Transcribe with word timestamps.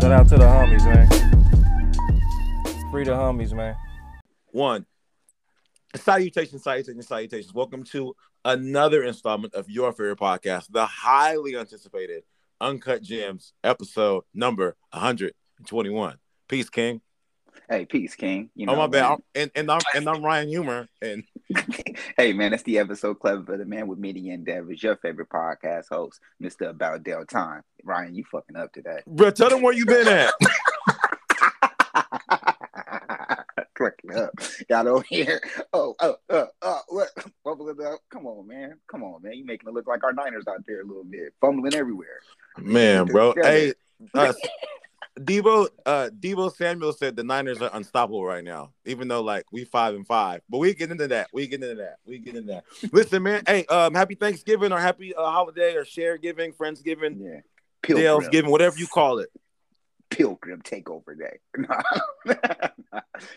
Shout 0.00 0.12
out 0.12 0.28
to 0.28 0.38
the 0.38 0.44
homies, 0.44 0.82
man. 0.86 1.06
Free 2.90 3.04
the 3.04 3.10
homies, 3.10 3.52
man. 3.52 3.76
One. 4.46 4.86
Salutations, 5.94 6.62
salutations, 6.62 7.06
salutations. 7.06 7.52
Welcome 7.52 7.84
to 7.84 8.14
another 8.46 9.02
installment 9.02 9.52
of 9.52 9.68
your 9.68 9.92
favorite 9.92 10.18
podcast, 10.18 10.68
the 10.70 10.86
highly 10.86 11.54
anticipated 11.54 12.22
Uncut 12.62 13.02
Gems 13.02 13.52
episode 13.62 14.24
number 14.32 14.74
121. 14.92 16.16
Peace, 16.48 16.70
King. 16.70 17.02
Hey, 17.68 17.84
peace, 17.84 18.14
King. 18.14 18.48
You 18.54 18.68
oh, 18.68 18.72
know, 18.72 18.78
oh 18.78 18.82
my 18.84 18.86
bad. 18.86 19.04
I'm, 19.04 19.18
and, 19.34 19.50
and 19.54 19.70
I'm 19.70 19.82
and 19.94 20.08
I'm 20.08 20.24
Ryan 20.24 20.48
Humor. 20.48 20.88
And 21.02 21.24
hey, 22.16 22.32
man, 22.32 22.52
that's 22.52 22.62
the 22.62 22.78
episode 22.78 23.18
clever 23.18 23.44
for 23.44 23.56
the 23.56 23.64
man 23.64 23.86
with 23.86 23.98
many 23.98 24.30
endeavors. 24.30 24.82
Your 24.82 24.96
favorite 24.96 25.28
podcast 25.28 25.86
host, 25.90 26.20
Mister 26.38 26.68
About 26.68 27.02
Del 27.02 27.24
Time. 27.24 27.62
Ryan, 27.84 28.14
you 28.14 28.24
fucking 28.30 28.56
up 28.56 28.72
today, 28.72 29.00
bro. 29.06 29.30
Tell 29.30 29.48
them 29.50 29.62
where 29.62 29.72
you 29.72 29.86
been 29.86 30.08
at. 30.08 30.32
Cracking 33.74 34.14
up, 34.14 34.30
got 34.68 34.86
over 34.86 35.04
here. 35.08 35.40
Oh, 35.72 35.94
oh, 36.00 36.16
oh, 36.28 36.48
oh, 36.62 36.80
what? 36.88 37.08
Come 38.10 38.26
on, 38.26 38.46
man. 38.46 38.74
Come 38.90 39.02
on, 39.02 39.22
man. 39.22 39.32
You 39.32 39.46
making 39.46 39.68
it 39.68 39.74
look 39.74 39.86
like 39.86 40.04
our 40.04 40.12
Niners 40.12 40.44
out 40.46 40.64
there 40.66 40.82
a 40.82 40.84
little 40.84 41.04
bit, 41.04 41.32
fumbling 41.40 41.74
everywhere. 41.74 42.20
Man, 42.58 43.06
bro. 43.06 43.32
Hey, 43.40 43.72
Deebo, 45.20 45.68
uh, 45.84 46.10
Deebo 46.18 46.54
Samuel 46.54 46.92
said 46.92 47.14
the 47.14 47.24
Niners 47.24 47.60
are 47.60 47.70
unstoppable 47.74 48.24
right 48.24 48.42
now, 48.42 48.72
even 48.86 49.08
though 49.08 49.22
like 49.22 49.44
we 49.52 49.64
five 49.64 49.94
and 49.94 50.06
five. 50.06 50.40
But 50.48 50.58
we 50.58 50.74
get 50.74 50.90
into 50.90 51.08
that. 51.08 51.28
We 51.32 51.46
get 51.46 51.62
into 51.62 51.76
that. 51.76 51.96
We 52.06 52.18
get 52.18 52.36
into 52.36 52.52
that. 52.52 52.64
Listen, 52.92 53.22
man. 53.22 53.42
Hey, 53.46 53.66
um, 53.66 53.94
happy 53.94 54.14
Thanksgiving 54.14 54.72
or 54.72 54.78
happy 54.78 55.14
uh, 55.14 55.30
holiday 55.30 55.74
or 55.74 55.84
share 55.84 56.16
giving, 56.16 56.52
friendsgiving, 56.52 57.18
yeah, 57.20 57.94
Dell's 57.94 58.28
giving, 58.28 58.50
whatever 58.50 58.78
you 58.78 58.86
call 58.86 59.18
it. 59.18 59.30
Pilgrim 60.08 60.62
takeover 60.62 61.16
day. 61.16 61.38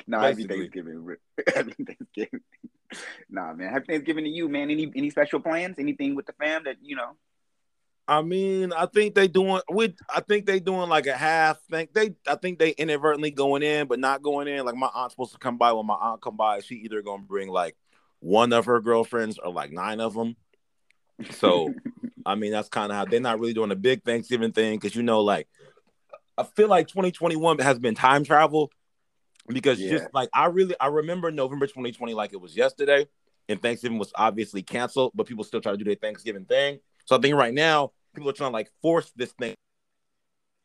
no, 0.08 0.20
happy 0.20 0.46
Thanksgiving. 0.46 1.16
Happy 1.54 1.74
Thanksgiving. 1.86 2.42
nah, 3.30 3.54
man. 3.54 3.72
Happy 3.72 3.86
Thanksgiving 3.90 4.24
to 4.24 4.30
you, 4.30 4.48
man. 4.48 4.72
Any 4.72 4.92
any 4.96 5.10
special 5.10 5.40
plans? 5.40 5.78
Anything 5.78 6.16
with 6.16 6.26
the 6.26 6.34
fam 6.34 6.64
that 6.64 6.78
you 6.82 6.96
know? 6.96 7.16
I 8.08 8.22
mean, 8.22 8.74
I 8.74 8.86
think 8.86 9.16
they 9.16 9.28
doing 9.28 9.62
with 9.70 9.96
I 10.14 10.20
think 10.20 10.46
they 10.46 10.60
doing 10.60 10.90
like 10.90 11.08
a 11.08 11.16
half 11.16 11.62
thing. 11.72 11.88
They 11.94 12.16
I 12.28 12.36
think 12.36 12.60
they 12.60 12.72
inadvertently 12.72 13.32
going 13.32 13.64
in, 13.64 13.88
but 13.88 14.00
not 14.00 14.22
going 14.22 14.48
in. 14.48 14.66
Like 14.66 14.76
my 14.76 14.90
aunt's 14.94 15.14
supposed 15.14 15.32
to 15.34 15.38
come 15.38 15.58
by. 15.58 15.72
When 15.72 15.86
my 15.86 15.96
aunt 15.96 16.22
come 16.22 16.36
by, 16.36 16.60
she 16.60 16.76
either 16.76 17.02
gonna 17.02 17.24
bring 17.24 17.48
like 17.48 17.78
one 18.20 18.52
of 18.52 18.66
her 18.66 18.82
girlfriends 18.82 19.38
or 19.38 19.52
like 19.52 19.72
nine 19.72 20.02
of 20.02 20.14
them. 20.14 20.36
So, 21.32 21.74
I 22.26 22.36
mean, 22.36 22.52
that's 22.52 22.70
kind 22.70 22.92
of 22.92 22.98
how 22.98 23.06
they're 23.06 23.22
not 23.22 23.40
really 23.40 23.54
doing 23.54 23.72
a 23.72 23.76
big 23.76 24.04
Thanksgiving 24.04 24.52
thing 24.52 24.78
because 24.78 24.96
you 24.96 25.04
know, 25.04 25.22
like 25.22 25.48
I 26.38 26.44
feel 26.44 26.68
like 26.68 26.90
2021 26.90 27.60
has 27.60 27.80
been 27.80 27.96
time 27.96 28.26
travel 28.26 28.70
because 29.48 29.80
yeah. 29.80 29.92
just 29.92 30.14
like 30.14 30.30
I 30.34 30.48
really 30.48 30.76
I 30.78 30.88
remember 30.88 31.32
November 31.32 31.68
2020 31.68 32.14
like 32.14 32.34
it 32.34 32.42
was 32.42 32.56
yesterday, 32.58 33.08
and 33.48 33.62
Thanksgiving 33.62 33.98
was 33.98 34.12
obviously 34.14 34.62
canceled, 34.62 35.14
but 35.16 35.26
people 35.26 35.46
still 35.46 35.62
try 35.62 35.72
to 35.72 35.78
do 35.78 35.86
their 35.86 35.96
Thanksgiving 35.96 36.44
thing. 36.44 36.80
So 37.06 37.18
I 37.18 37.20
think 37.20 37.36
right 37.36 37.54
now 37.54 37.92
people 38.16 38.30
are 38.30 38.34
trying 38.34 38.52
to 38.52 38.54
like 38.54 38.72
force 38.82 39.12
this 39.16 39.32
thing 39.34 39.56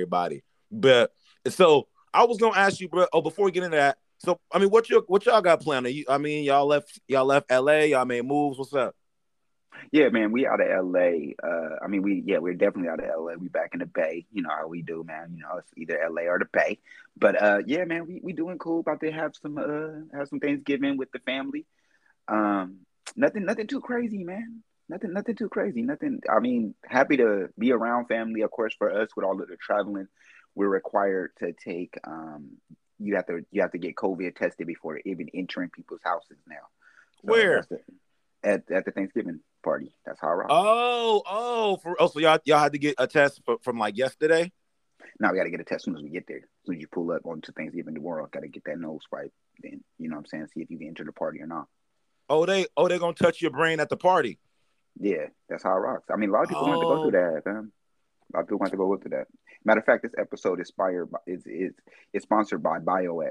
everybody. 0.01 0.43
But 0.71 1.13
so 1.49 1.89
I 2.15 2.25
was 2.25 2.39
gonna 2.39 2.57
ask 2.57 2.81
you, 2.81 2.89
bro. 2.89 3.07
Oh, 3.13 3.21
before 3.21 3.45
we 3.45 3.53
get 3.53 3.65
into 3.65 3.77
that, 3.77 3.99
so 4.19 4.39
I 4.53 4.59
mean, 4.59 4.71
what 4.71 4.89
you 4.89 5.03
what 5.07 5.27
y'all 5.27 5.43
got 5.43 5.61
planned? 5.61 5.89
You, 5.89 6.05
I 6.09 6.19
mean, 6.19 6.45
y'all 6.45 6.67
left 6.67 7.01
y'all 7.09 7.25
left 7.25 7.51
LA. 7.51 7.81
Y'all 7.81 8.05
made 8.05 8.25
moves. 8.25 8.59
What's 8.59 8.75
up? 8.75 8.95
Yeah, 9.93 10.09
man, 10.09 10.33
we 10.33 10.47
out 10.47 10.61
of 10.61 10.87
LA. 10.87 11.33
Uh, 11.43 11.77
I 11.83 11.89
mean, 11.89 12.03
we 12.03 12.23
yeah, 12.25 12.39
we're 12.39 12.55
definitely 12.55 12.91
out 12.91 13.03
of 13.03 13.07
LA. 13.07 13.35
We 13.35 13.49
back 13.49 13.71
in 13.73 13.81
the 13.81 13.87
Bay. 13.87 14.27
You 14.33 14.43
know 14.43 14.51
how 14.51 14.69
we 14.69 14.83
do, 14.83 15.05
man. 15.05 15.35
You 15.35 15.43
know, 15.43 15.59
it's 15.59 15.73
either 15.77 15.99
LA 16.11 16.23
or 16.23 16.39
the 16.39 16.47
Bay. 16.53 16.79
But 17.17 17.43
uh, 17.43 17.59
yeah, 17.67 17.85
man, 17.85 18.07
we 18.07 18.21
we 18.23 18.33
doing 18.33 18.59
cool. 18.59 18.81
About 18.81 19.01
to 19.01 19.11
have 19.11 19.35
some 19.41 19.59
uh 19.59 20.17
have 20.17 20.29
some 20.29 20.41
Thanksgiving 20.41 20.97
with 20.97 21.11
the 21.13 21.21
family. 21.21 21.67
Um, 22.29 22.81
nothing 23.17 23.45
nothing 23.45 23.67
too 23.67 23.81
crazy, 23.81 24.23
man 24.25 24.63
nothing 24.89 25.13
nothing 25.13 25.37
too 25.37 25.49
crazy 25.49 25.83
nothing 25.83 26.21
i 26.31 26.41
mean 26.41 26.75
happy 26.85 27.17
to 27.17 27.49
be 27.59 27.73
around 27.73 28.07
family 28.07 28.43
of 28.43 28.51
course 28.51 28.75
for 28.77 28.91
us 28.91 29.09
with 29.17 29.25
all 29.25 29.41
of 29.41 29.49
the 29.49 29.57
traveling. 29.57 30.09
We're 30.55 30.69
required 30.69 31.33
to 31.39 31.53
take 31.53 31.95
um 32.05 32.57
you 32.99 33.17
have 33.17 33.27
to 33.27 33.45
you 33.51 33.63
have 33.63 33.73
to 33.73 33.79
get 33.79 33.95
covid 33.95 34.35
tested 34.37 34.67
before 34.67 35.01
even 35.05 35.29
entering 35.35 35.71
people's 35.71 36.01
houses 36.03 36.39
now. 36.49 36.57
So 37.23 37.33
where? 37.33 37.65
the, 37.69 37.79
at, 38.45 38.71
at 38.71 38.85
the 38.85 38.91
thanksgiving 38.91 39.41
party. 39.63 39.95
That's 40.07 40.21
how 40.21 40.29
I 40.29 40.33
rock. 40.33 40.47
oh 40.51 41.23
oh 41.27 41.77
for 41.77 41.97
oh 42.01 42.09
so 42.09 42.19
y'all 42.19 42.39
y'all 42.45 42.59
had 42.59 42.73
to 42.73 42.79
get 42.79 42.97
a 42.99 43.07
test 43.07 43.41
for, 43.45 43.59
from 43.63 43.79
like 43.79 43.97
yesterday? 43.97 44.51
Now 45.21 45.31
we 45.31 45.39
got 45.39 45.45
to 45.45 45.51
get 45.51 45.61
a 45.61 45.65
test 45.65 45.81
as 45.81 45.85
soon 45.85 45.97
as 45.97 46.03
we 46.03 46.11
get 46.11 46.27
there. 46.27 46.39
As 46.39 46.67
soon 46.67 46.77
as 46.77 46.81
you 46.81 46.89
pull 46.89 47.11
up 47.13 47.25
onto 47.25 47.53
thanksgiving 47.53 47.95
tomorrow 47.95 48.29
got 48.33 48.41
to 48.41 48.49
get 48.49 48.65
that 48.65 48.79
nose 48.79 49.01
swipe 49.09 49.33
then 49.61 49.83
you 49.99 50.09
know 50.09 50.15
what 50.15 50.21
i'm 50.21 50.27
saying 50.27 50.47
see 50.55 50.61
if 50.61 50.71
you 50.71 50.79
can 50.79 50.89
enter 50.89 51.05
the 51.05 51.13
party 51.13 51.41
or 51.41 51.47
not. 51.47 51.67
Oh 52.29 52.47
they 52.47 52.67
oh 52.77 52.89
they're 52.89 52.99
gonna 52.99 53.15
touch 53.15 53.41
your 53.41 53.53
brain 53.53 53.81
at 53.81 53.89
the 53.89 53.97
party 53.97 54.39
yeah, 55.01 55.27
that's 55.49 55.63
how 55.63 55.77
it 55.77 55.81
rocks. 55.81 56.11
I 56.13 56.17
mean, 56.17 56.31
a 56.31 56.33
lot 56.33 56.43
of 56.43 56.49
people 56.49 56.65
oh. 56.65 56.69
want 56.69 56.81
to 56.81 56.87
go 56.87 57.03
through 57.03 57.21
that, 57.21 57.47
man. 57.47 57.71
A 58.33 58.37
lot 58.37 58.43
of 58.43 58.47
people 58.47 58.59
want 58.59 58.73
to 58.73 58.77
go 58.77 58.97
through 58.97 59.11
that. 59.11 59.29
Matter 59.65 59.81
of 59.81 59.87
fact, 59.87 60.03
this 60.03 60.13
episode 60.19 60.61
is 60.61 60.69
inspired 60.69 61.11
by, 61.11 61.19
is 61.27 61.47
is 61.47 61.73
is 62.13 62.23
sponsored 62.23 62.63
by 62.63 62.79
BioX. 62.79 63.31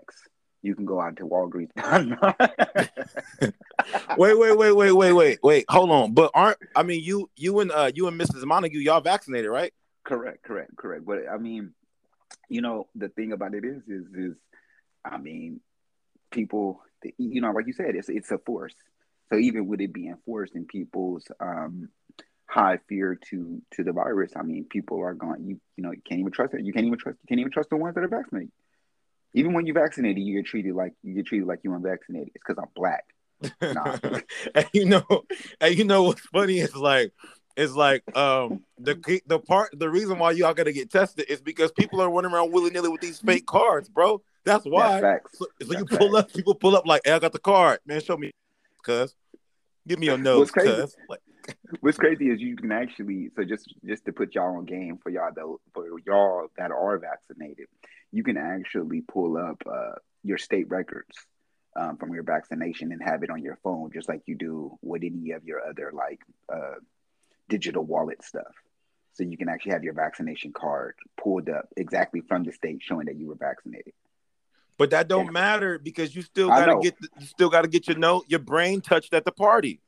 You 0.64 0.76
can 0.76 0.86
go 0.86 1.00
out 1.00 1.18
to 1.18 1.28
Walgreens. 1.28 1.70
wait, 4.18 4.38
wait, 4.38 4.58
wait, 4.58 4.72
wait, 4.72 4.92
wait, 4.92 5.14
wait, 5.14 5.40
wait. 5.44 5.66
Hold 5.70 5.92
on. 5.92 6.14
But 6.14 6.32
aren't 6.34 6.58
I 6.76 6.84
mean 6.84 7.04
you 7.04 7.30
you 7.36 7.60
and 7.60 7.72
uh 7.72 7.92
you 7.94 8.08
and 8.08 8.20
Mrs. 8.20 8.44
Montague, 8.44 8.80
y'all 8.80 9.02
vaccinated, 9.02 9.52
right? 9.52 9.72
Correct, 10.04 10.44
correct, 10.44 10.76
correct. 10.78 11.06
But 11.06 11.30
I 11.32 11.38
mean, 11.38 11.74
you 12.50 12.62
know, 12.62 12.88
the 12.96 13.10
thing 13.10 13.34
about 13.34 13.54
it 13.54 13.66
is, 13.66 13.84
is, 13.88 14.06
is, 14.14 14.36
I 15.04 15.18
mean, 15.18 15.60
people, 16.32 16.82
you 17.18 17.42
know, 17.42 17.52
like 17.52 17.68
you 17.68 17.74
said, 17.74 17.96
it's 17.96 18.10
it's 18.10 18.32
a 18.32 18.38
force. 18.38 18.76
So 19.30 19.38
even 19.38 19.68
with 19.68 19.82
it 19.82 19.94
being 19.94 20.10
enforced 20.10 20.56
in 20.56 20.66
people's 20.66 21.26
um, 21.40 21.90
high 22.46 22.80
fear 22.88 23.20
to 23.30 23.62
to 23.72 23.84
the 23.84 23.92
virus, 23.92 24.32
I 24.36 24.44
mean, 24.44 24.66
people 24.70 25.02
are 25.02 25.14
going. 25.14 25.46
You 25.46 25.60
you 25.76 25.84
know 25.84 25.92
you 25.92 26.02
can't 26.08 26.20
even 26.20 26.32
trust 26.32 26.54
it. 26.54 26.64
You 26.64 26.74
can't 26.74 26.86
even 26.86 26.98
trust. 26.98 27.18
You 27.24 27.28
can't 27.28 27.40
even 27.40 27.52
trust 27.52 27.70
the 27.70 27.78
ones 27.78 27.96
that 27.96 28.04
are 28.04 28.08
vaccinated. 28.08 28.52
Even 29.34 29.54
when 29.54 29.66
you're 29.66 29.76
vaccinated, 29.76 30.24
you 30.24 30.36
get 30.36 30.46
treated 30.46 30.74
like 30.74 30.94
you 31.04 31.14
get 31.14 31.26
treated 31.26 31.48
like 31.48 31.60
you're 31.64 31.76
unvaccinated. 31.76 32.32
It's 32.34 32.44
because 32.46 32.62
I'm 32.62 32.70
black. 32.76 33.04
Nah. 33.62 33.98
and 34.56 34.70
you 34.74 34.86
know, 34.86 35.04
and 35.62 35.78
you 35.78 35.84
know 35.84 36.04
what's 36.04 36.26
funny 36.28 36.60
is 36.60 36.76
like 36.76 37.12
it's 37.58 37.74
like 37.74 38.04
um 38.16 38.64
the 38.78 39.22
the 39.26 39.40
part 39.40 39.70
the 39.74 39.90
reason 39.90 40.20
why 40.20 40.32
y'all 40.32 40.54
gotta 40.54 40.72
get 40.72 40.92
tested 40.92 41.26
is 41.28 41.42
because 41.42 41.72
people 41.72 42.02
are 42.02 42.10
running 42.10 42.32
around 42.32 42.52
willy 42.52 42.70
nilly 42.70 42.90
with 42.90 43.02
these 43.02 43.20
fake 43.20 43.46
cards, 43.46 43.90
bro. 43.90 44.22
That's 44.46 44.64
why. 44.64 45.02
facts. 45.02 45.38
So, 45.38 45.46
so 45.62 45.68
That's 45.74 45.80
you 45.80 45.98
pull 45.98 46.14
facts. 46.14 46.30
up, 46.30 46.34
people 46.34 46.56
pull 46.56 46.76
up 46.78 46.88
like, 46.88 47.02
hey, 47.04 47.12
I 47.12 47.20
got 47.20 47.34
the 47.34 47.40
card. 47.40 47.80
Man, 47.86 48.02
show 48.02 48.16
me, 48.16 48.32
cuz. 48.84 49.16
Give 49.88 50.00
me 50.00 50.08
your 50.08 50.18
nose, 50.18 50.40
What's 50.40 50.52
crazy- 50.52 50.82
cuz. 50.82 50.96
What's 51.80 51.98
crazy 51.98 52.30
is 52.30 52.42
you 52.42 52.58
can 52.58 52.72
actually 52.74 53.30
so 53.36 53.44
just 53.46 53.74
just 53.86 54.04
to 54.06 54.12
put 54.12 54.36
y'all 54.36 54.58
on 54.58 54.66
game 54.66 54.98
for 55.02 55.10
y'all 55.10 55.32
though 55.34 55.62
for 55.74 55.86
y'all 56.06 56.48
that 56.58 56.72
are 56.72 56.98
vaccinated, 56.98 57.68
you 58.12 58.24
can 58.24 58.36
actually 58.38 59.02
pull 59.02 59.38
up 59.38 59.62
uh, 59.66 59.94
your 60.24 60.38
state 60.38 60.68
records 60.70 61.18
um, 61.78 61.96
from 61.98 62.14
your 62.14 62.24
vaccination 62.24 62.92
and 62.92 63.02
have 63.02 63.24
it 63.24 63.30
on 63.30 63.42
your 63.42 63.58
phone, 63.64 63.92
just 63.94 64.10
like 64.10 64.24
you 64.26 64.36
do 64.36 64.78
with 64.82 65.04
any 65.04 65.32
of 65.32 65.46
your 65.46 65.66
other 65.66 65.92
like 65.94 66.20
uh, 66.54 66.76
digital 67.48 67.84
wallet 67.84 68.24
stuff. 68.24 68.54
So 69.14 69.24
you 69.24 69.38
can 69.38 69.50
actually 69.50 69.72
have 69.72 69.84
your 69.84 69.94
vaccination 69.94 70.52
card 70.54 70.96
pulled 71.22 71.50
up 71.50 71.70
exactly 71.78 72.22
from 72.28 72.44
the 72.44 72.52
state 72.52 72.82
showing 72.82 73.06
that 73.06 73.18
you 73.18 73.28
were 73.28 73.36
vaccinated. 73.36 73.94
But 74.78 74.90
that 74.92 75.08
don't 75.08 75.32
matter 75.32 75.80
because 75.80 76.16
you 76.16 76.22
still 76.22 76.50
gotta 76.50 76.80
get 76.82 77.00
the, 77.00 77.08
you 77.20 77.26
still 77.26 77.50
gotta 77.50 77.68
get 77.68 77.88
your 77.88 77.98
note, 77.98 78.26
your 78.28 78.40
brain 78.40 78.82
touched 78.82 79.14
at 79.14 79.26
the 79.26 79.32
party. 79.32 79.82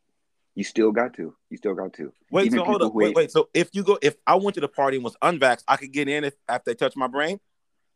You 0.56 0.64
still 0.64 0.92
got 0.92 1.14
to. 1.14 1.34
You 1.50 1.58
still 1.58 1.74
got 1.76 1.94
to. 1.94 2.12
Wait, 2.32 2.48
Even 2.48 2.60
so 2.60 2.66
hold 2.66 2.82
up. 2.82 2.94
Wait, 2.94 3.08
ain't- 3.08 3.16
wait. 3.16 3.32
So 3.32 3.50
if 3.54 3.70
you 3.74 3.84
go, 3.84 3.98
if 4.02 4.16
I 4.28 4.36
went 4.36 4.56
to 4.56 4.62
the 4.62 4.68
party 4.68 4.98
and 4.98 5.04
was 5.04 5.16
unvaxxed, 5.22 5.64
I 5.68 5.78
could 5.78 5.92
get 5.94 6.10
in 6.10 6.24
if 6.26 6.34
after 6.50 6.72
they 6.72 6.76
touch 6.76 6.96
my 6.98 7.08
brain. 7.08 7.40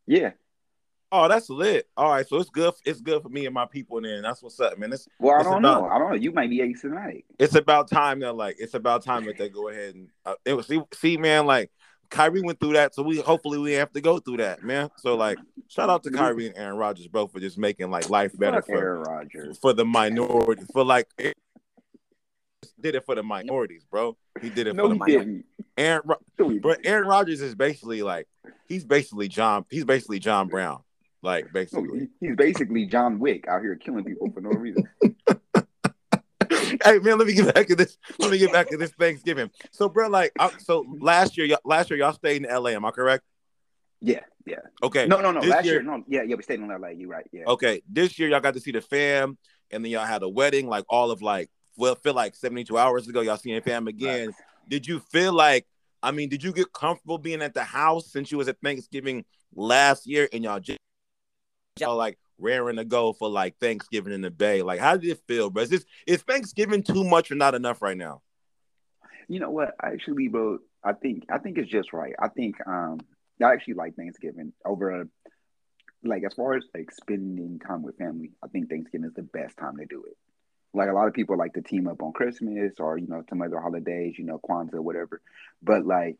Yeah. 0.07 0.31
Oh, 1.11 1.27
that's 1.27 1.47
lit. 1.49 1.87
All 1.95 2.09
right, 2.09 2.27
so 2.27 2.37
it's 2.37 2.49
good. 2.49 2.73
It's 2.85 2.99
good 3.01 3.21
for 3.21 3.29
me 3.29 3.45
and 3.45 3.53
my 3.53 3.65
people. 3.67 4.01
Then 4.01 4.23
that's 4.23 4.41
what's 4.41 4.59
up, 4.59 4.79
man. 4.79 4.93
It's 4.93 5.07
Well, 5.19 5.35
I 5.35 5.39
It's 5.39 5.47
don't 5.49 5.63
about- 5.63 5.81
know. 5.83 5.87
I 5.89 5.99
don't 5.99 6.09
know. 6.11 6.15
You 6.15 6.31
might 6.31 6.49
be 6.49 6.59
asymptomatic. 6.59 7.23
it's 7.37 7.55
about 7.55 7.89
time 7.89 8.19
that 8.21 8.33
like 8.33 8.55
it's 8.59 8.73
about 8.75 9.03
time 9.03 9.25
that 9.25 9.37
they 9.37 9.49
go 9.49 9.67
ahead 9.69 9.95
and 9.95 10.09
uh, 10.25 10.35
it 10.45 10.53
was 10.53 10.67
see 10.67 10.81
see 10.93 11.17
man 11.17 11.45
like 11.45 11.69
Kyrie 12.13 12.41
went 12.41 12.59
through 12.59 12.73
that, 12.73 12.93
so 12.93 13.01
we 13.01 13.19
hopefully 13.19 13.57
we 13.57 13.73
have 13.73 13.91
to 13.93 14.01
go 14.01 14.19
through 14.19 14.37
that, 14.37 14.63
man. 14.63 14.89
So 14.97 15.15
like 15.15 15.39
shout 15.67 15.89
out 15.89 16.03
to 16.03 16.09
mm-hmm. 16.09 16.19
Kyrie 16.19 16.47
and 16.47 16.57
Aaron 16.57 16.77
Rodgers, 16.77 17.07
bro, 17.07 17.27
for 17.27 17.39
just 17.39 17.57
making 17.57 17.89
like 17.89 18.09
life 18.09 18.37
better 18.37 18.57
Fuck 18.57 18.67
for 18.67 18.77
Aaron 18.77 19.01
Rodgers. 19.01 19.57
for 19.57 19.73
the 19.73 19.83
minority 19.83 20.63
for 20.71 20.85
like 20.85 21.07
it 21.17 21.35
did 22.79 22.95
it 22.95 23.05
for 23.05 23.15
the 23.15 23.23
minorities, 23.23 23.83
bro. 23.89 24.15
He 24.41 24.49
did 24.49 24.67
it 24.67 24.75
No, 24.75 24.83
for 24.83 24.89
the 24.89 24.95
minorities. 24.95 25.43
Aaron, 25.75 26.01
Ro- 26.05 26.15
No, 26.37 26.49
he 26.49 26.59
bro, 26.59 26.73
didn't. 26.73 26.85
Aaron 26.87 27.07
Rodgers 27.07 27.41
is 27.41 27.55
basically 27.55 28.03
like 28.03 28.27
he's 28.67 28.85
basically 28.85 29.27
John. 29.27 29.65
He's 29.71 29.85
basically 29.85 30.19
John 30.19 30.47
Brown, 30.49 30.83
like 31.23 31.51
basically. 31.51 32.09
he's 32.19 32.35
basically 32.35 32.85
John 32.85 33.17
Wick 33.17 33.47
out 33.47 33.61
here 33.61 33.75
killing 33.75 34.03
people 34.03 34.31
for 34.31 34.41
no 34.41 34.51
reason. 34.51 34.87
hey 36.83 36.99
man, 36.99 37.17
let 37.17 37.27
me 37.27 37.33
get 37.33 37.53
back 37.53 37.67
to 37.67 37.75
this. 37.75 37.97
Let 38.19 38.31
me 38.31 38.37
get 38.37 38.51
back 38.51 38.69
to 38.69 38.77
this 38.77 38.91
Thanksgiving. 38.91 39.49
So, 39.71 39.89
bro, 39.89 40.07
like, 40.07 40.31
I, 40.39 40.51
so 40.59 40.85
last 40.99 41.37
year, 41.37 41.45
y'all, 41.47 41.59
last 41.65 41.89
year 41.89 41.99
y'all 41.99 42.13
stayed 42.13 42.37
in 42.37 42.45
L.A. 42.45 42.75
Am 42.75 42.85
I 42.85 42.91
correct? 42.91 43.23
Yeah, 44.01 44.19
yeah. 44.45 44.57
Okay. 44.83 45.07
No, 45.07 45.21
no, 45.21 45.31
no. 45.31 45.41
This 45.41 45.49
Last 45.49 45.65
year, 45.65 45.75
year- 45.75 45.83
no. 45.83 46.03
Yeah, 46.07 46.23
yeah. 46.23 46.35
We 46.35 46.43
stayed 46.43 46.59
in 46.59 46.67
LA. 46.67 46.89
You 46.89 47.07
right? 47.07 47.25
Yeah. 47.31 47.45
Okay. 47.47 47.81
This 47.89 48.19
year 48.19 48.29
y'all 48.29 48.41
got 48.41 48.53
to 48.55 48.59
see 48.59 48.71
the 48.71 48.81
fam, 48.81 49.37
and 49.71 49.83
then 49.83 49.91
y'all 49.91 50.05
had 50.05 50.23
a 50.23 50.29
wedding. 50.29 50.67
Like 50.67 50.83
all 50.89 51.09
of 51.09 51.21
like, 51.21 51.49
well, 51.77 51.95
feel 51.95 52.13
like 52.13 52.35
seventy 52.35 52.65
two 52.65 52.77
hours 52.77 53.07
ago, 53.07 53.21
y'all 53.21 53.37
seeing 53.37 53.61
fam 53.61 53.87
again. 53.87 54.33
Did 54.67 54.87
you 54.87 54.99
feel 54.99 55.33
like? 55.33 55.65
I 56.01 56.11
mean, 56.11 56.27
did 56.27 56.43
you 56.43 56.51
get 56.51 56.73
comfortable 56.73 57.17
being 57.17 57.41
at 57.41 57.53
the 57.53 57.63
house 57.63 58.11
since 58.11 58.29
you 58.29 58.37
was 58.37 58.49
at 58.49 58.57
Thanksgiving 58.61 59.23
last 59.55 60.05
year, 60.05 60.27
and 60.33 60.43
y'all 60.43 60.59
just 60.59 60.79
y'all 61.79 61.95
like 61.95 62.19
raring 62.43 62.75
to 62.75 62.85
go 62.85 63.13
for 63.13 63.29
like 63.29 63.57
Thanksgiving 63.57 64.13
in 64.13 64.21
the 64.21 64.31
Bay? 64.31 64.61
Like, 64.61 64.79
how 64.79 64.97
did 64.97 65.09
it 65.09 65.21
feel, 65.27 65.49
bro? 65.49 65.63
Is 65.63 65.69
this 65.69 65.85
is 66.05 66.21
Thanksgiving 66.21 66.83
too 66.83 67.03
much 67.03 67.31
or 67.31 67.35
not 67.35 67.55
enough 67.55 67.81
right 67.81 67.97
now? 67.97 68.21
You 69.27 69.39
know 69.39 69.49
what? 69.49 69.73
Actually, 69.81 70.27
bro, 70.27 70.59
I 70.83 70.93
think 70.93 71.25
I 71.31 71.39
think 71.39 71.57
it's 71.57 71.71
just 71.71 71.93
right. 71.93 72.13
I 72.21 72.27
think 72.27 72.55
um 72.67 72.99
I 73.41 73.51
actually 73.53 73.75
like 73.75 73.95
Thanksgiving 73.95 74.53
over 74.65 75.07
like 76.03 76.23
as 76.25 76.33
far 76.33 76.55
as 76.55 76.65
like 76.75 76.91
spending 76.91 77.59
time 77.59 77.81
with 77.81 77.97
family. 77.97 78.31
I 78.43 78.47
think 78.47 78.69
Thanksgiving 78.69 79.07
is 79.07 79.13
the 79.13 79.23
best 79.23 79.57
time 79.57 79.77
to 79.77 79.85
do 79.85 80.03
it. 80.03 80.17
Like 80.73 80.89
a 80.89 80.93
lot 80.93 81.07
of 81.07 81.13
people 81.13 81.37
like 81.37 81.53
to 81.53 81.61
team 81.61 81.87
up 81.87 82.01
on 82.01 82.13
Christmas 82.13 82.73
or 82.79 82.97
you 82.97 83.07
know 83.07 83.23
some 83.29 83.41
other 83.41 83.59
holidays, 83.59 84.15
you 84.17 84.25
know 84.25 84.39
Kwanzaa, 84.39 84.79
whatever. 84.79 85.21
But 85.61 85.85
like 85.85 86.17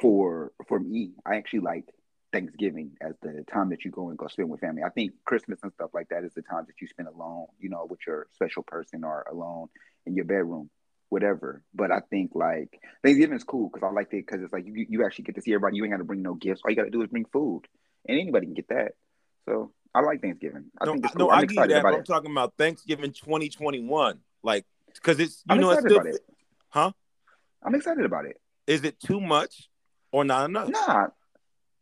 for 0.00 0.52
for 0.68 0.80
me, 0.80 1.12
I 1.24 1.36
actually 1.36 1.60
like 1.60 1.86
Thanksgiving 2.32 2.92
as 3.00 3.14
the 3.22 3.44
time 3.52 3.70
that 3.70 3.84
you 3.84 3.90
go 3.90 4.08
and 4.08 4.18
go 4.18 4.28
spend 4.28 4.48
with 4.48 4.60
family. 4.60 4.82
I 4.82 4.90
think 4.90 5.12
Christmas 5.24 5.60
and 5.62 5.72
stuff 5.72 5.90
like 5.92 6.08
that 6.08 6.24
is 6.24 6.32
the 6.34 6.42
time 6.42 6.64
that 6.66 6.80
you 6.80 6.86
spend 6.86 7.08
alone, 7.08 7.46
you 7.58 7.68
know, 7.68 7.86
with 7.88 8.00
your 8.06 8.28
special 8.32 8.62
person 8.62 9.04
or 9.04 9.26
alone 9.30 9.68
in 10.06 10.14
your 10.14 10.24
bedroom, 10.24 10.70
whatever. 11.08 11.62
But 11.74 11.90
I 11.90 12.00
think 12.10 12.32
like 12.34 12.80
Thanksgiving 13.02 13.36
is 13.36 13.44
cool 13.44 13.68
because 13.68 13.86
I 13.86 13.92
like 13.92 14.12
it 14.12 14.26
because 14.26 14.42
it's 14.42 14.52
like 14.52 14.66
you, 14.66 14.86
you 14.88 15.04
actually 15.04 15.24
get 15.24 15.34
to 15.36 15.42
see 15.42 15.52
everybody. 15.52 15.76
You 15.76 15.84
ain't 15.84 15.92
got 15.92 15.98
to 15.98 16.04
bring 16.04 16.22
no 16.22 16.34
gifts. 16.34 16.62
All 16.64 16.70
you 16.70 16.76
got 16.76 16.84
to 16.84 16.90
do 16.90 17.02
is 17.02 17.08
bring 17.08 17.26
food, 17.26 17.62
and 18.06 18.18
anybody 18.18 18.46
can 18.46 18.54
get 18.54 18.68
that. 18.68 18.92
So 19.46 19.72
I 19.94 20.00
like 20.00 20.20
Thanksgiving. 20.22 20.66
I 20.80 20.86
no, 20.86 20.92
think 20.92 21.06
it's 21.06 21.14
no, 21.14 21.26
cool. 21.26 21.32
I'm 21.32 21.38
I 21.38 21.42
get 21.42 21.50
excited 21.52 21.76
that, 21.76 21.82
but 21.82 21.94
I'm 21.94 22.04
talking 22.04 22.30
about 22.30 22.54
Thanksgiving 22.56 23.12
2021. 23.12 24.18
Like, 24.42 24.64
because 24.94 25.18
it's 25.18 25.42
you 25.48 25.54
I'm 25.54 25.60
know 25.60 25.70
it's 25.70 25.80
still, 25.80 26.00
it. 26.00 26.20
huh? 26.68 26.92
I'm 27.62 27.74
excited 27.74 28.04
about 28.04 28.24
it. 28.26 28.40
Is 28.66 28.84
it 28.84 29.00
too 29.00 29.20
much 29.20 29.68
or 30.12 30.24
not 30.24 30.48
enough? 30.48 30.68
Nah, 30.68 31.08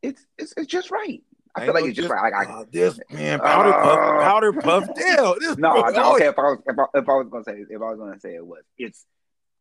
it's 0.03 0.27
it's, 0.37 0.55
it's 0.57 0.67
just 0.67 0.91
right. 0.91 1.23
I 1.55 1.65
feel 1.65 1.75
like 1.75 1.85
it's 1.87 1.97
just 1.97 2.11
right. 2.11 2.33
Like, 2.33 2.49
I, 2.49 2.53
Oh, 2.61 2.67
this 2.71 3.01
man, 3.11 3.41
powder 3.41 3.73
puff, 3.73 3.99
Uh, 3.99 4.23
powder 4.23 4.53
puff, 4.53 4.95
deal. 4.95 5.37
This 5.41 5.57
no, 5.57 5.89
no, 5.89 6.15
okay. 6.15 6.27
If 6.29 6.39
I 6.39 6.43
was 6.43 6.59
if 6.67 6.79
I, 6.79 6.85
if 6.99 7.09
I 7.09 7.13
was 7.15 7.29
gonna 7.31 7.45
say 7.45 7.65
if 7.69 7.83
I 7.83 7.85
was 7.85 7.99
gonna 7.99 8.21
say 8.21 8.35
it 8.35 8.47
was 8.47 8.63
it's 8.77 9.07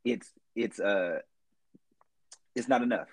it's 0.03 0.31
it's 0.55 0.79
uh 0.79 1.19
it's 2.55 2.67
not 2.67 2.81
enough. 2.81 3.07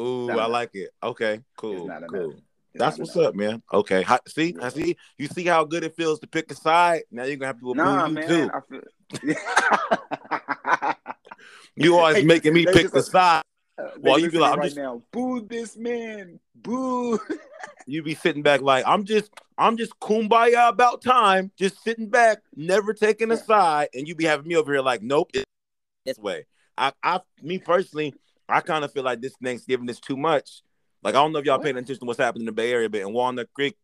Ooh, 0.00 0.26
not 0.26 0.32
I 0.32 0.34
enough. 0.40 0.50
like 0.50 0.70
it. 0.74 0.90
Okay, 1.02 1.40
cool, 1.56 1.86
not 1.86 2.02
cool. 2.08 2.34
That's 2.74 2.98
what's 2.98 3.14
enough. 3.16 3.28
up, 3.28 3.34
man. 3.34 3.62
Okay, 3.72 4.02
Hi- 4.02 4.20
see, 4.28 4.54
I 4.60 4.68
see. 4.68 4.96
You 5.16 5.28
see 5.28 5.44
how 5.44 5.64
good 5.64 5.82
it 5.82 5.96
feels 5.96 6.18
to 6.20 6.26
pick 6.26 6.50
a 6.50 6.54
side. 6.54 7.04
Now 7.10 7.24
you're 7.24 7.36
gonna 7.36 7.46
have 7.46 7.60
to 7.60 7.74
Nah, 7.74 8.08
man. 8.08 8.28
too. 8.28 8.50
Feel. 8.68 9.32
You 11.76 11.96
always 11.98 12.24
making 12.24 12.54
me 12.54 12.64
pick 12.64 12.90
the 12.90 13.02
side. 13.02 13.42
Uh, 13.78 13.90
Well, 14.00 14.18
you 14.18 14.30
be 14.30 14.38
like, 14.38 14.52
I'm 14.52 14.58
right 14.60 14.64
just- 14.66 14.76
now. 14.76 15.02
Boo 15.12 15.40
this 15.40 15.76
man. 15.76 16.40
Boo. 16.54 17.18
You 17.88 18.02
be 18.02 18.14
sitting 18.16 18.42
back 18.42 18.62
like 18.62 18.84
I'm 18.84 19.04
just, 19.04 19.30
I'm 19.56 19.76
just 19.76 19.96
kumbaya 20.00 20.68
about 20.68 21.02
time, 21.02 21.52
just 21.56 21.80
sitting 21.84 22.08
back, 22.08 22.38
never 22.56 22.92
taking 22.92 23.30
a 23.30 23.36
side, 23.36 23.90
and 23.94 24.08
you 24.08 24.16
be 24.16 24.24
having 24.24 24.48
me 24.48 24.56
over 24.56 24.72
here 24.72 24.82
like, 24.82 25.02
nope, 25.02 25.30
it's 25.34 25.44
this 26.04 26.18
way. 26.18 26.46
I, 26.76 26.92
I, 27.04 27.20
me 27.42 27.58
personally, 27.58 28.12
I 28.48 28.60
kind 28.60 28.84
of 28.84 28.92
feel 28.92 29.04
like 29.04 29.20
this 29.20 29.34
Thanksgiving 29.40 29.88
is 29.88 30.00
too 30.00 30.16
much. 30.16 30.62
Like 31.04 31.14
I 31.14 31.18
don't 31.18 31.32
know 31.32 31.38
if 31.38 31.44
y'all 31.44 31.58
What? 31.58 31.62
paying 31.62 31.76
attention 31.76 32.00
to 32.00 32.06
what's 32.06 32.18
happening 32.18 32.42
in 32.42 32.46
the 32.46 32.52
Bay 32.52 32.72
Area, 32.72 32.88
but 32.90 33.02
in 33.02 33.12
Walnut 33.12 33.48
Creek, 33.54 33.76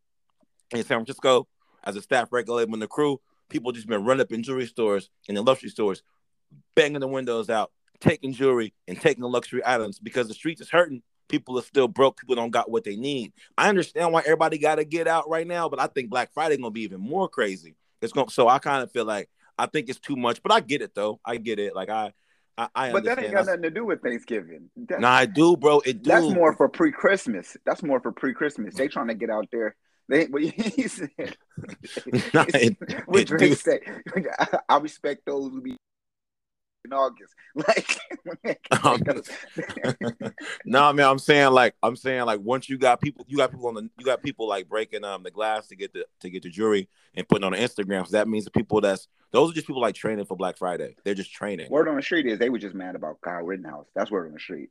in 0.71 0.79
San 0.79 0.97
Francisco, 0.97 1.47
as 1.85 1.95
a 1.95 2.01
staff 2.01 2.27
regulator 2.33 2.71
in 2.73 2.79
the 2.79 2.87
crew, 2.87 3.21
people 3.47 3.71
just 3.71 3.87
been 3.87 4.03
running 4.03 4.21
up 4.21 4.33
in 4.33 4.43
jewelry 4.43 4.65
stores 4.67 5.09
and 5.29 5.37
in 5.37 5.45
luxury 5.45 5.69
stores, 5.69 6.03
banging 6.75 6.99
the 6.99 7.07
windows 7.07 7.49
out, 7.49 7.71
taking 8.03 8.33
jewelry 8.33 8.73
and 8.87 8.99
taking 8.99 9.23
luxury 9.23 9.61
items 9.65 9.97
because 9.99 10.27
the 10.27 10.33
streets 10.33 10.61
is 10.61 10.69
hurting. 10.69 11.01
People 11.29 11.57
are 11.57 11.63
still 11.63 11.87
broke. 11.87 12.19
People 12.19 12.35
don't 12.35 12.51
got 12.51 12.69
what 12.69 12.83
they 12.83 12.95
need. 12.95 13.33
I 13.57 13.69
understand 13.69 14.11
why 14.11 14.21
everybody 14.21 14.57
got 14.57 14.75
to 14.75 14.85
get 14.85 15.07
out 15.07 15.29
right 15.29 15.47
now, 15.47 15.69
but 15.69 15.79
I 15.79 15.87
think 15.87 16.09
Black 16.09 16.33
Friday 16.33 16.57
gonna 16.57 16.69
be 16.71 16.81
even 16.83 16.99
more 16.99 17.27
crazy. 17.27 17.75
It's 18.01 18.13
going 18.13 18.27
so 18.29 18.47
I 18.47 18.59
kind 18.59 18.83
of 18.83 18.91
feel 18.91 19.05
like 19.05 19.29
I 19.57 19.65
think 19.67 19.89
it's 19.89 19.99
too 19.99 20.15
much, 20.17 20.43
but 20.43 20.51
I 20.51 20.59
get 20.59 20.81
it 20.81 20.93
though. 20.93 21.19
I 21.25 21.37
get 21.37 21.59
it. 21.59 21.75
Like 21.75 21.89
I, 21.89 22.11
I, 22.57 22.67
I 22.75 22.91
But 22.91 23.05
that 23.05 23.19
ain't 23.19 23.31
got 23.31 23.45
nothing 23.45 23.63
to 23.63 23.69
do 23.71 23.85
with 23.85 24.01
Thanksgiving. 24.03 24.69
That- 24.89 24.99
Nah, 24.99 25.11
I 25.11 25.25
do, 25.25 25.55
bro. 25.55 25.79
It 25.79 26.03
do. 26.03 26.09
That's 26.09 26.29
more 26.29 26.53
for 26.53 26.67
pre-Christmas. 26.69 27.55
That's 27.65 27.81
more 27.81 27.99
for 28.01 28.11
pre-Christmas. 28.11 28.75
They 28.75 28.87
trying 28.87 29.07
to 29.07 29.15
get 29.15 29.29
out 29.29 29.47
there. 29.51 29.75
They 30.09 30.25
what 30.29 30.43
he 30.43 30.87
said. 30.87 31.09
Nah, 32.33 32.45
it- 32.49 32.77
what 33.05 33.21
it 33.21 33.27
Drake 33.27 33.39
do. 33.39 33.55
said. 33.55 33.79
I 34.69 34.77
respect 34.77 35.21
those 35.25 35.49
who 35.51 35.61
be 35.61 35.77
in 36.85 36.93
August. 36.93 37.33
Like 37.55 37.99
Um, 38.83 39.01
nah, 40.65 40.91
man. 40.93 41.07
I'm 41.07 41.19
saying 41.19 41.51
like 41.51 41.75
I'm 41.83 41.95
saying 41.95 42.25
like 42.25 42.39
once 42.39 42.67
you 42.69 42.77
got 42.77 42.99
people, 43.01 43.25
you 43.27 43.37
got 43.37 43.51
people 43.51 43.67
on 43.67 43.75
the, 43.75 43.89
you 43.97 44.05
got 44.05 44.23
people 44.23 44.47
like 44.47 44.67
breaking 44.67 45.03
um 45.03 45.23
the 45.23 45.31
glass 45.31 45.67
to 45.67 45.75
get 45.75 45.93
the 45.93 46.05
to 46.21 46.29
get 46.29 46.43
the 46.43 46.49
jury 46.49 46.89
and 47.15 47.27
putting 47.27 47.43
on 47.43 47.53
Instagram. 47.53 48.05
So 48.07 48.13
that 48.13 48.27
means 48.27 48.45
the 48.45 48.51
people 48.51 48.81
that's 48.81 49.07
those 49.31 49.51
are 49.51 49.53
just 49.53 49.67
people 49.67 49.81
like 49.81 49.95
training 49.95 50.25
for 50.25 50.35
Black 50.35 50.57
Friday. 50.57 50.95
They're 51.03 51.13
just 51.15 51.31
training. 51.31 51.69
word 51.69 51.87
on 51.87 51.95
the 51.95 52.01
street 52.01 52.25
is 52.25 52.39
they 52.39 52.49
were 52.49 52.59
just 52.59 52.75
mad 52.75 52.95
about 52.95 53.21
Kyle 53.21 53.43
Rittenhouse. 53.43 53.87
That's 53.95 54.11
word 54.11 54.27
on 54.27 54.33
the 54.33 54.39
street. 54.39 54.69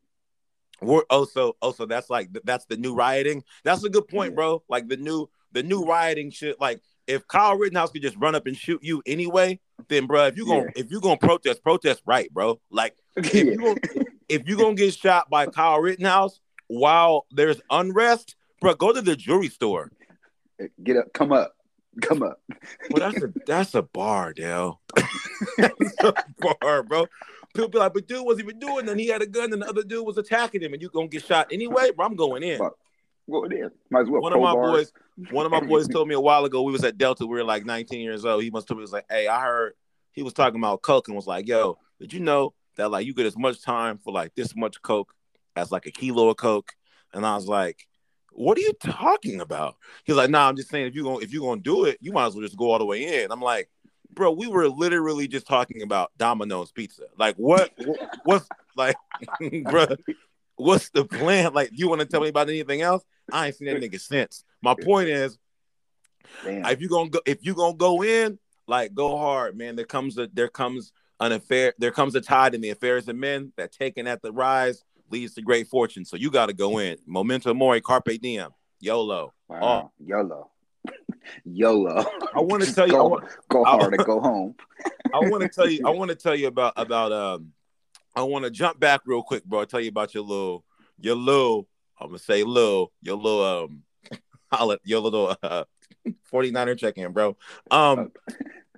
We're 0.80 1.02
also 1.10 1.56
also 1.62 1.86
that's 1.86 2.10
like 2.10 2.30
that's 2.44 2.64
the 2.66 2.76
new 2.76 2.94
rioting. 2.94 3.44
That's 3.64 3.84
a 3.84 3.88
good 3.90 4.08
point, 4.08 4.32
Yeah. 4.32 4.36
bro. 4.36 4.62
Like 4.68 4.88
the 4.88 4.96
new 4.96 5.28
the 5.52 5.62
new 5.62 5.84
rioting 5.84 6.30
shit. 6.30 6.60
Like 6.60 6.80
if 7.06 7.26
Kyle 7.28 7.56
Rittenhouse 7.56 7.90
could 7.90 8.02
just 8.02 8.16
run 8.16 8.34
up 8.34 8.46
and 8.46 8.56
shoot 8.56 8.80
you 8.82 9.02
anyway, 9.06 9.58
then 9.88 10.06
bro, 10.06 10.26
if 10.26 10.36
you 10.36 10.46
gonna 10.46 10.64
Yeah. 10.64 10.70
if 10.76 10.90
you 10.90 11.00
gonna 11.00 11.16
protest, 11.16 11.62
protest 11.62 12.02
right, 12.06 12.32
bro. 12.32 12.60
Like 12.70 12.94
if 13.16 13.34
Yeah. 13.34 13.42
you 13.44 13.56
gonna, 13.58 13.80
if 14.28 14.48
you 14.48 14.56
gonna 14.56 14.74
get 14.74 14.94
shot 14.94 15.28
by 15.30 15.46
Kyle 15.46 15.80
Rittenhouse 15.80 16.40
while 16.68 17.26
there's 17.30 17.60
unrest, 17.70 18.36
bro, 18.60 18.74
go 18.74 18.92
to 18.92 19.02
the 19.02 19.16
jewelry 19.16 19.48
store. 19.48 19.90
Get 20.82 20.96
up, 20.96 21.12
come 21.12 21.32
up, 21.32 21.54
come 22.02 22.22
up. 22.22 22.40
Well, 22.90 23.10
that's 23.10 23.22
a 23.24 23.32
that's 23.46 23.74
a 23.74 23.82
bar, 23.82 24.32
Dell. 24.32 24.80
that's 25.58 25.94
a 26.04 26.14
bar, 26.38 26.82
bro. 26.84 27.06
People 27.54 27.68
be 27.68 27.78
like, 27.78 27.92
but 27.92 28.06
dude 28.06 28.24
was 28.24 28.38
even 28.38 28.58
doing, 28.58 28.88
and 28.88 28.98
he 28.98 29.08
had 29.08 29.20
a 29.20 29.26
gun, 29.26 29.52
and 29.52 29.60
the 29.60 29.68
other 29.68 29.82
dude 29.82 30.06
was 30.06 30.16
attacking 30.16 30.62
him, 30.62 30.72
and 30.72 30.80
you 30.80 30.88
gonna 30.88 31.08
get 31.08 31.24
shot 31.24 31.48
anyway, 31.52 31.90
bro. 31.90 32.06
I'm 32.06 32.16
going 32.16 32.42
in. 32.42 32.58
Fuck. 32.58 32.76
Go 33.30 33.46
there. 33.48 33.72
Might 33.90 34.02
as 34.02 34.08
well. 34.08 34.20
One 34.20 34.32
of 34.32 34.40
my 34.40 34.52
bars. 34.52 34.90
boys, 35.16 35.30
one 35.30 35.46
of 35.46 35.52
my 35.52 35.60
boys 35.66 35.88
told 35.88 36.08
me 36.08 36.14
a 36.14 36.20
while 36.20 36.44
ago. 36.44 36.62
We 36.62 36.72
was 36.72 36.84
at 36.84 36.98
Delta. 36.98 37.26
We 37.26 37.36
were 37.36 37.44
like 37.44 37.64
19 37.64 38.00
years 38.00 38.24
old. 38.24 38.42
He 38.42 38.50
must 38.50 38.68
have 38.68 38.78
was 38.78 38.92
like, 38.92 39.06
"Hey, 39.08 39.28
I 39.28 39.40
heard 39.40 39.74
he 40.12 40.22
was 40.22 40.32
talking 40.32 40.60
about 40.60 40.82
coke 40.82 41.08
and 41.08 41.16
was 41.16 41.26
like, 41.26 41.46
yo, 41.46 41.78
did 42.00 42.12
you 42.12 42.20
know 42.20 42.54
that 42.76 42.90
like 42.90 43.06
you 43.06 43.14
get 43.14 43.26
as 43.26 43.36
much 43.36 43.62
time 43.62 43.98
for 43.98 44.12
like 44.12 44.34
this 44.34 44.56
much 44.56 44.80
coke 44.82 45.14
as 45.56 45.70
like 45.70 45.86
a 45.86 45.90
kilo 45.90 46.30
of 46.30 46.36
coke?" 46.36 46.72
And 47.14 47.24
I 47.24 47.36
was 47.36 47.46
like, 47.46 47.86
"What 48.32 48.58
are 48.58 48.62
you 48.62 48.72
talking 48.80 49.40
about?" 49.40 49.76
He's 50.04 50.16
like, 50.16 50.30
"Nah, 50.30 50.48
I'm 50.48 50.56
just 50.56 50.70
saying 50.70 50.86
if 50.86 50.94
you 50.94 51.04
going 51.04 51.22
if 51.22 51.32
you 51.32 51.40
gonna 51.42 51.60
do 51.60 51.84
it, 51.84 51.98
you 52.00 52.12
might 52.12 52.26
as 52.26 52.34
well 52.34 52.42
just 52.42 52.56
go 52.56 52.72
all 52.72 52.78
the 52.78 52.84
way 52.84 53.22
in." 53.22 53.30
I'm 53.30 53.42
like, 53.42 53.70
"Bro, 54.12 54.32
we 54.32 54.48
were 54.48 54.68
literally 54.68 55.28
just 55.28 55.46
talking 55.46 55.82
about 55.82 56.10
Domino's 56.18 56.72
pizza. 56.72 57.04
Like, 57.16 57.36
what? 57.36 57.70
what's 58.24 58.48
like, 58.76 58.96
bro?" 59.70 59.86
What's 60.62 60.90
the 60.90 61.04
plan? 61.04 61.52
Like, 61.52 61.70
you 61.72 61.88
want 61.88 62.00
to 62.02 62.06
tell 62.06 62.20
me 62.20 62.28
about 62.28 62.48
anything 62.48 62.82
else? 62.82 63.04
I 63.32 63.46
ain't 63.46 63.56
seen 63.56 63.66
that 63.66 63.80
nigga 63.80 64.00
since. 64.00 64.44
My 64.62 64.74
point 64.80 65.08
is, 65.08 65.36
Damn. 66.44 66.64
if 66.66 66.80
you 66.80 66.88
gonna 66.88 67.10
go, 67.10 67.20
if 67.26 67.44
you 67.44 67.54
gonna 67.54 67.74
go 67.76 68.02
in, 68.04 68.38
like 68.68 68.94
go 68.94 69.16
hard, 69.18 69.56
man. 69.56 69.74
There 69.74 69.84
comes 69.84 70.18
a 70.18 70.28
there 70.32 70.48
comes 70.48 70.92
an 71.18 71.32
affair. 71.32 71.74
There 71.78 71.90
comes 71.90 72.14
a 72.14 72.20
tide 72.20 72.54
in 72.54 72.60
the 72.60 72.70
affairs 72.70 73.08
of 73.08 73.16
men 73.16 73.52
that 73.56 73.72
taken 73.72 74.06
at 74.06 74.22
the 74.22 74.32
rise 74.32 74.84
leads 75.10 75.34
to 75.34 75.42
great 75.42 75.66
fortune. 75.66 76.04
So 76.04 76.16
you 76.16 76.30
got 76.30 76.46
to 76.46 76.52
go 76.52 76.78
in. 76.78 76.96
Memento 77.06 77.52
mori, 77.54 77.80
carpe 77.80 78.20
diem, 78.20 78.50
YOLO. 78.80 79.32
Wow. 79.48 79.90
YOLO. 79.98 80.50
YOLO. 81.44 82.04
I 82.34 82.40
want 82.40 82.62
to 82.62 82.72
tell 82.74 82.86
you. 82.86 82.94
I 82.94 82.98
go, 82.98 83.08
want, 83.08 83.24
go 83.48 83.64
I- 83.64 83.70
hard 83.70 83.94
and 83.94 84.04
go 84.04 84.20
home. 84.20 84.54
I 85.14 85.18
want 85.18 85.42
to 85.42 85.48
tell 85.48 85.68
you. 85.68 85.80
I 85.84 85.90
want 85.90 86.10
to 86.10 86.14
tell 86.14 86.36
you 86.36 86.46
about 86.46 86.74
about 86.76 87.12
um. 87.12 87.52
I 88.14 88.22
want 88.22 88.44
to 88.44 88.50
jump 88.50 88.78
back 88.78 89.00
real 89.06 89.22
quick, 89.22 89.44
bro. 89.44 89.60
I'll 89.60 89.66
tell 89.66 89.80
you 89.80 89.88
about 89.88 90.14
your 90.14 90.24
little 90.24 90.64
your 90.98 91.16
little. 91.16 91.66
I'm 92.00 92.08
gonna 92.08 92.18
say 92.18 92.42
little 92.42 92.92
your 93.02 93.16
little 93.16 93.44
um. 93.44 93.82
Your 94.84 95.00
little 95.00 95.34
uh, 95.42 95.64
49er 96.30 96.76
check 96.76 96.98
in, 96.98 97.12
bro. 97.12 97.38
Um. 97.70 98.12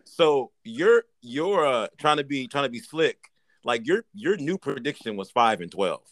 so 0.05 0.53
you're 0.63 1.03
you're 1.21 1.67
uh 1.67 1.89
trying 1.99 2.19
to 2.19 2.25
be 2.25 2.47
trying 2.47 2.63
to 2.65 2.69
be 2.71 2.79
slick. 2.79 3.19
Like 3.65 3.85
your 3.85 4.05
your 4.15 4.37
new 4.37 4.57
prediction 4.57 5.17
was 5.17 5.33
five 5.33 5.61
and 5.61 5.73
twelve. 5.73 6.03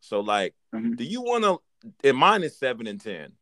So 0.00 0.18
like, 0.20 0.54
Mhm. 0.74 0.96
do 0.96 1.04
you 1.04 1.22
want 1.22 1.44
to? 1.44 1.60
And 2.08 2.16
mine 2.18 2.42
is 2.42 2.58
seven 2.58 2.88
and 2.88 3.00
ten. 3.00 3.32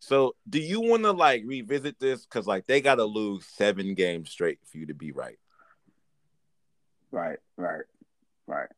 So 0.00 0.34
do 0.48 0.58
you 0.60 0.80
want 0.82 1.04
to 1.04 1.12
like 1.12 1.44
revisit 1.46 1.98
this? 1.98 2.26
Because 2.26 2.46
like 2.46 2.66
they 2.66 2.82
got 2.82 2.96
to 2.96 3.04
lose 3.04 3.46
seven 3.46 3.94
games 3.94 4.28
straight 4.28 4.58
for 4.66 4.76
you 4.76 4.86
to 4.86 4.94
be 4.94 5.12
right. 5.12 5.38
Right, 7.10 7.38
right, 7.56 7.84
right. 8.50 8.68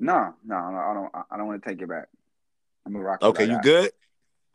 No, 0.00 0.34
no, 0.44 0.56
I 0.56 0.94
don't. 0.94 1.10
I- 1.30 1.36
don't 1.36 1.46
want 1.48 1.62
to 1.62 1.68
take 1.68 1.80
it 1.82 1.88
back. 1.88 2.08
I'm 2.86 2.92
gonna 2.92 3.04
rock. 3.04 3.22
Okay, 3.22 3.44
you 3.44 3.58
good? 3.62 3.90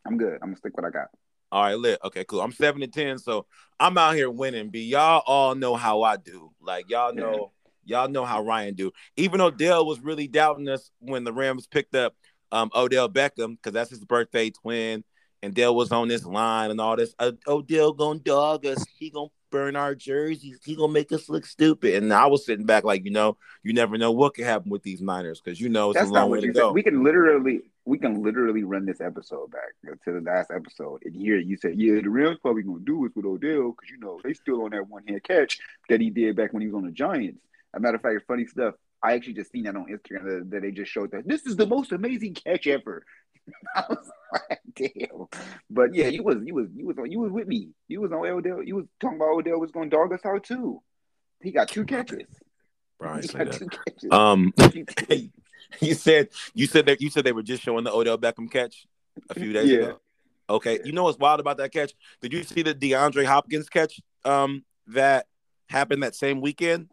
I'm 0.06 0.16
good. 0.16 0.34
I'm 0.34 0.48
gonna 0.48 0.56
stick 0.56 0.76
what 0.76 0.86
I 0.86 0.90
got. 0.90 1.08
All 1.52 1.62
right, 1.62 1.78
lit. 1.78 2.00
Okay, 2.04 2.24
cool. 2.24 2.40
I'm 2.40 2.52
seven 2.52 2.82
and 2.82 2.92
ten, 2.92 3.18
so 3.18 3.46
I'm 3.78 3.96
out 3.96 4.14
here 4.14 4.30
winning. 4.30 4.70
B, 4.70 4.82
y'all 4.82 5.22
all 5.26 5.54
know 5.54 5.76
how 5.76 6.02
I 6.02 6.16
do. 6.16 6.50
Like 6.60 6.90
y'all 6.90 7.14
know, 7.14 7.52
y'all 7.84 8.08
know 8.08 8.24
how 8.24 8.42
Ryan 8.42 8.74
do. 8.74 8.90
Even 9.16 9.38
though 9.38 9.46
Odell 9.46 9.86
was 9.86 10.00
really 10.00 10.26
doubting 10.26 10.68
us 10.68 10.90
when 10.98 11.24
the 11.24 11.32
Rams 11.32 11.66
picked 11.66 11.94
up 11.94 12.16
um 12.50 12.70
Odell 12.74 13.08
Beckham 13.08 13.56
because 13.56 13.72
that's 13.72 13.90
his 13.90 14.04
birthday 14.04 14.50
twin, 14.50 15.04
and 15.42 15.54
Dell 15.54 15.76
was 15.76 15.92
on 15.92 16.08
this 16.08 16.24
line 16.24 16.70
and 16.70 16.80
all 16.80 16.96
this. 16.96 17.14
Uh, 17.18 17.32
Odell 17.46 17.92
gonna 17.92 18.18
dog 18.18 18.66
us. 18.66 18.84
He 18.98 19.10
gonna 19.10 19.28
burn 19.54 19.76
our 19.76 19.94
jerseys. 19.94 20.58
He 20.64 20.74
gonna 20.74 20.92
make 20.92 21.12
us 21.12 21.28
look 21.28 21.46
stupid. 21.46 22.02
And 22.02 22.12
I 22.12 22.26
was 22.26 22.44
sitting 22.44 22.66
back 22.66 22.82
like, 22.82 23.04
you 23.04 23.12
know, 23.12 23.36
you 23.62 23.72
never 23.72 23.96
know 23.96 24.10
what 24.10 24.34
could 24.34 24.46
happen 24.46 24.68
with 24.68 24.82
these 24.82 25.00
Niners 25.00 25.40
because 25.40 25.60
you 25.60 25.68
know 25.68 25.90
it's 25.90 26.00
That's 26.00 26.10
a 26.10 26.12
long 26.12 26.28
way 26.28 26.40
to 26.40 26.48
go. 26.48 26.68
said. 26.68 26.74
We 26.74 26.82
can 26.82 27.04
literally, 27.04 27.60
we 27.84 27.96
can 27.98 28.20
literally 28.20 28.64
run 28.64 28.84
this 28.84 29.00
episode 29.00 29.52
back 29.52 30.00
to 30.04 30.12
the 30.12 30.20
last 30.20 30.50
episode 30.50 31.02
and 31.04 31.14
hear 31.14 31.36
you 31.38 31.56
say, 31.56 31.72
"Yeah, 31.72 32.00
the 32.00 32.10
Rams 32.10 32.38
probably 32.42 32.62
gonna 32.64 32.80
do 32.80 33.04
this 33.04 33.14
with 33.14 33.26
Odell 33.26 33.70
because 33.70 33.90
you 33.90 33.98
know 34.00 34.20
they 34.24 34.34
still 34.34 34.64
on 34.64 34.70
that 34.72 34.88
one 34.88 35.06
hand 35.06 35.22
catch 35.22 35.60
that 35.88 36.00
he 36.00 36.10
did 36.10 36.34
back 36.34 36.52
when 36.52 36.62
he 36.62 36.66
was 36.66 36.74
on 36.74 36.86
the 36.86 36.90
Giants." 36.90 37.40
As 37.72 37.78
a 37.78 37.80
matter 37.80 37.94
of 37.94 38.02
fact, 38.02 38.26
funny 38.26 38.46
stuff. 38.46 38.74
I 39.04 39.12
actually 39.12 39.34
just 39.34 39.52
seen 39.52 39.64
that 39.64 39.76
on 39.76 39.86
Instagram 39.86 40.24
that, 40.24 40.50
that 40.50 40.62
they 40.62 40.72
just 40.72 40.90
showed 40.90 41.12
that 41.12 41.28
this 41.28 41.46
is 41.46 41.54
the 41.54 41.66
most 41.66 41.92
amazing 41.92 42.34
catch 42.34 42.66
ever. 42.66 43.04
I 44.34 44.38
was 44.38 44.42
like, 44.50 44.94
damn. 44.98 45.26
But 45.70 45.94
yeah, 45.94 46.08
you 46.08 46.22
was 46.22 46.38
you 46.44 46.54
was 46.54 46.68
you 46.74 46.86
was 46.86 46.98
on 46.98 47.10
you 47.10 47.20
was 47.20 47.32
with 47.32 47.46
me. 47.46 47.70
You 47.88 48.00
was 48.00 48.12
on 48.12 48.26
Odell. 48.26 48.62
You 48.62 48.76
was 48.76 48.86
talking 49.00 49.16
about 49.16 49.30
Odell 49.34 49.60
was 49.60 49.70
gonna 49.70 49.90
dog 49.90 50.12
us 50.12 50.24
out 50.24 50.44
too. 50.44 50.82
He 51.42 51.50
got 51.52 51.68
two 51.68 51.84
catches. 51.84 52.26
Brian 52.98 53.22
He 53.22 53.28
said 53.28 53.46
got 53.48 53.52
that. 53.52 53.58
two 53.58 53.68
catches. 53.68 54.10
Um, 54.10 54.52
you 55.80 55.94
said 55.94 56.28
you 56.54 56.66
said 56.66 56.86
that 56.86 57.00
you 57.00 57.10
said 57.10 57.24
they 57.24 57.32
were 57.32 57.42
just 57.42 57.62
showing 57.62 57.84
the 57.84 57.92
Odell 57.92 58.18
Beckham 58.18 58.50
catch 58.50 58.86
a 59.30 59.34
few 59.34 59.52
days 59.52 59.70
Yeah. 59.70 59.78
ago. 59.78 60.00
Okay, 60.50 60.80
you 60.84 60.92
know 60.92 61.04
what's 61.04 61.18
wild 61.18 61.40
about 61.40 61.56
that 61.56 61.72
catch? 61.72 61.92
Did 62.20 62.32
you 62.34 62.42
see 62.42 62.62
the 62.62 62.74
DeAndre 62.74 63.24
Hopkins 63.24 63.68
catch 63.68 64.00
um 64.24 64.64
that 64.88 65.26
happened 65.68 66.02
that 66.02 66.14
same 66.14 66.40
weekend? 66.40 66.90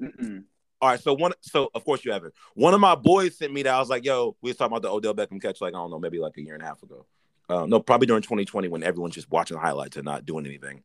Mm-mm. 0.00 0.44
All 0.80 0.90
right, 0.90 1.00
so 1.00 1.12
one, 1.12 1.32
so 1.40 1.70
of 1.74 1.84
course 1.84 2.04
you 2.04 2.12
haven't. 2.12 2.34
One 2.54 2.72
of 2.72 2.80
my 2.80 2.94
boys 2.94 3.36
sent 3.36 3.52
me 3.52 3.62
that. 3.64 3.74
I 3.74 3.80
was 3.80 3.88
like, 3.88 4.04
"Yo, 4.04 4.36
we 4.40 4.50
was 4.50 4.56
talking 4.56 4.76
about 4.76 4.82
the 4.82 4.92
Odell 4.92 5.14
Beckham 5.14 5.42
catch, 5.42 5.60
like 5.60 5.74
I 5.74 5.78
don't 5.78 5.90
know, 5.90 5.98
maybe 5.98 6.18
like 6.18 6.36
a 6.36 6.42
year 6.42 6.54
and 6.54 6.62
a 6.62 6.66
half 6.66 6.82
ago. 6.82 7.06
Uh, 7.48 7.66
no, 7.66 7.80
probably 7.80 8.06
during 8.06 8.22
2020 8.22 8.68
when 8.68 8.82
everyone's 8.82 9.14
just 9.14 9.30
watching 9.30 9.56
highlights 9.56 9.96
and 9.96 10.04
not 10.04 10.24
doing 10.24 10.46
anything." 10.46 10.82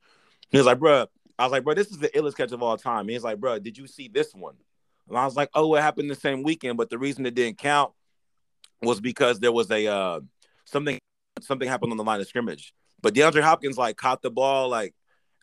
He 0.50 0.58
was 0.58 0.66
like, 0.66 0.80
"Bro," 0.80 1.08
I 1.38 1.44
was 1.44 1.52
like, 1.52 1.64
"Bro, 1.64 1.76
this 1.76 1.92
is 1.92 2.00
the 2.00 2.10
illest 2.10 2.38
catch 2.38 2.52
of 2.52 2.64
all 2.64 2.78
time." 2.78 3.08
He's 3.08 3.24
like, 3.24 3.40
"Bro, 3.40 3.60
did 3.60 3.78
you 3.78 3.86
see 3.86 4.08
this 4.08 4.34
one?" 4.34 4.56
And 5.08 5.18
I 5.18 5.26
was 5.26 5.36
like, 5.36 5.50
"Oh, 5.54 5.76
it 5.76 5.82
happened 5.82 6.10
the 6.10 6.16
same 6.16 6.42
weekend, 6.42 6.78
but 6.78 6.90
the 6.90 6.98
reason 6.98 7.26
it 7.26 7.36
didn't 7.36 7.60
count 7.60 7.94
was 8.82 9.00
because 9.00 9.40
there 9.40 9.52
was 9.52 9.70
a 9.70 9.88
uh, 9.88 10.22
something 10.66 10.98
something 11.42 11.68
happened 11.68 11.92
on 11.92 11.98
the 11.98 12.04
line 12.04 12.20
of 12.20 12.28
scrimmage. 12.28 12.74
But 13.02 13.14
DeAndre 13.14 13.42
Hopkins 13.42 13.78
like 13.78 13.98
caught 13.98 14.22
the 14.22 14.32
ball 14.32 14.70
like 14.70 14.96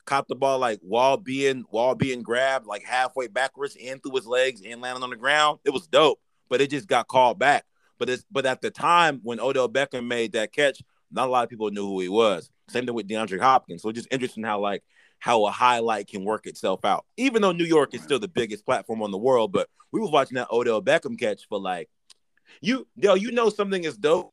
caught 0.04 0.28
the 0.28 0.34
ball 0.34 0.58
like 0.58 0.80
while 0.82 1.16
being 1.16 1.64
while 1.70 1.94
being 1.94 2.22
grabbed 2.22 2.66
like 2.66 2.82
halfway 2.82 3.26
backwards 3.28 3.76
and 3.82 4.02
through 4.02 4.16
his 4.16 4.26
legs 4.26 4.62
and 4.64 4.80
landing 4.80 5.02
on 5.02 5.10
the 5.10 5.16
ground. 5.16 5.58
It 5.64 5.70
was 5.70 5.86
dope, 5.86 6.20
but 6.48 6.60
it 6.60 6.70
just 6.70 6.88
got 6.88 7.08
called 7.08 7.38
back. 7.38 7.64
But 7.98 8.08
it's 8.08 8.24
but 8.30 8.46
at 8.46 8.60
the 8.62 8.70
time 8.70 9.20
when 9.22 9.40
Odell 9.40 9.68
Beckham 9.68 10.06
made 10.06 10.32
that 10.32 10.52
catch, 10.52 10.82
not 11.10 11.28
a 11.28 11.30
lot 11.30 11.44
of 11.44 11.50
people 11.50 11.70
knew 11.70 11.86
who 11.86 12.00
he 12.00 12.08
was. 12.08 12.50
Same 12.68 12.86
thing 12.86 12.94
with 12.94 13.08
DeAndre 13.08 13.40
Hopkins. 13.40 13.82
So 13.82 13.88
it's 13.88 13.98
just 13.98 14.12
interesting 14.12 14.44
how 14.44 14.60
like 14.60 14.82
how 15.18 15.44
a 15.46 15.50
highlight 15.50 16.08
can 16.08 16.24
work 16.24 16.46
itself 16.46 16.84
out. 16.84 17.04
Even 17.16 17.42
though 17.42 17.52
New 17.52 17.64
York 17.64 17.94
is 17.94 18.02
still 18.02 18.18
the 18.18 18.28
biggest 18.28 18.64
platform 18.64 19.02
on 19.02 19.10
the 19.10 19.18
world, 19.18 19.52
but 19.52 19.68
we 19.92 20.00
was 20.00 20.10
watching 20.10 20.36
that 20.36 20.50
Odell 20.50 20.82
Beckham 20.82 21.18
catch 21.18 21.46
for 21.46 21.60
like 21.60 21.88
you, 22.60 22.86
Dell, 22.98 23.16
you 23.16 23.30
know 23.30 23.50
something 23.50 23.84
is 23.84 23.96
dope, 23.96 24.32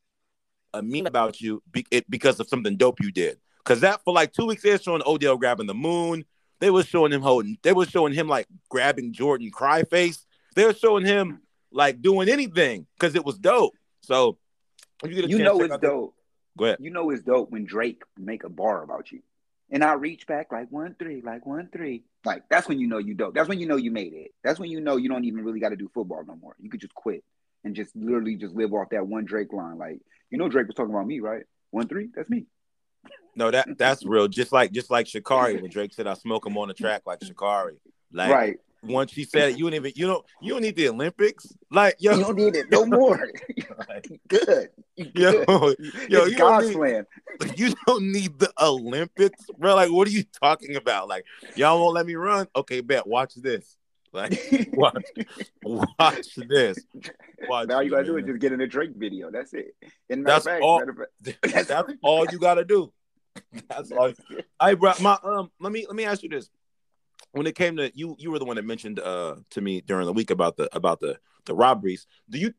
a 0.73 0.81
mean 0.81 1.07
about 1.07 1.41
you 1.41 1.61
be, 1.71 1.85
it, 1.91 2.09
because 2.09 2.39
of 2.39 2.47
something 2.47 2.77
dope 2.77 3.01
you 3.01 3.11
did. 3.11 3.37
Because 3.67 3.81
that 3.81 4.01
for 4.05 4.13
like 4.13 4.31
two 4.31 4.45
weeks, 4.45 4.63
they 4.63 4.71
were 4.71 4.77
showing 4.77 5.01
Odell 5.05 5.35
grabbing 5.35 5.67
the 5.67 5.73
moon. 5.73 6.23
They 6.59 6.71
were 6.71 6.83
showing 6.83 7.11
him 7.11 7.21
holding. 7.21 7.57
They 7.63 7.73
were 7.73 7.85
showing 7.85 8.13
him 8.13 8.27
like 8.29 8.47
grabbing 8.69 9.11
Jordan 9.11 9.51
cry 9.51 9.83
face. 9.83 10.25
They 10.55 10.63
were 10.63 10.73
showing 10.73 11.05
him 11.05 11.41
like 11.71 12.01
doing 12.01 12.29
anything 12.29 12.87
because 12.97 13.13
it 13.15 13.25
was 13.25 13.37
dope. 13.37 13.73
So 14.01 14.37
you 15.03 15.13
get 15.15 15.25
a 15.25 15.27
You 15.27 15.39
know 15.39 15.59
it's 15.59 15.69
that- 15.69 15.81
dope. 15.81 16.15
Go 16.57 16.65
ahead. 16.65 16.77
You 16.79 16.89
know 16.89 17.09
it's 17.11 17.21
dope 17.21 17.51
when 17.51 17.65
Drake 17.65 18.01
make 18.17 18.43
a 18.43 18.49
bar 18.49 18.81
about 18.83 19.11
you. 19.11 19.21
And 19.69 19.83
I 19.83 19.93
reach 19.93 20.25
back 20.25 20.51
like 20.51 20.71
one 20.71 20.95
three, 20.97 21.21
like 21.21 21.45
one 21.45 21.69
three. 21.71 22.03
Like 22.23 22.43
that's 22.49 22.67
when 22.69 22.79
you 22.79 22.87
know 22.87 22.97
you 22.99 23.13
dope. 23.15 23.35
That's 23.35 23.49
when 23.49 23.59
you 23.59 23.67
know 23.67 23.75
you 23.75 23.91
made 23.91 24.13
it. 24.13 24.31
That's 24.43 24.59
when 24.59 24.71
you 24.71 24.79
know 24.79 24.95
you 24.95 25.09
don't 25.09 25.25
even 25.25 25.43
really 25.43 25.59
got 25.59 25.69
to 25.69 25.75
do 25.75 25.91
football 25.93 26.23
no 26.25 26.37
more. 26.37 26.55
You 26.59 26.69
could 26.69 26.79
just 26.79 26.95
quit 26.95 27.23
and 27.65 27.75
just 27.75 27.93
literally 27.95 28.37
just 28.37 28.55
live 28.55 28.73
off 28.73 28.89
that 28.91 29.05
one 29.05 29.25
Drake 29.25 29.51
line. 29.51 29.77
Like 29.77 29.99
you 30.31 30.37
know 30.37 30.47
Drake 30.47 30.67
was 30.67 30.75
talking 30.75 30.93
about 30.93 31.05
me, 31.05 31.19
right? 31.19 31.43
One 31.71 31.87
three, 31.89 32.07
that's 32.15 32.29
me. 32.29 32.45
No, 33.35 33.51
that 33.51 33.77
that's 33.77 34.05
real. 34.05 34.27
Just 34.27 34.51
like 34.51 34.71
just 34.71 34.89
like 34.89 35.05
Sha'Carri 35.05 35.61
when 35.61 35.69
Drake 35.69 35.93
said 35.93 36.07
I 36.07 36.13
smoke 36.15 36.45
him 36.45 36.57
on 36.57 36.67
the 36.67 36.73
track 36.73 37.03
like 37.05 37.19
Sha'Carri. 37.19 37.77
Like 38.11 38.31
right. 38.31 38.57
once 38.83 39.11
she 39.11 39.25
said 39.25 39.49
it, 39.51 39.57
you 39.59 39.65
don't 39.65 39.73
even 39.75 39.91
you 39.95 40.07
don't 40.07 40.25
you 40.41 40.53
don't 40.53 40.61
need 40.63 40.75
the 40.75 40.89
Olympics. 40.89 41.45
Like 41.69 41.97
yo, 41.99 42.15
You 42.15 42.23
don't 42.23 42.35
need 42.35 42.55
it 42.55 42.71
no 42.71 42.85
more. 42.85 43.19
good. 44.27 44.69
You 44.95 45.11
yo, 45.13 45.43
yo, 45.47 45.73
it's 45.77 45.79
you 46.09 46.09
don't 46.09 46.37
God's 46.37 46.67
need- 46.69 46.75
plan. 46.75 47.05
you 47.55 47.73
don't 47.85 48.11
need 48.11 48.39
the 48.39 48.51
Olympics, 48.59 49.45
bro. 49.59 49.75
Like, 49.75 49.91
what 49.91 50.07
are 50.07 50.11
you 50.11 50.23
talking 50.41 50.75
about? 50.75 51.07
Like, 51.07 51.25
y'all 51.55 51.79
won't 51.79 51.93
let 51.93 52.05
me 52.07 52.15
run? 52.15 52.47
Okay, 52.55 52.81
bet. 52.81 53.05
Watch 53.05 53.35
this. 53.35 53.77
Like, 54.13 54.39
watch, 54.73 55.03
watch 55.63 56.35
this. 56.35 56.79
Watch 57.47 57.67
now 57.67 57.81
you 57.81 57.91
gotta 57.91 58.05
do 58.05 58.17
is 58.17 58.25
just 58.25 58.39
get 58.39 58.51
in 58.53 58.61
a 58.61 58.67
Drake 58.67 58.91
video. 58.95 59.29
That's 59.29 59.53
it. 59.53 59.75
And 60.09 60.25
That's 60.25 60.45
fact, 60.45 60.63
all- 60.63 60.79
fact- 60.79 61.37
That's, 61.43 61.67
That's- 61.67 61.95
all 62.01 62.25
you 62.31 62.39
gotta 62.39 62.65
do. 62.65 62.91
That's 63.69 63.91
all. 63.91 64.13
I 64.59 64.73
brought 64.73 65.01
my 65.01 65.17
um. 65.23 65.51
Let 65.59 65.71
me 65.71 65.85
let 65.85 65.95
me 65.95 66.05
ask 66.05 66.23
you 66.23 66.29
this. 66.29 66.49
When 67.31 67.47
it 67.47 67.55
came 67.55 67.77
to 67.77 67.91
you, 67.93 68.15
you 68.19 68.31
were 68.31 68.39
the 68.39 68.45
one 68.45 68.55
that 68.55 68.65
mentioned 68.65 68.99
uh 68.99 69.35
to 69.51 69.61
me 69.61 69.81
during 69.81 70.05
the 70.05 70.13
week 70.13 70.31
about 70.31 70.57
the 70.57 70.73
about 70.75 70.99
the 70.99 71.19
the 71.45 71.55
robberies. 71.55 72.07
Do 72.29 72.39
you 72.39 72.53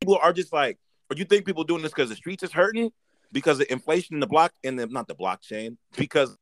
people 0.00 0.18
are 0.22 0.32
just 0.32 0.52
like, 0.52 0.78
or 1.10 1.14
do 1.14 1.20
you 1.20 1.24
think 1.24 1.46
people 1.46 1.64
doing 1.64 1.82
this 1.82 1.92
because 1.92 2.08
the 2.08 2.16
streets 2.16 2.42
is 2.42 2.52
hurting 2.52 2.92
because 3.32 3.60
of 3.60 3.66
inflation 3.70 4.14
in 4.14 4.20
the 4.20 4.26
block 4.26 4.52
and 4.64 4.78
the 4.78 4.86
not 4.86 5.08
the 5.08 5.14
blockchain 5.14 5.76
because 5.96 6.36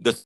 the 0.00 0.18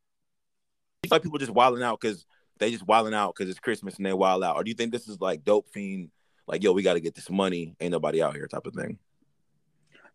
like 1.11 1.23
people 1.23 1.39
just 1.39 1.53
wilding 1.53 1.83
out 1.83 2.01
because 2.01 2.25
they 2.59 2.71
just 2.71 2.87
wilding 2.87 3.15
out 3.15 3.35
because 3.35 3.51
it's 3.51 3.61
Christmas 3.61 3.97
and 3.97 4.07
they 4.07 4.13
wild 4.13 4.45
out, 4.45 4.57
or 4.57 4.65
do 4.65 4.71
you 4.71 4.75
think 4.75 4.93
this 4.93 5.09
is 5.09 5.21
like 5.21 5.45
dope 5.45 5.69
fiend 5.71 6.11
like 6.47 6.63
yo 6.63 6.73
we 6.73 6.83
got 6.83 6.95
to 6.95 7.01
get 7.01 7.15
this 7.15 7.31
money 7.31 7.75
ain't 7.81 7.93
nobody 7.93 8.23
out 8.23 8.35
here 8.35 8.47
type 8.47 8.67
of 8.67 8.75
thing? 8.75 8.99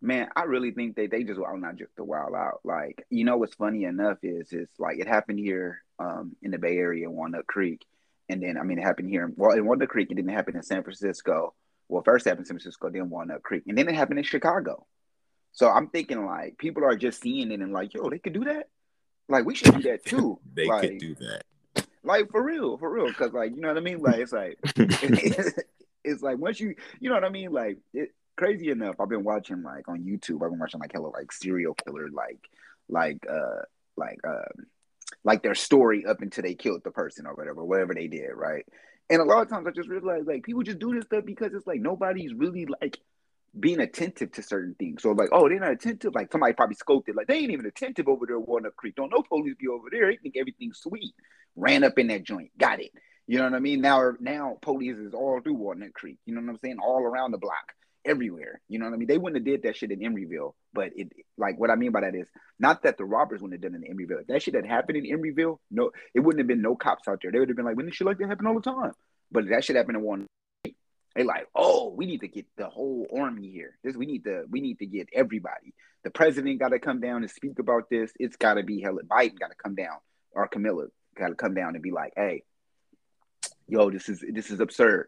Man, 0.01 0.29
I 0.35 0.43
really 0.43 0.71
think 0.71 0.95
they 0.95 1.07
they 1.07 1.23
just 1.23 1.39
well 1.39 1.57
not 1.57 1.75
just 1.75 1.95
the 1.95 2.03
wild 2.03 2.33
out. 2.33 2.61
Like, 2.63 3.05
you 3.09 3.25
know 3.25 3.37
what's 3.37 3.55
funny 3.55 3.83
enough 3.83 4.17
is 4.23 4.53
is 4.53 4.69
like 4.77 4.99
it 4.99 5.07
happened 5.07 5.39
here 5.39 5.81
um 5.99 6.35
in 6.41 6.51
the 6.51 6.57
Bay 6.57 6.77
Area, 6.77 7.09
Walnut 7.09 7.47
Creek, 7.47 7.85
and 8.29 8.41
then 8.41 8.57
I 8.57 8.63
mean 8.63 8.79
it 8.79 8.83
happened 8.83 9.09
here 9.09 9.31
well 9.35 9.57
in 9.57 9.65
Walnut 9.65 9.89
Creek, 9.89 10.09
it 10.11 10.15
didn't 10.15 10.31
happen 10.31 10.55
in 10.55 10.63
San 10.63 10.83
Francisco. 10.83 11.53
Well, 11.89 12.03
first 12.03 12.25
happened 12.25 12.41
in 12.41 12.45
San 12.45 12.55
Francisco, 12.55 12.89
then 12.89 13.09
Walnut 13.09 13.43
Creek, 13.43 13.63
and 13.67 13.77
then 13.77 13.89
it 13.89 13.95
happened 13.95 14.19
in 14.19 14.25
Chicago. 14.25 14.85
So 15.51 15.69
I'm 15.69 15.87
thinking 15.87 16.25
like 16.25 16.57
people 16.57 16.83
are 16.83 16.95
just 16.95 17.21
seeing 17.21 17.51
it 17.51 17.59
and 17.59 17.73
like, 17.73 17.93
yo, 17.93 18.09
they 18.09 18.19
could 18.19 18.33
do 18.33 18.45
that. 18.45 18.67
Like 19.27 19.45
we 19.45 19.55
should 19.55 19.75
do 19.75 19.81
that 19.83 20.05
too. 20.05 20.39
they 20.53 20.65
like, 20.65 20.81
could 20.81 20.97
do 20.99 21.15
that. 21.15 21.43
Like 22.03 22.31
for 22.31 22.41
real, 22.41 22.77
for 22.77 22.89
real. 22.89 23.11
Cause 23.13 23.33
like 23.33 23.55
you 23.55 23.61
know 23.61 23.67
what 23.69 23.77
I 23.77 23.81
mean. 23.81 23.99
Like 23.99 24.19
it's 24.19 24.31
like 24.31 24.57
it's 26.03 26.21
like 26.21 26.37
once 26.37 26.59
you 26.59 26.75
you 26.99 27.09
know 27.09 27.15
what 27.15 27.25
I 27.25 27.29
mean. 27.29 27.51
Like 27.51 27.77
it, 27.93 28.09
crazy 28.39 28.69
enough, 28.69 28.95
I've 29.01 29.09
been 29.09 29.25
watching 29.25 29.63
like 29.63 29.89
on 29.89 29.99
YouTube. 29.99 30.41
I've 30.41 30.51
been 30.51 30.59
watching 30.59 30.79
like 30.79 30.93
hella 30.93 31.07
like 31.07 31.29
serial 31.33 31.73
killer 31.73 32.07
like 32.09 32.39
like 32.87 33.25
uh 33.29 33.63
like 33.97 34.19
um 34.25 34.65
like 35.25 35.43
their 35.43 35.55
story 35.55 36.05
up 36.05 36.21
until 36.21 36.43
they 36.43 36.55
killed 36.55 36.81
the 36.85 36.91
person 36.91 37.27
or 37.27 37.33
whatever, 37.33 37.65
whatever 37.65 37.93
they 37.93 38.07
did, 38.07 38.31
right? 38.33 38.65
And 39.09 39.21
a 39.21 39.25
lot 39.25 39.41
of 39.41 39.49
times 39.49 39.67
I 39.67 39.71
just 39.71 39.89
realize 39.89 40.23
like 40.25 40.43
people 40.43 40.63
just 40.63 40.79
do 40.79 40.95
this 40.95 41.03
stuff 41.03 41.25
because 41.25 41.53
it's 41.53 41.67
like 41.67 41.81
nobody's 41.81 42.33
really 42.33 42.65
like 42.81 42.97
being 43.59 43.81
attentive 43.81 44.31
to 44.31 44.41
certain 44.41 44.73
things. 44.79 45.03
So 45.03 45.11
like, 45.11 45.29
oh, 45.33 45.49
they're 45.49 45.59
not 45.59 45.71
attentive. 45.71 46.15
Like 46.15 46.31
somebody 46.31 46.53
probably 46.53 46.77
scoped 46.77 47.09
it. 47.09 47.17
Like 47.17 47.27
they 47.27 47.39
ain't 47.39 47.51
even 47.51 47.65
attentive 47.65 48.07
over 48.07 48.25
there, 48.25 48.39
Walnut 48.39 48.77
Creek. 48.77 48.95
Don't 48.95 49.11
know 49.11 49.21
police 49.21 49.55
be 49.59 49.67
over 49.67 49.89
there. 49.91 50.09
They 50.09 50.17
think 50.17 50.37
everything's 50.37 50.79
sweet. 50.79 51.13
Ran 51.57 51.83
up 51.83 51.99
in 51.99 52.07
that 52.07 52.23
joint, 52.23 52.51
got 52.57 52.79
it. 52.79 52.91
You 53.27 53.39
know 53.39 53.43
what 53.43 53.53
I 53.55 53.59
mean? 53.59 53.81
Now, 53.81 54.13
now 54.21 54.57
police 54.61 54.97
is 54.97 55.13
all 55.13 55.41
through 55.41 55.55
Walnut 55.55 55.93
Creek. 55.93 56.19
You 56.25 56.35
know 56.35 56.41
what 56.41 56.51
I'm 56.51 56.59
saying? 56.59 56.77
All 56.81 57.03
around 57.03 57.31
the 57.31 57.37
block, 57.37 57.73
everywhere. 58.05 58.61
You 58.67 58.79
know 58.79 58.85
what 58.85 58.93
I 58.93 58.97
mean? 58.97 59.07
They 59.07 59.17
wouldn't 59.17 59.37
have 59.37 59.45
did 59.45 59.63
that 59.63 59.77
shit 59.77 59.91
in 59.91 59.99
Emeryville, 59.99 60.53
but 60.73 60.91
it 60.95 61.11
like 61.37 61.59
what 61.59 61.69
I 61.69 61.75
mean 61.75 61.91
by 61.91 62.01
that 62.01 62.15
is 62.15 62.27
not 62.59 62.83
that 62.83 62.97
the 62.97 63.05
robbers 63.05 63.41
wouldn't 63.41 63.63
have 63.63 63.71
done 63.71 63.81
it 63.81 63.87
in 63.87 63.95
Emeryville. 63.97 64.21
If 64.21 64.27
that 64.27 64.41
shit 64.41 64.55
had 64.55 64.65
happened 64.65 64.97
in 64.97 65.17
Emeryville, 65.17 65.59
no, 65.69 65.91
it 66.13 66.19
wouldn't 66.19 66.39
have 66.39 66.47
been 66.47 66.61
no 66.61 66.75
cops 66.75 67.07
out 67.07 67.19
there. 67.21 67.31
They 67.31 67.39
would 67.39 67.49
have 67.49 67.55
been 67.55 67.65
like, 67.65 67.75
when 67.75 67.85
this 67.85 67.95
shit 67.95 68.07
like 68.07 68.17
that 68.19 68.29
happen 68.29 68.47
all 68.47 68.59
the 68.59 68.61
time. 68.61 68.93
But 69.31 69.49
that 69.49 69.63
shit 69.63 69.75
happened 69.75 69.97
in 69.97 70.03
one 70.03 70.25
they 71.15 71.23
like, 71.23 71.47
oh, 71.55 71.89
we 71.89 72.05
need 72.05 72.21
to 72.21 72.27
get 72.27 72.45
the 72.55 72.69
whole 72.69 73.07
army 73.17 73.49
here. 73.49 73.77
This 73.83 73.95
we 73.95 74.05
need 74.05 74.23
to 74.25 74.45
we 74.49 74.61
need 74.61 74.79
to 74.79 74.85
get 74.85 75.09
everybody. 75.13 75.73
The 76.03 76.11
president 76.11 76.59
got 76.59 76.69
to 76.69 76.79
come 76.79 77.01
down 77.01 77.23
and 77.23 77.31
speak 77.31 77.59
about 77.59 77.89
this. 77.89 78.11
It's 78.19 78.37
got 78.37 78.53
to 78.53 78.63
be 78.63 78.79
hella. 78.79 79.01
Biden 79.03 79.37
got 79.37 79.49
to 79.49 79.55
come 79.61 79.75
down, 79.75 79.97
or 80.31 80.47
Kamala 80.47 80.85
got 81.17 81.29
to 81.29 81.35
come 81.35 81.53
down 81.53 81.75
and 81.75 81.83
be 81.83 81.91
like, 81.91 82.13
hey, 82.15 82.43
yo, 83.67 83.89
this 83.89 84.07
is 84.07 84.23
this 84.31 84.49
is 84.49 84.59
absurd 84.59 85.07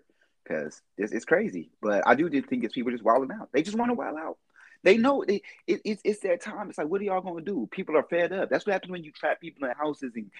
because 0.51 0.81
this 0.97 1.11
is 1.11 1.25
crazy. 1.25 1.71
But 1.81 2.07
I 2.07 2.15
do 2.15 2.29
just 2.29 2.47
think 2.47 2.63
it's 2.63 2.73
people 2.73 2.91
just 2.91 3.03
wilding 3.03 3.31
out. 3.31 3.49
They 3.53 3.61
just 3.61 3.77
want 3.77 3.89
to 3.89 3.95
wild 3.95 4.17
out. 4.17 4.37
They 4.83 4.97
know 4.97 5.23
they, 5.27 5.43
it, 5.67 5.81
it's 5.85 6.01
it's 6.03 6.19
their 6.21 6.37
time. 6.37 6.69
It's 6.69 6.77
like, 6.77 6.87
what 6.87 7.01
are 7.01 7.03
y'all 7.03 7.21
gonna 7.21 7.41
do? 7.41 7.67
People 7.71 7.97
are 7.97 8.03
fed 8.03 8.33
up. 8.33 8.49
That's 8.49 8.65
what 8.65 8.73
happens 8.73 8.91
when 8.91 9.03
you 9.03 9.11
trap 9.11 9.39
people 9.39 9.67
in 9.67 9.75
houses 9.75 10.13
and 10.15 10.31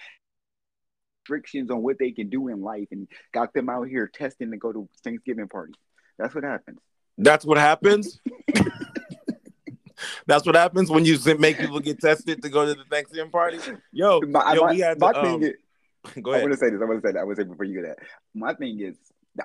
restrictions 1.22 1.70
on 1.70 1.82
what 1.82 1.98
they 1.98 2.10
can 2.10 2.28
do 2.28 2.48
in 2.48 2.60
life 2.60 2.88
and 2.90 3.06
got 3.32 3.54
them 3.54 3.68
out 3.68 3.86
here 3.88 4.10
testing 4.12 4.50
to 4.50 4.56
go 4.56 4.72
to 4.72 4.88
Thanksgiving 5.04 5.48
parties. 5.48 5.76
That's 6.18 6.34
what 6.34 6.42
happens. 6.44 6.80
That's 7.18 7.44
what 7.44 7.58
happens. 7.58 8.20
That's 10.26 10.44
what 10.44 10.56
happens 10.56 10.90
when 10.90 11.04
you 11.04 11.16
make 11.38 11.58
people 11.58 11.78
get 11.78 12.00
tested 12.00 12.42
to 12.42 12.48
go 12.48 12.66
to 12.66 12.74
the 12.74 12.84
Thanksgiving 12.90 13.30
party. 13.30 13.58
Yo, 13.92 14.20
my, 14.22 14.54
yo, 14.54 14.62
my, 14.62 14.72
we 14.72 14.80
had 14.80 14.98
my 14.98 15.12
to, 15.12 15.22
thing 15.22 15.34
um, 15.34 15.42
is, 15.44 15.52
go 16.22 16.32
I 16.32 16.38
ahead. 16.38 16.48
want 16.48 16.54
to 16.54 16.58
say 16.58 16.70
this. 16.70 16.80
I 16.82 16.84
want 16.84 17.00
to 17.00 17.08
say 17.08 17.12
that. 17.12 17.20
I 17.20 17.24
want 17.24 17.36
to 17.36 17.42
say 17.42 17.48
before 17.48 17.64
you 17.64 17.80
get 17.80 17.88
that. 17.88 17.98
My 18.34 18.54
thing 18.54 18.80
is, 18.80 18.96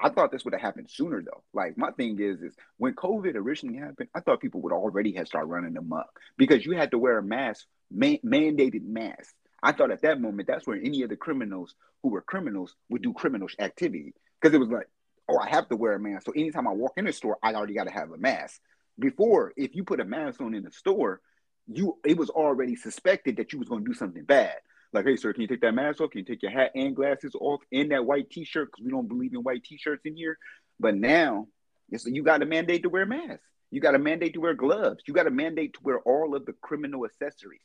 I 0.01 0.10
thought 0.10 0.32
this 0.32 0.44
would 0.44 0.53
have 0.53 0.62
happened 0.62 0.89
sooner 0.89 1.22
though. 1.22 1.44
Like 1.53 1.77
my 1.77 1.91
thing 1.91 2.20
is, 2.20 2.41
is 2.41 2.56
when 2.77 2.94
COVID 2.94 3.36
originally 3.36 3.79
happened, 3.79 4.10
I 4.13 4.20
thought 4.20 4.41
people 4.41 4.62
would 4.62 4.74
already 4.74 5.13
have 5.13 5.27
started 5.27 5.48
running 5.48 5.77
amok 5.77 6.08
because 6.38 6.65
you 6.65 6.74
had 6.74 6.91
to 6.91 6.98
wear 6.98 7.17
a 7.17 7.24
mask, 7.24 7.65
man, 7.89 8.17
mandated 8.25 8.84
mask. 8.86 9.34
I 9.63 9.71
thought 9.71 9.91
at 9.91 10.02
that 10.02 10.21
moment 10.21 10.47
that's 10.47 10.67
where 10.67 10.78
any 10.78 11.04
of 11.04 11.10
the 11.10 11.15
criminals 11.15 11.76
who 12.04 12.10
were 12.10 12.21
criminals 12.21 12.76
would 12.89 13.02
do 13.02 13.13
criminal 13.13 13.47
activity 13.60 14.13
because 14.39 14.54
it 14.54 14.60
was 14.60 14.69
like, 14.69 14.88
oh, 15.30 15.38
I 15.38 15.50
have 15.50 15.69
to 15.69 15.76
wear 15.76 15.93
a 15.93 16.00
mask. 16.00 16.26
So 16.26 16.32
anytime 16.34 16.67
I 16.67 16.71
walk 16.71 16.93
in 16.97 17.06
the 17.06 17.13
store, 17.13 17.38
I 17.41 17.54
already 17.54 17.73
got 17.73 17.86
to 17.86 17.93
have 17.93 18.12
a 18.12 18.17
mask. 18.17 18.60
Before, 19.00 19.54
if 19.56 19.76
you 19.76 19.84
put 19.84 20.00
a 20.00 20.06
mask 20.06 20.41
on 20.41 20.54
in 20.54 20.63
the 20.63 20.71
store, 20.71 21.21
you 21.67 21.97
it 22.06 22.17
was 22.17 22.30
already 22.30 22.76
suspected 22.76 23.38
that 23.38 23.54
you 23.54 23.60
was 23.60 23.67
going 23.67 23.84
to 23.84 23.89
do 23.89 23.97
something 23.97 24.23
bad. 24.23 24.56
Like, 24.93 25.06
hey, 25.06 25.15
sir, 25.15 25.34
can 25.34 25.41
you 25.41 25.47
take 25.47 25.62
that 25.62 25.73
mask 25.73 26.02
off? 26.02 26.12
Can 26.12 26.19
you 26.19 26.26
take 26.26 26.41
your 26.41 26.52
hat 26.52 26.71
and 26.76 26.95
glasses 26.95 27.36
off 27.39 27.62
and 27.71 27.91
that 27.91 28.06
white 28.06 28.30
T-shirt? 28.30 28.69
Because 28.71 28.86
we 28.86 28.91
don't 28.91 29.08
believe 29.08 29.34
in 29.34 29.43
white 29.43 29.63
T-shirts 29.63 30.02
in 30.06 30.15
here. 30.15 30.38
But 30.80 30.95
now, 30.95 31.47
you 31.89 32.23
got 32.23 32.41
a 32.41 32.45
mandate 32.45 32.84
to 32.84 32.89
wear 32.89 33.06
masks. 33.06 33.43
You 33.69 33.82
got 33.82 33.95
a 33.95 34.00
mandate 34.00 34.34
to 34.36 34.39
wear 34.39 34.54
gloves. 34.54 35.04
You 35.08 35.13
got 35.13 35.28
a 35.28 35.32
mandate 35.32 35.73
to 35.73 35.80
wear 35.84 36.00
all 36.00 36.36
of 36.36 36.45
the 36.45 36.54
criminal 36.54 37.06
accessories. 37.06 37.60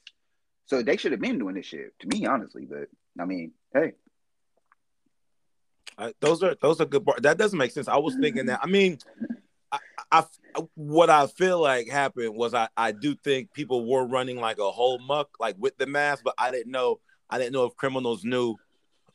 So 0.66 0.82
they 0.82 0.96
should 0.96 1.12
have 1.12 1.20
been 1.20 1.38
doing 1.38 1.54
this 1.54 1.66
shit, 1.66 1.92
to 2.00 2.08
me, 2.08 2.26
honestly. 2.26 2.66
But 2.68 2.88
I 3.20 3.24
mean, 3.24 3.52
hey, 3.72 3.92
Uh, 5.98 6.12
those 6.20 6.42
are 6.42 6.56
those 6.60 6.80
are 6.80 6.86
good. 6.86 7.06
That 7.18 7.38
doesn't 7.38 7.58
make 7.58 7.70
sense. 7.70 7.88
I 7.88 7.98
was 7.98 8.16
thinking 8.16 8.46
that. 8.46 8.60
I 8.62 8.66
mean, 8.66 8.98
I, 9.70 9.78
I 10.10 10.24
what 10.74 11.10
I 11.10 11.26
feel 11.26 11.60
like 11.60 11.88
happened 11.88 12.34
was 12.34 12.54
I 12.54 12.68
I 12.76 12.92
do 12.92 13.14
think 13.14 13.52
people 13.52 13.86
were 13.86 14.06
running 14.06 14.38
like 14.38 14.58
a 14.58 14.70
whole 14.70 14.98
muck 14.98 15.28
like 15.38 15.56
with 15.58 15.76
the 15.76 15.86
mask, 15.86 16.22
but 16.24 16.34
I 16.38 16.50
didn't 16.50 16.72
know 16.72 17.00
I 17.32 17.38
didn't 17.38 17.54
know 17.54 17.64
if 17.64 17.74
criminals 17.76 18.24
knew 18.24 18.56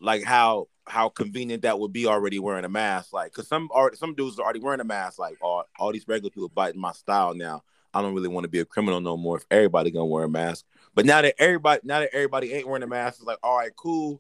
like 0.02 0.24
how 0.24 0.70
how 0.88 1.10
convenient 1.10 1.62
that 1.62 1.80
would 1.80 1.94
be 1.94 2.08
already 2.08 2.40
wearing 2.40 2.66
a 2.66 2.70
mask. 2.70 3.14
Like, 3.14 3.32
cause 3.32 3.48
some 3.48 3.70
are 3.72 3.94
some 3.94 4.16
dudes 4.16 4.40
are 4.40 4.44
already 4.44 4.60
wearing 4.60 4.80
a 4.80 4.86
mask. 4.86 5.20
Like, 5.20 5.38
all 5.40 5.66
all 5.78 5.92
these 5.92 6.08
regular 6.08 6.32
people 6.32 6.50
biting 6.50 6.82
my 6.82 6.94
style 6.94 7.36
now. 7.36 7.62
I 7.94 8.02
don't 8.02 8.16
really 8.16 8.28
want 8.28 8.44
to 8.46 8.50
be 8.50 8.60
a 8.60 8.66
criminal 8.66 9.00
no 9.00 9.18
more 9.18 9.38
if 9.38 9.46
everybody 9.52 9.92
gonna 9.92 10.08
wear 10.08 10.24
a 10.24 10.30
mask. 10.30 10.66
But 10.96 11.06
now 11.06 11.22
that 11.22 11.36
everybody 11.38 11.82
now 11.84 12.00
that 12.00 12.10
everybody 12.12 12.54
ain't 12.54 12.68
wearing 12.68 12.84
a 12.84 12.88
mask, 12.88 13.20
it's 13.20 13.28
like, 13.28 13.40
all 13.44 13.58
right, 13.58 13.76
cool. 13.76 14.20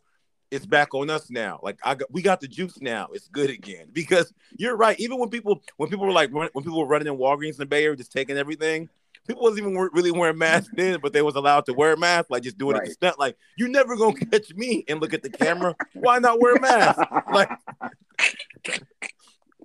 It's 0.51 0.65
back 0.65 0.93
on 0.93 1.09
us 1.09 1.29
now. 1.31 1.59
Like 1.63 1.79
I 1.83 1.95
got, 1.95 2.11
we 2.13 2.21
got 2.21 2.39
the 2.39 2.47
juice 2.47 2.79
now. 2.79 3.09
It's 3.13 3.27
good 3.27 3.49
again. 3.49 3.87
Because 3.93 4.31
you're 4.57 4.77
right. 4.77 4.97
Even 4.99 5.17
when 5.17 5.29
people 5.29 5.61
when 5.77 5.89
people 5.89 6.05
were 6.05 6.11
like 6.11 6.31
when 6.31 6.49
people 6.49 6.77
were 6.77 6.85
running 6.85 7.07
in 7.07 7.17
Walgreens 7.17 7.53
in 7.53 7.57
the 7.57 7.65
Bay 7.65 7.93
just 7.95 8.11
taking 8.11 8.37
everything, 8.37 8.89
people 9.27 9.43
wasn't 9.43 9.59
even 9.59 9.75
really 9.93 10.11
wearing 10.11 10.37
masks 10.37 10.71
then, 10.75 10.99
but 11.01 11.13
they 11.13 11.21
was 11.21 11.35
allowed 11.35 11.65
to 11.67 11.73
wear 11.73 11.93
a 11.93 11.97
mask, 11.97 12.27
like 12.29 12.43
just 12.43 12.57
doing 12.57 12.75
it 12.75 12.79
Right. 12.79 12.87
to 12.87 12.93
stunt. 12.93 13.19
Like 13.19 13.37
you 13.57 13.67
never 13.67 13.95
gonna 13.95 14.15
catch 14.17 14.53
me 14.55 14.83
and 14.87 14.99
look 15.01 15.13
at 15.13 15.21
the 15.23 15.29
camera. 15.29 15.75
Why 15.93 16.19
not 16.19 16.39
wear 16.41 16.55
a 16.55 16.61
mask? 16.61 16.99
Like 17.31 17.49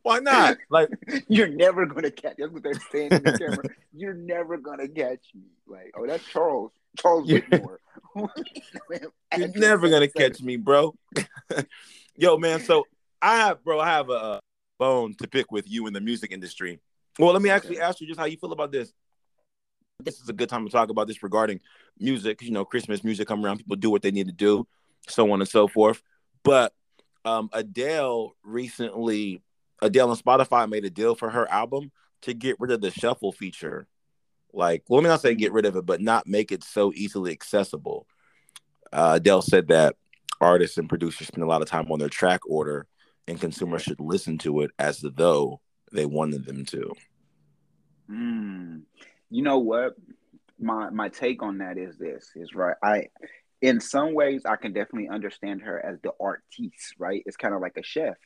why 0.03 0.18
not? 0.18 0.59
Like 0.68 0.88
you're 1.29 1.48
never 1.48 1.87
gonna 1.87 2.11
catch. 2.11 2.35
That's 2.38 2.51
what 2.53 2.62
they're 2.62 2.72
saying 2.90 3.12
in 3.12 3.22
the 3.22 3.38
camera. 3.38 3.64
You're 3.94 4.14
never 4.14 4.57
gonna 4.57 4.88
catch 4.88 5.20
me. 5.35 5.42
Like, 5.66 5.92
oh, 5.96 6.07
that's 6.07 6.25
Charles. 6.27 6.72
Charles 6.98 7.29
Yeah. 7.29 7.38
Whitmore. 7.51 7.79
You're 9.38 9.48
never 9.55 9.88
gonna 9.88 10.09
catch 10.09 10.40
me, 10.42 10.57
bro. 10.57 10.94
Yo, 12.16 12.37
man. 12.37 12.61
So 12.61 12.85
I 13.20 13.37
have, 13.37 13.62
bro, 13.62 13.79
I 13.79 13.87
have 13.90 14.11
a 14.11 14.40
bone 14.79 15.14
to 15.20 15.29
pick 15.29 15.53
with 15.53 15.70
you 15.70 15.87
in 15.87 15.92
the 15.92 16.01
music 16.01 16.33
industry. 16.33 16.81
Well, 17.18 17.33
let 17.33 17.42
me 17.42 17.51
actually 17.51 17.79
ask 17.81 18.01
you 18.01 18.07
just 18.09 18.18
how 18.18 18.27
you 18.27 18.37
feel 18.38 18.53
about 18.53 18.72
this. 18.72 18.92
This 20.05 20.21
is 20.21 20.29
a 20.29 20.33
good 20.33 20.49
time 20.49 20.65
to 20.65 20.73
talk 20.73 20.91
about 20.91 21.07
this 21.07 21.23
regarding 21.23 21.61
music. 21.99 22.43
You 22.43 22.51
know, 22.51 22.65
Christmas 22.65 23.05
music 23.05 23.29
come 23.29 23.45
around, 23.45 23.59
people 23.59 23.77
do 23.77 23.91
what 23.91 24.03
they 24.03 24.11
need 24.11 24.27
to 24.27 24.33
do, 24.33 24.67
so 25.09 25.31
on 25.33 25.41
and 25.41 25.49
so 25.49 25.69
forth. 25.69 26.03
But 26.43 26.73
um, 27.25 27.51
Adele 27.53 28.35
recently, 28.43 29.43
Adele 29.81 30.11
on 30.11 30.17
Spotify 30.17 30.69
made 30.69 30.85
a 30.85 30.91
deal 30.91 31.15
for 31.15 31.31
her 31.31 31.51
album 31.51 31.91
to 32.23 32.35
get 32.35 32.57
rid 32.59 32.71
of 32.71 32.81
the 32.81 32.91
shuffle 32.91 33.33
feature. 33.33 33.87
Like, 34.53 34.85
well, 34.88 34.99
let 34.99 35.05
me 35.05 35.09
not 35.09 35.21
say 35.21 35.35
get 35.35 35.53
rid 35.53 35.67
of 35.67 35.77
it, 35.77 35.87
but 35.87 36.01
not 36.01 36.27
make 36.27 36.53
it 36.53 36.62
so 36.62 36.93
easily 36.95 37.33
accessible. 37.33 38.07
Uh, 38.93 39.15
Adele 39.17 39.43
said 39.43 39.69
that 39.69 39.97
artists 40.41 40.77
and 40.77 40.88
producers 40.88 41.29
spend 41.29 41.43
a 41.43 41.47
lot 41.47 41.62
of 41.62 41.69
time 41.69 41.91
on 41.91 41.99
their 41.99 42.09
track 42.09 42.41
order, 42.47 42.87
and 43.27 43.41
consumers 43.41 43.83
should 43.83 44.01
listen 44.01 44.37
to 44.38 44.61
it 44.61 44.71
as 44.79 45.01
though 45.01 45.61
they 45.93 46.05
wanted 46.07 46.45
them 46.45 46.65
to. 46.67 46.93
Mm. 48.11 48.83
You 49.33 49.42
know 49.42 49.59
what? 49.59 49.95
My 50.61 50.90
my 50.90 51.09
take 51.09 51.42
on 51.42 51.59
that 51.59 51.79
is 51.79 51.97
this 51.97 52.31
is 52.37 52.55
right. 52.55 52.77
I 52.83 53.07
in 53.62 53.81
some 53.81 54.12
ways 54.12 54.42
I 54.45 54.57
can 54.57 54.75
definitely 54.75 55.09
understand 55.09 55.62
her 55.62 55.83
as 55.85 55.99
the 56.03 56.12
artiste, 56.21 56.95
right? 56.99 57.23
It's 57.25 57.38
kind 57.38 57.55
of 57.55 57.62
like 57.62 57.79
a 57.79 57.83
chef. 57.83 58.16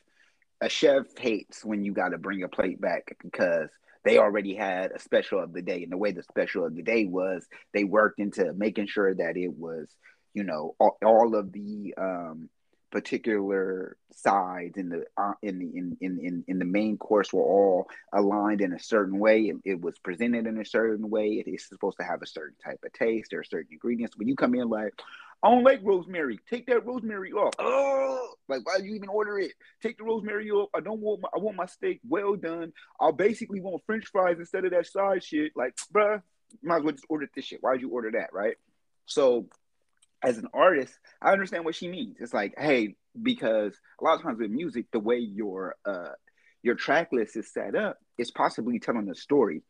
A 0.59 0.67
chef 0.67 1.05
hates 1.17 1.63
when 1.63 1.85
you 1.85 1.93
got 1.93 2.09
to 2.09 2.17
bring 2.17 2.43
a 2.43 2.49
plate 2.49 2.81
back 2.81 3.15
because 3.23 3.69
they 4.03 4.17
already 4.17 4.53
had 4.53 4.91
a 4.91 4.99
special 4.99 5.39
of 5.39 5.53
the 5.53 5.61
day, 5.61 5.83
and 5.83 5.91
the 5.91 5.97
way 5.97 6.11
the 6.11 6.23
special 6.23 6.65
of 6.65 6.75
the 6.75 6.83
day 6.83 7.05
was, 7.05 7.47
they 7.73 7.85
worked 7.85 8.19
into 8.19 8.51
making 8.53 8.87
sure 8.87 9.13
that 9.15 9.37
it 9.37 9.53
was, 9.57 9.87
you 10.33 10.43
know, 10.43 10.75
all, 10.77 10.97
all 11.05 11.35
of 11.35 11.53
the 11.53 11.93
um, 11.97 12.49
particular 12.91 13.97
sides 14.13 14.77
in 14.77 14.89
the 14.89 15.05
uh, 15.17 15.33
in 15.41 15.59
the 15.59 15.65
in, 15.65 15.97
in 16.01 16.19
in 16.19 16.43
in 16.47 16.59
the 16.59 16.65
main 16.65 16.97
course 16.97 17.33
were 17.33 17.43
all 17.43 17.87
aligned 18.13 18.61
in 18.61 18.73
a 18.73 18.79
certain 18.79 19.19
way. 19.19 19.43
It, 19.43 19.57
it 19.65 19.81
was 19.81 19.99
presented 19.99 20.47
in 20.47 20.59
a 20.59 20.65
certain 20.65 21.09
way. 21.09 21.43
It 21.45 21.49
is 21.49 21.67
supposed 21.67 21.97
to 21.99 22.05
have 22.05 22.21
a 22.21 22.27
certain 22.27 22.55
type 22.63 22.79
of 22.85 22.93
taste 22.93 23.33
or 23.33 23.43
certain 23.43 23.71
ingredients. 23.71 24.17
When 24.17 24.27
you 24.27 24.35
come 24.35 24.55
in 24.55 24.69
like, 24.69 24.93
I 25.43 25.49
don't 25.51 25.63
like 25.63 25.81
rosemary. 25.83 26.39
Take 26.49 26.67
that 26.67 26.85
rosemary 26.85 27.31
off. 27.31 27.53
Oh, 27.59 28.33
like 28.47 28.65
why 28.65 28.77
you 28.77 28.95
even 28.95 29.09
order 29.09 29.37
it? 29.37 29.51
Take 29.83 29.97
the 29.97 30.03
rosemary 30.03 30.49
off. 30.49 30.69
I 30.75 30.79
don't 30.79 31.01
want 31.01 31.21
my, 31.21 31.29
I 31.35 31.39
want 31.39 31.57
my 31.57 31.67
steak 31.67 31.99
well 32.07 32.35
done. 32.35 32.73
I'll 32.99 33.11
basically 33.11 33.61
want 33.61 33.83
French 33.85 34.05
fries 34.07 34.37
instead 34.39 34.65
of 34.65 34.71
that 34.71 34.87
side 34.87 35.23
shit. 35.23 35.51
Like, 35.55 35.75
bruh, 35.93 36.21
might 36.63 36.77
as 36.77 36.83
well 36.83 36.93
just 36.93 37.05
order 37.09 37.29
this 37.35 37.45
shit. 37.45 37.61
Why'd 37.61 37.81
you 37.81 37.89
order 37.89 38.11
that, 38.11 38.33
right? 38.33 38.55
So, 39.05 39.47
as 40.27 40.37
an 40.37 40.47
artist, 40.53 40.93
I 41.21 41.31
understand 41.31 41.63
what 41.63 41.75
she 41.75 41.87
means. 41.87 42.17
It's 42.19 42.33
like, 42.33 42.53
hey, 42.57 42.95
because 43.23 43.73
a 43.99 44.03
lot 44.03 44.15
of 44.15 44.23
times 44.23 44.39
with 44.39 44.51
music, 44.51 44.87
the 44.91 44.99
way 44.99 45.19
your 45.19 45.75
uh 45.85 46.11
your 46.63 46.75
track 46.75 47.13
list 47.13 47.37
is 47.37 47.53
set 47.53 47.75
up 47.75 47.97
is 48.17 48.29
possibly 48.29 48.77
telling 48.77 49.09
a 49.09 49.15
story. 49.15 49.61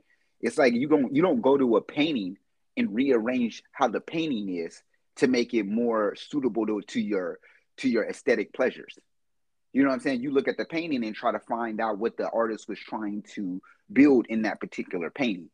It's 0.41 0.58
like 0.58 0.74
you 0.74 0.88
don't 0.88 1.15
you 1.15 1.22
don't 1.22 1.41
go 1.41 1.58
to 1.58 1.78
a 1.78 1.82
painting 1.82 2.38
and 2.76 2.93
rearrange 2.93 3.62
how 3.72 3.88
the 3.88 4.02
painting 4.02 4.50
is 4.50 4.82
to 5.17 5.28
make 5.28 5.54
it 5.54 5.67
more 5.67 6.15
suitable 6.15 6.65
to, 6.65 6.82
to 6.82 7.00
your 7.00 7.38
to 7.78 7.88
your 7.88 8.06
aesthetic 8.10 8.52
pleasures. 8.52 8.98
You 9.74 9.84
know 9.84 9.89
what 9.89 9.96
I'm 9.96 10.00
saying? 10.00 10.22
You 10.22 10.32
look 10.32 10.48
at 10.48 10.58
the 10.58 10.65
painting 10.65 11.06
and 11.06 11.15
try 11.15 11.32
to 11.34 11.39
find 11.39 11.80
out 11.80 12.00
what 12.00 12.17
the 12.17 12.32
artist 12.32 12.67
was 12.67 12.80
trying 12.80 13.24
to 13.36 13.62
build 13.93 14.26
in 14.28 14.41
that 14.41 14.60
particular 14.60 15.12
painting. 15.12 15.52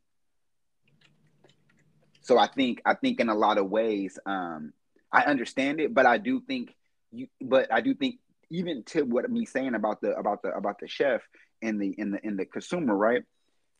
So 2.22 2.38
I 2.38 2.46
think 2.46 2.80
I 2.86 2.94
think 2.94 3.20
in 3.20 3.28
a 3.28 3.34
lot 3.34 3.58
of 3.58 3.68
ways, 3.68 4.18
um, 4.24 4.72
I 5.14 5.22
understand 5.22 5.80
it, 5.80 5.94
but 5.94 6.06
I 6.06 6.18
do 6.18 6.40
think 6.40 6.74
you 7.12 7.28
but 7.40 7.72
I 7.72 7.80
do 7.80 7.94
think 7.94 8.16
even 8.50 8.82
to 8.86 9.02
what 9.02 9.30
me 9.30 9.46
saying 9.46 9.74
about 9.74 10.00
the 10.00 10.16
about 10.16 10.42
the 10.42 10.50
about 10.50 10.80
the 10.80 10.88
chef 10.88 11.22
and 11.62 11.80
the 11.80 11.94
in 11.96 12.10
the 12.10 12.26
in 12.26 12.36
the 12.36 12.44
consumer, 12.44 12.94
right? 12.94 13.22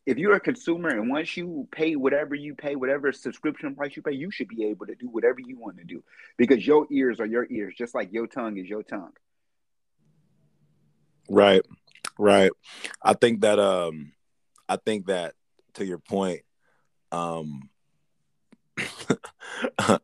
if 0.05 0.17
you're 0.17 0.35
a 0.35 0.39
consumer 0.39 0.89
and 0.89 1.09
once 1.09 1.35
you 1.35 1.67
pay 1.71 1.95
whatever 1.95 2.35
you 2.35 2.53
pay, 2.53 2.75
whatever 2.75 3.11
subscription 3.11 3.75
price 3.75 3.95
you 3.95 4.03
pay, 4.03 4.11
you 4.11 4.29
should 4.29 4.47
be 4.47 4.65
able 4.65 4.85
to 4.85 4.95
do 4.95 5.07
whatever 5.07 5.37
you 5.39 5.57
want 5.57 5.77
to 5.77 5.83
do 5.83 6.03
because 6.37 6.65
your 6.65 6.85
ears 6.91 7.19
are 7.19 7.25
your 7.25 7.47
ears, 7.49 7.73
just 7.75 7.95
like 7.95 8.13
your 8.13 8.27
tongue 8.27 8.57
is 8.57 8.67
your 8.67 8.83
tongue. 8.83 9.13
Right, 11.27 11.65
right. 12.19 12.51
I 13.01 13.13
think 13.13 13.41
that 13.41 13.57
um, 13.57 14.11
I 14.69 14.75
think 14.75 15.07
that 15.07 15.33
to 15.75 15.85
your 15.85 15.97
point, 15.97 16.41
um, 17.11 17.69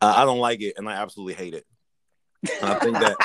I 0.00 0.24
don't 0.24 0.38
like 0.38 0.60
it 0.60 0.74
and 0.76 0.88
I 0.88 0.94
absolutely 0.94 1.34
hate 1.34 1.54
it. 1.54 1.66
And 2.60 2.70
I 2.70 2.78
think 2.78 2.98
that 2.98 3.16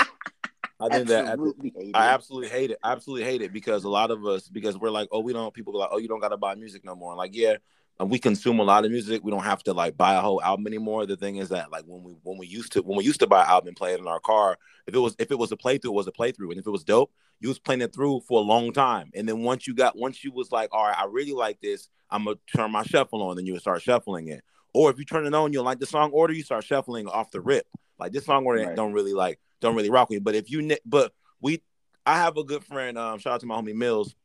I 0.79 0.89
think 0.89 1.09
absolutely 1.09 1.69
that 1.69 1.97
I 1.97 2.09
absolutely 2.09 2.49
hate 2.49 2.71
it. 2.71 2.79
I 2.83 2.91
absolutely 2.91 3.25
hate 3.25 3.41
it 3.41 3.53
because 3.53 3.83
a 3.83 3.89
lot 3.89 4.11
of 4.11 4.25
us, 4.25 4.47
because 4.47 4.77
we're 4.77 4.89
like, 4.89 5.07
oh, 5.11 5.19
we 5.19 5.33
don't. 5.33 5.53
People 5.53 5.75
are 5.75 5.79
like, 5.79 5.89
oh, 5.91 5.97
you 5.97 6.07
don't 6.07 6.19
got 6.19 6.29
to 6.29 6.37
buy 6.37 6.55
music 6.55 6.83
no 6.83 6.95
more. 6.95 7.11
And 7.11 7.17
like, 7.17 7.35
yeah, 7.35 7.57
and 7.99 8.09
we 8.09 8.17
consume 8.19 8.59
a 8.59 8.63
lot 8.63 8.85
of 8.85 8.91
music. 8.91 9.23
We 9.23 9.31
don't 9.31 9.43
have 9.43 9.63
to 9.63 9.73
like 9.73 9.95
buy 9.95 10.15
a 10.15 10.21
whole 10.21 10.41
album 10.41 10.67
anymore. 10.67 11.05
The 11.05 11.15
thing 11.15 11.37
is 11.37 11.49
that 11.49 11.71
like 11.71 11.83
when 11.85 12.03
we 12.03 12.15
when 12.23 12.37
we 12.37 12.47
used 12.47 12.73
to 12.73 12.81
when 12.81 12.97
we 12.97 13.03
used 13.03 13.19
to 13.19 13.27
buy 13.27 13.43
an 13.43 13.49
album 13.49 13.69
and 13.69 13.77
play 13.77 13.93
it 13.93 13.99
in 13.99 14.07
our 14.07 14.19
car, 14.19 14.57
if 14.87 14.95
it 14.95 14.99
was 14.99 15.15
if 15.19 15.31
it 15.31 15.37
was 15.37 15.51
a 15.51 15.57
playthrough, 15.57 15.85
it 15.85 15.93
was 15.93 16.07
a 16.07 16.11
playthrough, 16.11 16.49
and 16.49 16.59
if 16.59 16.65
it 16.65 16.71
was 16.71 16.83
dope, 16.83 17.11
you 17.39 17.49
was 17.49 17.59
playing 17.59 17.81
it 17.81 17.93
through 17.93 18.21
for 18.27 18.39
a 18.39 18.43
long 18.43 18.73
time. 18.73 19.11
And 19.13 19.29
then 19.29 19.43
once 19.43 19.67
you 19.67 19.75
got 19.75 19.95
once 19.95 20.23
you 20.23 20.31
was 20.31 20.51
like, 20.51 20.69
all 20.71 20.85
right, 20.85 20.97
I 20.97 21.05
really 21.05 21.33
like 21.33 21.61
this, 21.61 21.87
I'm 22.09 22.25
gonna 22.25 22.37
turn 22.55 22.71
my 22.71 22.83
shuffle 22.83 23.21
on. 23.21 23.35
Then 23.35 23.45
you 23.45 23.53
would 23.53 23.61
start 23.61 23.81
shuffling 23.81 24.27
it. 24.29 24.43
Or 24.73 24.89
if 24.89 24.97
you 24.97 25.05
turn 25.05 25.25
it 25.25 25.33
on, 25.33 25.53
you'll 25.53 25.63
like 25.63 25.79
the 25.79 25.85
song 25.85 26.11
order, 26.11 26.33
you 26.33 26.43
start 26.43 26.63
shuffling 26.63 27.07
off 27.07 27.31
the 27.31 27.41
rip. 27.41 27.67
Like 27.99 28.11
this 28.11 28.25
song 28.25 28.45
order 28.45 28.65
right. 28.65 28.75
don't 28.75 28.93
really 28.93 29.13
like 29.13 29.39
don't 29.61 29.75
really 29.75 29.89
rock 29.89 30.09
with 30.09 30.17
me. 30.17 30.21
But 30.21 30.35
if 30.35 30.49
you, 30.49 30.77
but 30.85 31.13
we, 31.41 31.61
I 32.05 32.17
have 32.17 32.37
a 32.37 32.43
good 32.43 32.63
friend. 32.63 32.97
Um, 32.97 33.19
shout 33.19 33.35
out 33.35 33.39
to 33.41 33.45
my 33.45 33.55
homie 33.55 33.75
Mills. 33.75 34.15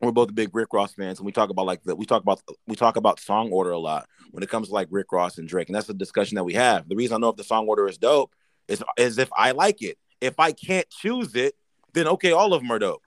We're 0.00 0.12
both 0.12 0.32
big 0.32 0.54
Rick 0.54 0.72
Ross 0.72 0.94
fans, 0.94 1.18
and 1.18 1.26
we 1.26 1.32
talk 1.32 1.50
about 1.50 1.66
like 1.66 1.82
that. 1.84 1.96
We 1.96 2.06
talk 2.06 2.22
about 2.22 2.40
we 2.68 2.76
talk 2.76 2.96
about 2.96 3.18
song 3.18 3.50
order 3.50 3.70
a 3.70 3.78
lot 3.78 4.06
when 4.30 4.44
it 4.44 4.48
comes 4.48 4.68
to 4.68 4.74
like 4.74 4.86
Rick 4.90 5.10
Ross 5.10 5.38
and 5.38 5.48
Drake, 5.48 5.68
and 5.68 5.74
that's 5.74 5.88
a 5.88 5.94
discussion 5.94 6.36
that 6.36 6.44
we 6.44 6.54
have. 6.54 6.88
The 6.88 6.94
reason 6.94 7.16
I 7.16 7.18
know 7.18 7.30
if 7.30 7.36
the 7.36 7.42
song 7.42 7.66
order 7.66 7.88
is 7.88 7.98
dope 7.98 8.32
is 8.68 8.84
is 8.96 9.18
if 9.18 9.30
I 9.36 9.50
like 9.50 9.82
it. 9.82 9.98
If 10.20 10.38
I 10.38 10.52
can't 10.52 10.88
choose 10.90 11.34
it, 11.34 11.54
then 11.94 12.06
okay, 12.08 12.32
all 12.32 12.54
of 12.54 12.62
them 12.62 12.70
are 12.70 12.78
dope. 12.78 13.02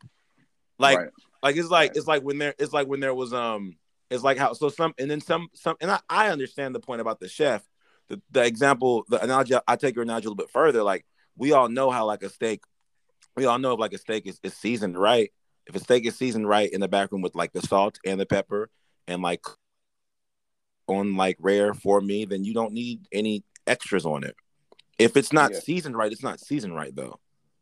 Like, 0.80 0.98
right. 0.98 1.10
like 1.44 1.56
it's 1.56 1.70
like 1.70 1.92
right. 1.92 1.98
it's 1.98 2.08
like 2.08 2.24
when 2.24 2.40
there 2.40 2.56
it's 2.60 2.74
like 2.74 2.88
when 2.88 3.00
there 3.00 3.14
was 3.14 3.34
um 3.34 3.78
it's 4.12 4.24
like 4.24 4.38
how 4.38 4.54
so 4.54 4.70
some 4.70 4.94
and 5.00 5.10
then 5.10 5.22
some 5.22 5.48
some 5.54 5.78
and 5.80 5.90
I, 5.90 6.00
I 6.10 6.30
understand 6.30 6.76
the 6.76 6.80
point 6.80 7.02
about 7.02 7.20
the 7.20 7.30
chef. 7.30 7.64
The, 8.10 8.22
the 8.30 8.44
example, 8.44 9.06
the 9.08 9.24
analogy 9.24 9.56
I 9.66 9.78
take 9.78 9.96
your 9.96 10.04
analogy 10.04 10.26
a 10.26 10.30
little 10.30 10.44
bit 10.44 10.52
further, 10.52 10.84
like 10.84 11.06
we 11.38 11.54
all 11.54 11.70
know 11.70 11.90
how 11.90 12.06
like 12.06 12.22
a 12.24 12.30
steak, 12.30 12.62
we 13.38 13.46
all 13.46 13.58
know 13.58 13.74
if 13.74 13.80
like 13.80 13.94
a 13.94 13.98
steak 13.98 14.28
is, 14.28 14.38
is 14.44 14.54
seasoned 14.54 14.98
right. 14.98 15.32
If 15.66 15.76
a 15.76 15.80
steak 15.80 16.06
is 16.06 16.18
seasoned 16.18 16.48
right 16.48 16.70
in 16.70 16.82
the 16.82 16.90
back 16.90 17.14
room 17.14 17.22
with 17.22 17.36
like 17.36 17.54
the 17.54 17.62
salt 17.62 18.00
and 18.06 18.20
the 18.20 18.26
pepper 18.26 18.70
and 19.08 19.22
like 19.22 19.46
on 20.88 21.16
like 21.16 21.38
rare 21.40 21.74
for 21.74 22.02
me, 22.02 22.26
then 22.26 22.44
you 22.44 22.54
don't 22.54 22.74
need 22.74 23.08
any 23.14 23.46
extras 23.66 24.06
on 24.06 24.26
it. 24.26 24.36
If 25.00 25.16
it's 25.16 25.32
not 25.32 25.52
yeah. 25.54 25.60
seasoned 25.60 25.96
right, 25.96 26.12
it's 26.12 26.24
not 26.24 26.42
seasoned 26.42 26.76
right 26.76 26.94
though. 26.94 27.18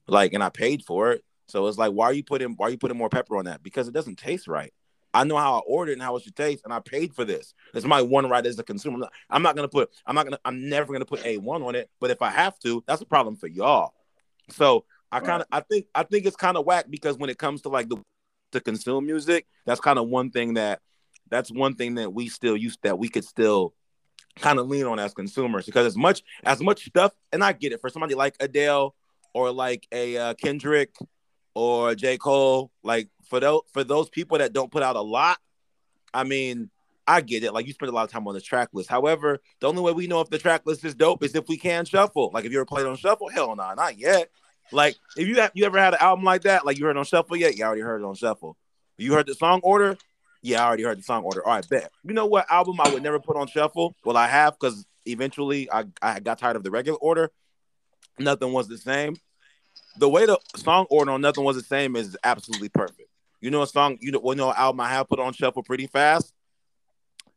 Like, 0.07 0.33
and 0.33 0.43
I 0.43 0.49
paid 0.49 0.83
for 0.83 1.11
it. 1.11 1.23
So 1.47 1.67
it's 1.67 1.77
like, 1.77 1.91
why 1.91 2.05
are 2.05 2.13
you 2.13 2.23
putting 2.23 2.55
why 2.55 2.67
are 2.67 2.71
you 2.71 2.79
putting 2.79 2.97
more 2.97 3.09
pepper 3.09 3.37
on 3.37 3.45
that? 3.45 3.61
Because 3.61 3.87
it 3.87 3.93
doesn't 3.93 4.17
taste 4.17 4.47
right. 4.47 4.73
I 5.13 5.23
know 5.23 5.37
how 5.37 5.55
I 5.55 5.59
ordered 5.59 5.93
and 5.93 6.01
how 6.01 6.15
it 6.15 6.23
should 6.23 6.35
taste, 6.35 6.63
and 6.63 6.73
I 6.73 6.79
paid 6.79 7.13
for 7.13 7.25
this. 7.25 7.53
It's 7.73 7.85
my 7.85 8.01
one 8.01 8.29
right 8.29 8.45
as 8.45 8.59
a 8.59 8.63
consumer. 8.63 8.95
I'm 8.95 8.99
not, 8.99 9.11
I'm 9.29 9.43
not, 9.43 9.55
gonna 9.55 9.67
put, 9.67 9.89
I'm 10.05 10.15
not 10.15 10.25
gonna, 10.25 10.39
I'm 10.45 10.69
never 10.69 10.93
gonna 10.93 11.05
put 11.05 11.25
a 11.25 11.37
one 11.37 11.63
on 11.63 11.75
it. 11.75 11.89
But 11.99 12.11
if 12.11 12.21
I 12.21 12.29
have 12.29 12.59
to, 12.59 12.83
that's 12.87 13.01
a 13.01 13.05
problem 13.05 13.35
for 13.35 13.47
y'all. 13.47 13.93
So 14.49 14.85
I 15.11 15.19
kind 15.19 15.41
of, 15.41 15.47
I 15.51 15.61
think, 15.61 15.87
I 15.95 16.03
think 16.03 16.25
it's 16.25 16.35
kind 16.35 16.57
of 16.57 16.65
whack 16.65 16.85
because 16.89 17.17
when 17.17 17.29
it 17.29 17.37
comes 17.37 17.61
to 17.63 17.69
like 17.69 17.89
the 17.89 17.97
to 18.51 18.59
consume 18.59 19.05
music, 19.05 19.47
that's 19.65 19.79
kind 19.79 19.99
of 19.99 20.07
one 20.07 20.31
thing 20.31 20.55
that, 20.55 20.79
that's 21.29 21.51
one 21.51 21.75
thing 21.75 21.95
that 21.95 22.13
we 22.13 22.27
still 22.27 22.57
use 22.57 22.77
that 22.83 22.97
we 22.97 23.09
could 23.09 23.23
still 23.23 23.73
kind 24.39 24.59
of 24.59 24.67
lean 24.67 24.85
on 24.85 24.99
as 24.99 25.13
consumers 25.13 25.65
because 25.65 25.85
as 25.85 25.97
much 25.97 26.23
as 26.43 26.61
much 26.61 26.85
stuff, 26.85 27.13
and 27.31 27.43
I 27.43 27.53
get 27.53 27.71
it 27.71 27.81
for 27.81 27.89
somebody 27.89 28.15
like 28.15 28.35
Adele 28.39 28.95
or 29.33 29.51
like 29.51 29.87
a 29.91 30.17
uh, 30.17 30.33
Kendrick 30.35 30.95
or 31.53 31.95
J 31.95 32.17
Cole, 32.17 32.71
like 32.83 33.09
for 33.29 33.39
those 33.39 33.61
for 33.71 33.83
those 33.83 34.09
people 34.09 34.37
that 34.39 34.53
don't 34.53 34.71
put 34.71 34.83
out 34.83 34.95
a 34.95 35.01
lot, 35.01 35.37
I 36.13 36.23
mean, 36.23 36.69
I 37.07 37.21
get 37.21 37.43
it. 37.43 37.53
Like 37.53 37.67
you 37.67 37.73
spend 37.73 37.91
a 37.91 37.95
lot 37.95 38.03
of 38.03 38.11
time 38.11 38.27
on 38.27 38.33
the 38.33 38.41
track 38.41 38.69
list. 38.73 38.89
However, 38.89 39.39
the 39.59 39.67
only 39.67 39.81
way 39.81 39.93
we 39.93 40.07
know 40.07 40.21
if 40.21 40.29
the 40.29 40.37
track 40.37 40.63
list 40.65 40.83
is 40.83 40.95
dope 40.95 41.23
is 41.23 41.35
if 41.35 41.47
we 41.47 41.57
can 41.57 41.85
shuffle. 41.85 42.31
Like 42.33 42.45
if 42.45 42.51
you 42.51 42.57
ever 42.57 42.65
played 42.65 42.85
on 42.85 42.95
shuffle, 42.97 43.29
hell 43.29 43.49
no, 43.49 43.55
nah, 43.55 43.73
not 43.75 43.97
yet. 43.97 44.29
Like 44.71 44.95
if 45.15 45.27
you 45.27 45.35
have 45.35 45.51
you 45.53 45.65
ever 45.65 45.79
had 45.79 45.93
an 45.93 45.99
album 46.01 46.25
like 46.25 46.43
that, 46.43 46.65
like 46.65 46.77
you 46.77 46.85
heard 46.85 46.97
on 46.97 47.05
shuffle 47.05 47.37
yet? 47.37 47.55
You 47.57 47.63
already 47.63 47.81
heard 47.81 48.01
it 48.01 48.05
on 48.05 48.15
shuffle. 48.15 48.57
You 48.97 49.13
heard 49.13 49.27
the 49.27 49.35
song 49.35 49.61
order? 49.63 49.97
Yeah, 50.41 50.63
I 50.63 50.67
already 50.67 50.83
heard 50.83 50.97
the 50.97 51.03
song 51.03 51.23
order. 51.23 51.45
All 51.45 51.53
right, 51.53 51.67
bet. 51.69 51.91
You 52.03 52.13
know 52.13 52.25
what 52.25 52.49
album 52.49 52.79
I 52.79 52.91
would 52.91 53.03
never 53.03 53.19
put 53.19 53.35
on 53.35 53.47
shuffle? 53.47 53.95
Well, 54.03 54.17
I 54.17 54.27
have 54.27 54.57
because 54.59 54.85
eventually 55.05 55.71
I, 55.71 55.85
I 56.01 56.19
got 56.19 56.39
tired 56.39 56.55
of 56.55 56.63
the 56.63 56.71
regular 56.71 56.97
order. 56.99 57.31
Nothing 58.17 58.53
was 58.53 58.67
the 58.67 58.77
same. 58.77 59.17
The 59.97 60.09
way 60.09 60.25
the 60.25 60.39
song 60.55 60.85
order 60.89 61.11
on 61.11 61.21
Nothing 61.21 61.43
Was 61.43 61.57
the 61.57 61.63
Same 61.63 61.95
is 61.95 62.17
absolutely 62.23 62.69
perfect. 62.69 63.09
You 63.41 63.51
know 63.51 63.61
a 63.61 63.67
song, 63.67 63.97
you 64.01 64.11
know, 64.11 64.19
well, 64.19 64.35
you 64.35 64.41
know 64.41 64.53
album 64.53 64.81
I 64.81 64.89
have 64.89 65.07
put 65.07 65.19
on 65.19 65.33
shuffle 65.33 65.63
pretty 65.63 65.87
fast. 65.87 66.33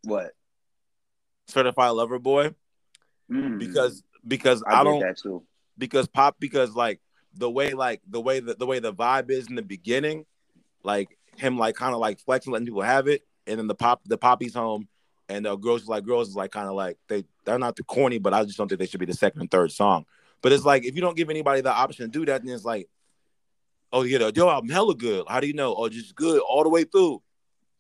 What? 0.03 0.33
Certified 1.47 1.93
Lover 1.93 2.19
Boy. 2.19 2.55
Mm. 3.31 3.59
Because 3.59 4.03
because 4.27 4.62
I, 4.67 4.81
I 4.81 4.85
don't 4.85 5.01
that 5.01 5.19
too. 5.19 5.45
because 5.79 6.09
pop 6.09 6.37
because 6.38 6.75
like 6.75 7.01
the 7.35 7.51
way 7.51 7.73
like 7.73 8.01
the 8.09 8.21
way 8.21 8.41
the, 8.41 8.55
the 8.55 8.67
way 8.67 8.79
the 8.79 8.93
vibe 8.93 9.31
is 9.31 9.49
in 9.49 9.55
the 9.55 9.62
beginning, 9.62 10.27
like 10.83 11.17
him 11.37 11.59
like 11.59 11.77
kind 11.77 11.95
of 11.95 12.01
like 12.01 12.21
flexing, 12.21 12.53
letting 12.53 12.67
people 12.67 12.83
have 12.83 13.09
it, 13.09 13.23
and 13.47 13.59
then 13.59 13.67
the 13.67 13.75
pop 13.75 14.03
the 14.05 14.19
poppy's 14.19 14.55
home, 14.55 14.88
and 15.29 15.45
the 15.47 15.57
girls 15.57 15.87
like 15.87 16.05
girls 16.05 16.29
is 16.29 16.37
like 16.37 16.51
kind 16.51 16.69
of 16.69 16.75
like 16.75 16.99
they 17.09 17.25
they're 17.45 17.59
not 17.59 17.77
the 17.77 17.85
corny, 17.85 18.19
but 18.19 18.35
I 18.35 18.45
just 18.45 18.59
don't 18.59 18.69
think 18.69 18.79
they 18.79 18.87
should 18.87 19.01
be 19.01 19.07
the 19.07 19.15
second 19.15 19.41
and 19.41 19.51
third 19.51 19.73
song. 19.73 20.05
But 20.43 20.53
it's 20.53 20.65
like 20.65 20.85
if 20.85 20.95
you 20.95 21.01
don't 21.01 21.17
give 21.17 21.31
anybody 21.31 21.61
the 21.61 21.73
option 21.73 22.07
to 22.07 22.11
do 22.11 22.27
that, 22.27 22.45
then 22.45 22.53
it's 22.53 22.65
like 22.65 22.88
Oh, 23.93 24.03
yeah, 24.03 24.19
the 24.19 24.33
Joe 24.33 24.49
album 24.49 24.71
hella 24.71 24.95
good. 24.95 25.25
How 25.29 25.41
do 25.41 25.47
you 25.47 25.53
know? 25.53 25.75
Oh, 25.75 25.89
just 25.89 26.15
good 26.15 26.41
all 26.41 26.63
the 26.63 26.69
way 26.69 26.85
through. 26.85 27.23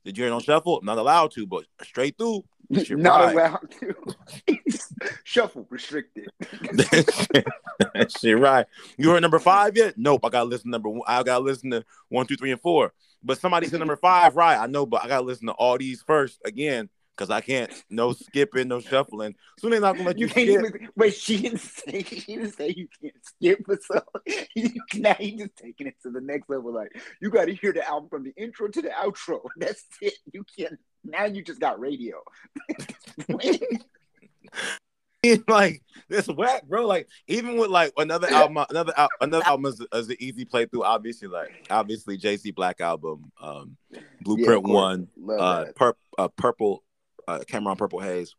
Did 0.04 0.18
you 0.18 0.24
hear 0.24 0.32
it 0.32 0.34
on 0.34 0.42
shuffle? 0.42 0.80
Not 0.82 0.98
allowed 0.98 1.30
to, 1.32 1.46
but 1.46 1.64
straight 1.82 2.18
through. 2.18 2.44
Not 2.70 3.34
ride. 3.34 3.34
allowed 3.34 3.74
to. 3.80 4.58
shuffle 5.24 5.66
restricted. 5.70 6.28
that, 6.40 8.14
shit, 8.18 8.38
right. 8.38 8.66
You 8.96 9.10
heard 9.10 9.22
number 9.22 9.38
five 9.38 9.76
yet? 9.76 9.94
Nope. 9.96 10.24
I 10.24 10.28
gotta 10.30 10.48
listen 10.48 10.66
to 10.66 10.70
number 10.72 10.88
one. 10.88 11.02
I 11.06 11.22
gotta 11.22 11.44
listen 11.44 11.70
to 11.70 11.84
one, 12.08 12.26
two, 12.26 12.36
three, 12.36 12.50
and 12.50 12.60
four. 12.60 12.92
But 13.22 13.38
somebody 13.38 13.68
said 13.68 13.78
number 13.78 13.96
five, 13.96 14.36
right? 14.36 14.58
I 14.58 14.66
know, 14.66 14.86
but 14.86 15.04
I 15.04 15.08
gotta 15.08 15.24
listen 15.24 15.46
to 15.46 15.52
all 15.52 15.78
these 15.78 16.02
first 16.02 16.40
again 16.44 16.88
because 17.16 17.30
I 17.30 17.40
can't 17.40 17.70
no 17.90 18.12
skipping, 18.12 18.68
no 18.68 18.80
shuffling. 18.80 19.34
Soon 19.58 19.70
they're 19.70 19.80
not 19.80 19.96
gonna 19.96 20.08
let 20.08 20.18
you, 20.18 20.26
you 20.26 20.32
can't 20.32 20.64
skip. 20.64 20.74
Even, 20.74 20.88
wait, 20.96 21.14
she 21.14 21.42
didn't 21.42 21.60
say 21.60 22.02
she 22.08 22.36
didn't 22.36 22.56
say 22.56 22.74
you 22.76 22.88
can't 23.00 23.14
skip, 23.22 23.64
but 23.66 23.82
so 23.82 24.02
you, 24.54 24.70
now 24.94 25.16
you 25.20 25.38
just 25.38 25.56
taking 25.56 25.86
it 25.86 25.96
to 26.02 26.10
the 26.10 26.20
next 26.20 26.48
level. 26.48 26.72
Like 26.72 26.90
you 27.20 27.30
got 27.30 27.46
to 27.46 27.54
hear 27.54 27.72
the 27.72 27.86
album 27.86 28.08
from 28.08 28.24
the 28.24 28.32
intro 28.36 28.68
to 28.68 28.82
the 28.82 28.90
outro. 28.90 29.40
That's 29.56 29.84
it. 30.00 30.14
You 30.32 30.44
can't. 30.58 30.78
Now 31.04 31.24
you 31.24 31.42
just 31.42 31.60
got 31.60 31.80
radio. 31.80 32.22
like 35.48 35.82
this 36.08 36.26
whack, 36.28 36.66
bro. 36.66 36.86
Like 36.86 37.08
even 37.28 37.56
with 37.56 37.70
like 37.70 37.92
another 37.96 38.28
album, 38.30 38.64
another 38.70 38.92
another 39.20 39.44
album 39.44 39.66
is, 39.66 39.84
is 39.92 40.08
an 40.08 40.16
easy 40.18 40.44
playthrough. 40.44 40.84
Obviously, 40.84 41.28
like 41.28 41.66
obviously 41.70 42.16
Jay-Z 42.16 42.52
Black 42.52 42.80
album, 42.80 43.30
um, 43.40 43.76
Blueprint 44.22 44.66
yeah, 44.66 44.72
One, 44.72 45.08
uh, 45.28 45.66
pur- 45.76 45.96
uh, 46.18 46.28
Purple 46.28 46.82
uh, 47.28 47.38
Cam'ron 47.40 47.76
Purple 47.78 48.00
Haze 48.00 48.34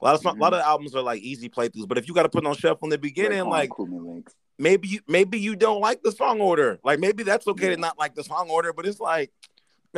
A 0.00 0.04
lot 0.04 0.14
of 0.14 0.20
song, 0.20 0.36
a 0.36 0.40
lot 0.40 0.52
Mhm. 0.52 0.56
of 0.58 0.62
albums 0.62 0.94
are 0.94 1.02
like 1.02 1.22
easy 1.22 1.48
playthroughs, 1.48 1.88
but 1.88 1.96
if 1.98 2.06
you 2.08 2.14
got 2.14 2.24
to 2.24 2.28
put 2.28 2.44
on 2.46 2.54
shuffle 2.54 2.86
in 2.86 2.90
the 2.90 2.98
beginning, 2.98 3.44
like 3.46 3.70
maybe 4.58 4.88
you 4.88 5.00
maybe 5.08 5.38
you 5.38 5.56
don't 5.56 5.80
like 5.80 6.02
the 6.02 6.12
song 6.12 6.40
order. 6.40 6.78
Like 6.84 6.98
maybe 7.00 7.22
that's 7.22 7.46
okay 7.48 7.70
to 7.74 7.76
not 7.76 7.98
like 7.98 8.14
the 8.14 8.24
song 8.24 8.48
order, 8.50 8.72
but 8.72 8.86
it's 8.86 9.00
like, 9.00 9.30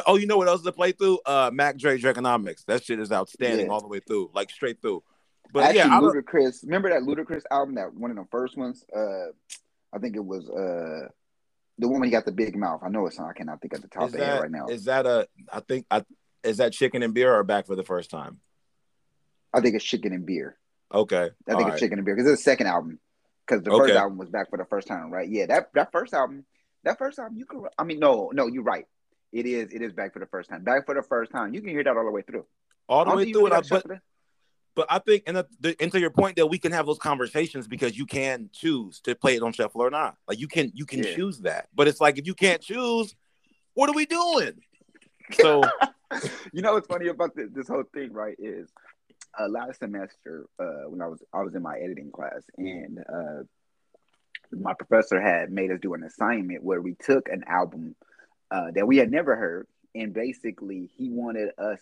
oh, 0.06 0.16
you 0.16 0.26
know 0.26 0.36
what 0.36 0.46
else 0.48 0.62
to 0.62 0.72
play 0.72 0.92
through? 0.92 1.18
Uh, 1.26 1.50
Mac 1.52 1.76
Dre 1.76 2.00
Economics. 2.00 2.62
That 2.64 2.84
shit 2.84 3.00
is 3.00 3.10
outstanding 3.10 3.66
Yeah. 3.66 3.72
all 3.72 3.80
the 3.80 3.88
way 3.88 4.00
through, 4.00 4.30
like 4.34 4.50
straight 4.50 4.80
through. 4.80 5.02
But 5.52 5.64
Actually, 5.64 5.78
yeah, 5.78 5.96
I 5.98 6.00
Ludacris. 6.00 6.62
Remember 6.64 6.90
that 6.90 7.02
Ludacris 7.02 7.42
album? 7.50 7.74
That 7.76 7.92
one 7.94 8.10
of 8.10 8.16
the 8.18 8.26
first 8.30 8.56
ones. 8.56 8.84
Uh, 8.94 9.28
I 9.92 9.98
think 9.98 10.14
it 10.14 10.24
was 10.24 10.48
uh, 10.50 11.08
the 11.78 11.88
one 11.88 12.00
when 12.00 12.04
he 12.08 12.10
got 12.10 12.26
the 12.26 12.32
big 12.32 12.54
mouth. 12.54 12.82
I 12.84 12.88
know 12.90 13.06
it's 13.06 13.18
not. 13.18 13.30
I 13.30 13.32
cannot 13.32 13.60
think 13.62 13.72
at 13.74 13.80
the 13.80 13.88
top 13.88 14.04
of 14.04 14.12
the 14.12 14.18
head 14.24 14.42
right 14.42 14.50
now. 14.50 14.66
is 14.66 14.84
that 14.84 15.06
a? 15.06 15.26
I 15.50 15.60
think 15.60 15.86
I 15.90 16.04
is 16.48 16.56
that 16.56 16.72
Chicken 16.72 17.02
and 17.02 17.14
Beer 17.14 17.34
or 17.34 17.44
Back 17.44 17.66
for 17.66 17.76
the 17.76 17.84
first 17.84 18.10
time? 18.10 18.40
I 19.54 19.60
think 19.60 19.74
it's 19.76 19.84
Chicken 19.84 20.12
and 20.12 20.26
Beer. 20.26 20.58
Okay, 20.92 21.16
I 21.16 21.52
all 21.52 21.58
think 21.58 21.60
right. 21.60 21.72
it's 21.72 21.80
Chicken 21.80 21.98
and 21.98 22.04
Beer 22.06 22.16
because 22.16 22.30
it's 22.32 22.40
the 22.40 22.50
second 22.50 22.66
album. 22.66 22.98
Because 23.46 23.62
the 23.62 23.70
Okay. 23.70 23.88
first 23.88 23.96
album 23.96 24.18
was 24.18 24.28
back 24.28 24.50
for 24.50 24.58
the 24.58 24.64
first 24.66 24.88
time, 24.88 25.10
right? 25.10 25.28
Yeah, 25.28 25.46
that 25.46 25.70
that 25.74 25.92
first 25.92 26.12
album, 26.12 26.44
that 26.84 26.98
first 26.98 27.18
album, 27.18 27.36
you 27.38 27.46
could. 27.46 27.62
I 27.78 27.84
mean, 27.84 27.98
no, 27.98 28.30
no, 28.32 28.46
you're 28.46 28.62
right. 28.62 28.86
It 29.32 29.46
is. 29.46 29.72
It 29.72 29.82
is 29.82 29.92
back 29.92 30.12
for 30.12 30.18
the 30.18 30.26
first 30.26 30.50
time. 30.50 30.64
Back 30.64 30.86
for 30.86 30.94
the 30.94 31.02
first 31.02 31.30
time. 31.30 31.54
You 31.54 31.60
can 31.60 31.70
hear 31.70 31.84
that 31.84 31.96
all 31.96 32.04
the 32.04 32.10
way 32.10 32.22
through. 32.22 32.44
all 32.88 33.04
the 33.04 33.14
way 33.14 33.30
through 33.32 33.46
it. 33.46 33.52
I, 33.52 33.60
but. 33.68 33.84
But 34.74 34.86
I 34.88 35.00
think, 35.00 35.24
and, 35.26 35.36
the, 35.38 35.46
the, 35.58 35.74
and 35.80 35.90
to 35.90 35.98
your 35.98 36.10
point, 36.10 36.36
that 36.36 36.46
we 36.46 36.56
can 36.56 36.70
have 36.70 36.86
those 36.86 36.98
conversations 37.00 37.66
because 37.66 37.98
you 37.98 38.06
can 38.06 38.48
choose 38.52 39.00
to 39.00 39.16
play 39.16 39.34
it 39.34 39.42
on 39.42 39.52
shuffle 39.52 39.82
or 39.82 39.90
not. 39.90 40.14
Like 40.28 40.38
you 40.38 40.46
can, 40.46 40.70
you 40.72 40.86
can 40.86 41.02
Yeah. 41.02 41.16
choose 41.16 41.40
that. 41.40 41.66
But 41.74 41.88
it's 41.88 42.00
like 42.00 42.16
if 42.16 42.28
you 42.28 42.34
can't 42.34 42.62
choose, 42.62 43.16
what 43.74 43.90
are 43.90 43.92
we 43.92 44.06
doing? 44.06 44.52
So 45.32 45.62
you 46.52 46.62
know 46.62 46.74
what's 46.74 46.86
funny 46.86 47.08
about 47.08 47.34
this, 47.36 47.48
this 47.52 47.68
whole 47.68 47.84
thing, 47.94 48.12
right? 48.12 48.36
Is 48.38 48.68
uh, 49.38 49.48
last 49.48 49.80
semester 49.80 50.46
uh, 50.58 50.88
when 50.88 51.02
I 51.02 51.06
was 51.06 51.22
I 51.32 51.42
was 51.42 51.54
in 51.54 51.62
my 51.62 51.76
editing 51.76 52.10
class, 52.10 52.42
and 52.56 52.98
uh, 52.98 53.42
my 54.52 54.74
professor 54.74 55.20
had 55.20 55.50
made 55.50 55.70
us 55.70 55.78
do 55.80 55.94
an 55.94 56.02
assignment 56.02 56.62
where 56.64 56.80
we 56.80 56.94
took 56.94 57.28
an 57.28 57.44
album 57.46 57.94
uh, 58.50 58.70
that 58.74 58.86
we 58.86 58.96
had 58.96 59.10
never 59.10 59.36
heard, 59.36 59.66
and 59.94 60.14
basically 60.14 60.90
he 60.96 61.10
wanted 61.10 61.50
us 61.58 61.80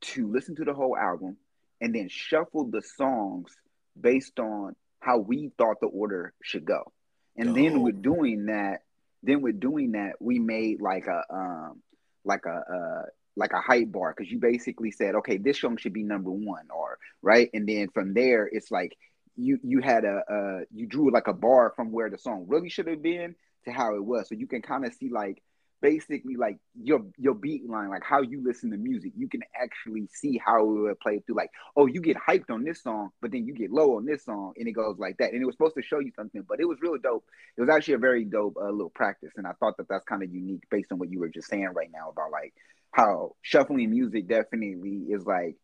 to 0.00 0.30
listen 0.30 0.56
to 0.56 0.64
the 0.64 0.74
whole 0.74 0.96
album 0.96 1.36
and 1.80 1.94
then 1.94 2.08
shuffle 2.08 2.70
the 2.70 2.82
songs 2.82 3.50
based 3.98 4.38
on 4.38 4.74
how 5.00 5.18
we 5.18 5.50
thought 5.58 5.76
the 5.80 5.86
order 5.86 6.32
should 6.42 6.64
go. 6.64 6.92
And 7.36 7.54
then 7.54 7.82
with 7.82 8.00
doing 8.00 8.46
that, 8.46 8.82
then 9.22 9.42
with 9.42 9.58
doing 9.58 9.92
that, 9.92 10.12
we 10.20 10.38
made 10.38 10.80
like 10.80 11.06
a 11.06 11.22
um 11.34 11.82
like 12.24 12.46
a 12.46 12.50
uh 12.50 13.02
like 13.36 13.52
a 13.52 13.60
hype 13.60 13.90
bar 13.90 14.14
because 14.16 14.30
you 14.30 14.38
basically 14.38 14.90
said, 14.90 15.14
okay, 15.16 15.38
this 15.38 15.60
song 15.60 15.76
should 15.76 15.92
be 15.92 16.02
number 16.02 16.30
one, 16.30 16.66
or 16.74 16.98
right, 17.22 17.50
and 17.54 17.68
then 17.68 17.88
from 17.88 18.14
there, 18.14 18.48
it's 18.50 18.70
like 18.70 18.96
you 19.36 19.58
you 19.62 19.80
had 19.80 20.04
a 20.04 20.22
uh 20.30 20.64
you 20.72 20.86
drew 20.86 21.12
like 21.12 21.26
a 21.26 21.32
bar 21.32 21.72
from 21.74 21.90
where 21.90 22.08
the 22.08 22.18
song 22.18 22.44
really 22.46 22.68
should 22.68 22.86
have 22.86 23.02
been 23.02 23.34
to 23.64 23.72
how 23.72 23.96
it 23.96 24.04
was, 24.04 24.28
so 24.28 24.34
you 24.34 24.46
can 24.46 24.62
kind 24.62 24.84
of 24.84 24.92
see 24.94 25.08
like 25.08 25.42
basically 25.84 26.34
like 26.34 26.56
your 26.82 27.04
your 27.18 27.34
beat 27.34 27.68
line, 27.68 27.90
like 27.90 28.02
how 28.02 28.22
you 28.22 28.42
listen 28.42 28.70
to 28.70 28.76
music. 28.78 29.12
You 29.14 29.28
can 29.28 29.42
actually 29.54 30.08
see 30.14 30.40
how 30.42 30.62
it 30.62 30.66
would 30.66 31.00
play 31.00 31.18
through. 31.18 31.36
Like, 31.36 31.50
oh, 31.76 31.84
you 31.84 32.00
get 32.00 32.16
hyped 32.16 32.50
on 32.50 32.64
this 32.64 32.82
song, 32.82 33.10
but 33.20 33.32
then 33.32 33.46
you 33.46 33.52
get 33.52 33.70
low 33.70 33.98
on 33.98 34.06
this 34.06 34.24
song, 34.24 34.54
and 34.56 34.66
it 34.66 34.72
goes 34.72 34.96
like 34.98 35.18
that. 35.18 35.34
And 35.34 35.42
it 35.42 35.44
was 35.44 35.54
supposed 35.54 35.74
to 35.76 35.82
show 35.82 35.98
you 35.98 36.10
something, 36.16 36.42
but 36.48 36.58
it 36.58 36.64
was 36.64 36.78
really 36.80 37.00
dope. 37.00 37.26
It 37.58 37.60
was 37.60 37.68
actually 37.68 37.94
a 37.94 37.98
very 37.98 38.24
dope 38.24 38.56
uh, 38.56 38.70
little 38.70 38.88
practice, 38.94 39.32
and 39.36 39.46
I 39.46 39.52
thought 39.60 39.76
that 39.76 39.88
that's 39.88 40.06
kind 40.06 40.22
of 40.22 40.32
unique 40.32 40.62
based 40.70 40.90
on 40.90 40.98
what 40.98 41.10
you 41.10 41.20
were 41.20 41.28
just 41.28 41.48
saying 41.48 41.68
right 41.74 41.90
now 41.92 42.08
about 42.08 42.30
like 42.32 42.54
how 42.94 43.34
shuffling 43.42 43.90
music 43.90 44.28
definitely 44.28 45.06
is 45.08 45.26
like 45.26 45.56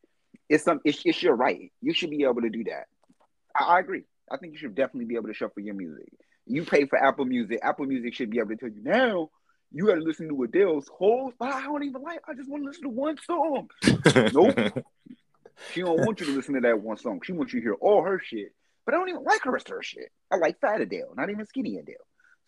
it's 0.49 0.64
some 0.64 0.81
it's, 0.85 1.01
it's 1.05 1.23
your 1.23 1.37
right. 1.37 1.71
You 1.81 1.95
should 1.95 2.11
be 2.11 2.25
able 2.25 2.43
to 2.43 2.51
do 2.51 2.64
that. 2.64 2.87
I, 3.57 3.77
I 3.77 3.81
agree. 3.81 4.03
I 4.31 4.37
think 4.37 4.53
you 4.53 4.59
should 4.59 4.75
definitely 4.75 5.05
be 5.05 5.14
able 5.14 5.29
to 5.29 5.35
shuffle 5.35 5.62
your 5.62 5.75
music. 5.75 6.09
You 6.47 6.64
pay 6.64 6.87
for 6.87 6.99
Apple 6.99 7.25
Music. 7.25 7.61
Apple 7.62 7.87
Music 7.87 8.14
should 8.14 8.31
be 8.31 8.38
able 8.38 8.51
to 8.51 8.57
tell 8.57 8.69
you 8.69 8.83
now. 8.83 9.31
You 9.73 9.87
got 9.87 9.95
to 9.95 10.01
listen 10.01 10.29
to 10.29 10.43
Adele's 10.43 10.88
whole. 10.88 11.33
I 11.40 11.62
don't 11.62 11.85
even 11.85 12.03
like. 12.03 12.21
I 12.29 12.35
just 12.35 12.51
want 12.51 12.64
to 12.64 12.69
listen 12.69 12.83
to 12.83 12.88
one 12.88 13.16
song. 13.25 13.71
Nope. 14.35 14.85
She 15.73 15.83
don't 15.83 16.01
want 16.01 16.19
you 16.21 16.27
to 16.27 16.33
listen 16.33 16.55
to 16.55 16.61
that 16.62 16.81
one 16.81 16.97
song. 16.97 17.21
She 17.23 17.33
wants 17.33 17.53
you 17.53 17.61
to 17.61 17.64
hear 17.64 17.75
all 17.75 18.03
her 18.03 18.19
shit. 18.19 18.53
But 18.85 18.95
I 18.95 18.99
don't 18.99 19.11
even 19.11 19.23
like 19.23 19.43
the 19.45 19.51
rest 19.51 19.69
of 19.69 19.77
her 19.77 19.83
shit. 19.83 20.11
I 20.31 20.37
like 20.37 20.59
Fat 20.61 20.81
Adele, 20.81 21.14
not 21.16 21.31
even 21.31 21.47
Skinny 21.47 21.77
Adele. 21.77 21.95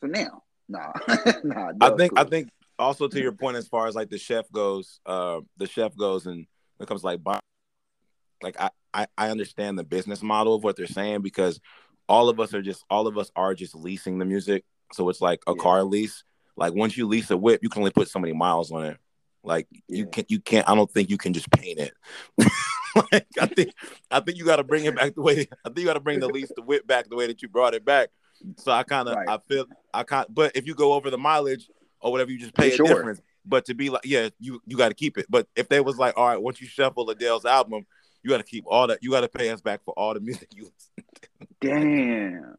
So 0.00 0.06
now, 0.08 0.42
nah, 0.68 0.92
nah. 1.44 1.72
I 1.80 1.90
think 1.90 2.12
I 2.16 2.24
think 2.24 2.48
also 2.78 3.08
to 3.08 3.20
your 3.20 3.32
point 3.32 3.56
as 3.56 3.68
far 3.68 3.86
as 3.86 3.94
like 3.94 4.10
the 4.10 4.18
chef 4.18 4.50
goes, 4.50 5.00
uh, 5.06 5.40
the 5.56 5.66
chef 5.66 5.96
goes 5.96 6.26
and 6.26 6.46
when 6.76 6.84
it 6.84 6.88
comes 6.88 7.02
to 7.02 7.06
like 7.06 7.20
like 8.42 8.60
I, 8.60 8.70
I 8.92 9.06
I 9.16 9.30
understand 9.30 9.78
the 9.78 9.84
business 9.84 10.22
model 10.22 10.54
of 10.54 10.64
what 10.64 10.76
they're 10.76 10.86
saying 10.86 11.22
because 11.22 11.60
all 12.08 12.28
of 12.28 12.40
us 12.40 12.52
are 12.54 12.62
just 12.62 12.84
all 12.90 13.06
of 13.06 13.16
us 13.16 13.30
are 13.36 13.54
just 13.54 13.74
leasing 13.74 14.18
the 14.18 14.24
music. 14.24 14.64
So 14.92 15.08
it's 15.08 15.20
like 15.20 15.40
a 15.46 15.54
Yeah. 15.54 15.62
car 15.62 15.84
lease. 15.84 16.24
Like 16.56 16.74
once 16.74 16.96
you 16.96 17.06
lease 17.06 17.30
a 17.30 17.36
whip, 17.36 17.60
you 17.62 17.68
can 17.68 17.80
only 17.80 17.92
put 17.92 18.08
so 18.08 18.18
many 18.18 18.32
miles 18.32 18.70
on 18.72 18.84
it. 18.84 18.98
Like 19.44 19.66
you 19.88 20.06
can't 20.06 20.30
you 20.30 20.40
can't 20.40 20.68
I 20.68 20.74
don't 20.74 20.90
think 20.90 21.10
you 21.10 21.18
can 21.18 21.32
just 21.32 21.50
paint 21.50 21.78
it. 21.78 21.94
like 23.12 23.26
I 23.40 23.46
think 23.46 23.72
I 24.10 24.20
think 24.20 24.38
you 24.38 24.44
gotta 24.44 24.64
bring 24.64 24.84
it 24.84 24.94
back 24.94 25.14
the 25.14 25.22
way 25.22 25.48
I 25.64 25.68
think 25.68 25.78
you 25.78 25.84
gotta 25.86 26.00
bring 26.00 26.20
the 26.20 26.28
lease 26.28 26.52
the 26.54 26.62
whip 26.62 26.86
back 26.86 27.08
the 27.08 27.16
way 27.16 27.26
that 27.26 27.42
you 27.42 27.48
brought 27.48 27.74
it 27.74 27.84
back. 27.84 28.10
So 28.58 28.72
I 28.72 28.82
kind 28.82 29.08
of 29.08 29.16
Right. 29.16 29.28
I 29.28 29.38
feel 29.38 29.66
I 29.94 30.02
can't 30.04 30.32
but 30.32 30.52
if 30.54 30.66
you 30.66 30.74
go 30.74 30.92
over 30.92 31.10
the 31.10 31.18
mileage 31.18 31.68
or 32.02 32.12
whatever, 32.12 32.30
you 32.30 32.38
just 32.38 32.54
pay 32.54 32.68
Yeah, 32.68 32.74
a 32.74 32.78
difference. 32.78 33.20
But 33.44 33.64
to 33.66 33.74
be 33.74 33.90
like, 33.90 34.04
yeah, 34.04 34.28
you 34.38 34.60
you 34.66 34.76
got 34.76 34.88
to 34.88 34.94
keep 34.94 35.18
it. 35.18 35.26
But 35.28 35.48
if 35.56 35.68
they 35.68 35.80
was 35.80 35.98
like, 35.98 36.16
all 36.16 36.28
right, 36.28 36.40
once 36.40 36.60
you 36.60 36.66
shuffle 36.66 37.08
Adele's 37.10 37.44
album, 37.44 37.86
you 38.22 38.30
got 38.30 38.38
to 38.38 38.44
keep 38.44 38.64
all 38.66 38.86
that. 38.86 38.98
You 39.02 39.10
got 39.10 39.22
to 39.22 39.28
pay 39.28 39.50
us 39.50 39.60
back 39.60 39.82
for 39.84 39.94
all 39.96 40.14
the 40.14 40.20
music 40.20 40.48
you, 40.54 40.70
Damn. 41.60 42.56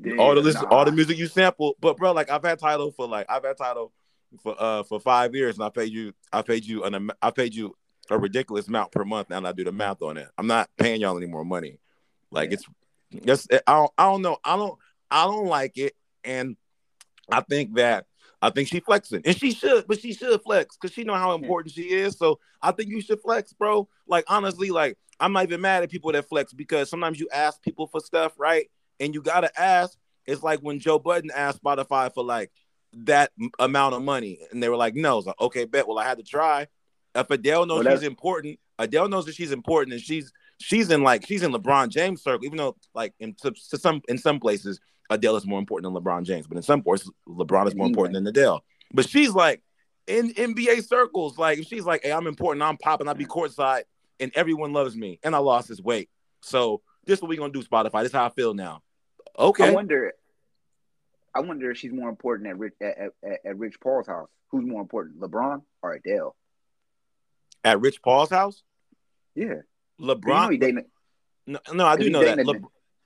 Damn. 0.00 0.18
all 0.20 0.34
the 0.34 0.40
listen, 0.40 0.62
nah. 0.62 0.68
all 0.68 0.84
the 0.84 0.92
music 0.92 1.18
you 1.18 1.26
sample. 1.26 1.76
But 1.80 1.96
bro, 1.96 2.12
like 2.12 2.30
I've 2.30 2.44
had 2.44 2.58
Tidal 2.58 2.92
for 2.92 3.06
like 3.06 3.26
I've 3.28 3.44
had 3.44 3.56
Tidal 3.56 3.92
for 4.42 4.54
uh 4.58 4.82
for 4.84 5.00
five 5.00 5.34
years, 5.34 5.56
and 5.56 5.64
I 5.64 5.70
paid 5.70 5.92
you 5.92 6.12
I 6.32 6.42
paid 6.42 6.64
you 6.64 6.84
an 6.84 7.10
I 7.22 7.30
paid 7.30 7.54
you 7.54 7.76
a 8.10 8.18
ridiculous 8.18 8.68
amount 8.68 8.92
per 8.92 9.04
month. 9.04 9.30
Now 9.30 9.38
and 9.38 9.48
I 9.48 9.52
do 9.52 9.64
the 9.64 9.72
math 9.72 10.02
on 10.02 10.16
it. 10.16 10.28
I'm 10.36 10.46
not 10.46 10.68
paying 10.76 11.00
y'all 11.00 11.16
any 11.16 11.26
more 11.26 11.44
money. 11.44 11.78
Like 12.30 12.50
Yeah. 12.50 12.54
it's 12.54 12.66
just 13.24 13.52
I 13.52 13.72
don't 13.72 13.92
I 13.96 14.04
don't 14.04 14.22
know 14.22 14.38
I 14.44 14.56
don't 14.56 14.78
I 15.10 15.24
don't 15.24 15.46
like 15.46 15.78
it, 15.78 15.94
and 16.24 16.56
I 17.30 17.40
think 17.40 17.74
that 17.74 18.06
I 18.44 18.50
think 18.50 18.68
she 18.68 18.80
flexing, 18.80 19.22
and 19.24 19.34
she 19.34 19.52
should, 19.52 19.86
but 19.86 20.00
she 20.00 20.12
should 20.12 20.38
flex 20.42 20.76
because 20.76 20.94
she 20.94 21.02
know 21.02 21.14
how 21.14 21.34
hmm. 21.34 21.42
important 21.42 21.74
she 21.74 21.84
is. 21.84 22.18
So 22.18 22.38
I 22.60 22.72
think 22.72 22.90
you 22.90 23.00
should 23.00 23.22
flex, 23.22 23.54
bro. 23.54 23.88
Like 24.06 24.24
honestly, 24.28 24.68
like 24.68 24.98
I'm 25.18 25.32
not 25.32 25.44
even 25.44 25.62
mad 25.62 25.82
at 25.82 25.90
people 25.90 26.12
that 26.12 26.28
flex 26.28 26.52
because 26.52 26.90
sometimes 26.90 27.18
you 27.18 27.26
ask 27.32 27.62
people 27.62 27.86
for 27.86 28.00
stuff, 28.00 28.34
right? 28.38 28.70
And 29.00 29.14
you 29.14 29.22
gotta 29.22 29.50
ask. 29.58 29.96
It's 30.26 30.42
like 30.42 30.60
when 30.60 30.78
Joe 30.78 30.98
Budden 30.98 31.30
asked 31.34 31.62
Spotify 31.62 32.12
for 32.12 32.22
like 32.22 32.50
that 32.92 33.32
amount 33.58 33.94
of 33.94 34.02
money, 34.02 34.40
and 34.50 34.62
they 34.62 34.68
were 34.68 34.76
like, 34.76 34.94
"No." 34.94 35.18
It's 35.18 35.26
like, 35.26 35.40
okay, 35.40 35.64
bet. 35.64 35.88
Well, 35.88 35.98
I 35.98 36.04
had 36.04 36.18
to 36.18 36.24
try. 36.24 36.68
If 37.14 37.30
Adele 37.30 37.64
knows 37.64 37.84
Well, 37.86 37.96
she's 37.96 38.06
important, 38.06 38.58
Adele 38.78 39.08
knows 39.08 39.24
that 39.24 39.36
she's 39.36 39.52
important, 39.52 39.94
and 39.94 40.02
she's 40.02 40.32
she's 40.58 40.90
in 40.90 41.02
like 41.02 41.26
she's 41.26 41.42
in 41.42 41.52
LeBron 41.52 41.88
James 41.88 42.22
circle, 42.22 42.44
even 42.44 42.58
though 42.58 42.76
like 42.94 43.14
in 43.20 43.34
to, 43.42 43.52
to 43.70 43.78
some 43.78 44.00
in 44.08 44.18
some 44.18 44.40
places 44.40 44.80
Adele 45.10 45.36
is 45.36 45.46
more 45.46 45.58
important 45.58 45.92
than 45.92 46.02
LeBron 46.02 46.24
James, 46.24 46.46
but 46.46 46.56
in 46.56 46.62
some 46.62 46.82
places 46.82 47.10
LeBron 47.28 47.66
is 47.66 47.74
more 47.74 47.86
important 47.86 48.14
than 48.14 48.26
Adele. 48.26 48.62
But 48.92 49.08
she's 49.08 49.30
like 49.30 49.62
in 50.06 50.32
NBA 50.34 50.86
circles, 50.86 51.38
like 51.38 51.64
she's 51.66 51.84
like, 51.84 52.02
hey, 52.02 52.12
I'm 52.12 52.26
important, 52.26 52.62
I'm 52.62 52.76
popping, 52.76 53.08
I 53.08 53.14
be 53.14 53.26
courtside, 53.26 53.82
and 54.20 54.32
everyone 54.34 54.72
loves 54.72 54.96
me, 54.96 55.18
and 55.22 55.34
I 55.34 55.38
lost 55.38 55.68
this 55.68 55.80
weight. 55.80 56.10
So 56.42 56.82
this 57.04 57.18
is 57.18 57.22
what 57.22 57.28
we 57.28 57.36
gonna 57.36 57.52
do, 57.52 57.62
Spotify. 57.62 58.02
This 58.02 58.10
is 58.10 58.12
how 58.12 58.26
I 58.26 58.30
feel 58.30 58.54
now. 58.54 58.82
Okay. 59.38 59.68
I 59.68 59.70
wonder. 59.70 60.12
I 61.36 61.40
wonder 61.40 61.72
if 61.72 61.78
she's 61.78 61.92
more 61.92 62.08
important 62.08 62.48
at 62.48 62.58
Rich 62.58 62.74
at, 62.80 62.96
at, 62.96 63.38
at 63.44 63.58
Rich 63.58 63.80
Paul's 63.80 64.06
house. 64.06 64.28
Who's 64.50 64.64
more 64.64 64.80
important, 64.80 65.20
LeBron 65.20 65.62
or 65.82 65.94
Adele? 65.94 66.36
At 67.64 67.80
Rich 67.80 68.02
Paul's 68.02 68.30
house, 68.30 68.62
Yeah, 69.34 69.62
you 69.98 70.06
LeBron. 70.06 70.42
know 70.44 70.48
he 70.50 70.58
dating. 70.58 70.84
no, 71.46 71.58
no, 71.72 71.86
I 71.86 71.96
do 71.96 72.10
know 72.10 72.24
that. 72.24 72.44
Le- 72.44 72.60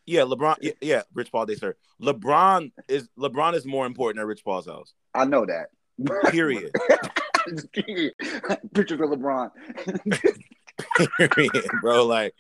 yeah, 0.07 0.23
LeBron. 0.23 0.57
Yeah, 0.61 0.73
yeah, 0.81 1.03
Rich 1.13 1.31
Paul. 1.31 1.47
They 1.47 1.55
sir. 1.55 1.77
LeBron 2.01 2.73
is 2.89 3.09
LeBron 3.19 3.55
is 3.55 3.67
more 3.67 3.87
important 3.87 4.21
at 4.21 4.27
Rich 4.27 4.45
Paul's 4.45 4.67
house. 4.67 4.95
I 5.15 5.25
know 5.27 5.47
that. 5.47 5.69
Period. 6.31 6.73
Pictures 8.75 9.01
of 9.01 9.11
LeBron. 9.11 9.51
period, 11.19 11.67
bro. 11.81 12.05
Like, 12.07 12.35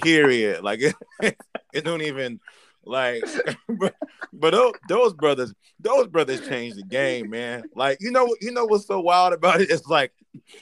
period. 0.00 0.62
Like, 0.62 0.80
it, 1.20 1.36
it 1.72 1.84
don't 1.84 2.02
even 2.02 2.40
like. 2.86 3.22
But, 3.68 3.94
but 4.32 4.52
those, 4.52 4.72
those 4.88 5.12
brothers, 5.12 5.52
those 5.80 6.06
brothers 6.06 6.46
changed 6.48 6.78
the 6.78 6.82
game, 6.82 7.28
man. 7.28 7.64
Like, 7.74 7.98
you 8.00 8.10
know, 8.10 8.34
you 8.40 8.52
know 8.52 8.64
what's 8.64 8.86
so 8.86 9.00
wild 9.00 9.34
about 9.34 9.60
it? 9.60 9.70
It's 9.76 9.86
like, 9.86 10.12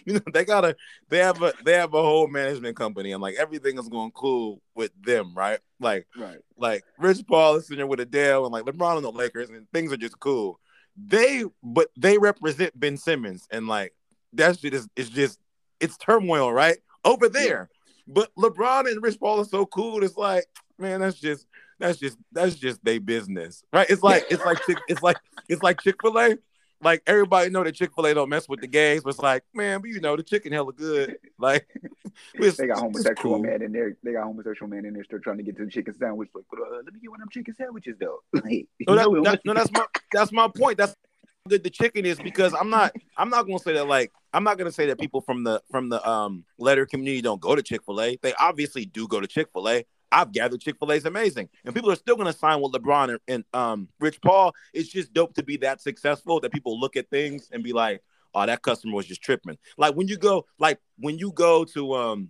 you 0.04 0.14
know, 0.14 0.20
they 0.32 0.44
got 0.44 0.64
a, 0.64 0.74
they 1.10 1.18
have 1.18 1.40
a, 1.42 1.52
they 1.64 1.74
have 1.74 1.94
a 1.94 2.02
whole 2.02 2.26
management 2.26 2.76
company, 2.76 3.12
and 3.12 3.22
like 3.22 3.36
everything 3.36 3.78
is 3.78 3.88
going 3.88 4.10
cool 4.12 4.60
with 4.74 4.90
them, 5.00 5.32
right? 5.34 5.60
Like, 5.78 6.08
right. 6.16 6.38
like 6.56 6.82
Rich 6.98 7.24
Paul 7.28 7.56
is 7.56 7.66
sitting 7.66 7.78
there 7.78 7.86
with 7.86 8.00
Adele, 8.00 8.44
and 8.44 8.52
like 8.52 8.64
LeBron 8.64 8.96
and 8.96 9.04
the 9.04 9.12
Lakers, 9.12 9.50
and 9.50 9.70
things 9.72 9.92
are 9.92 9.96
just 9.96 10.18
cool. 10.18 10.58
They, 10.96 11.44
but 11.62 11.88
they 11.96 12.18
represent 12.18 12.78
Ben 12.78 12.96
Simmons, 12.96 13.46
and 13.52 13.68
like 13.68 13.94
that 14.32 14.58
shit 14.58 14.74
is, 14.74 14.88
is 14.96 15.10
just, 15.10 15.38
it's 15.78 15.96
turmoil, 15.98 16.52
right? 16.52 16.78
Over 17.04 17.28
there. 17.28 17.68
But 18.06 18.34
LeBron 18.36 18.90
and 18.90 19.02
Rich 19.02 19.20
Paul 19.20 19.40
are 19.40 19.44
so 19.44 19.66
cool. 19.66 20.02
It's 20.02 20.16
like, 20.16 20.46
man, 20.78 21.00
that's 21.00 21.20
just 21.20 21.46
that's 21.84 21.98
just 21.98 22.18
that's 22.32 22.54
just 22.54 22.82
their 22.84 22.98
business, 23.00 23.62
right? 23.72 23.86
It's 23.90 24.02
like 24.02 24.24
it's 24.30 24.44
like 24.44 24.58
Chick, 24.66 24.78
it's 24.88 25.02
like 25.02 25.16
it's 25.48 25.62
like 25.62 25.80
Chick 25.82 25.96
Fil 26.00 26.18
A. 26.18 26.38
Like 26.82 27.02
everybody 27.06 27.50
know 27.50 27.62
that 27.64 27.74
Chick 27.74 27.90
Fil 27.94 28.06
A 28.06 28.14
don't 28.14 28.28
mess 28.28 28.48
with 28.48 28.60
the 28.60 28.66
gays, 28.66 29.02
but 29.02 29.10
it's 29.10 29.18
like, 29.18 29.42
man, 29.54 29.80
but 29.80 29.90
you 29.90 30.00
know 30.00 30.16
the 30.16 30.22
chicken 30.22 30.52
hella 30.52 30.72
good. 30.72 31.16
Like 31.38 31.66
They 32.38 32.66
got 32.66 32.78
homosexual 32.78 33.36
cool. 33.36 33.38
man 33.42 33.62
in 33.62 33.72
there. 33.72 33.96
They 34.02 34.12
got 34.12 34.24
homosexual 34.24 34.68
man 34.68 34.84
in 34.84 34.94
there 34.94 35.04
still 35.04 35.20
trying 35.20 35.38
to 35.38 35.42
get 35.42 35.56
to 35.58 35.64
the 35.64 35.70
chicken 35.70 35.94
sandwich. 35.94 36.30
Like, 36.34 36.44
but, 36.50 36.60
uh, 36.60 36.76
let 36.84 36.92
me 36.92 37.00
get 37.00 37.10
one 37.10 37.20
of 37.20 37.24
them 37.24 37.30
chicken 37.30 37.54
sandwiches 37.54 37.96
though. 38.00 38.20
Like, 38.34 38.66
No, 38.86 38.94
that, 38.96 39.22
that- 39.24 39.40
no, 39.44 39.54
that's 39.54 39.72
my 39.72 39.84
that's 40.12 40.32
my 40.32 40.48
point. 40.48 40.78
That's 40.78 40.92
how 40.92 41.48
good 41.50 41.64
the 41.64 41.70
chicken 41.70 42.06
is 42.06 42.18
because 42.18 42.54
I'm 42.54 42.70
not 42.70 42.94
I'm 43.16 43.28
not 43.28 43.46
gonna 43.46 43.58
say 43.58 43.74
that 43.74 43.86
like 43.86 44.12
I'm 44.32 44.44
not 44.44 44.58
gonna 44.58 44.72
say 44.72 44.86
that 44.86 44.98
people 44.98 45.20
from 45.20 45.44
the 45.44 45.62
from 45.70 45.88
the 45.90 46.06
um 46.08 46.44
letter 46.58 46.86
community 46.86 47.22
don't 47.22 47.40
go 47.40 47.54
to 47.54 47.62
Chick 47.62 47.82
Fil 47.84 48.00
A. 48.00 48.16
They 48.22 48.34
obviously 48.34 48.84
do 48.86 49.06
go 49.08 49.20
to 49.20 49.26
Chick 49.26 49.48
Fil 49.52 49.68
A. 49.68 49.84
I've 50.14 50.32
gathered 50.32 50.60
Chick 50.60 50.76
Fil 50.78 50.92
A 50.92 50.94
is 50.94 51.04
amazing, 51.04 51.48
and 51.64 51.74
people 51.74 51.90
are 51.90 51.96
still 51.96 52.16
gonna 52.16 52.32
sign 52.32 52.60
with 52.60 52.72
LeBron 52.72 53.10
and, 53.10 53.18
and 53.28 53.44
um 53.52 53.88
Rich 54.00 54.20
Paul. 54.22 54.54
It's 54.72 54.88
just 54.88 55.12
dope 55.12 55.34
to 55.34 55.42
be 55.42 55.56
that 55.58 55.80
successful 55.80 56.40
that 56.40 56.52
people 56.52 56.78
look 56.78 56.96
at 56.96 57.10
things 57.10 57.48
and 57.52 57.62
be 57.64 57.72
like, 57.72 58.02
oh, 58.34 58.46
that 58.46 58.62
customer 58.62 58.94
was 58.94 59.06
just 59.06 59.22
tripping. 59.22 59.58
Like 59.76 59.94
when 59.94 60.06
you 60.08 60.16
go 60.16 60.46
like 60.58 60.78
when 60.98 61.18
you 61.18 61.32
go 61.32 61.64
to 61.66 61.94
um. 61.94 62.28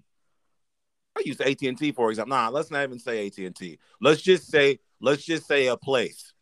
I 1.17 1.23
use 1.25 1.41
AT 1.41 1.63
and 1.63 1.79
T 1.79 1.93
for 1.93 2.11
example. 2.11 2.37
Nah, 2.37 2.49
let's 2.49 2.73
not 2.73 2.83
even 2.83 2.99
say 2.99 3.25
AT 3.27 3.39
and 3.39 3.55
T. 3.55 3.79
Let's 4.01 4.21
just 4.21 4.51
say, 4.51 4.81
let's 5.01 5.25
just 5.25 5.47
say 5.47 5.69
a 5.69 5.77
place. 5.77 6.33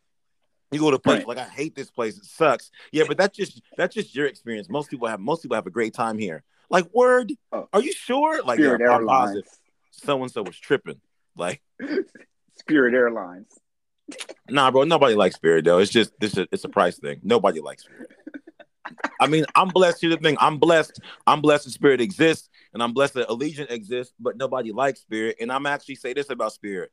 You 0.70 0.80
go 0.80 0.90
to 0.90 0.96
a 0.96 0.98
place 0.98 1.18
Right. 1.18 1.28
like 1.28 1.36
I 1.38 1.44
hate 1.44 1.74
this 1.74 1.90
place. 1.90 2.16
It 2.16 2.24
sucks. 2.24 2.70
Yeah, 2.90 3.04
but 3.06 3.18
that's 3.18 3.36
just 3.36 3.60
that's 3.76 3.94
just 3.94 4.14
your 4.14 4.24
experience. 4.26 4.70
Most 4.70 4.88
people 4.88 5.08
have 5.08 5.20
most 5.20 5.42
people 5.42 5.56
have 5.56 5.66
a 5.66 5.70
great 5.70 5.92
time 5.92 6.16
here. 6.16 6.42
Like 6.70 6.86
word, 6.94 7.32
Oh. 7.52 7.68
are 7.74 7.82
you 7.82 7.92
sure? 7.92 8.42
Like 8.42 8.58
Spirit 8.58 8.80
yeah, 8.80 8.96
I'm 8.96 9.06
positive. 9.06 9.44
So 9.90 10.22
and 10.22 10.32
so 10.32 10.42
was 10.42 10.58
tripping. 10.58 11.02
Like 11.36 11.62
Spirit 12.58 12.94
Airlines. 12.94 13.52
nah, 14.48 14.70
bro. 14.70 14.84
Nobody 14.84 15.14
likes 15.14 15.36
Spirit 15.36 15.64
though. 15.64 15.78
It's 15.78 15.90
just 15.90 16.12
this. 16.20 16.36
is- 16.36 16.48
It's 16.52 16.64
a 16.64 16.68
price 16.68 16.98
thing. 16.98 17.20
Nobody 17.22 17.60
likes 17.60 17.84
Spirit. 17.84 18.10
I 19.20 19.26
mean, 19.28 19.44
I'm 19.54 19.68
blessed. 19.68 20.00
Here's 20.00 20.14
the 20.14 20.20
thing. 20.20 20.36
I'm 20.40 20.58
blessed. 20.58 21.00
I'm 21.26 21.40
blessed 21.40 21.64
that 21.66 21.70
Spirit 21.70 22.00
exists, 22.00 22.48
and 22.74 22.82
I'm 22.82 22.92
blessed 22.92 23.14
that 23.14 23.28
Allegiant 23.28 23.70
exists. 23.70 24.12
But 24.18 24.36
nobody 24.36 24.72
likes 24.72 25.00
Spirit. 25.00 25.36
And 25.40 25.52
I'm 25.52 25.66
actually 25.66 25.94
say 25.94 26.12
this 26.12 26.28
about 26.30 26.52
Spirit. 26.52 26.90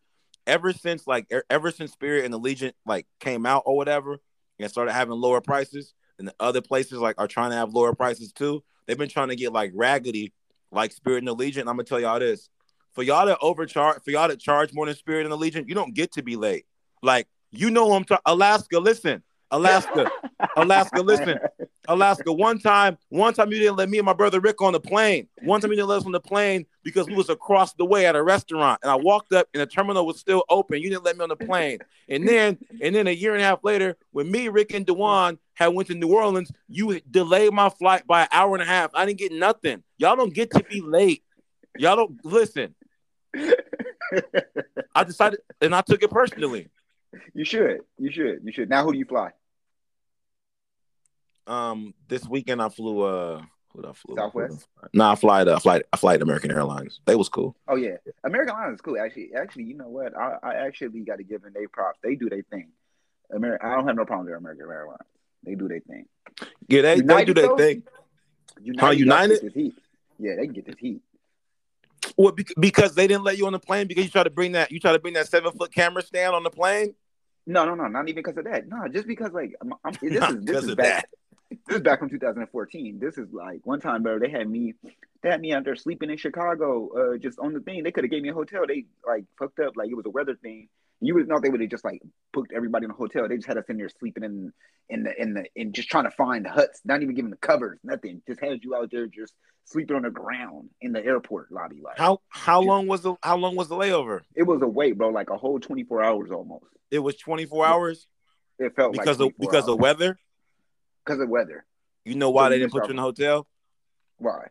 Ever 0.47 0.71
since 0.73 1.07
like 1.07 1.27
e- 1.33 1.41
ever 1.49 1.71
since 1.71 1.91
Spirit 1.91 2.25
and 2.25 2.33
Allegiant 2.33 2.73
like 2.85 3.07
came 3.19 3.45
out 3.45 3.63
or 3.65 3.75
whatever, 3.75 4.17
and 4.59 4.69
started 4.69 4.93
having 4.93 5.15
lower 5.15 5.41
prices, 5.41 5.93
and 6.19 6.27
the 6.27 6.35
other 6.39 6.61
places 6.61 6.99
like 6.99 7.15
are 7.17 7.27
trying 7.27 7.49
to 7.51 7.55
have 7.57 7.73
lower 7.73 7.93
prices 7.95 8.31
too. 8.31 8.63
They've 8.87 8.97
been 8.97 9.09
trying 9.09 9.29
to 9.29 9.35
get 9.35 9.51
like 9.53 9.71
raggedy, 9.75 10.33
like 10.71 10.91
Spirit 10.91 11.19
and 11.19 11.27
Allegiant. 11.29 11.61
I'm 11.61 11.65
gonna 11.77 11.83
tell 11.83 11.99
y'all 11.99 12.19
this: 12.19 12.49
for 12.93 13.03
y'all 13.03 13.25
to 13.25 13.37
overcharge, 13.39 14.01
for 14.03 14.11
y'all 14.11 14.27
to 14.27 14.37
charge 14.37 14.73
more 14.73 14.85
than 14.85 14.95
Spirit 14.95 15.25
and 15.25 15.33
Allegiant, 15.33 15.67
you 15.67 15.75
don't 15.75 15.93
get 15.93 16.11
to 16.13 16.23
be 16.23 16.35
late. 16.35 16.65
Like 17.01 17.27
you 17.51 17.71
know, 17.71 17.93
I'm 17.93 18.03
ta- 18.03 18.21
Alaska. 18.25 18.79
Listen, 18.79 19.23
Alaska, 19.51 20.11
Alaska. 20.55 21.01
Listen, 21.01 21.39
Alaska. 21.87 22.31
One 22.31 22.59
time, 22.59 22.97
one 23.09 23.33
time 23.33 23.51
you 23.51 23.59
didn't 23.59 23.77
let 23.77 23.89
me 23.89 23.97
and 23.97 24.05
my 24.05 24.13
brother 24.13 24.39
Rick 24.39 24.61
on 24.61 24.73
the 24.73 24.79
plane. 24.79 25.27
One 25.43 25.61
time 25.61 25.71
you 25.71 25.77
didn't 25.77 25.89
let 25.89 25.99
us 25.99 26.05
on 26.05 26.11
the 26.11 26.19
plane 26.19 26.65
because 26.83 27.07
we 27.07 27.15
was 27.15 27.29
across 27.29 27.73
the 27.73 27.85
way 27.85 28.05
at 28.05 28.15
a 28.15 28.21
restaurant, 28.21 28.79
and 28.83 28.91
I 28.91 28.95
walked 28.95 29.33
up 29.33 29.47
and 29.53 29.61
the 29.61 29.65
terminal 29.65 30.05
was 30.05 30.19
still 30.19 30.43
open. 30.49 30.81
You 30.81 30.89
didn't 30.89 31.05
let 31.05 31.17
me 31.17 31.23
on 31.23 31.29
the 31.29 31.35
plane, 31.35 31.79
and 32.07 32.27
then 32.27 32.57
and 32.81 32.93
then 32.93 33.07
a 33.07 33.11
year 33.11 33.33
and 33.33 33.41
a 33.41 33.45
half 33.45 33.63
later, 33.63 33.97
when 34.11 34.29
me, 34.29 34.49
Rick, 34.49 34.73
and 34.73 34.85
Dewan 34.85 35.39
had 35.53 35.69
went 35.69 35.87
to 35.87 35.95
New 35.95 36.13
Orleans, 36.13 36.51
you 36.67 36.99
delayed 37.11 37.53
my 37.53 37.69
flight 37.69 38.05
by 38.05 38.23
an 38.23 38.27
hour 38.31 38.55
and 38.55 38.61
a 38.61 38.65
half. 38.65 38.91
I 38.93 39.05
didn't 39.05 39.19
get 39.19 39.31
nothing. 39.31 39.83
Y'all 39.97 40.15
don't 40.15 40.33
get 40.33 40.51
to 40.51 40.63
be 40.63 40.81
late. 40.81 41.23
Y'all 41.77 41.95
don't 41.95 42.23
listen. 42.23 42.75
I 44.95 45.03
decided, 45.03 45.39
and 45.61 45.75
I 45.75 45.81
took 45.81 46.01
it 46.03 46.11
personally. 46.11 46.67
you 47.33 47.45
should. 47.45 47.81
You 47.97 48.11
should. 48.11 48.41
You 48.43 48.51
should. 48.51 48.69
Now, 48.69 48.83
who 48.83 48.93
do 48.93 48.97
you 48.97 49.05
fly? 49.05 49.31
Um, 51.47 51.93
this 52.07 52.27
weekend 52.27 52.61
I 52.61 52.69
flew. 52.69 53.01
Uh, 53.01 53.41
who 53.73 53.81
did 53.81 53.89
I 53.89 53.93
flew? 53.93 54.15
Southwest? 54.15 54.67
Nah, 54.93 55.11
I 55.11 55.15
fly 55.15 55.43
to 55.43 55.53
I 55.53 55.59
fly 55.59 55.81
I 55.93 55.97
fly 55.97 56.17
to 56.17 56.23
American 56.23 56.51
Airlines. 56.51 57.01
They 57.05 57.15
was 57.15 57.29
cool. 57.29 57.55
Oh 57.67 57.75
yeah, 57.75 57.97
American 58.23 58.55
Airlines 58.55 58.75
is 58.75 58.81
cool. 58.81 58.99
Actually, 58.99 59.31
actually, 59.35 59.63
you 59.65 59.75
know 59.75 59.89
what? 59.89 60.17
I, 60.17 60.37
I 60.41 60.53
actually 60.55 61.01
got 61.01 61.17
to 61.17 61.23
give 61.23 61.41
them 61.43 61.53
their 61.53 61.67
props. 61.67 61.99
They 62.03 62.15
do 62.15 62.29
their 62.29 62.43
thing. 62.43 62.69
America, 63.31 63.65
I 63.65 63.75
don't 63.75 63.87
have 63.87 63.95
no 63.95 64.05
problem 64.05 64.25
with 64.25 64.35
American 64.35 64.65
Airlines. 64.69 65.01
They 65.43 65.55
do 65.55 65.67
their 65.67 65.81
thing. 65.81 66.05
Yeah, 66.67 66.81
they, 66.81 67.01
they 67.01 67.25
do 67.25 67.33
their 67.33 67.55
thing. 67.55 67.83
United, 68.61 68.81
y'all 68.81 68.93
United? 68.93 69.41
get 69.41 69.41
this 69.41 69.53
heat. 69.53 69.73
Yeah, 70.17 70.35
they 70.35 70.45
can 70.45 70.53
get 70.53 70.65
this 70.65 70.77
heat. 70.77 71.01
Well, 72.17 72.35
because 72.59 72.95
they 72.95 73.07
didn't 73.07 73.23
let 73.23 73.37
you 73.37 73.45
on 73.45 73.53
the 73.53 73.59
plane 73.59 73.87
because 73.87 74.03
you 74.05 74.09
try 74.09 74.23
to 74.23 74.29
bring 74.29 74.53
that 74.53 74.71
you 74.71 74.79
try 74.79 74.91
to 74.91 74.99
bring 74.99 75.13
that 75.13 75.27
seven 75.27 75.51
foot 75.53 75.71
camera 75.73 76.01
stand 76.01 76.35
on 76.35 76.43
the 76.43 76.49
plane. 76.49 76.95
No, 77.45 77.65
no, 77.65 77.75
no, 77.75 77.87
not 77.87 78.07
even 78.07 78.15
because 78.15 78.37
of 78.37 78.45
that. 78.45 78.67
No, 78.67 78.87
just 78.87 79.07
because 79.07 79.31
like 79.31 79.55
I'm, 79.61 79.73
I'm, 79.83 79.93
this 80.01 80.19
Not 80.19 80.35
is 80.35 80.45
this 80.45 80.63
is 80.63 80.75
back. 80.75 81.09
This 81.67 81.77
is 81.77 81.81
back 81.81 81.97
from 81.97 82.09
2014. 82.09 82.99
This 82.99 83.17
is 83.17 83.33
like 83.33 83.61
one 83.63 83.79
time, 83.79 84.03
bro. 84.03 84.19
They 84.19 84.29
had 84.29 84.47
me, 84.47 84.75
they 85.23 85.29
had 85.29 85.41
me 85.41 85.51
out 85.51 85.63
there 85.63 85.75
sleeping 85.75 86.11
in 86.11 86.17
Chicago, 86.17 86.89
uh, 87.15 87.17
just 87.17 87.39
on 87.39 87.53
the 87.53 87.59
thing. 87.59 87.81
They 87.81 87.91
could 87.91 88.03
have 88.03 88.11
gave 88.11 88.21
me 88.21 88.29
a 88.29 88.35
hotel. 88.35 88.65
They 88.67 88.85
like 89.05 89.25
fucked 89.39 89.59
up, 89.59 89.75
like 89.75 89.89
it 89.89 89.95
was 89.95 90.05
a 90.05 90.11
weather 90.11 90.35
thing. 90.35 90.69
You 91.01 91.15
would 91.15 91.27
know 91.27 91.39
they 91.39 91.49
would 91.49 91.61
have 91.61 91.69
just 91.69 91.85
like 91.85 92.01
booked 92.33 92.51
everybody 92.53 92.85
in 92.85 92.91
a 92.91 92.93
hotel. 92.93 93.27
They 93.27 93.35
just 93.37 93.47
had 93.47 93.57
us 93.57 93.65
in 93.69 93.77
there 93.77 93.89
sleeping 93.89 94.23
in 94.23 94.51
in 94.89 95.03
the 95.03 95.21
in 95.21 95.33
the 95.33 95.45
in 95.55 95.71
just 95.71 95.89
trying 95.89 96.03
to 96.05 96.11
find 96.11 96.45
huts, 96.45 96.81
not 96.83 97.01
even 97.01 97.15
giving 97.15 97.31
the 97.31 97.37
covers, 97.37 97.79
nothing. 97.83 98.21
Just 98.27 98.41
had 98.41 98.63
you 98.63 98.75
out 98.75 98.89
there 98.91 99.07
just 99.07 99.33
sleeping 99.65 99.95
on 99.95 100.01
the 100.01 100.09
ground 100.09 100.69
in 100.81 100.91
the 100.91 101.03
airport 101.05 101.51
lobby. 101.51 101.81
Like 101.81 101.97
How 101.97 102.19
how 102.27 102.59
long 102.61 102.87
was 102.87 103.01
the 103.01 103.15
how 103.23 103.37
long 103.37 103.55
was 103.55 103.69
the 103.69 103.75
layover? 103.75 104.21
it 104.35 104.43
was 104.43 104.61
a 104.61 104.67
wait, 104.67 104.97
bro, 104.97 105.09
like 105.09 105.29
a 105.29 105.37
whole 105.37 105.59
24 105.59 106.03
hours 106.03 106.31
almost. 106.31 106.65
It 106.91 106.99
was 106.99 107.15
twenty 107.15 107.45
four 107.45 107.65
hours 107.65 108.07
It 108.57 108.75
felt 108.75 108.91
because 108.93 109.19
like 109.19 109.31
of 109.31 109.37
because 109.39 109.67
of 109.69 109.79
weather. 109.79 110.19
because 111.05 111.21
of 111.21 111.29
weather. 111.29 111.65
You 112.03 112.15
know 112.15 112.29
why 112.31 112.45
So 112.47 112.49
they 112.49 112.59
didn't 112.59 112.71
put 112.71 112.85
you 112.85 112.89
in 112.91 112.95
the 112.97 113.01
hotel? 113.03 113.47
Why? 114.17 114.47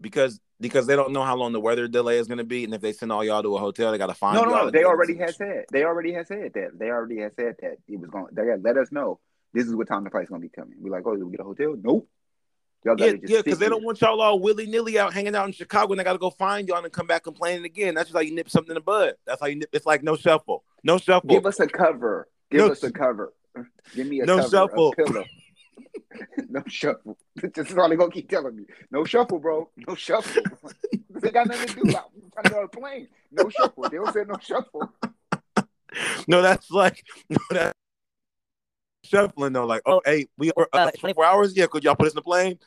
Because 0.00 0.40
because 0.60 0.86
they 0.86 0.96
don't 0.96 1.12
know 1.12 1.22
how 1.22 1.36
long 1.36 1.52
the 1.52 1.60
weather 1.60 1.88
delay 1.88 2.18
is 2.18 2.26
going 2.26 2.38
to 2.38 2.44
be, 2.44 2.64
and 2.64 2.74
if 2.74 2.80
they 2.80 2.92
send 2.92 3.12
all 3.12 3.24
y'all 3.24 3.42
to 3.42 3.56
a 3.56 3.58
hotel, 3.60 3.92
they 3.92 3.98
got 3.98 4.06
to 4.08 4.14
find. 4.14 4.36
No, 4.36 4.44
no, 4.44 4.64
no. 4.64 4.70
They 4.70 4.84
already 4.84 5.16
had 5.16 5.34
said. 5.34 5.64
They 5.72 5.84
already 5.84 6.12
had 6.12 6.26
said 6.26 6.52
that. 6.54 6.78
They 6.78 6.90
already 6.90 7.18
had 7.20 7.34
said 7.34 7.56
that 7.62 7.78
it 7.86 8.00
was 8.00 8.10
going. 8.10 8.26
They 8.32 8.46
had 8.46 8.62
let 8.64 8.76
us 8.76 8.90
know 8.92 9.20
this 9.52 9.66
is 9.66 9.74
what 9.74 9.88
time 9.88 10.04
the 10.04 10.10
flight's 10.10 10.28
going 10.28 10.40
to 10.42 10.46
be 10.48 10.52
coming. 10.52 10.74
We're 10.78 10.90
like, 10.90 11.06
oh, 11.06 11.14
we 11.14 11.30
get 11.30 11.40
a 11.40 11.44
hotel? 11.44 11.74
Nope. 11.80 12.08
Y'all 12.84 13.00
Yeah, 13.00 13.14
yeah, 13.24 13.38
because 13.42 13.58
they 13.58 13.68
don't 13.68 13.82
want 13.82 14.00
y'all 14.00 14.20
all 14.20 14.38
willy 14.38 14.66
nilly 14.66 14.98
out 15.00 15.12
hanging 15.12 15.34
out 15.34 15.46
in 15.46 15.52
Chicago, 15.52 15.92
and 15.92 16.00
they 16.00 16.04
got 16.04 16.12
to 16.12 16.18
go 16.18 16.30
find 16.30 16.68
y'all 16.68 16.82
and 16.82 16.92
come 16.92 17.08
back 17.08 17.24
complaining 17.24 17.64
again. 17.64 17.94
That's 17.94 18.08
just 18.08 18.16
how 18.16 18.20
you 18.22 18.32
nip 18.32 18.48
something 18.48 18.70
in 18.70 18.74
the 18.76 18.80
bud. 18.80 19.14
That's 19.26 19.40
how 19.40 19.48
you 19.48 19.56
nip. 19.56 19.68
It's 19.72 19.84
like 19.86 20.04
no 20.04 20.14
shuffle, 20.16 20.62
no 20.84 20.98
shuffle. 20.98 21.28
give 21.28 21.44
us 21.44 21.58
a 21.58 21.66
cover. 21.66 22.28
Give 22.50 22.60
No- 22.66 22.70
us 22.70 22.82
a 22.84 22.92
cover. 22.92 23.32
Give 23.96 24.06
me 24.06 24.20
a 24.20 24.26
No 24.26 24.36
cover, 24.38 24.48
shuffle. 24.50 24.92
a 24.92 24.96
pillow. 24.96 25.24
no 26.48 26.62
shuffle. 26.66 27.18
This 27.54 27.70
is 27.70 27.78
all 27.78 27.88
they 27.88 27.96
gonna 27.96 28.10
keep 28.10 28.28
telling 28.28 28.56
me. 28.56 28.64
No 28.90 29.04
shuffle, 29.04 29.38
bro. 29.38 29.70
No 29.76 29.94
shuffle. 29.94 30.42
they 31.10 31.30
got 31.30 31.46
nothing 31.46 31.68
to 31.68 31.74
do. 31.74 31.80
I'm 31.82 32.30
trying 32.32 32.44
to 32.44 32.50
go 32.50 32.58
on 32.58 32.64
a 32.64 32.68
plane. 32.68 33.08
No 33.30 33.48
shuffle. 33.48 33.88
They 33.88 33.96
don't 33.96 34.12
say 34.12 34.24
no 34.26 34.36
shuffle. 34.40 34.92
No, 36.28 36.42
that's 36.42 36.70
like 36.70 37.02
no, 37.30 37.38
that 37.50 37.72
shuffling 39.02 39.54
though. 39.54 39.64
Like, 39.64 39.80
oh, 39.86 40.02
hey, 40.04 40.26
we 40.36 40.52
are 40.52 40.68
uh, 40.72 40.90
24 40.90 41.24
hours. 41.24 41.56
Yeah, 41.56 41.66
could 41.66 41.82
y'all 41.82 41.96
put 41.96 42.06
us 42.06 42.12
in 42.12 42.16
the 42.16 42.22
plane? 42.22 42.58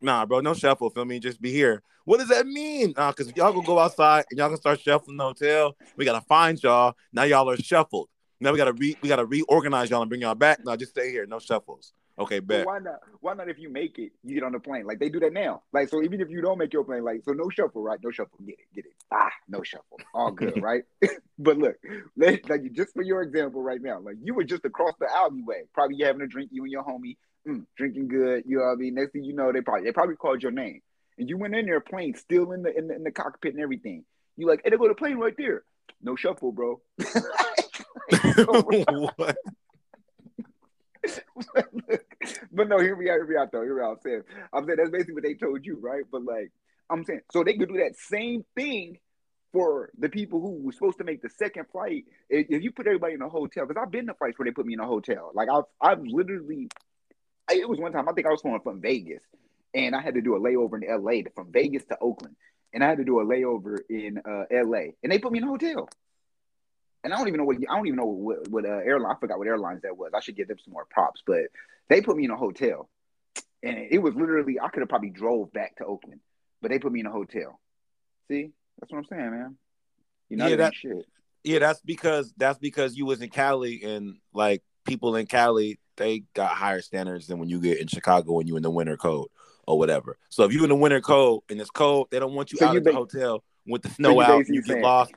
Nah, 0.00 0.26
bro, 0.26 0.40
no 0.40 0.54
shuffle. 0.54 0.90
Feel 0.90 1.04
me? 1.04 1.20
Just 1.20 1.40
be 1.40 1.52
here. 1.52 1.82
What 2.04 2.18
does 2.18 2.28
that 2.28 2.46
mean? 2.46 2.94
Nah, 2.96 3.12
because 3.12 3.32
y'all 3.36 3.52
gonna 3.52 3.64
go 3.64 3.78
outside 3.78 4.24
and 4.28 4.38
y'all 4.38 4.48
gonna 4.48 4.56
start 4.56 4.80
shuffling 4.80 5.16
the 5.16 5.24
hotel. 5.24 5.76
We 5.96 6.04
gotta 6.04 6.20
find 6.22 6.60
y'all. 6.60 6.94
Now 7.12 7.22
y'all 7.22 7.48
are 7.48 7.56
shuffled. 7.56 8.08
Now 8.40 8.52
we 8.52 8.58
gotta 8.58 8.72
re 8.72 8.96
we 9.00 9.08
gotta 9.08 9.24
reorganize 9.24 9.88
y'all 9.88 10.02
and 10.02 10.08
bring 10.08 10.20
y'all 10.20 10.34
back. 10.34 10.64
Now 10.64 10.76
just 10.76 10.90
stay 10.90 11.10
here. 11.10 11.26
No 11.26 11.38
shuffles. 11.38 11.92
Okay, 12.16 12.38
But 12.38 12.58
bet. 12.58 12.66
why 12.66 12.78
not? 12.78 13.00
Why 13.20 13.34
not 13.34 13.48
if 13.48 13.58
you 13.58 13.68
make 13.68 13.98
it, 13.98 14.12
you 14.22 14.34
get 14.34 14.44
on 14.44 14.52
the 14.52 14.60
plane? 14.60 14.86
Like 14.86 15.00
they 15.00 15.08
do 15.08 15.18
that 15.20 15.32
now. 15.32 15.62
Like 15.72 15.88
so, 15.88 16.00
even 16.02 16.20
if 16.20 16.30
you 16.30 16.40
don't 16.40 16.58
make 16.58 16.72
your 16.72 16.84
plane, 16.84 17.02
like 17.02 17.22
so, 17.24 17.32
no 17.32 17.48
shuffle, 17.48 17.82
right? 17.82 17.98
No 18.02 18.10
shuffle. 18.12 18.38
Get 18.46 18.52
it, 18.58 18.74
get 18.74 18.84
it. 18.86 18.92
Ah, 19.12 19.32
no 19.48 19.62
shuffle. 19.62 19.98
All 20.14 20.30
good, 20.42 20.62
right? 20.62 20.84
but 21.38 21.58
look, 21.58 21.74
let, 22.16 22.48
like 22.48 22.70
just 22.72 22.92
for 22.94 23.02
your 23.02 23.22
example, 23.22 23.62
right 23.62 23.82
now, 23.82 23.98
like 23.98 24.16
you 24.22 24.34
were 24.34 24.44
just 24.44 24.64
across 24.64 24.94
the 25.00 25.08
alleyway, 25.12 25.64
probably 25.72 25.96
having 26.04 26.22
a 26.22 26.28
drink, 26.28 26.50
you 26.52 26.62
and 26.62 26.70
your 26.70 26.84
homie, 26.84 27.16
mm, 27.48 27.66
drinking 27.76 28.06
good. 28.06 28.44
You 28.46 28.58
know 28.58 28.64
what 28.64 28.72
I 28.72 28.76
mean? 28.76 28.94
Next 28.94 29.12
thing 29.12 29.24
you 29.24 29.34
know, 29.34 29.50
they 29.52 29.60
probably 29.60 29.84
they 29.84 29.92
probably 29.92 30.14
called 30.14 30.40
your 30.40 30.52
name, 30.52 30.82
and 31.18 31.28
you 31.28 31.36
went 31.36 31.56
in 31.56 31.66
there, 31.66 31.80
plane 31.80 32.14
still 32.14 32.52
in 32.52 32.62
the 32.62 32.76
in 32.76 32.86
the, 32.86 32.94
in 32.94 33.02
the 33.02 33.10
cockpit 33.10 33.54
and 33.54 33.62
everything. 33.62 34.04
You 34.36 34.46
like, 34.46 34.60
hey, 34.62 34.70
they 34.70 34.76
go 34.76 34.86
to 34.86 34.94
plane 34.94 35.16
right 35.16 35.34
there. 35.36 35.64
No 36.00 36.14
shuffle, 36.14 36.52
bro. 36.52 36.80
What? 39.16 39.36
but 42.52 42.68
no, 42.68 42.78
here 42.78 42.96
we 42.96 43.08
are, 43.08 43.16
here 43.16 43.26
we 43.26 43.36
are 43.36 43.48
though. 43.52 43.62
Here 43.62 43.74
we 43.74 43.80
are. 43.80 43.92
I'm 43.92 43.98
saying, 44.04 44.22
I'm 44.52 44.66
saying 44.66 44.78
that's 44.78 44.90
basically 44.90 45.14
what 45.14 45.22
they 45.24 45.34
told 45.34 45.64
you, 45.66 45.78
right? 45.80 46.04
But 46.10 46.24
like, 46.24 46.52
I'm 46.90 47.04
saying, 47.04 47.20
so 47.32 47.44
they 47.44 47.54
could 47.54 47.68
do 47.68 47.78
that 47.78 47.96
same 47.96 48.44
thing 48.56 48.98
for 49.52 49.90
the 49.98 50.08
people 50.08 50.40
who 50.40 50.62
were 50.62 50.72
supposed 50.72 50.98
to 50.98 51.04
make 51.04 51.22
the 51.22 51.30
second 51.30 51.66
flight. 51.70 52.04
If, 52.28 52.46
if 52.50 52.62
you 52.62 52.72
put 52.72 52.86
everybody 52.86 53.14
in 53.14 53.22
a 53.22 53.28
hotel, 53.28 53.66
because 53.66 53.80
I've 53.80 53.90
been 53.92 54.06
to 54.08 54.14
flights 54.14 54.38
where 54.38 54.46
they 54.46 54.52
put 54.52 54.66
me 54.66 54.74
in 54.74 54.80
a 54.80 54.86
hotel. 54.86 55.30
Like 55.34 55.48
I've, 55.48 55.64
I've 55.80 56.02
literally, 56.02 56.68
it 57.50 57.68
was 57.68 57.78
one 57.78 57.92
time 57.92 58.08
I 58.08 58.12
think 58.12 58.26
I 58.26 58.30
was 58.30 58.42
going 58.42 58.60
from 58.60 58.80
Vegas, 58.80 59.22
and 59.74 59.94
I 59.94 60.00
had 60.00 60.14
to 60.14 60.22
do 60.22 60.36
a 60.36 60.40
layover 60.40 60.82
in 60.82 60.88
L.A. 60.88 61.24
from 61.34 61.52
Vegas 61.52 61.84
to 61.86 61.98
Oakland. 62.00 62.36
and 62.72 62.82
I 62.82 62.88
had 62.88 62.98
to 62.98 63.04
do 63.04 63.20
a 63.20 63.24
layover 63.24 63.78
in 63.88 64.18
uh, 64.18 64.44
L.A. 64.50 64.94
and 65.02 65.12
they 65.12 65.18
put 65.18 65.32
me 65.32 65.38
in 65.38 65.44
a 65.44 65.48
hotel. 65.48 65.88
And 67.04 67.12
I 67.12 67.18
don't 67.18 67.28
even 67.28 67.38
know 67.38 67.44
what 67.44 67.56
I 67.58 67.76
don't 67.76 67.86
even 67.86 67.98
know 67.98 68.06
what, 68.06 68.48
what 68.48 68.64
uh, 68.64 68.68
airline. 68.84 69.14
I 69.14 69.20
forgot 69.20 69.38
what 69.38 69.46
airlines 69.46 69.82
that 69.82 69.96
was. 69.96 70.12
I 70.14 70.20
should 70.20 70.36
give 70.36 70.48
them 70.48 70.56
some 70.64 70.72
more 70.72 70.86
props, 70.90 71.22
but 71.26 71.42
they 71.88 72.00
put 72.00 72.16
me 72.16 72.24
in 72.24 72.30
a 72.30 72.36
hotel, 72.36 72.88
and 73.62 73.76
it 73.90 73.98
was 73.98 74.14
literally 74.14 74.58
I 74.58 74.68
could 74.68 74.80
have 74.80 74.88
probably 74.88 75.10
drove 75.10 75.52
back 75.52 75.76
to 75.76 75.84
Oakland, 75.84 76.20
but 76.62 76.70
they 76.70 76.78
put 76.78 76.90
me 76.92 77.00
in 77.00 77.06
a 77.06 77.10
hotel. 77.12 77.60
See, 78.28 78.50
that's 78.80 78.90
what 78.90 78.98
I'm 78.98 79.04
saying, 79.04 79.30
man. 79.30 79.56
You 80.30 80.38
know 80.38 80.46
Yeah, 80.46 80.56
that- 80.56 80.74
shit. 80.74 81.06
Yeah, 81.46 81.58
that's 81.58 81.82
because 81.82 82.32
that's 82.38 82.58
because 82.58 82.96
you 82.96 83.04
was 83.04 83.20
in 83.20 83.28
Cali 83.28 83.82
and 83.84 84.16
like 84.32 84.62
people 84.86 85.14
in 85.16 85.26
Cali, 85.26 85.78
they 85.98 86.24
got 86.32 86.52
higher 86.52 86.80
standards 86.80 87.26
than 87.26 87.38
when 87.38 87.50
you 87.50 87.60
get 87.60 87.80
in 87.80 87.86
Chicago 87.86 88.32
when 88.32 88.46
you 88.46 88.56
in 88.56 88.62
the 88.62 88.70
winter 88.70 88.96
cold 88.96 89.28
or 89.68 89.78
whatever. 89.78 90.16
So 90.30 90.44
if 90.44 90.54
you 90.54 90.62
in 90.62 90.70
the 90.70 90.74
winter 90.74 91.02
cold 91.02 91.44
and 91.50 91.60
it's 91.60 91.68
cold, 91.68 92.08
they 92.10 92.18
don't 92.18 92.32
want 92.32 92.50
you 92.50 92.56
So 92.56 92.64
out 92.68 92.72
you 92.72 92.78
of 92.78 92.84
the 92.84 92.94
hotel 92.94 93.44
with 93.66 93.82
the 93.82 93.90
snow 93.90 94.12
you 94.14 94.22
out. 94.22 94.48
You 94.48 94.62
get 94.62 94.64
saying- 94.72 94.82
lost. 94.82 95.12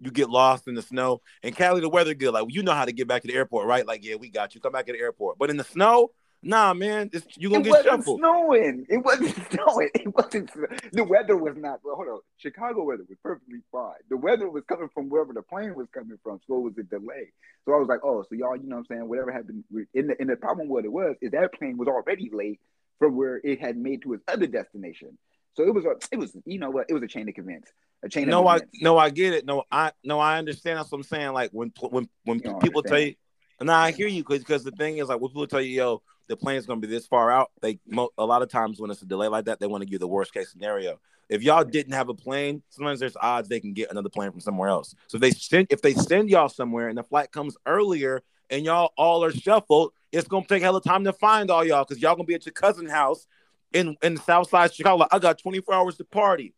You 0.00 0.10
get 0.10 0.30
lost 0.30 0.68
in 0.68 0.74
the 0.74 0.82
snow. 0.82 1.20
And 1.42 1.56
Cali, 1.56 1.80
the 1.80 1.88
weather 1.88 2.14
good. 2.14 2.32
Like 2.32 2.46
you 2.48 2.62
know 2.62 2.74
how 2.74 2.84
to 2.84 2.92
get 2.92 3.08
back 3.08 3.22
to 3.22 3.28
the 3.28 3.34
airport, 3.34 3.66
right? 3.66 3.86
Like 3.86 4.04
yeah, 4.04 4.16
we 4.16 4.30
got 4.30 4.54
you. 4.54 4.60
Come 4.60 4.72
back 4.72 4.86
to 4.86 4.92
the 4.92 5.00
airport. 5.00 5.38
But 5.38 5.50
in 5.50 5.56
the 5.56 5.64
snow, 5.64 6.10
nah, 6.42 6.74
man, 6.74 7.10
it's, 7.12 7.26
you 7.36 7.48
gonna 7.50 7.60
It 7.60 7.64
get 7.64 7.86
wasn't 7.86 8.18
snowing. 8.18 8.86
It 8.88 8.98
wasn't 8.98 9.34
snowing. 9.50 9.90
It 9.94 10.14
wasn't. 10.14 10.50
The 10.92 11.04
weather 11.04 11.36
was 11.36 11.54
not. 11.56 11.80
Well, 11.82 11.96
hold 11.96 12.08
on. 12.08 12.20
Chicago 12.36 12.84
weather 12.84 13.04
was 13.08 13.18
perfectly 13.22 13.60
fine. 13.72 13.94
The 14.08 14.16
weather 14.16 14.48
was 14.48 14.64
coming 14.68 14.88
from 14.94 15.08
wherever 15.08 15.32
the 15.32 15.42
plane 15.42 15.74
was 15.74 15.88
coming 15.92 16.18
from, 16.22 16.40
so 16.46 16.58
it 16.58 16.62
was 16.62 16.78
a 16.78 16.84
delay. 16.84 17.32
So 17.64 17.74
I 17.74 17.78
was 17.78 17.88
like, 17.88 18.00
oh, 18.04 18.22
so 18.22 18.34
y'all, 18.34 18.56
you 18.56 18.68
know 18.68 18.76
what 18.76 18.86
I'm 18.90 18.96
saying? 18.96 19.08
Whatever 19.08 19.32
happened 19.32 19.64
in 19.94 20.06
the 20.08 20.20
in 20.20 20.28
the 20.28 20.36
problem, 20.36 20.68
what 20.68 20.84
it 20.84 20.92
was 20.92 21.16
is 21.20 21.32
that 21.32 21.52
plane 21.54 21.76
was 21.76 21.88
already 21.88 22.30
late 22.32 22.60
from 22.98 23.16
where 23.16 23.40
it 23.44 23.60
had 23.60 23.76
made 23.76 24.02
to 24.02 24.14
its 24.14 24.24
other 24.28 24.46
destination. 24.46 25.16
So 25.58 25.64
it 25.64 25.74
was 25.74 25.84
a, 25.86 25.96
it 26.12 26.20
was, 26.20 26.36
you 26.44 26.60
know 26.60 26.70
what? 26.70 26.86
It 26.88 26.94
was 26.94 27.02
a 27.02 27.08
chain 27.08 27.28
of 27.28 27.34
events. 27.36 27.72
A 28.04 28.08
chain 28.08 28.28
No, 28.28 28.42
of 28.42 28.46
I 28.46 28.56
events. 28.58 28.78
no, 28.80 28.96
I 28.96 29.10
get 29.10 29.32
it. 29.32 29.44
No, 29.44 29.64
I 29.72 29.90
no, 30.04 30.20
I 30.20 30.38
understand. 30.38 30.78
That's 30.78 30.92
what 30.92 30.98
I'm 30.98 31.02
saying. 31.02 31.32
Like 31.32 31.50
when 31.50 31.72
when 31.80 32.08
when 32.22 32.40
You 32.44 32.56
people 32.60 32.80
tell 32.84 33.00
you, 33.00 33.16
nah, 33.60 33.76
I 33.76 33.90
hear 33.90 34.06
you 34.06 34.22
because 34.22 34.38
because 34.38 34.62
the 34.62 34.70
thing 34.70 34.98
is 34.98 35.08
like 35.08 35.20
when 35.20 35.30
people 35.30 35.48
tell 35.48 35.60
you, 35.60 35.76
yo, 35.76 36.02
the 36.28 36.36
plane's 36.36 36.64
gonna 36.64 36.78
be 36.78 36.86
this 36.86 37.08
far 37.08 37.32
out. 37.32 37.50
They 37.60 37.80
mo- 37.88 38.10
a 38.16 38.24
lot 38.24 38.42
of 38.42 38.48
times 38.48 38.80
when 38.80 38.92
it's 38.92 39.02
a 39.02 39.04
delay 39.04 39.26
like 39.26 39.46
that, 39.46 39.58
they 39.58 39.66
want 39.66 39.80
to 39.82 39.86
give 39.86 39.94
you 39.94 39.98
the 39.98 40.06
worst 40.06 40.32
case 40.32 40.48
scenario. 40.52 41.00
If 41.28 41.42
y'all 41.42 41.64
didn't 41.64 41.92
have 41.94 42.08
a 42.08 42.14
plane, 42.14 42.62
sometimes 42.68 43.00
there's 43.00 43.16
odds 43.20 43.48
they 43.48 43.58
can 43.58 43.72
get 43.72 43.90
another 43.90 44.10
plane 44.10 44.30
from 44.30 44.40
somewhere 44.40 44.68
else. 44.68 44.94
So 45.08 45.16
if 45.16 45.22
they 45.22 45.32
send 45.32 45.66
if 45.70 45.82
they 45.82 45.92
send 45.92 46.30
y'all 46.30 46.48
somewhere 46.48 46.88
and 46.88 46.96
the 46.96 47.02
flight 47.02 47.32
comes 47.32 47.56
earlier 47.66 48.22
and 48.48 48.64
y'all 48.64 48.92
all 48.96 49.24
are 49.24 49.32
shuffled, 49.32 49.92
it's 50.12 50.28
gonna 50.28 50.46
take 50.46 50.62
hell 50.62 50.76
of 50.76 50.86
a 50.86 50.88
time 50.88 51.02
to 51.02 51.12
find 51.12 51.50
all 51.50 51.64
y'all 51.64 51.84
because 51.84 52.00
y'all 52.00 52.14
gonna 52.14 52.26
be 52.26 52.34
at 52.34 52.46
your 52.46 52.52
cousin's 52.52 52.92
house 52.92 53.26
in 53.72 53.96
in 54.02 54.14
the 54.14 54.20
South 54.20 54.48
Side 54.48 54.72
Chicago. 54.72 54.96
Like, 54.96 55.08
I 55.12 55.18
got 55.18 55.38
24 55.38 55.74
hours 55.74 55.96
to 55.96 56.04
party, 56.04 56.54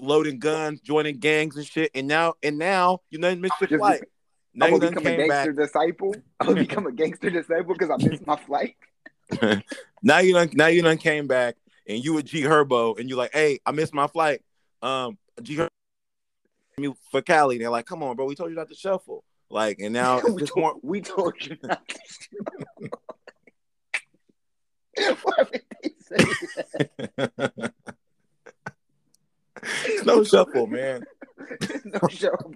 loading 0.00 0.38
guns, 0.38 0.80
joining 0.80 1.18
gangs 1.18 1.56
and 1.56 1.66
shit. 1.66 1.90
And 1.94 2.06
now 2.08 2.34
and 2.42 2.58
now 2.58 3.00
you 3.10 3.18
done 3.18 3.40
missed 3.40 3.54
your 3.60 3.68
Just 3.68 3.78
flight. 3.78 4.02
Now 4.54 4.66
I'm 4.66 4.74
you 4.74 4.80
gonna 4.80 4.90
become 4.90 5.06
a 5.06 5.16
came 5.16 5.28
back. 5.28 5.46
gangster 5.46 5.62
disciple. 5.62 6.14
I'm 6.40 6.46
gonna 6.46 6.60
become 6.60 6.86
a 6.86 6.92
gangster 6.92 7.30
disciple 7.30 7.74
because 7.74 7.90
I 7.90 8.08
missed 8.08 8.26
my 8.26 8.36
flight. 8.36 8.76
now 10.02 10.18
you 10.18 10.34
done 10.34 10.50
now 10.54 10.66
you 10.66 10.82
done 10.82 10.98
came 10.98 11.26
back 11.26 11.56
and 11.86 12.04
you 12.04 12.14
with 12.14 12.26
G 12.26 12.42
Herbo 12.42 12.98
and 12.98 13.08
you 13.08 13.16
like, 13.16 13.32
hey, 13.32 13.58
I 13.66 13.72
missed 13.72 13.94
my 13.94 14.06
flight. 14.06 14.42
Um, 14.82 15.18
G 15.42 15.56
Herbo 15.56 15.68
me 16.78 16.94
for 17.10 17.22
Cali. 17.22 17.58
They're 17.58 17.70
like, 17.70 17.86
come 17.86 18.02
on, 18.02 18.16
bro, 18.16 18.26
we 18.26 18.34
told 18.34 18.50
you 18.50 18.56
not 18.56 18.68
to 18.68 18.74
shuffle. 18.74 19.24
Like, 19.50 19.78
and 19.80 19.92
now 19.92 20.20
we, 20.28 20.42
told, 20.44 20.56
more. 20.56 20.74
we 20.82 21.00
told 21.00 21.34
you 21.40 21.56
not 21.62 21.86
to. 21.88 21.98
Why 25.22 25.44
would 26.10 26.20
they 26.20 26.46
say 26.56 27.08
that? 27.16 27.72
no 30.04 30.24
shuffle, 30.24 30.66
man. 30.66 31.04
no 31.84 32.00
shuffle. 32.08 32.54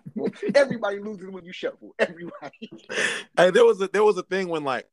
Everybody 0.55 0.99
loses 0.99 1.31
when 1.31 1.45
you 1.45 1.53
shuffle. 1.53 1.95
Everybody. 1.99 2.71
Hey, 3.37 3.51
there 3.51 3.65
was 3.65 3.81
a 3.81 3.89
there 3.89 4.03
was 4.03 4.19
a 4.19 4.23
thing 4.23 4.49
when 4.49 4.65
like 4.65 4.87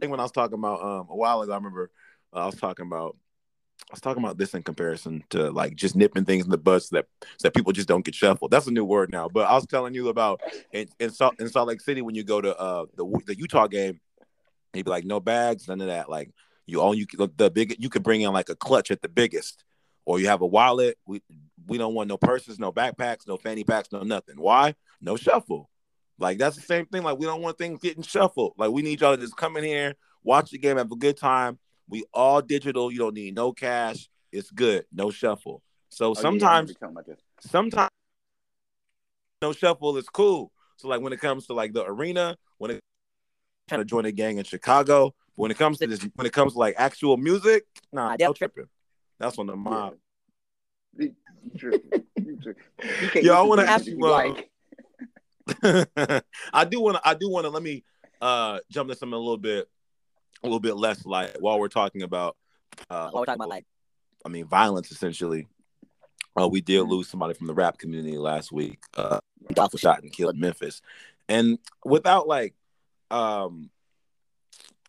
thing 0.00 0.10
when 0.10 0.20
I 0.20 0.22
was 0.22 0.32
talking 0.32 0.58
about 0.58 0.80
um 0.80 1.06
a 1.10 1.16
while 1.16 1.42
ago. 1.42 1.52
I 1.52 1.56
remember 1.56 1.90
uh, 2.32 2.40
I 2.40 2.46
was 2.46 2.54
talking 2.54 2.86
about 2.86 3.16
I 3.90 3.94
was 3.94 4.00
talking 4.00 4.22
about 4.22 4.38
this 4.38 4.54
in 4.54 4.62
comparison 4.62 5.24
to 5.30 5.50
like 5.50 5.74
just 5.74 5.96
nipping 5.96 6.24
things 6.24 6.44
in 6.44 6.50
the 6.50 6.58
bud 6.58 6.82
so 6.82 6.96
that 6.96 7.06
so 7.22 7.48
that 7.48 7.54
people 7.54 7.72
just 7.72 7.88
don't 7.88 8.04
get 8.04 8.14
shuffled. 8.14 8.50
That's 8.52 8.68
a 8.68 8.72
new 8.72 8.84
word 8.84 9.10
now. 9.10 9.28
But 9.28 9.48
I 9.48 9.54
was 9.54 9.66
telling 9.66 9.94
you 9.94 10.08
about 10.08 10.40
in 10.72 10.88
in 11.00 11.10
Salt, 11.10 11.40
in 11.40 11.48
Salt 11.48 11.68
Lake 11.68 11.80
City 11.80 12.02
when 12.02 12.14
you 12.14 12.22
go 12.22 12.40
to 12.40 12.56
uh 12.56 12.86
the 12.96 13.04
the 13.26 13.36
Utah 13.36 13.66
game, 13.66 14.00
he'd 14.72 14.84
be 14.84 14.90
like 14.90 15.04
no 15.04 15.18
bags, 15.18 15.66
none 15.66 15.80
of 15.80 15.88
that. 15.88 16.08
Like 16.08 16.30
you 16.66 16.80
all 16.80 16.94
you 16.94 17.06
the 17.36 17.50
big 17.50 17.76
you 17.78 17.88
could 17.88 18.02
bring 18.02 18.22
in 18.22 18.32
like 18.32 18.48
a 18.48 18.56
clutch 18.56 18.90
at 18.90 19.02
the 19.02 19.08
biggest, 19.08 19.64
or 20.04 20.18
you 20.18 20.28
have 20.28 20.40
a 20.42 20.46
wallet. 20.46 20.98
We 21.06 21.22
we 21.66 21.78
don't 21.78 21.94
want 21.94 22.08
no 22.08 22.16
purses, 22.16 22.58
no 22.58 22.72
backpacks, 22.72 23.26
no 23.26 23.36
fanny 23.36 23.64
packs, 23.64 23.90
no 23.92 24.02
nothing. 24.02 24.36
Why? 24.36 24.74
No 25.00 25.16
shuffle. 25.16 25.70
Like 26.18 26.38
that's 26.38 26.56
the 26.56 26.62
same 26.62 26.86
thing. 26.86 27.02
Like 27.02 27.18
we 27.18 27.26
don't 27.26 27.42
want 27.42 27.58
things 27.58 27.80
getting 27.80 28.02
shuffled. 28.02 28.54
Like 28.56 28.70
we 28.70 28.82
need 28.82 29.00
y'all 29.00 29.16
to 29.16 29.22
just 29.22 29.36
come 29.36 29.56
in 29.56 29.64
here, 29.64 29.94
watch 30.22 30.50
the 30.50 30.58
game, 30.58 30.76
have 30.76 30.90
a 30.90 30.96
good 30.96 31.16
time. 31.16 31.58
We 31.88 32.04
all 32.12 32.42
digital. 32.42 32.90
You 32.90 32.98
don't 32.98 33.14
need 33.14 33.34
no 33.34 33.52
cash. 33.52 34.08
It's 34.32 34.50
good. 34.50 34.86
No 34.92 35.10
shuffle. 35.10 35.62
So 35.88 36.10
Oh, 36.10 36.14
sometimes, 36.14 36.74
talking 36.74 37.16
sometimes 37.40 37.90
no 39.42 39.52
shuffle 39.52 39.96
is 39.96 40.08
cool. 40.08 40.50
So 40.76 40.88
like 40.88 41.00
when 41.00 41.12
it 41.12 41.20
comes 41.20 41.46
to 41.46 41.52
like 41.52 41.72
the 41.72 41.84
arena, 41.84 42.36
when 42.58 42.72
it 42.72 42.80
kind 43.68 43.80
of 43.80 43.88
join 43.88 44.04
a 44.04 44.12
gang 44.12 44.38
in 44.38 44.44
Chicago, 44.44 45.14
but 45.36 45.42
when 45.42 45.50
it 45.50 45.58
comes 45.58 45.78
to 45.78 45.86
this, 45.86 46.06
when 46.14 46.26
it 46.26 46.32
comes 46.32 46.52
to 46.54 46.58
like 46.58 46.74
actual 46.78 47.16
music, 47.16 47.66
nah, 47.92 48.16
no 48.18 48.32
tripping. 48.32 48.68
That's 49.18 49.38
on 49.38 49.46
the 49.46 49.56
mob. 49.56 49.94
You- 50.98 51.14
you 51.44 51.58
tripping. 51.58 51.90
You 52.24 52.38
tripping. 52.42 52.62
You 53.02 53.08
can't 53.08 53.24
Yo, 53.24 53.34
I 53.34 53.42
wanna 53.42 53.62
ask 53.62 53.86
music 53.86 53.98
you, 53.98 54.06
uh, 54.06 54.10
like 54.10 54.50
I 56.52 56.64
do 56.64 56.80
want 56.80 56.96
to. 56.96 57.08
I 57.08 57.14
do 57.14 57.30
want 57.30 57.44
to. 57.44 57.50
Let 57.50 57.62
me 57.62 57.84
uh 58.20 58.58
jump 58.70 58.88
to 58.90 58.96
something 58.96 59.14
a 59.14 59.18
little 59.18 59.36
bit, 59.36 59.68
a 60.42 60.46
little 60.46 60.60
bit 60.60 60.76
less 60.76 61.04
light 61.06 61.40
while 61.40 61.58
we're 61.60 61.68
talking 61.68 62.02
about. 62.02 62.36
Uh, 62.90 63.10
While 63.10 63.22
we're 63.22 63.26
talking 63.26 63.40
about 63.40 63.48
like 63.50 63.66
I 64.24 64.28
mean, 64.28 64.46
violence 64.46 64.90
essentially. 64.90 65.46
Uh, 66.38 66.48
we 66.48 66.60
did 66.60 66.82
Mhm. 66.82 66.88
lose 66.90 67.08
somebody 67.08 67.32
from 67.34 67.46
the 67.46 67.54
rap 67.54 67.78
community 67.78 68.18
last 68.18 68.52
week. 68.52 68.78
Uh, 68.94 69.20
awful 69.56 69.78
shot 69.78 70.02
and 70.02 70.12
killed 70.12 70.34
in 70.34 70.40
Memphis, 70.40 70.82
and 71.28 71.58
without 71.84 72.26
like, 72.28 72.54
um, 73.10 73.70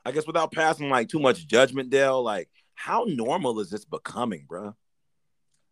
I 0.07 0.11
guess 0.11 0.25
without 0.25 0.53
passing 0.53 0.89
like 0.89 1.09
too 1.09 1.19
much 1.19 1.45
judgment, 1.45 1.89
Dale. 1.89 2.23
Like, 2.23 2.49
how 2.75 3.05
normal 3.07 3.59
is 3.59 3.69
this 3.69 3.83
becoming, 3.83 4.45
bro? 4.47 4.73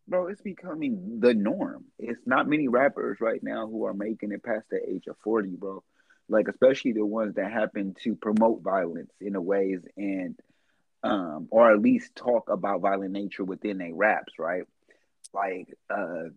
bro, 0.08 0.28
it's 0.28 0.42
becoming 0.42 1.20
the 1.20 1.34
norm. 1.34 1.86
It's 1.98 2.20
not 2.26 2.48
many 2.48 2.68
rappers 2.68 3.20
right 3.20 3.42
now 3.42 3.68
who 3.68 3.86
are 3.86 3.94
making 3.94 4.32
it 4.32 4.44
past 4.44 4.66
the 4.70 4.80
age 4.88 5.08
of 5.08 5.18
40, 5.24 5.56
bro. 5.56 5.84
Like, 6.28 6.48
especially 6.48 6.94
the 6.94 7.06
ones 7.06 7.36
that 7.36 7.52
happen 7.52 7.96
to 8.04 8.16
promote 8.16 8.62
violence 8.62 9.12
in 9.22 9.36
a 9.36 9.42
ways 9.42 9.82
and, 9.96 10.38
um, 11.04 11.48
or 11.52 11.72
at 11.72 11.82
least 11.82 12.16
talk 12.16 12.50
about 12.50 12.82
violent 12.82 13.12
nature 13.12 13.44
within 13.44 13.78
their 13.78 13.94
raps, 13.94 14.34
right? 14.40 14.64
Like, 15.34 15.68
uh, 15.90 16.30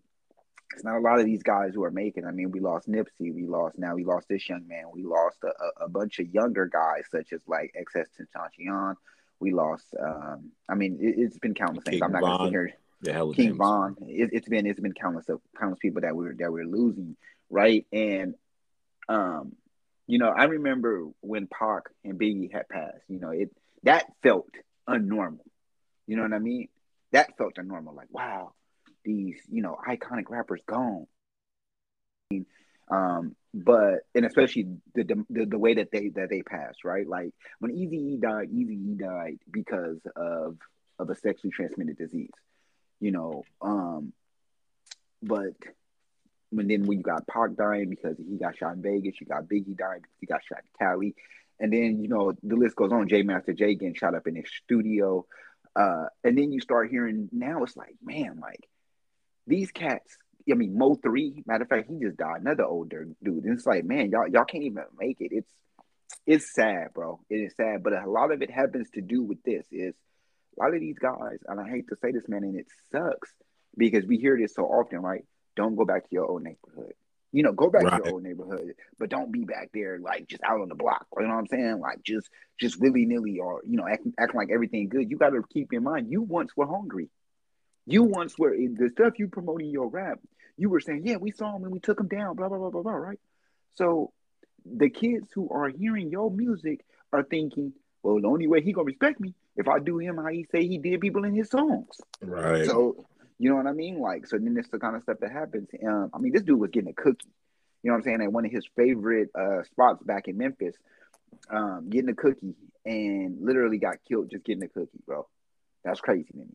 it's 0.73 0.83
not 0.83 0.97
a 0.97 0.99
lot 0.99 1.19
of 1.19 1.25
these 1.25 1.43
guys 1.43 1.73
who 1.73 1.83
are 1.83 1.91
making. 1.91 2.25
I 2.25 2.31
mean, 2.31 2.51
we 2.51 2.59
lost 2.59 2.89
Nipsey, 2.89 3.33
we 3.33 3.45
lost 3.45 3.77
now, 3.77 3.95
we 3.95 4.03
lost 4.03 4.27
this 4.27 4.47
young 4.47 4.67
man, 4.67 4.85
we 4.93 5.03
lost 5.03 5.37
a, 5.43 5.83
a, 5.83 5.89
bunch 5.89 6.19
of 6.19 6.33
younger 6.33 6.67
guys 6.67 7.03
such 7.11 7.33
as 7.33 7.41
like 7.47 7.73
XS 7.79 8.05
Tentacion. 8.19 8.95
We 9.39 9.51
lost. 9.51 9.85
Um, 9.97 10.51
I 10.67 10.75
mean, 10.75 10.99
it, 11.01 11.15
it's 11.17 11.39
been 11.39 11.53
countless 11.53 11.85
things. 11.85 12.01
I'm 12.01 12.11
not 12.11 12.21
gonna 12.21 12.37
Von. 12.37 12.47
sit 12.47 12.51
here 12.51 12.73
The 13.01 13.13
hell, 13.13 13.33
King 13.33 13.55
Von. 13.55 13.95
It, 14.01 14.29
it's 14.33 14.49
been 14.49 14.65
it's 14.65 14.79
been 14.79 14.93
countless 14.93 15.29
of 15.29 15.39
countless 15.57 15.79
people 15.79 16.01
that 16.01 16.15
we're 16.15 16.33
that 16.35 16.51
we're 16.51 16.65
losing, 16.65 17.15
right? 17.49 17.85
And 17.93 18.35
um, 19.07 19.53
you 20.07 20.17
know, 20.17 20.29
I 20.29 20.45
remember 20.45 21.07
when 21.21 21.47
Pac 21.47 21.83
and 22.03 22.19
Biggie 22.19 22.51
had 22.51 22.67
passed. 22.67 23.03
You 23.07 23.19
know, 23.19 23.29
it 23.29 23.49
that 23.83 24.05
felt 24.23 24.49
unnormal. 24.87 25.39
You 26.05 26.17
know 26.17 26.23
what 26.23 26.33
I 26.33 26.39
mean? 26.39 26.67
That 27.11 27.37
felt 27.37 27.55
unnormal. 27.55 27.95
Like, 27.95 28.07
wow, 28.11 28.53
these 29.09 29.41
you 29.49 29.61
know 29.61 29.77
iconic 29.87 30.29
rappers 30.29 30.61
gone. 30.67 31.07
Um, 32.91 33.35
but 33.53 33.99
and 34.15 34.25
especially 34.25 34.67
the, 34.95 35.03
the 35.29 35.45
the 35.45 35.59
way 35.59 35.75
that 35.75 35.91
they 35.91 36.09
that 36.09 36.29
they 36.29 36.41
passed, 36.41 36.83
right? 36.83 37.07
Like 37.07 37.31
when 37.59 37.71
Eazy 37.71 38.19
died, 38.19 38.49
Eazy 38.51 38.97
died 38.97 39.39
because 39.51 39.99
of 40.15 40.57
of 40.97 41.09
a 41.09 41.15
sexually 41.15 41.51
transmitted 41.51 41.97
disease 41.97 42.31
you 42.99 43.11
know. 43.11 43.43
Um, 43.61 44.13
but 45.21 45.53
when 46.49 46.67
then 46.67 46.85
when 46.85 46.99
you 46.99 47.03
got 47.03 47.27
Pac 47.27 47.55
dying 47.55 47.89
because 47.89 48.17
he 48.17 48.37
got 48.37 48.57
shot 48.57 48.75
in 48.75 48.81
Vegas, 48.81 49.19
you 49.19 49.27
got 49.27 49.43
Biggie 49.43 49.77
dying 49.77 50.01
because 50.01 50.17
he 50.19 50.25
got 50.25 50.43
shot 50.43 50.59
in 50.59 50.85
Cali, 50.85 51.15
and 51.59 51.71
then 51.71 52.01
you 52.01 52.09
know 52.09 52.33
the 52.43 52.55
list 52.55 52.75
goes 52.75 52.91
on. 52.91 53.07
Jam 53.07 53.27
Master 53.27 53.53
Jay 53.53 53.75
getting 53.75 53.95
shot 53.95 54.15
up 54.15 54.27
in 54.27 54.35
his 54.35 54.49
studio, 54.63 55.25
uh, 55.75 56.05
and 56.23 56.37
then 56.37 56.51
you 56.51 56.61
start 56.61 56.89
hearing 56.89 57.29
now 57.31 57.63
it's 57.63 57.75
like 57.75 57.95
man, 58.03 58.39
like 58.41 58.67
these 59.49 59.71
cats. 59.71 60.17
I 60.49 60.55
mean, 60.55 60.77
Mo3. 60.79 61.45
Matter 61.45 61.63
of 61.63 61.69
fact, 61.69 61.89
he 61.89 61.99
just 61.99 62.17
died. 62.17 62.41
Another 62.41 62.63
older 62.65 63.07
dude. 63.23 63.43
And 63.43 63.53
it's 63.55 63.65
like, 63.67 63.83
man, 63.85 64.09
y'all 64.11 64.27
y'all 64.27 64.45
can't 64.45 64.63
even 64.63 64.83
make 64.99 65.17
it. 65.21 65.31
It's 65.31 65.51
it's 66.25 66.53
sad, 66.53 66.93
bro. 66.93 67.19
It 67.29 67.35
is 67.37 67.55
sad. 67.55 67.83
But 67.83 67.93
a 67.93 68.09
lot 68.09 68.31
of 68.31 68.41
it 68.41 68.49
happens 68.51 68.89
to 68.91 69.01
do 69.01 69.23
with 69.23 69.43
this. 69.43 69.65
Is 69.71 69.95
a 70.57 70.63
lot 70.63 70.73
of 70.73 70.79
these 70.79 70.97
guys, 70.97 71.39
and 71.47 71.59
I 71.59 71.69
hate 71.69 71.87
to 71.89 71.95
say 71.97 72.11
this, 72.11 72.27
man, 72.27 72.43
and 72.43 72.57
it 72.59 72.67
sucks. 72.91 73.31
because 73.77 74.05
we 74.05 74.17
hear 74.17 74.37
this 74.37 74.55
so 74.55 74.63
often, 74.65 74.99
right? 74.99 75.23
Don't 75.55 75.75
go 75.75 75.85
back 75.85 76.03
to 76.03 76.09
your 76.11 76.25
old 76.25 76.43
neighborhood. 76.43 76.93
You 77.31 77.43
know, 77.43 77.51
go 77.53 77.69
back 77.69 77.83
Right. 77.83 77.97
to 77.99 78.05
your 78.05 78.13
old 78.15 78.23
neighborhood, 78.23 78.73
but 78.97 79.09
don't 79.09 79.31
be 79.31 79.43
back 79.45 79.69
there 79.73 79.99
like 79.99 80.27
just 80.27 80.43
out 80.43 80.59
on 80.61 80.67
the 80.69 80.75
block. 80.75 81.05
You 81.15 81.27
know 81.27 81.35
what 81.35 81.39
I'm 81.41 81.47
saying? 81.47 81.79
Like 81.79 82.01
just 82.03 82.27
just 82.59 82.79
willy 82.81 83.05
nilly 83.05 83.37
or 83.39 83.61
you 83.65 83.77
know 83.77 83.87
acting, 83.87 84.13
acting 84.19 84.39
like 84.39 84.49
everything 84.51 84.89
good. 84.89 85.09
You 85.11 85.17
got 85.17 85.29
to 85.29 85.43
keep 85.53 85.71
in 85.71 85.83
mind 85.83 86.09
you 86.11 86.23
once 86.23 86.57
were 86.57 86.65
hungry. 86.65 87.09
You 87.91 88.03
once 88.03 88.37
were 88.37 88.55
the 88.55 88.89
stuff 88.89 89.19
you 89.19 89.27
promoting 89.27 89.69
your 89.69 89.87
rap. 89.87 90.19
You 90.57 90.69
were 90.69 90.79
saying, 90.79 91.03
yeah, 91.05 91.17
we 91.17 91.31
saw 91.31 91.55
him 91.55 91.63
and 91.63 91.71
we 91.71 91.79
took 91.79 91.99
him 91.99 92.07
down. 92.07 92.35
Blah 92.35 92.49
blah 92.49 92.57
blah 92.57 92.69
blah 92.69 92.81
blah. 92.81 92.93
Right? 92.93 93.19
So 93.75 94.11
the 94.65 94.89
kids 94.89 95.29
who 95.33 95.49
are 95.49 95.69
hearing 95.69 96.09
your 96.09 96.29
music 96.29 96.85
are 97.11 97.23
thinking, 97.23 97.73
well, 98.03 98.21
the 98.21 98.27
only 98.27 98.47
way 98.47 98.61
he 98.61 98.73
gonna 98.73 98.85
respect 98.85 99.19
me 99.19 99.33
if 99.55 99.67
I 99.67 99.79
do 99.79 99.97
him 99.97 100.17
how 100.17 100.27
he 100.27 100.45
say 100.51 100.67
he 100.67 100.77
did 100.77 101.01
people 101.01 101.23
in 101.23 101.33
his 101.33 101.49
songs. 101.49 101.99
Right. 102.21 102.65
So 102.65 103.05
you 103.39 103.49
know 103.49 103.55
what 103.55 103.67
I 103.67 103.71
mean? 103.71 103.99
Like, 103.99 104.27
so 104.27 104.37
then 104.37 104.55
it's 104.57 104.67
the 104.69 104.79
kind 104.79 104.95
of 104.95 105.03
stuff 105.03 105.17
that 105.21 105.31
happens. 105.31 105.69
Um, 105.85 106.11
I 106.13 106.19
mean, 106.19 106.33
this 106.33 106.43
dude 106.43 106.59
was 106.59 106.71
getting 106.71 106.89
a 106.89 106.93
cookie. 106.93 107.29
You 107.81 107.89
know 107.89 107.93
what 107.93 107.99
I'm 107.99 108.03
saying? 108.03 108.21
At 108.21 108.33
one 108.33 108.45
of 108.45 108.51
his 108.51 108.67
favorite 108.75 109.29
uh, 109.33 109.63
spots 109.63 110.03
back 110.03 110.27
in 110.27 110.37
Memphis, 110.37 110.75
um, 111.49 111.89
getting 111.89 112.09
a 112.09 112.15
cookie 112.15 112.55
and 112.85 113.37
literally 113.41 113.77
got 113.77 113.97
killed 114.07 114.29
just 114.29 114.43
getting 114.43 114.63
a 114.63 114.67
cookie, 114.67 114.99
bro. 115.05 115.25
That's 115.85 116.01
crazy 116.01 116.25
to 116.31 116.37
me. 116.37 116.45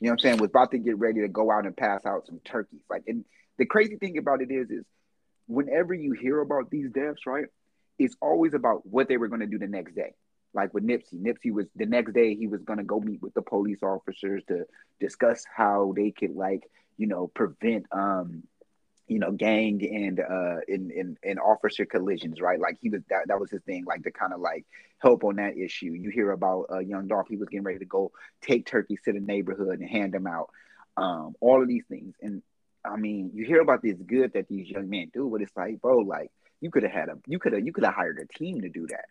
You 0.00 0.06
know 0.06 0.12
what 0.12 0.14
I'm 0.14 0.18
saying? 0.20 0.36
Was 0.38 0.50
about 0.50 0.70
to 0.72 0.78
get 0.78 0.98
ready 0.98 1.20
to 1.20 1.28
go 1.28 1.50
out 1.50 1.66
and 1.66 1.76
pass 1.76 2.04
out 2.06 2.26
some 2.26 2.40
turkeys. 2.44 2.80
Like, 2.88 3.04
and 3.06 3.24
the 3.58 3.66
crazy 3.66 3.96
thing 3.96 4.18
about 4.18 4.42
it 4.42 4.50
is, 4.50 4.70
is 4.70 4.84
whenever 5.46 5.94
you 5.94 6.12
hear 6.12 6.40
about 6.40 6.70
these 6.70 6.90
deaths, 6.90 7.26
right? 7.26 7.46
It's 7.98 8.16
always 8.20 8.54
about 8.54 8.86
what 8.86 9.08
they 9.08 9.16
were 9.16 9.28
going 9.28 9.40
to 9.40 9.46
do 9.46 9.58
the 9.58 9.66
next 9.66 9.94
day. 9.94 10.14
Like 10.54 10.72
with 10.72 10.86
Nipsey, 10.86 11.14
Nipsey 11.14 11.52
was 11.52 11.66
the 11.76 11.86
next 11.86 12.12
day 12.12 12.34
he 12.34 12.46
was 12.46 12.62
going 12.62 12.78
to 12.78 12.84
go 12.84 13.00
meet 13.00 13.20
with 13.20 13.34
the 13.34 13.42
police 13.42 13.82
officers 13.82 14.42
to 14.48 14.64
discuss 15.00 15.44
how 15.54 15.92
they 15.94 16.10
could 16.10 16.34
like 16.34 16.70
you 16.96 17.06
know 17.06 17.28
prevent 17.28 17.86
um 17.92 18.42
you 19.08 19.18
know 19.18 19.32
gang 19.32 19.80
and 19.82 20.20
uh 20.20 20.60
in 20.68 20.90
in, 20.90 21.16
in 21.22 21.38
officer 21.38 21.84
collisions 21.84 22.40
right 22.40 22.60
like 22.60 22.76
he 22.80 22.90
was 22.90 23.02
that, 23.10 23.26
that 23.28 23.40
was 23.40 23.50
his 23.50 23.62
thing 23.62 23.84
like 23.86 24.02
to 24.02 24.10
kind 24.10 24.32
of 24.32 24.40
like 24.40 24.64
help 24.98 25.24
on 25.24 25.36
that 25.36 25.56
issue 25.56 25.92
you 25.92 26.10
hear 26.10 26.30
about 26.32 26.66
uh 26.72 26.78
young 26.78 27.06
Dolph 27.08 27.28
he 27.28 27.36
was 27.36 27.48
getting 27.48 27.64
ready 27.64 27.78
to 27.78 27.84
go 27.84 28.12
take 28.42 28.66
turkeys 28.66 29.00
to 29.04 29.12
the 29.12 29.20
neighborhood 29.20 29.80
and 29.80 29.88
hand 29.88 30.12
them 30.12 30.26
out 30.26 30.50
um 30.96 31.34
all 31.40 31.62
of 31.62 31.68
these 31.68 31.84
things 31.88 32.14
and 32.20 32.42
i 32.84 32.96
mean 32.96 33.30
you 33.34 33.46
hear 33.46 33.60
about 33.60 33.82
this 33.82 33.96
good 34.06 34.32
that 34.34 34.48
these 34.48 34.68
young 34.68 34.88
men 34.88 35.10
do 35.12 35.28
but 35.30 35.42
it's 35.42 35.56
like 35.56 35.80
bro 35.80 35.98
like 35.98 36.30
you 36.60 36.70
could 36.70 36.82
have 36.82 36.92
had 36.92 37.08
a 37.08 37.18
you 37.26 37.38
could 37.38 37.52
have 37.52 37.64
you 37.64 37.72
could 37.72 37.84
have 37.84 37.94
hired 37.94 38.18
a 38.18 38.38
team 38.38 38.60
to 38.60 38.68
do 38.68 38.86
that 38.88 39.06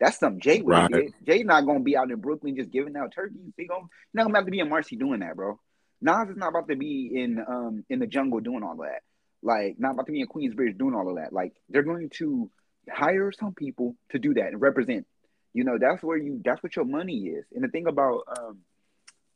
that's 0.00 0.18
something 0.18 0.40
Jay 0.40 0.62
would 0.62 0.72
Right. 0.72 0.90
did. 0.90 1.12
Jay 1.26 1.42
not 1.42 1.66
gonna 1.66 1.80
be 1.80 1.96
out 1.96 2.10
in 2.10 2.20
Brooklyn 2.20 2.56
just 2.56 2.70
giving 2.70 2.96
out 2.96 3.12
turkeys. 3.12 3.52
He 3.56 3.66
gonna 3.66 3.84
not 4.14 4.24
gonna 4.24 4.38
have 4.38 4.46
to 4.46 4.50
be 4.50 4.60
in 4.60 4.68
Marcy 4.70 4.96
doing 4.96 5.20
that, 5.20 5.36
bro. 5.36 5.60
Nas 6.00 6.30
is 6.30 6.36
not 6.38 6.48
about 6.48 6.68
to 6.68 6.76
be 6.76 7.10
in 7.14 7.38
um 7.46 7.84
in 7.90 7.98
the 7.98 8.06
jungle 8.06 8.40
doing 8.40 8.62
all 8.62 8.76
that. 8.76 9.02
Like 9.42 9.76
not 9.78 9.92
about 9.92 10.06
to 10.06 10.12
be 10.12 10.20
in 10.20 10.28
Queensbridge 10.28 10.78
doing 10.78 10.94
all 10.94 11.08
of 11.08 11.16
that. 11.16 11.32
Like 11.32 11.54
they're 11.68 11.82
going 11.82 12.10
to 12.18 12.50
hire 12.90 13.32
some 13.32 13.54
people 13.54 13.96
to 14.10 14.18
do 14.18 14.34
that 14.34 14.48
and 14.48 14.60
represent. 14.60 15.06
You 15.52 15.64
know, 15.64 15.78
that's 15.80 16.02
where 16.02 16.16
you 16.16 16.40
that's 16.44 16.62
what 16.62 16.76
your 16.76 16.84
money 16.84 17.18
is. 17.28 17.44
And 17.54 17.64
the 17.64 17.68
thing 17.68 17.86
about 17.86 18.22
um 18.38 18.58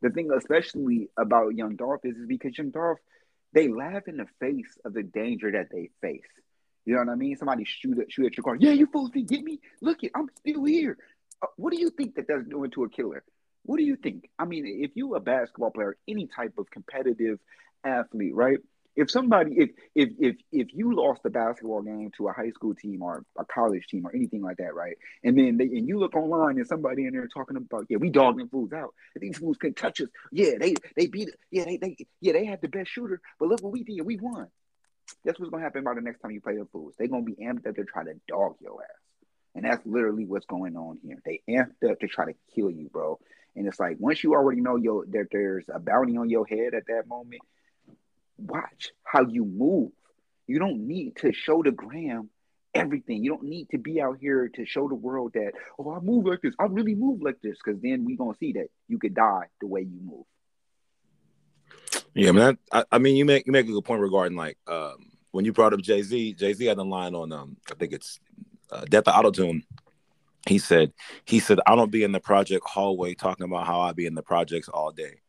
the 0.03 0.11
thing 0.11 0.31
especially 0.37 1.09
about 1.17 1.55
Young 1.55 1.77
Dolph 1.77 2.05
is, 2.05 2.17
is 2.17 2.27
because 2.27 2.57
Young 2.57 2.71
Dolph, 2.71 2.99
they 3.53 3.69
laugh 3.69 4.03
in 4.07 4.19
the 4.19 4.27
face 4.39 4.79
of 4.85 4.93
the 4.93 5.03
danger 5.03 5.51
that 5.53 5.69
they 5.73 5.91
face. 6.01 6.21
You 6.85 6.95
know 6.95 7.01
what 7.01 7.09
I 7.09 7.15
mean? 7.15 7.37
Somebody 7.37 7.65
shoot 7.65 7.99
at 7.99 8.13
shoot 8.13 8.27
at 8.27 8.37
your 8.37 8.45
car. 8.45 8.57
Yeah, 8.57 8.73
you 8.73 8.87
fools 8.87 9.11
get 9.11 9.43
me. 9.43 9.61
Look 9.81 10.03
it, 10.03 10.13
I'm 10.15 10.29
still 10.37 10.65
here. 10.65 10.99
Uh, 11.43 11.47
what 11.57 11.73
do 11.73 11.81
you 11.81 11.91
think 11.91 12.17
that 12.17 12.27
that's 12.29 12.47
doing 12.47 12.71
to 12.73 12.85
a 12.85 12.89
killer? 12.91 13.25
What 13.65 13.79
do 13.79 13.83
you 13.83 13.97
think? 13.97 14.29
I 14.39 14.45
mean, 14.45 14.67
if 14.67 14.91
you 14.95 15.15
a 15.15 15.21
basketball 15.21 15.71
player, 15.71 15.97
any 16.07 16.27
type 16.27 16.59
of 16.59 16.71
competitive 16.71 17.39
athlete, 17.83 18.35
right? 18.35 18.59
If 18.97 19.11
somebody, 19.11 19.53
if 19.57 19.71
if 19.95 20.11
if 20.19 20.37
if 20.53 20.69
you 20.73 20.95
lost 20.95 21.23
the 21.25 21.31
basketball 21.31 21.83
game 21.83 22.13
to 22.17 22.29
a 22.29 22.33
high 22.33 22.51
school 22.51 22.75
team 22.75 23.03
or 23.03 23.25
a 23.37 23.45
college 23.45 23.87
team 23.89 24.07
or 24.07 24.15
anything 24.15 24.41
like 24.41 24.59
that, 24.59 24.75
right? 24.75 24.97
And 25.25 25.37
then 25.37 25.57
they, 25.57 25.65
and 25.65 25.89
you 25.89 25.99
look 25.99 26.15
online 26.15 26.59
and 26.59 26.67
somebody 26.67 27.07
in 27.07 27.13
there 27.13 27.27
talking 27.27 27.57
about, 27.57 27.87
yeah, 27.89 27.97
we 27.97 28.11
dogging 28.11 28.49
fools 28.49 28.73
out. 28.73 28.95
These 29.17 29.39
fools 29.39 29.57
can 29.57 29.75
touch 29.75 30.01
us. 30.01 30.09
Yeah, 30.31 30.53
they 30.61 30.75
they 30.97 31.09
beat. 31.09 31.31
Yeah, 31.51 31.65
they 31.65 31.77
they 31.77 31.97
yeah 32.21 32.33
they 32.35 32.45
had 32.45 32.61
the 32.63 32.69
best 32.69 32.91
shooter, 32.91 33.21
but 33.41 33.49
look 33.49 33.63
what 33.63 33.73
we 33.73 33.83
did. 33.83 34.01
We 34.03 34.17
won. 34.17 34.49
That's 35.25 35.39
what's 35.41 35.51
gonna 35.51 35.65
happen 35.65 35.85
by 35.85 35.95
the 35.95 36.01
next 36.01 36.21
time 36.21 36.31
you 36.31 36.41
play 36.41 36.57
the 36.57 36.67
fools. 36.67 36.95
They're 36.97 37.09
gonna 37.09 37.25
be 37.25 37.35
amped 37.35 37.67
up 37.67 37.75
to 37.77 37.85
try 37.85 38.05
to 38.05 38.15
dog 38.29 38.57
your 38.61 38.83
ass. 38.83 38.91
And 39.57 39.65
that's 39.65 39.85
literally 39.87 40.25
what's 40.25 40.47
going 40.47 40.77
on 40.77 40.99
here. 41.03 41.19
They 41.25 41.43
amped 41.49 41.89
up 41.89 42.01
to 42.01 42.09
try 42.09 42.27
to 42.27 42.35
kill 42.55 42.71
you, 42.71 42.89
bro. 42.93 43.19
And 43.57 43.67
it's 43.67 43.79
like 43.79 43.97
once 44.01 44.23
you 44.25 44.35
already 44.35 44.61
know 44.61 44.77
your 44.77 45.05
that 45.07 45.29
there's 45.31 45.65
a 45.73 45.79
bounty 45.79 46.17
on 46.17 46.29
your 46.29 46.47
head 46.47 46.75
at 46.75 46.87
that 46.89 47.07
moment, 47.07 47.43
watch 48.39 48.91
how 49.05 49.27
you 49.27 49.45
move. 49.45 49.91
You 50.47 50.59
don't 50.59 50.87
need 50.87 51.17
to 51.17 51.33
show 51.33 51.63
the 51.63 51.71
gram 51.71 52.31
everything. 52.75 53.25
You 53.25 53.31
don't 53.31 53.45
need 53.45 53.69
to 53.71 53.79
be 53.79 54.01
out 54.01 54.19
here 54.21 54.49
to 54.55 54.67
show 54.67 54.89
the 54.89 54.95
world 54.95 55.33
that, 55.35 55.53
oh, 55.79 55.93
I 55.93 56.01
move 56.01 56.27
like 56.27 56.43
this. 56.43 56.55
I 56.59 56.65
really 56.65 56.95
move 56.95 57.23
like 57.23 57.41
this. 57.43 57.61
Cause 57.63 57.77
then 57.83 58.05
we 58.05 58.17
gonna 58.17 58.37
see 58.39 58.53
that 58.55 58.69
you 58.89 58.99
could 58.99 59.15
die 59.15 59.47
the 59.61 59.67
way 59.67 59.83
you 59.83 60.01
move. 60.03 60.25
Yeah, 62.15 62.33
man. 62.33 62.59
I, 62.73 62.85
I 62.93 62.99
mean, 62.99 63.17
you 63.17 63.25
make 63.25 63.47
you 63.47 63.53
make 63.53 63.69
a 63.69 63.73
good 63.73 63.85
point 63.85 64.01
regarding 64.01 64.37
like 64.37 64.59
um, 64.67 65.11
when 65.33 65.45
you 65.45 65.53
brought 65.53 65.73
up 65.73 65.81
Jay 65.81 66.03
Z. 66.03 66.35
Jay 66.35 66.53
Z 66.53 66.65
had 66.65 66.79
a 66.79 66.83
line 66.83 67.15
on 67.15 67.33
um, 67.33 67.57
I 67.71 67.75
think 67.75 67.93
it's 67.93 68.21
uh, 68.71 68.85
Death 68.85 69.09
of 69.09 69.15
Autotune. 69.15 69.63
He 70.47 70.59
said, 70.59 70.93
he 71.25 71.41
said, 71.41 71.59
I 71.67 71.75
don't 71.75 71.91
be 71.91 72.05
in 72.05 72.13
the 72.13 72.21
project 72.21 72.67
hallway 72.69 73.15
talking 73.15 73.45
about 73.45 73.67
how 73.67 73.81
I 73.81 73.93
be 73.93 74.05
in 74.07 74.15
the 74.15 74.23
projects 74.23 74.69
all 74.69 74.93
day, 74.93 75.23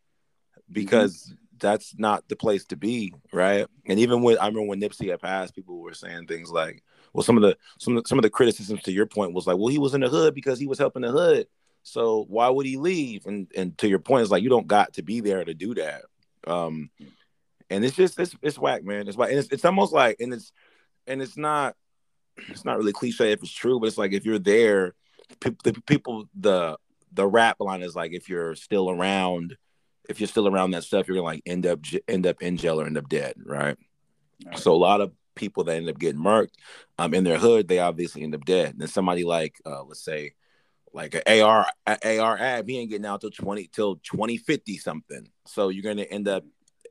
because 0.72 1.34
that's 1.60 1.96
not 1.98 2.28
the 2.28 2.36
place 2.36 2.66
to 2.66 2.76
be, 2.76 3.14
right? 3.32 3.68
And 3.86 4.00
even 4.00 4.22
when 4.22 4.38
I 4.38 4.48
remember 4.48 4.68
when 4.68 4.82
Nipsey 4.82 5.10
had 5.10 5.22
passed, 5.22 5.56
people 5.56 5.80
were 5.80 5.94
saying 5.94 6.28
things 6.28 6.52
like, 6.52 6.84
well, 7.14 7.24
some 7.24 7.38
of 7.38 7.44
the 7.44 7.58
some 7.80 7.96
of 7.96 8.04
the, 8.04 8.08
some 8.08 8.20
of 8.20 8.24
the 8.24 8.30
criticisms 8.30 8.84
to 8.84 8.92
your 8.92 9.06
point 9.06 9.34
was 9.34 9.48
like, 9.48 9.58
well, 9.58 9.68
he 9.68 9.80
was 9.80 9.94
in 9.94 10.02
the 10.02 10.10
hood 10.10 10.36
because 10.36 10.60
he 10.60 10.68
was 10.68 10.80
helping 10.80 11.02
the 11.02 11.12
hood, 11.12 11.48
so 11.86 12.26
why 12.30 12.50
would 12.50 12.66
he 12.66 12.78
leave? 12.78 13.28
And 13.28 13.48
and 13.56 13.78
to 13.78 13.88
your 13.88 14.00
point, 14.00 14.24
it's 14.24 14.32
like 14.32 14.44
you 14.44 14.50
don't 14.50 14.68
got 14.68 14.94
to 14.94 15.04
be 15.04 15.22
there 15.22 15.46
to 15.46 15.54
do 15.54 15.76
that. 15.76 16.04
Um, 16.48 16.90
and 17.70 17.86
it's 17.86 17.96
just 17.96 18.20
it's 18.20 18.36
it's 18.42 18.58
whack, 18.58 18.84
man. 18.84 19.08
It's 19.08 19.16
whack. 19.16 19.30
And 19.30 19.38
it's 19.38 19.50
it's 19.52 19.66
almost 19.66 19.94
like 19.94 20.18
and 20.20 20.34
it's 20.34 20.52
and 21.06 21.22
it's 21.22 21.38
not 21.38 21.76
it's 22.50 22.66
not 22.66 22.78
really 22.78 22.92
cliche 22.92 23.32
if 23.32 23.44
it's 23.44 23.52
true, 23.52 23.80
but 23.80 23.86
it's 23.86 24.00
like 24.00 24.14
if 24.14 24.26
you're 24.26 24.40
there, 24.40 24.96
pe- 25.40 25.52
the 25.64 25.74
people 25.86 26.28
the 26.34 26.76
the 27.14 27.28
rap 27.28 27.58
line 27.60 27.84
is 27.84 27.96
like 27.96 28.14
if 28.14 28.30
you're 28.30 28.56
still 28.56 28.90
around, 28.90 29.56
if 30.10 30.20
you're 30.20 30.28
still 30.28 30.48
around 30.48 30.72
that 30.72 30.84
stuff, 30.84 31.08
you're 31.08 31.16
gonna 31.16 31.26
like 31.26 31.44
end 31.46 31.66
up 31.66 31.80
end 32.08 32.26
up 32.28 32.42
in 32.42 32.58
jail 32.58 32.80
or 32.80 32.86
end 32.86 32.98
up 32.98 33.10
dead, 33.10 33.36
right? 33.44 33.78
Right. 34.46 34.58
So 34.58 34.74
a 34.74 34.76
lot 34.76 35.02
of 35.02 35.12
people 35.36 35.64
that 35.66 35.76
end 35.76 35.90
up 35.90 36.00
getting 36.00 36.22
murked 36.22 36.54
um 36.98 37.14
in 37.14 37.24
their 37.24 37.38
hood, 37.38 37.68
they 37.68 37.80
obviously 37.80 38.24
end 38.24 38.36
up 38.36 38.46
dead. 38.46 38.72
And 38.72 38.82
then 38.82 38.88
somebody 38.88 39.24
like 39.24 39.56
uh 39.66 39.84
let's 39.84 40.04
say 40.04 40.34
like 40.94 41.14
a 41.14 41.42
AR 41.42 41.66
a 41.88 42.20
AR-Ab, 42.20 42.68
he 42.70 42.80
ain't 42.80 42.90
getting 42.90 43.06
out 43.06 43.22
till 43.22 43.32
20 43.32 43.68
till 43.68 43.98
2050 43.98 44.78
something. 44.78 45.28
So 45.46 45.70
you're 45.70 45.84
gonna 45.84 46.04
end 46.04 46.28
up 46.28 46.44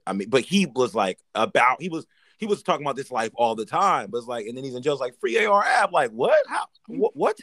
I 0.06 0.12
mean, 0.12 0.28
but 0.28 0.42
he 0.42 0.66
was 0.66 0.94
like 0.94 1.18
about 1.34 1.80
he 1.80 1.88
was 1.88 2.06
he 2.38 2.46
was 2.46 2.62
talking 2.62 2.84
about 2.84 2.96
this 2.96 3.10
life 3.10 3.30
all 3.34 3.54
the 3.54 3.64
time, 3.64 4.10
but 4.10 4.18
it's 4.18 4.26
like 4.26 4.46
and 4.46 4.56
then 4.56 4.64
he's 4.64 4.74
in 4.74 4.82
jail, 4.82 4.96
like 4.98 5.18
free 5.20 5.44
AR-Ab, 5.44 5.92
like 5.92 6.10
what? 6.10 6.44
How 6.46 6.66
what 6.86 7.16
what? 7.16 7.38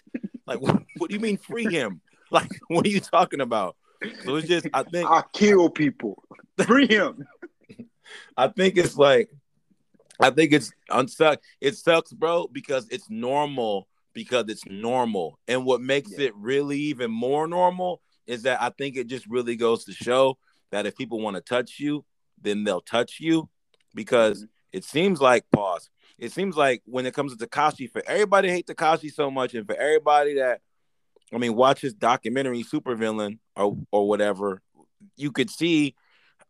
Like 0.45 0.61
what, 0.61 0.83
what 0.97 1.09
do 1.09 1.15
you 1.15 1.21
mean 1.21 1.37
free 1.37 1.65
him? 1.65 2.01
Like 2.29 2.51
what 2.67 2.85
are 2.85 2.89
you 2.89 2.99
talking 2.99 3.41
about? 3.41 3.75
So 4.23 4.35
it's 4.35 4.47
just 4.47 4.67
I 4.73 4.83
think 4.83 5.09
I 5.09 5.23
kill 5.33 5.69
people. 5.69 6.23
Free 6.65 6.87
him. 6.87 7.25
I 8.35 8.47
think 8.47 8.77
it's 8.77 8.97
like, 8.97 9.29
I 10.19 10.29
think 10.29 10.53
it's 10.53 10.71
unsuck. 10.89 11.37
It 11.59 11.75
sucks, 11.77 12.11
bro, 12.11 12.47
because 12.51 12.87
it's 12.89 13.09
normal. 13.09 13.87
Because 14.13 14.49
it's 14.49 14.65
normal, 14.65 15.39
and 15.47 15.65
what 15.65 15.79
makes 15.79 16.11
Yeah. 16.11 16.27
it 16.27 16.35
really 16.35 16.77
even 16.77 17.09
more 17.11 17.47
normal 17.47 18.01
is 18.27 18.43
that 18.43 18.61
I 18.61 18.69
think 18.69 18.97
it 18.97 19.07
just 19.07 19.25
really 19.27 19.55
goes 19.55 19.85
to 19.85 19.93
show 19.93 20.37
that 20.71 20.85
if 20.85 20.97
people 20.97 21.21
want 21.21 21.37
to 21.37 21.41
touch 21.41 21.79
you, 21.79 22.03
then 22.41 22.65
they'll 22.65 22.81
touch 22.81 23.21
you. 23.21 23.49
Because 23.95 24.39
mm-hmm. 24.39 24.77
it 24.77 24.83
seems 24.83 25.21
like 25.21 25.45
pause. 25.51 25.89
It 26.17 26.33
seems 26.33 26.57
like 26.57 26.81
when 26.85 27.05
it 27.05 27.13
comes 27.13 27.35
to 27.35 27.47
Tekashi, 27.47 27.89
for 27.89 28.03
everybody 28.05 28.49
hate 28.49 28.67
Tekashi 28.67 29.11
so 29.13 29.31
much, 29.31 29.53
and 29.53 29.65
for 29.65 29.75
everybody 29.75 30.35
that, 30.35 30.59
I 31.33 31.37
mean, 31.37 31.55
watch 31.55 31.81
his 31.81 31.93
documentary 31.93 32.63
Supervillain 32.63 33.39
or 33.55 33.77
or 33.91 34.07
whatever, 34.07 34.61
you 35.15 35.31
could 35.31 35.49
see 35.49 35.95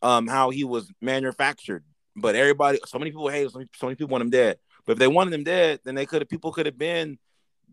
um 0.01 0.27
how 0.27 0.49
he 0.49 0.63
was 0.63 0.91
manufactured. 1.01 1.83
But 2.15 2.35
everybody, 2.35 2.79
so 2.85 2.99
many 2.99 3.11
people 3.11 3.29
hate 3.29 3.43
him, 3.43 3.49
so 3.49 3.59
many, 3.59 3.69
so 3.75 3.85
many 3.87 3.95
people 3.95 4.11
want 4.11 4.23
him 4.23 4.29
dead. 4.31 4.57
But 4.85 4.93
if 4.93 4.99
they 4.99 5.07
wanted 5.07 5.33
him 5.33 5.43
dead, 5.43 5.79
then 5.83 5.95
they 5.95 6.05
could 6.05 6.21
have 6.21 6.29
people 6.29 6.51
could 6.51 6.65
have 6.65 6.77
been 6.77 7.19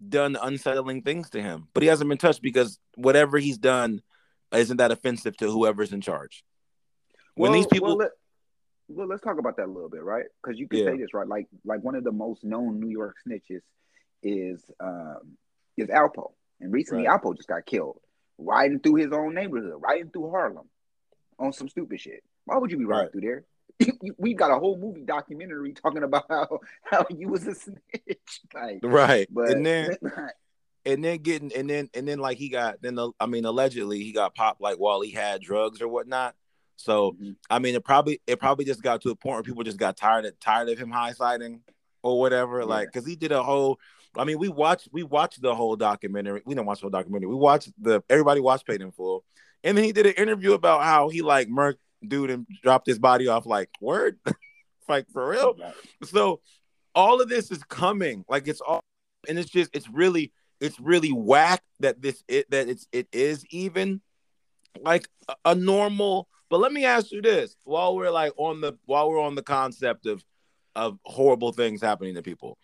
done 0.08 0.36
unsettling 0.40 1.02
things 1.02 1.30
to 1.30 1.42
him. 1.42 1.68
But 1.74 1.82
he 1.82 1.88
hasn't 1.88 2.08
been 2.08 2.18
touched 2.18 2.42
because 2.42 2.78
whatever 2.94 3.38
he's 3.38 3.58
done 3.58 4.02
isn't 4.52 4.76
that 4.76 4.92
offensive 4.92 5.36
to 5.38 5.50
whoever's 5.50 5.92
in 5.92 6.00
charge. 6.00 6.44
When 7.34 7.52
these 7.52 7.66
people, 7.66 7.88
well, 7.88 7.96
let, 7.96 8.10
well, 8.88 9.06
let's 9.06 9.22
talk 9.22 9.38
about 9.38 9.56
that 9.56 9.66
a 9.66 9.72
little 9.72 9.88
bit, 9.88 10.02
right? 10.02 10.24
Because 10.42 10.58
you 10.58 10.68
can 10.68 10.80
Yeah. 10.80 10.84
say 10.86 10.98
this, 10.98 11.14
right? 11.14 11.26
Like, 11.26 11.46
like 11.64 11.82
one 11.82 11.94
of 11.94 12.04
the 12.04 12.12
most 12.12 12.44
known 12.44 12.80
New 12.80 12.88
York 12.88 13.16
snitches 13.26 13.62
is 14.22 14.64
um 14.80 15.36
is 15.76 15.88
Alpo, 15.88 16.32
and 16.60 16.72
recently 16.72 17.06
Right. 17.06 17.20
Just 17.36 17.48
got 17.48 17.66
killed 17.66 18.00
riding 18.38 18.78
through 18.80 18.94
his 18.96 19.12
own 19.12 19.34
neighborhood, 19.34 19.74
riding 19.78 20.10
through 20.10 20.30
Harlem 20.30 20.68
on 21.38 21.52
some 21.52 21.68
stupid 21.68 22.00
shit. 22.00 22.22
Why 22.44 22.56
would 22.56 22.70
you 22.70 22.78
be 22.78 22.84
riding 22.84 23.04
Right. 23.06 23.12
through 23.12 23.20
there? 23.22 23.44
We've 24.18 24.36
got 24.36 24.50
a 24.50 24.58
whole 24.58 24.76
movie 24.78 25.02
documentary 25.04 25.72
talking 25.72 26.02
about 26.02 26.24
how 26.30 26.60
how 26.84 27.06
you 27.10 27.28
was 27.28 27.46
a 27.46 27.54
snitch, 27.54 28.40
like 28.54 28.80
right. 28.82 29.28
But 29.30 29.50
and 29.50 29.66
then 29.66 29.96
and 30.84 31.04
then 31.04 31.18
getting 31.18 31.52
and 31.54 31.68
then 31.68 31.90
and 31.94 32.06
then 32.08 32.18
like 32.18 32.38
he 32.38 32.48
got 32.48 32.80
then 32.82 32.94
the, 32.94 33.12
I 33.20 33.26
mean 33.26 33.44
allegedly 33.44 33.98
he 34.02 34.12
got 34.12 34.34
popped 34.34 34.60
like 34.60 34.76
while 34.76 35.00
he 35.00 35.10
had 35.10 35.40
drugs 35.42 35.80
or 35.82 35.88
whatnot. 35.88 36.34
So 36.76 37.12
Mhm. 37.12 37.36
I 37.50 37.58
mean 37.58 37.74
it 37.74 37.84
probably 37.84 38.20
it 38.26 38.38
probably 38.40 38.64
just 38.64 38.82
got 38.82 39.00
to 39.02 39.10
a 39.10 39.16
point 39.16 39.34
where 39.36 39.42
people 39.42 39.62
just 39.64 39.78
got 39.78 39.96
tired 39.96 40.24
of 40.24 40.38
tired 40.40 40.68
of 40.68 40.78
him 40.78 40.90
high 40.90 41.12
siding 41.12 41.60
or 42.02 42.18
whatever. 42.18 42.60
Yeah. 42.60 42.66
Like 42.66 42.88
because 42.92 43.06
he 43.06 43.16
did 43.16 43.32
a 43.32 43.42
whole. 43.42 43.78
I 44.18 44.24
mean 44.24 44.38
we 44.38 44.48
watched 44.48 44.88
we 44.92 45.02
watched 45.02 45.40
the 45.40 45.54
whole 45.54 45.76
documentary. 45.76 46.42
We 46.44 46.54
didn't 46.54 46.66
watch 46.66 46.80
the 46.80 46.84
whole 46.84 46.90
documentary. 46.90 47.28
We 47.28 47.36
watched 47.36 47.70
the 47.80 48.02
everybody 48.10 48.40
watched 48.40 48.66
Paid 48.66 48.82
in 48.82 48.90
Full, 48.90 49.24
and 49.64 49.76
then 49.76 49.84
he 49.84 49.92
did 49.92 50.06
an 50.06 50.14
interview 50.14 50.52
about 50.52 50.82
how 50.82 51.08
he 51.08 51.22
like 51.22 51.48
murked 51.48 51.78
dude 52.06 52.30
and 52.30 52.46
dropped 52.62 52.86
his 52.86 52.98
body 52.98 53.28
off. 53.28 53.46
Like 53.46 53.70
word, 53.80 54.18
like 54.88 55.08
for 55.10 55.28
real. 55.28 55.56
So 56.04 56.40
all 56.94 57.20
of 57.20 57.28
this 57.28 57.50
is 57.50 57.62
coming. 57.64 58.24
Like 58.28 58.48
it's 58.48 58.60
all 58.60 58.82
and 59.28 59.38
it's 59.38 59.50
just 59.50 59.70
it's 59.74 59.88
really 59.88 60.32
it's 60.60 60.78
really 60.80 61.12
whack 61.12 61.62
that 61.80 62.02
this 62.02 62.22
it 62.28 62.50
that 62.50 62.68
it's 62.68 62.86
it 62.92 63.08
is 63.12 63.44
even 63.50 64.00
like 64.82 65.08
a, 65.28 65.34
a 65.46 65.54
normal 65.54 66.28
but 66.50 66.60
let 66.60 66.72
me 66.72 66.84
ask 66.84 67.10
you 67.10 67.22
this 67.22 67.56
while 67.64 67.96
we're 67.96 68.10
like 68.10 68.32
on 68.36 68.60
the 68.60 68.74
while 68.86 69.08
we're 69.08 69.20
on 69.20 69.34
the 69.34 69.42
concept 69.42 70.06
of 70.06 70.24
of 70.76 70.98
horrible 71.04 71.52
things 71.52 71.80
happening 71.80 72.14
to 72.14 72.22
people 72.22 72.58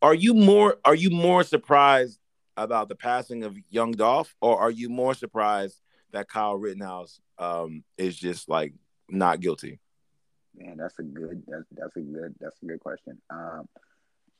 are 0.00 0.14
you 0.14 0.34
more 0.34 0.78
are 0.84 0.94
you 0.94 1.10
more 1.10 1.42
surprised 1.42 2.18
about 2.56 2.88
the 2.88 2.94
passing 2.94 3.44
of 3.44 3.56
young 3.70 3.92
Dolph 3.92 4.34
or 4.40 4.60
are 4.60 4.70
you 4.70 4.88
more 4.88 5.14
surprised 5.14 5.80
that 6.12 6.28
Kyle 6.28 6.56
Rittenhouse 6.56 7.20
um 7.38 7.84
is 7.96 8.16
just 8.16 8.48
like 8.48 8.74
not 9.08 9.40
guilty 9.40 9.80
Man, 10.54 10.76
that's 10.76 10.98
a 10.98 11.02
good. 11.02 11.42
That's 11.46 11.64
that's 11.70 11.96
a 11.96 12.00
good. 12.00 12.34
That's 12.40 12.56
a 12.62 12.66
good 12.66 12.80
question. 12.80 13.18
Um, 13.30 13.66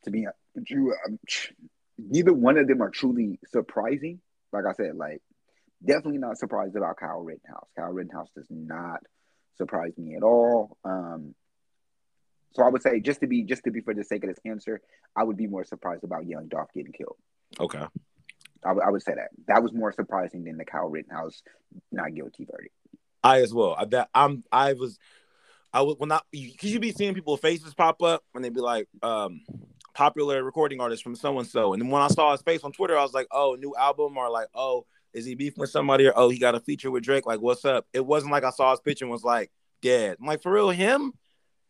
to 0.04 0.10
be 0.10 0.26
you, 0.68 0.94
um, 1.06 1.18
neither 1.98 2.32
one 2.32 2.58
of 2.58 2.66
them 2.66 2.82
are 2.82 2.90
truly 2.90 3.38
surprising. 3.46 4.20
Like 4.52 4.64
I 4.68 4.74
said, 4.74 4.96
like 4.96 5.22
definitely 5.84 6.18
not 6.18 6.38
surprised 6.38 6.76
about 6.76 6.98
Kyle 6.98 7.22
Rittenhouse. 7.22 7.68
Kyle 7.76 7.92
Rittenhouse 7.92 8.28
does 8.36 8.46
not 8.50 9.00
surprise 9.56 9.92
me 9.96 10.16
at 10.16 10.22
all. 10.22 10.76
Um, 10.84 11.34
so 12.54 12.62
I 12.62 12.68
would 12.68 12.82
say 12.82 13.00
just 13.00 13.20
to 13.20 13.26
be 13.26 13.42
just 13.42 13.64
to 13.64 13.70
be 13.70 13.80
for 13.80 13.94
the 13.94 14.04
sake 14.04 14.24
of 14.24 14.30
this 14.30 14.38
answer, 14.44 14.80
I 15.16 15.24
would 15.24 15.36
be 15.36 15.46
more 15.46 15.64
surprised 15.64 16.04
about 16.04 16.26
Young 16.26 16.48
Dolph 16.48 16.72
getting 16.74 16.92
killed. 16.92 17.16
okay 17.60 17.84
I 18.64 18.90
would- 18.90 19.02
say 19.02 19.14
that 19.14 19.30
that 19.48 19.62
was 19.62 19.72
more 19.72 19.92
surprising 19.92 20.44
than 20.44 20.56
the 20.56 20.64
Kyle 20.64 20.88
Rittenhouse 20.88 21.42
not 21.90 22.14
guilty 22.14 22.46
verdict. 22.50 22.74
I 23.24 23.40
as 23.40 23.52
well. 23.54 23.74
I, 23.78 23.84
that 23.86 24.08
I'm. 24.14 24.44
I 24.50 24.72
was. 24.74 24.98
I 25.72 25.82
was 25.82 25.96
when 25.98 26.12
I 26.12 26.20
because 26.30 26.70
you 26.70 26.80
be 26.80 26.92
seeing 26.92 27.14
people's 27.14 27.40
faces 27.40 27.72
pop 27.74 28.02
up 28.02 28.22
and 28.34 28.44
they 28.44 28.50
be 28.50 28.60
like, 28.60 28.88
um, 29.02 29.40
popular 29.94 30.42
recording 30.44 30.80
artist 30.80 31.02
from 31.02 31.16
so 31.16 31.38
and 31.38 31.48
so. 31.48 31.72
And 31.72 31.80
then 31.80 31.90
when 31.90 32.02
I 32.02 32.08
saw 32.08 32.32
his 32.32 32.42
face 32.42 32.62
on 32.62 32.72
Twitter, 32.72 32.96
I 32.98 33.02
was 33.02 33.14
like, 33.14 33.28
oh, 33.30 33.56
new 33.58 33.74
album 33.76 34.16
or 34.16 34.28
like, 34.30 34.48
oh, 34.54 34.86
is 35.12 35.24
he 35.24 35.34
beefing 35.34 35.60
with 35.60 35.70
somebody 35.70 36.06
or 36.06 36.12
oh, 36.14 36.28
he 36.28 36.38
got 36.38 36.54
a 36.54 36.60
feature 36.60 36.90
with 36.90 37.04
Drake? 37.04 37.26
Like, 37.26 37.40
what's 37.40 37.64
up? 37.64 37.86
It 37.92 38.04
wasn't 38.04 38.32
like 38.32 38.44
I 38.44 38.50
saw 38.50 38.70
his 38.70 38.80
picture 38.80 39.04
and 39.04 39.12
was 39.12 39.24
like, 39.24 39.50
dead. 39.80 40.16
I'm 40.20 40.26
like, 40.26 40.42
for 40.42 40.52
real, 40.52 40.70
him? 40.70 41.12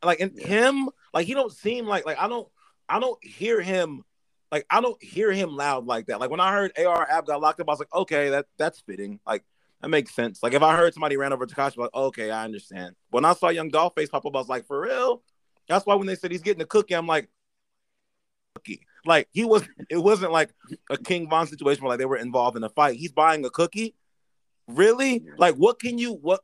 Like, 0.02 0.20
and 0.20 0.32
Yeah. 0.34 0.46
him? 0.46 0.88
Like, 1.14 1.26
he 1.26 1.34
don't 1.34 1.52
seem 1.52 1.86
like 1.86 2.06
like 2.06 2.18
I 2.18 2.28
don't 2.28 2.48
I 2.88 3.00
don't 3.00 3.22
hear 3.24 3.60
him. 3.60 4.04
Like 4.50 4.66
I 4.70 4.80
don't 4.80 5.02
hear 5.02 5.32
him 5.32 5.56
loud 5.56 5.86
like 5.86 6.06
that. 6.06 6.20
Like 6.20 6.30
when 6.30 6.40
I 6.40 6.52
heard 6.52 6.72
AR-Ab 6.78 7.26
got 7.26 7.40
locked 7.40 7.60
up, 7.60 7.68
I 7.68 7.72
was 7.72 7.78
like, 7.78 7.94
okay, 7.94 8.30
that 8.30 8.46
that's 8.58 8.80
fitting. 8.80 9.20
Like 9.26 9.44
that 9.80 9.88
makes 9.88 10.14
sense. 10.14 10.42
Like 10.42 10.52
if 10.52 10.62
I 10.62 10.76
heard 10.76 10.92
somebody 10.92 11.16
ran 11.16 11.32
over 11.32 11.46
to 11.46 11.54
Tekashi, 11.54 11.78
like, 11.78 11.94
okay, 11.94 12.30
I 12.30 12.44
understand. 12.44 12.94
When 13.10 13.24
I 13.24 13.32
saw 13.32 13.48
Young 13.48 13.70
Dollface 13.70 13.94
face 13.94 14.08
pop 14.10 14.26
up, 14.26 14.34
I 14.34 14.38
was 14.38 14.48
like, 14.48 14.66
for 14.66 14.80
real? 14.80 15.22
That's 15.68 15.86
why 15.86 15.94
when 15.94 16.06
they 16.06 16.16
said 16.16 16.30
he's 16.30 16.42
getting 16.42 16.62
a 16.62 16.66
cookie, 16.66 16.94
I'm 16.94 17.06
like, 17.06 17.30
cookie. 18.54 18.86
Like 19.04 19.28
he 19.32 19.44
was 19.44 19.62
it 19.90 19.96
wasn't 19.96 20.32
like 20.32 20.50
a 20.90 20.96
King 20.96 21.28
Von 21.28 21.46
situation 21.46 21.82
where 21.82 21.90
like 21.90 21.98
they 21.98 22.04
were 22.04 22.16
involved 22.16 22.56
in 22.56 22.64
a 22.64 22.68
fight. 22.68 22.96
He's 22.96 23.12
buying 23.12 23.44
a 23.44 23.50
cookie. 23.50 23.94
Really? 24.68 25.24
Like 25.38 25.54
what 25.56 25.80
can 25.80 25.98
you 25.98 26.12
what 26.12 26.40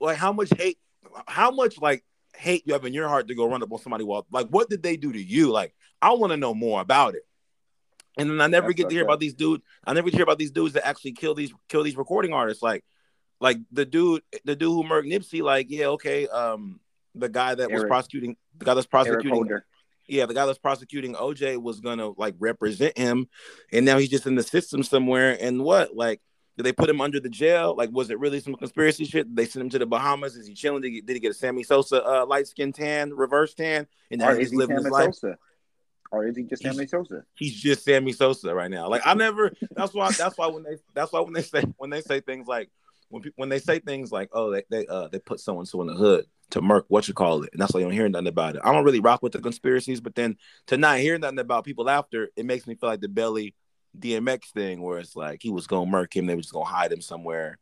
like 0.00 0.16
how 0.16 0.32
much 0.32 0.50
hate 0.56 0.78
how 1.26 1.50
much 1.50 1.78
like 1.80 2.04
hate 2.40 2.62
you 2.66 2.72
have 2.72 2.84
in 2.84 2.94
your 2.94 3.08
heart 3.08 3.28
to 3.28 3.34
go 3.34 3.46
run 3.46 3.62
up 3.62 3.72
on 3.72 3.78
somebody 3.78 4.04
while 4.04 4.26
like 4.30 4.48
what 4.48 4.68
did 4.68 4.82
they 4.82 4.96
do 4.96 5.12
to 5.12 5.22
you? 5.22 5.50
Like 5.50 5.74
I 6.00 6.12
want 6.12 6.32
to 6.32 6.36
know 6.36 6.54
more 6.54 6.80
about 6.80 7.14
it. 7.14 7.22
And 8.18 8.30
then 8.30 8.40
I 8.40 8.48
never 8.48 8.68
That's 8.68 8.76
get 8.76 8.88
to 8.88 8.94
hear 8.94 9.04
about 9.04 9.20
these 9.20 9.34
dudes. 9.34 9.62
I 9.84 9.92
never 9.92 10.10
hear 10.10 10.22
about 10.22 10.38
these 10.38 10.50
dudes 10.50 10.74
that 10.74 10.86
actually 10.86 11.12
kill 11.12 11.34
these 11.34 11.52
kill 11.68 11.82
these 11.82 11.96
recording 11.96 12.32
artists. 12.32 12.62
Like, 12.62 12.84
like 13.40 13.58
the 13.70 13.84
dude, 13.84 14.22
the 14.44 14.56
dude 14.56 14.72
who 14.72 14.82
murked 14.82 15.10
Nipsey. 15.10 15.42
Like, 15.42 15.66
yeah, 15.70 15.86
okay. 15.86 16.26
Um, 16.26 16.80
the 17.14 17.28
guy 17.28 17.54
that 17.54 17.70
was 17.70 17.84
prosecuting, 17.84 18.36
the 18.58 18.64
guy 18.64 18.74
that's 18.74 18.86
prosecuting, 18.86 19.60
yeah, 20.06 20.26
the 20.26 20.34
guy 20.34 20.46
that's 20.46 20.58
prosecuting 20.58 21.14
OJ 21.14 21.60
was 21.62 21.80
gonna 21.80 22.10
like 22.16 22.34
represent 22.38 22.98
him, 22.98 23.28
and 23.72 23.86
now 23.86 23.98
he's 23.98 24.10
just 24.10 24.26
in 24.26 24.34
the 24.34 24.42
system 24.42 24.82
somewhere. 24.82 25.36
And 25.40 25.62
what, 25.62 25.94
like, 25.94 26.20
did 26.62 26.66
they 26.66 26.72
put 26.72 26.90
him 26.90 27.00
under 27.00 27.18
the 27.20 27.28
jail? 27.30 27.74
Like, 27.76 27.90
was 27.90 28.10
it 28.10 28.18
really 28.18 28.38
some 28.40 28.54
conspiracy 28.54 29.04
shit? 29.04 29.26
Did 29.28 29.36
they 29.36 29.46
sent 29.46 29.62
him 29.64 29.70
to 29.70 29.78
the 29.78 29.86
Bahamas? 29.86 30.36
Is 30.36 30.46
he 30.46 30.52
chilling? 30.54 30.82
Did 30.82 30.92
he, 30.92 31.00
did 31.00 31.14
he 31.14 31.20
get 31.20 31.30
a 31.30 31.34
Sammy 31.34 31.62
Sosa 31.62 32.04
uh, 32.06 32.26
light 32.26 32.46
skin 32.48 32.72
tan, 32.72 33.12
reverse 33.14 33.54
tan, 33.54 33.86
and 34.10 34.20
now 34.20 34.34
he's 34.34 34.46
is 34.46 34.50
he 34.52 34.58
living 34.58 34.76
his 34.76 34.86
life? 34.88 35.14
Sosa? 35.14 35.38
Or 36.12 36.26
is 36.26 36.36
he 36.36 36.42
just 36.42 36.62
He's- 36.62 36.74
Sammy 36.74 36.86
Sosa? 36.86 37.24
he's 37.34 37.54
just 37.54 37.84
Sammy 37.84 38.12
Sosa 38.12 38.54
right 38.54 38.70
now. 38.70 38.88
Like 38.88 39.02
I 39.06 39.14
never. 39.26 39.52
That's 39.72 39.94
why. 39.94 40.10
That's 40.12 40.36
why 40.36 40.48
when 40.48 40.64
they. 40.64 40.76
That's 40.94 41.12
why 41.12 41.20
when 41.20 41.32
they 41.32 41.42
say 41.42 41.62
when 41.78 41.88
they 41.90 42.00
say 42.02 42.20
things 42.20 42.46
like 42.46 42.68
when 43.08 43.22
people 43.22 43.36
when 43.40 43.48
they 43.48 43.58
say 43.60 43.78
things 43.78 44.12
like 44.12 44.28
oh 44.32 44.50
they 44.50 44.62
they 44.70 44.86
uh 44.86 45.08
they 45.08 45.18
put 45.18 45.40
so 45.40 45.58
and 45.58 45.66
so 45.68 45.80
in 45.80 45.86
the 45.86 45.94
hood 45.94 46.26
to 46.50 46.60
murk 46.60 46.84
what 46.88 47.06
you 47.06 47.14
call 47.14 47.44
it 47.44 47.50
and 47.52 47.62
that's 47.62 47.72
why 47.72 47.78
you 47.80 47.86
don't 47.86 47.94
hear 47.94 48.08
nothing 48.08 48.26
about 48.26 48.56
it. 48.56 48.62
I 48.64 48.72
don't 48.72 48.84
really 48.84 49.00
rock 49.00 49.22
with 49.22 49.32
the 49.32 49.40
conspiracies, 49.40 50.00
but 50.00 50.14
then 50.16 50.36
to 50.66 50.76
not 50.76 50.98
hear 50.98 51.16
nothing 51.16 51.38
about 51.38 51.64
people 51.64 51.88
after 51.88 52.28
it 52.36 52.44
makes 52.44 52.66
me 52.66 52.74
feel 52.74 52.88
like 52.90 53.00
the 53.00 53.08
belly 53.08 53.54
DMX 53.98 54.46
thing 54.52 54.82
where 54.82 54.98
it's 54.98 55.16
like 55.16 55.42
he 55.42 55.50
was 55.50 55.66
gonna 55.66 55.90
murk 55.90 56.16
him, 56.16 56.26
they 56.26 56.34
were 56.34 56.42
just 56.42 56.52
gonna 56.52 56.64
hide 56.64 56.92
him 56.92 57.00
somewhere. 57.00 57.58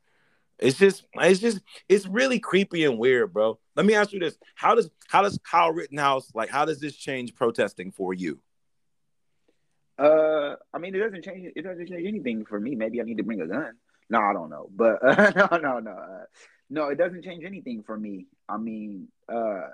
It's 0.59 0.79
just, 0.79 1.05
it's 1.15 1.41
just, 1.41 1.61
it's 1.89 2.07
really 2.07 2.41
creepy 2.41 2.85
and 2.85 2.99
weird, 2.99 3.33
bro. 3.33 3.59
Let 3.77 3.87
me 3.87 3.95
ask 3.95 4.13
you 4.13 4.19
this: 4.19 4.37
How 4.57 4.75
does, 4.75 4.91
how 5.07 5.23
does 5.23 5.39
Kyle 5.49 5.73
Rittenhouse 5.73 6.35
like? 6.35 6.51
How 6.51 6.65
does 6.65 6.81
this 6.81 6.97
change 6.97 7.35
protesting 7.35 7.93
for 7.93 8.13
you? 8.13 8.41
Uh, 9.99 10.55
I 10.73 10.79
mean, 10.79 10.95
it 10.95 10.99
doesn't 10.99 11.25
change. 11.25 11.53
It 11.55 11.63
doesn't 11.63 11.89
change 11.89 12.07
anything 12.07 12.45
for 12.45 12.59
me. 12.59 12.75
Maybe 12.75 13.01
I 13.01 13.05
need 13.05 13.19
to 13.19 13.25
bring 13.25 13.41
a 13.41 13.47
gun. 13.47 13.75
No, 14.11 14.21
I 14.21 14.33
don't 14.33 14.51
know, 14.51 14.69
but 14.75 15.05
uh, 15.05 15.33
no, 15.53 15.59
no, 15.59 15.79
no, 15.81 15.91
uh, 15.91 16.25
no. 16.71 16.89
It 16.89 16.97
doesn't 16.97 17.25
change 17.25 17.45
anything 17.45 17.83
for 17.85 17.97
me. 17.97 18.27
I 18.49 18.57
mean, 18.57 19.09
uh, 19.33 19.69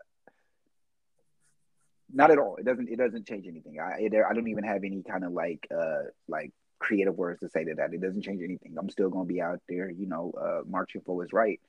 not 2.15 2.31
at 2.31 2.39
all. 2.39 2.57
It 2.57 2.65
doesn't. 2.65 2.89
It 2.89 2.97
doesn't 2.97 3.27
change 3.27 3.47
anything. 3.47 3.79
I 3.81 3.99
it, 4.01 4.13
I 4.15 4.33
don't 4.33 4.49
even 4.49 4.65
have 4.65 4.85
any 4.85 5.03
kind 5.03 5.25
of 5.25 5.33
like 5.33 5.67
uh 5.77 6.05
like 6.29 6.53
creative 6.79 7.15
words 7.17 7.41
to 7.41 7.49
say 7.49 7.65
to 7.65 7.75
that. 7.75 7.93
It 7.93 8.01
doesn't 8.01 8.23
change 8.23 8.43
anything. 8.43 8.75
I'm 8.79 8.91
still 8.91 9.11
gonna 9.11 9.25
be 9.25 9.41
out 9.41 9.61
there, 9.69 9.91
you 9.91 10.07
know, 10.07 10.33
uh, 10.41 10.61
marching 10.69 11.01
for 11.05 11.17
what's 11.17 11.33
right. 11.33 11.61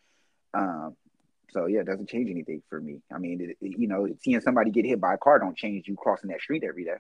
Um, 0.54 0.96
so 1.52 1.68
yeah, 1.68 1.82
it 1.82 1.86
doesn't 1.86 2.10
change 2.10 2.30
anything 2.30 2.62
for 2.70 2.80
me. 2.82 3.02
I 3.14 3.18
mean, 3.18 3.42
it, 3.42 3.58
it- 3.66 3.80
you 3.80 3.88
know, 3.88 4.08
seeing 4.24 4.42
somebody 4.42 4.72
get 4.72 4.86
hit 4.86 5.00
by 5.02 5.14
a 5.14 5.18
car 5.18 5.40
don't 5.40 5.58
change 5.58 5.88
you 5.88 5.96
crossing 5.96 6.30
that 6.30 6.42
street 6.42 6.64
every 6.68 6.86
day. 6.86 6.98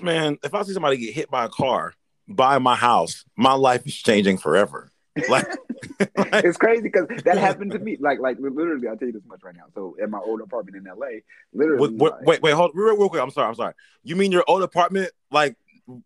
Man, 0.00 0.38
if 0.42 0.54
I 0.54 0.62
see 0.62 0.72
somebody 0.72 0.96
get 0.96 1.14
hit 1.14 1.30
by 1.30 1.44
a 1.44 1.48
car 1.48 1.94
by 2.28 2.58
my 2.58 2.76
house, 2.76 3.24
my 3.36 3.52
life 3.54 3.86
is 3.86 3.94
changing 3.94 4.38
forever. 4.38 4.90
Like, 5.28 5.46
like- 6.16 6.44
it's 6.44 6.56
crazy 6.58 6.82
because 6.82 7.06
that 7.24 7.38
happened 7.38 7.72
to 7.72 7.78
me. 7.78 7.96
Like, 8.00 8.18
like 8.20 8.38
literally, 8.40 8.88
I'll 8.88 8.96
tell 8.96 9.08
you 9.08 9.12
this 9.12 9.22
much 9.26 9.40
right 9.42 9.54
now. 9.54 9.64
So, 9.74 9.96
in 10.02 10.10
my 10.10 10.18
old 10.18 10.40
apartment 10.40 10.76
in 10.76 10.84
LA, 10.84 11.20
literally, 11.52 11.90
wait, 11.94 12.00
wait, 12.00 12.12
like- 12.12 12.26
wait, 12.26 12.42
wait, 12.42 12.52
hold 12.54 12.70
real, 12.74 12.96
real 12.96 13.08
quick. 13.08 13.22
I'm 13.22 13.30
sorry, 13.30 13.48
I'm 13.48 13.54
sorry. 13.54 13.74
You 14.02 14.16
mean 14.16 14.32
your 14.32 14.44
old 14.48 14.62
apartment, 14.62 15.10
like 15.30 15.56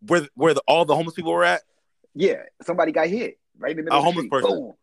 where 0.07 0.27
where 0.35 0.53
the, 0.53 0.61
all 0.67 0.85
the 0.85 0.95
homeless 0.95 1.15
people 1.15 1.31
were 1.31 1.43
at? 1.43 1.61
yeah, 2.15 2.43
somebody 2.63 2.91
got 2.91 3.07
hit 3.07 3.37
right 3.59 3.71
in 3.71 3.77
the 3.77 3.83
middle 3.83 3.99
A 3.99 4.01
homeless 4.01 4.23
street. 4.23 4.31
person. 4.31 4.49
Boom. 4.51 4.73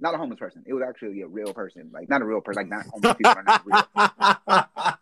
Not 0.00 0.14
a 0.14 0.16
homeless 0.18 0.38
person. 0.38 0.62
It 0.64 0.72
was 0.72 0.82
actually 0.88 1.22
a 1.22 1.26
real 1.26 1.52
person. 1.52 1.90
Like, 1.92 2.08
not 2.08 2.22
a 2.22 2.24
real 2.24 2.40
person. 2.40 2.62
Like, 2.62 2.68
not 2.70 2.86
homeless 2.86 3.14
people 3.16 3.32
are 3.32 3.42
not 3.42 3.66
real. 3.66 4.94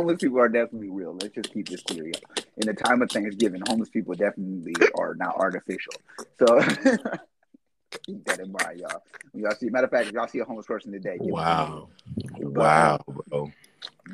homeless 0.00 0.18
people 0.18 0.40
are 0.40 0.48
definitely 0.48 0.88
real. 0.88 1.14
Let's 1.20 1.34
just 1.34 1.52
keep 1.52 1.68
this 1.68 1.82
clear. 1.82 2.06
yeah. 2.06 2.42
In 2.56 2.66
the 2.66 2.72
time 2.72 3.02
of 3.02 3.10
Thanksgiving, 3.10 3.62
homeless 3.68 3.90
people 3.90 4.14
definitely 4.14 4.74
are 4.98 5.14
not 5.14 5.36
artificial. 5.36 5.92
So 6.38 6.46
keep 8.06 8.24
that 8.24 8.40
in 8.40 8.50
mind, 8.50 8.80
y'all. 8.80 9.02
When 9.32 9.44
y'all 9.44 9.54
see, 9.54 9.68
matter 9.68 9.84
of 9.84 9.90
fact, 9.90 10.10
y'all 10.12 10.26
see 10.26 10.38
a 10.38 10.44
homeless 10.44 10.66
person 10.66 10.90
today, 10.92 11.18
give 11.18 11.26
them 11.26 11.34
wow, 11.34 11.88
uh, 12.16 12.48
wow, 12.48 13.00
bro. 13.06 13.52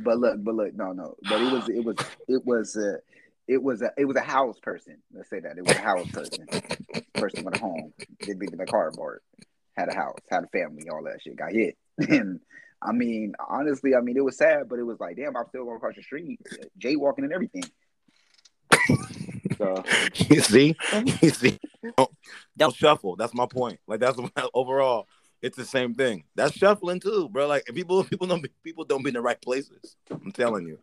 But 0.02 0.18
look, 0.18 0.42
but 0.42 0.54
look, 0.56 0.74
no, 0.74 0.92
no. 0.92 1.14
But 1.22 1.40
it 1.40 1.52
was, 1.52 1.68
it 1.68 1.84
was, 1.84 1.96
it 2.26 2.44
was 2.44 2.76
a, 2.76 2.98
it 3.46 3.62
was 3.62 3.82
a, 3.82 3.92
it 3.96 4.06
was 4.06 4.16
a 4.16 4.22
house 4.22 4.58
person. 4.58 4.96
Let's 5.14 5.30
say 5.30 5.38
that 5.38 5.56
it 5.56 5.64
was 5.64 5.76
a 5.76 5.80
house 5.80 6.10
person. 6.10 6.48
Person 7.14 7.44
with 7.44 7.56
a 7.56 7.60
home, 7.60 7.92
did 8.20 8.40
be 8.40 8.48
in 8.52 8.60
a 8.60 8.66
cardboard, 8.66 9.20
had 9.76 9.88
a 9.88 9.94
house, 9.94 10.18
had 10.28 10.42
a 10.42 10.48
family, 10.48 10.88
all 10.90 11.04
that 11.04 11.22
shit. 11.22 11.36
Got 11.36 11.52
hit, 11.52 11.76
and 11.98 12.40
I 12.86 12.92
mean, 12.92 13.34
honestly, 13.48 13.94
I 13.94 14.00
mean, 14.00 14.16
it 14.16 14.24
was 14.24 14.38
sad, 14.38 14.68
but 14.68 14.78
it 14.78 14.84
was 14.84 15.00
like, 15.00 15.16
damn, 15.16 15.36
I'm 15.36 15.46
still 15.48 15.64
going 15.64 15.76
across 15.76 15.96
the 15.96 16.02
street, 16.02 16.40
jaywalking 16.78 17.24
and 17.24 17.32
everything. 17.32 17.64
So 19.58 19.82
you 20.28 20.40
see, 20.40 20.76
um, 20.92 21.06
you 21.22 21.30
see, 21.30 21.58
don't 22.58 22.74
shuffle. 22.74 23.16
That's 23.16 23.32
my 23.32 23.46
point. 23.46 23.80
Like 23.86 24.00
that's 24.00 24.18
overall, 24.54 25.08
it's 25.40 25.56
the 25.56 25.64
same 25.64 25.94
thing. 25.94 26.24
That's 26.34 26.54
shuffling 26.54 27.00
too, 27.00 27.28
bro. 27.28 27.46
Like 27.46 27.64
people, 27.66 28.04
people 28.10 28.26
don't, 28.26 28.42
be, 28.42 28.50
people 28.62 28.84
don't 28.84 29.02
be 29.02 29.08
in 29.08 29.14
the 29.14 29.20
right 29.20 29.40
places. 29.40 29.96
I'm 30.10 30.32
telling 30.32 30.66
you. 30.66 30.78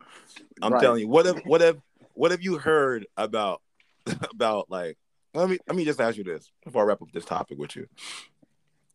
I'm 0.62 0.72
right. 0.72 0.82
telling 0.82 1.00
you. 1.00 1.08
What 1.08 1.26
if, 1.26 1.44
what 1.44 1.62
if, 1.62 1.76
what 2.14 2.30
have 2.30 2.42
you 2.42 2.58
heard 2.58 3.06
about, 3.16 3.62
about 4.30 4.70
like? 4.70 4.98
Let 5.34 5.50
me, 5.50 5.58
let 5.66 5.76
me 5.76 5.84
just 5.84 6.00
ask 6.00 6.16
you 6.16 6.24
this 6.24 6.50
before 6.64 6.82
I 6.82 6.86
wrap 6.86 7.02
up 7.02 7.12
this 7.12 7.24
topic 7.24 7.58
with 7.58 7.74
you. 7.76 7.86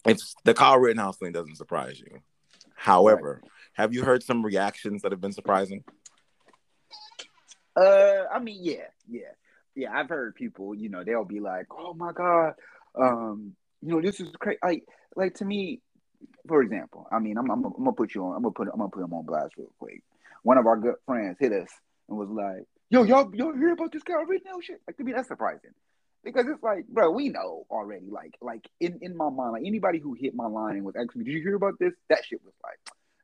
It's 0.05 0.35
the 0.45 0.53
Kyle 0.53 0.79
Rittenhouse 0.79 1.17
thing 1.17 1.33
doesn't 1.33 1.57
surprise 1.57 1.99
you. 1.99 2.21
However, 2.79 3.41
right. 3.43 3.51
have 3.73 3.93
you 3.93 4.05
heard 4.05 4.23
some 4.23 4.43
reactions 4.43 5.01
that 5.01 5.11
have 5.11 5.19
been 5.19 5.33
surprising? 5.33 5.83
Uh, 7.75 8.23
I 8.33 8.39
mean, 8.39 8.59
yeah, 8.61 8.87
yeah, 9.09 9.33
yeah. 9.75 9.91
I've 9.91 10.07
heard 10.07 10.33
people, 10.33 10.73
you 10.73 10.87
know, 10.87 11.03
they'll 11.03 11.25
be 11.25 11.41
like, 11.41 11.67
"Oh 11.77 11.93
my 11.93 12.13
god, 12.13 12.53
um, 12.97 13.53
you 13.81 13.89
know, 13.89 14.01
this 14.01 14.21
is 14.21 14.29
crazy." 14.39 14.59
Like, 14.63 14.83
like 15.17 15.33
to 15.35 15.45
me, 15.45 15.81
for 16.47 16.61
example, 16.61 17.05
I 17.11 17.19
mean, 17.19 17.37
I'm, 17.37 17.51
I'm, 17.51 17.65
I'm 17.65 17.73
gonna 17.73 17.91
put 17.91 18.15
you 18.15 18.23
on, 18.23 18.37
I'm 18.37 18.43
gonna 18.43 18.53
put, 18.53 18.69
I'm 18.71 18.79
gonna 18.79 18.89
put 18.89 19.03
him 19.03 19.13
on 19.13 19.25
blast 19.25 19.55
real 19.57 19.73
quick. 19.77 20.01
One 20.43 20.57
of 20.57 20.65
our 20.65 20.77
good 20.77 20.95
friends 21.05 21.35
hit 21.37 21.51
us 21.51 21.69
and 22.07 22.17
was 22.17 22.29
like, 22.29 22.63
"Yo, 22.89 23.03
y'all, 23.03 23.35
y'all 23.35 23.53
hear 23.53 23.73
about 23.73 23.91
this 23.91 24.03
guy 24.03 24.13
right 24.13 24.41
now?" 24.45 24.61
Shit, 24.61 24.79
like 24.87 24.95
to 24.95 25.03
me, 25.03 25.11
that's 25.11 25.27
surprising 25.27 25.71
because 26.23 26.45
it's 26.47 26.63
like, 26.63 26.87
bro, 26.87 27.11
we 27.11 27.29
know 27.29 27.65
already. 27.69 28.07
Like, 28.09 28.35
like 28.41 28.67
in 28.79 28.99
in 29.01 29.15
my 29.15 29.29
mind, 29.29 29.53
like 29.53 29.63
anybody 29.65 29.99
who 29.99 30.13
hit 30.13 30.35
my 30.35 30.47
line 30.47 30.75
and 30.75 30.85
was 30.85 30.95
asking 30.95 31.19
me, 31.19 31.25
"Did 31.25 31.33
you 31.33 31.41
hear 31.41 31.55
about 31.55 31.79
this?" 31.79 31.93
That 32.09 32.25
shit 32.25 32.41
was 32.43 32.53
like, 32.63 32.79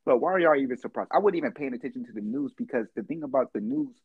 but 0.05 0.19
why 0.19 0.31
are 0.31 0.39
y'all 0.39 0.55
even 0.55 0.77
surprised? 0.77 1.09
I 1.13 1.19
wasn't 1.19 1.37
even 1.37 1.51
paying 1.51 1.73
attention 1.73 2.05
to 2.05 2.13
the 2.13 2.21
news 2.21 2.53
because 2.57 2.85
the 2.95 3.03
thing 3.03 3.23
about 3.23 3.53
the 3.53 3.59
news 3.59 3.95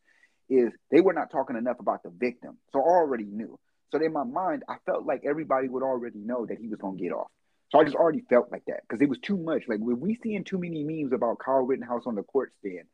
is 0.49 0.73
they 0.91 1.01
were 1.01 1.13
not 1.13 1.31
talking 1.31 1.57
enough 1.57 1.79
about 1.79 2.03
the 2.03 2.11
victim. 2.11 2.57
So 2.73 2.81
I 2.81 2.85
already 2.85 3.25
knew. 3.25 3.59
So 3.93 3.99
in 4.03 4.13
my 4.13 4.25
mind, 4.25 4.65
I 4.69 4.77
felt 4.87 5.05
like 5.05 5.23
everybody 5.25 5.69
would 5.69 5.83
already 5.83 6.19
know 6.19 6.47
that 6.47 6.59
he 6.59 6.69
was 6.69 6.79
gonna 6.81 6.97
get 6.97 7.13
off. 7.13 7.31
So 7.71 7.79
I 7.79 7.85
just 7.85 7.97
already 7.97 8.23
felt 8.29 8.51
like 8.51 8.65
that 8.67 8.81
because 8.83 9.01
it 9.01 9.09
was 9.09 9.19
too 9.19 9.37
much. 9.37 9.65
Like 9.69 9.79
when 9.81 10.01
we 10.01 10.19
seeing 10.23 10.43
too 10.43 10.59
many 10.59 10.83
memes 10.83 11.13
about 11.13 11.39
Kyle 11.39 11.63
Rittenhouse 11.67 12.07
on 12.07 12.15
the 12.15 12.23
court 12.23 12.53
stand, 12.59 12.87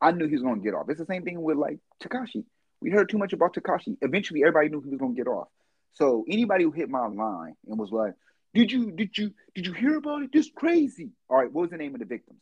I 0.00 0.12
knew 0.12 0.26
he 0.26 0.34
was 0.34 0.42
gonna 0.42 0.60
get 0.60 0.74
off. 0.74 0.88
It's 0.88 0.98
the 0.98 1.06
same 1.06 1.24
thing 1.24 1.40
with 1.40 1.56
like 1.58 1.78
Tekashi. 2.02 2.44
We 2.80 2.90
heard 2.90 3.08
too 3.08 3.18
much 3.18 3.32
about 3.32 3.54
Tekashi. 3.54 3.96
Eventually, 4.02 4.42
everybody 4.42 4.68
knew 4.68 4.80
he 4.80 4.90
was 4.90 4.98
gonna 4.98 5.14
get 5.14 5.26
off. 5.26 5.48
So 5.94 6.24
anybody 6.28 6.64
who 6.64 6.70
hit 6.70 6.88
my 6.88 7.06
line 7.06 7.56
and 7.66 7.78
was 7.78 7.90
like, 7.90 8.14
"Did 8.54 8.70
you 8.70 8.92
did 8.92 9.16
you 9.18 9.32
did 9.54 9.66
you 9.66 9.72
hear 9.72 9.96
about 9.96 10.22
it? 10.22 10.32
This 10.32 10.50
crazy." 10.54 11.10
All 11.28 11.38
right, 11.38 11.52
what 11.52 11.62
was 11.62 11.70
the 11.70 11.76
name 11.76 11.94
of 11.94 12.00
the 12.00 12.06
victims? 12.06 12.40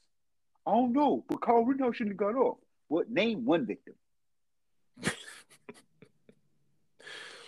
I 0.67 0.73
don't 0.73 0.93
know, 0.93 1.25
but 1.29 1.41
Kyle 1.41 1.65
Rittenhouse 1.65 1.97
shouldn't 1.97 2.21
have 2.21 2.35
got 2.35 2.39
off. 2.39 2.59
What 2.89 3.09
name 3.11 3.45
one 3.45 3.67
victim? 3.67 3.95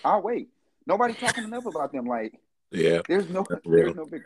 I'll 0.04 0.22
wait. 0.22 0.48
Nobody's 0.86 1.18
talking 1.18 1.44
enough 1.44 1.66
about 1.66 1.92
them. 1.92 2.06
Like, 2.06 2.40
yeah, 2.70 3.02
there's 3.06 3.28
no, 3.28 3.44
there's 3.64 3.94
no 3.94 4.06
big, 4.06 4.22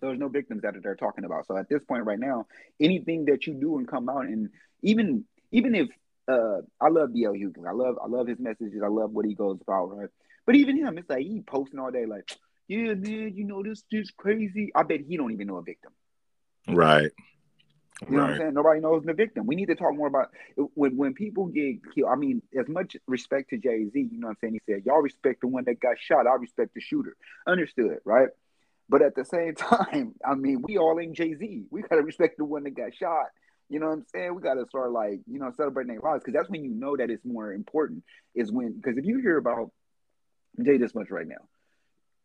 there's 0.00 0.18
no 0.18 0.28
victims 0.28 0.62
that 0.62 0.74
they're 0.82 0.96
talking 0.96 1.24
about. 1.24 1.46
So 1.46 1.56
at 1.56 1.68
this 1.68 1.82
point, 1.84 2.04
right 2.04 2.18
now, 2.18 2.46
anything 2.80 3.26
that 3.26 3.46
you 3.46 3.54
do 3.54 3.78
and 3.78 3.88
come 3.88 4.08
out 4.08 4.26
and 4.26 4.50
even 4.82 5.24
even 5.50 5.74
if 5.74 5.88
uh, 6.28 6.60
I 6.80 6.88
love 6.88 7.10
DL 7.10 7.34
Hughley, 7.34 7.66
I 7.66 7.72
love 7.72 7.96
I 8.02 8.06
love 8.06 8.26
his 8.26 8.38
messages, 8.38 8.82
I 8.84 8.88
love 8.88 9.12
what 9.12 9.24
he 9.24 9.34
goes 9.34 9.58
about, 9.60 9.96
right? 9.96 10.08
But 10.46 10.56
even 10.56 10.76
him, 10.76 10.98
it's 10.98 11.10
like 11.10 11.26
he 11.26 11.42
posting 11.46 11.78
all 11.78 11.90
day, 11.90 12.06
like, 12.06 12.30
yeah, 12.68 12.94
man, 12.94 13.32
you 13.34 13.44
know 13.44 13.62
this 13.62 13.82
this 13.90 14.10
crazy. 14.10 14.70
I 14.74 14.82
bet 14.82 15.00
he 15.06 15.16
don't 15.16 15.32
even 15.32 15.46
know 15.46 15.56
a 15.56 15.62
victim. 15.62 15.92
Right. 16.68 17.10
You 18.08 18.16
know 18.16 18.18
right. 18.18 18.22
what 18.22 18.30
I'm 18.30 18.38
saying? 18.38 18.54
Nobody 18.54 18.80
knows 18.80 19.04
the 19.04 19.12
victim. 19.12 19.46
We 19.46 19.56
need 19.56 19.66
to 19.66 19.74
talk 19.74 19.94
more 19.94 20.06
about 20.06 20.28
when 20.74 20.96
when 20.96 21.14
people 21.14 21.46
get 21.46 21.80
killed. 21.94 22.10
I 22.10 22.16
mean, 22.16 22.42
as 22.58 22.68
much 22.68 22.96
respect 23.06 23.50
to 23.50 23.58
Jay 23.58 23.86
Z, 23.90 23.90
you 23.94 24.20
know 24.20 24.28
what 24.28 24.30
I'm 24.30 24.36
saying? 24.40 24.52
He 24.54 24.72
said, 24.72 24.82
Y'all 24.86 25.02
respect 25.02 25.40
the 25.40 25.48
one 25.48 25.64
that 25.64 25.80
got 25.80 25.98
shot, 25.98 26.26
I 26.26 26.34
respect 26.34 26.74
the 26.74 26.80
shooter. 26.80 27.16
Understood, 27.46 27.98
right? 28.04 28.28
But 28.88 29.02
at 29.02 29.14
the 29.16 29.24
same 29.24 29.54
time, 29.56 30.14
I 30.24 30.34
mean, 30.34 30.62
we 30.62 30.78
all 30.78 30.98
ain't 31.00 31.16
Jay 31.16 31.34
Z. 31.34 31.64
We 31.70 31.82
gotta 31.82 32.02
respect 32.02 32.38
the 32.38 32.44
one 32.44 32.64
that 32.64 32.76
got 32.76 32.94
shot. 32.94 33.26
You 33.68 33.80
know 33.80 33.86
what 33.86 33.92
I'm 33.92 34.04
saying? 34.14 34.34
We 34.34 34.42
gotta 34.42 34.66
start 34.66 34.92
like, 34.92 35.20
you 35.26 35.38
know, 35.38 35.50
celebrating 35.56 35.92
their 35.92 36.00
lives 36.00 36.22
because 36.24 36.38
that's 36.38 36.50
when 36.50 36.64
you 36.64 36.70
know 36.70 36.96
that 36.96 37.10
it's 37.10 37.24
more 37.24 37.52
important, 37.52 38.02
is 38.34 38.50
when 38.50 38.72
because 38.72 38.96
if 38.96 39.04
you 39.04 39.20
hear 39.20 39.36
about 39.36 39.70
Jay 40.62 40.78
this 40.78 40.94
much 40.94 41.10
right 41.10 41.26
now, 41.26 41.48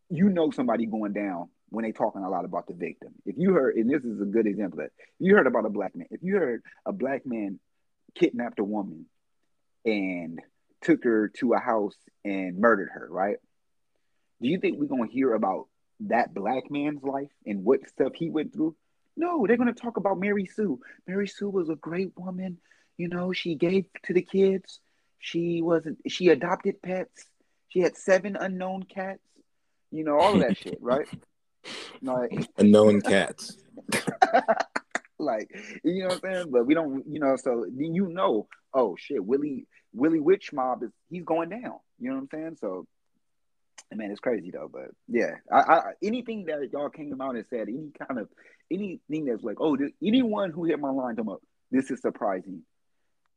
you 0.10 0.30
know 0.30 0.52
somebody 0.52 0.86
going 0.86 1.14
down 1.14 1.50
when 1.70 1.84
they 1.84 1.92
talking 1.92 2.24
a 2.24 2.30
lot 2.30 2.46
about 2.46 2.68
the 2.68 2.74
victim. 2.74 3.14
If 3.26 3.36
you 3.38 3.54
heard, 3.54 3.76
and 3.76 3.90
this 3.90 4.04
is 4.04 4.22
a 4.22 4.26
good 4.26 4.48
example 4.48 4.78
that 4.78 4.92
you 5.20 5.36
heard 5.36 5.48
about 5.48 5.66
a 5.66 5.70
black 5.70 5.96
man. 5.96 6.08
If 6.12 6.22
you 6.24 6.36
heard 6.36 6.62
a 6.86 6.94
black 6.94 7.26
man 7.26 7.60
kidnapped 8.16 8.60
a 8.60 8.64
woman 8.64 9.08
and 9.86 10.40
took 10.82 11.04
her 11.04 11.30
to 11.40 11.54
a 11.54 11.60
house 11.60 11.96
and 12.24 12.60
murdered 12.60 12.90
her, 12.94 13.08
right? 13.10 13.38
Do 14.42 14.50
you 14.50 14.60
think 14.60 14.78
we're 14.78 14.86
gonna 14.86 15.12
hear 15.12 15.34
about 15.34 15.68
that 16.02 16.34
black 16.34 16.70
man's 16.70 17.04
life 17.04 17.32
and 17.46 17.64
what 17.64 17.88
stuff 17.90 18.14
he 18.16 18.30
went 18.30 18.54
through? 18.54 18.76
No, 19.16 19.46
they're 19.46 19.58
gonna 19.58 19.74
talk 19.74 19.98
about 19.98 20.20
Mary 20.20 20.46
Sue. 20.46 20.80
Mary 21.08 21.28
Sue 21.28 21.50
was 21.50 21.70
a 21.70 21.76
great 21.76 22.12
woman. 22.18 22.58
You 22.98 23.08
know, 23.08 23.34
she 23.34 23.56
gave 23.56 23.86
to 24.06 24.14
the 24.14 24.22
kids. 24.22 24.80
She 25.20 25.62
wasn't. 25.62 26.00
She 26.08 26.30
adopted 26.30 26.82
pets. 26.82 27.26
She 27.70 27.80
had 27.80 27.98
seven 27.98 28.36
unknown 28.36 28.84
cats. 28.84 29.22
You 29.92 30.04
know 30.04 30.20
all 30.20 30.34
of 30.34 30.40
that 30.42 30.58
shit, 30.58 30.80
right? 30.82 31.08
Like 32.02 32.50
unknown 32.58 33.00
cats. 33.00 33.56
like 35.20 35.50
you 35.82 36.02
know 36.02 36.08
what 36.10 36.16
I'm 36.26 36.34
saying? 36.34 36.52
But 36.52 36.66
we 36.66 36.74
don't, 36.74 37.06
you 37.08 37.22
know, 37.22 37.38
so 37.38 37.66
then 37.72 37.94
you 37.96 38.10
know, 38.10 38.50
oh 38.74 38.98
shit, 39.00 39.24
Willie 39.24 39.66
Willie 39.94 40.20
Witch 40.20 40.52
Mob 40.52 40.84
is 40.84 40.92
he's 41.10 41.24
going 41.24 41.48
down. 41.48 41.80
You 42.00 42.10
know 42.10 42.16
what 42.16 42.22
I'm 42.24 42.30
saying? 42.34 42.58
So 42.60 42.86
man, 43.96 44.12
it's 44.12 44.20
crazy 44.20 44.52
though. 44.52 44.70
But 44.72 44.92
yeah, 45.08 45.36
I, 45.52 45.58
I 45.58 45.82
anything 46.02 46.46
that 46.46 46.70
y'all 46.72 46.90
came 46.90 47.22
out 47.22 47.36
and 47.36 47.46
said, 47.50 47.70
any 47.70 47.92
kind 48.08 48.20
of 48.20 48.30
anything 48.74 49.26
that's 49.26 49.44
like, 49.44 49.58
oh, 49.60 49.78
anyone 50.04 50.52
who 50.52 50.66
hit 50.66 50.80
my 50.80 50.90
line, 50.90 51.16
come 51.16 51.30
up, 51.30 51.42
this 51.72 51.92
is 51.92 52.02
surprising. 52.02 52.64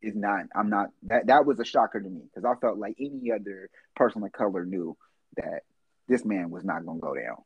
Is 0.03 0.15
not. 0.15 0.45
I'm 0.55 0.69
not. 0.69 0.91
That 1.05 1.29
that 1.29 1.47
was 1.47 1.59
a 1.59 1.65
shocker 1.65 2.01
to 2.01 2.09
me 2.09 2.23
because 2.23 2.45
I 2.45 2.59
felt 2.61 2.79
like 2.79 2.97
any 3.01 3.33
other 3.33 3.71
person 3.97 4.23
of 4.23 4.31
color 4.31 4.65
knew 4.65 4.97
that 5.37 5.63
this 6.07 6.25
man 6.25 6.51
was 6.51 6.65
not 6.65 6.85
gonna 6.85 7.01
go 7.01 7.15
down. 7.15 7.37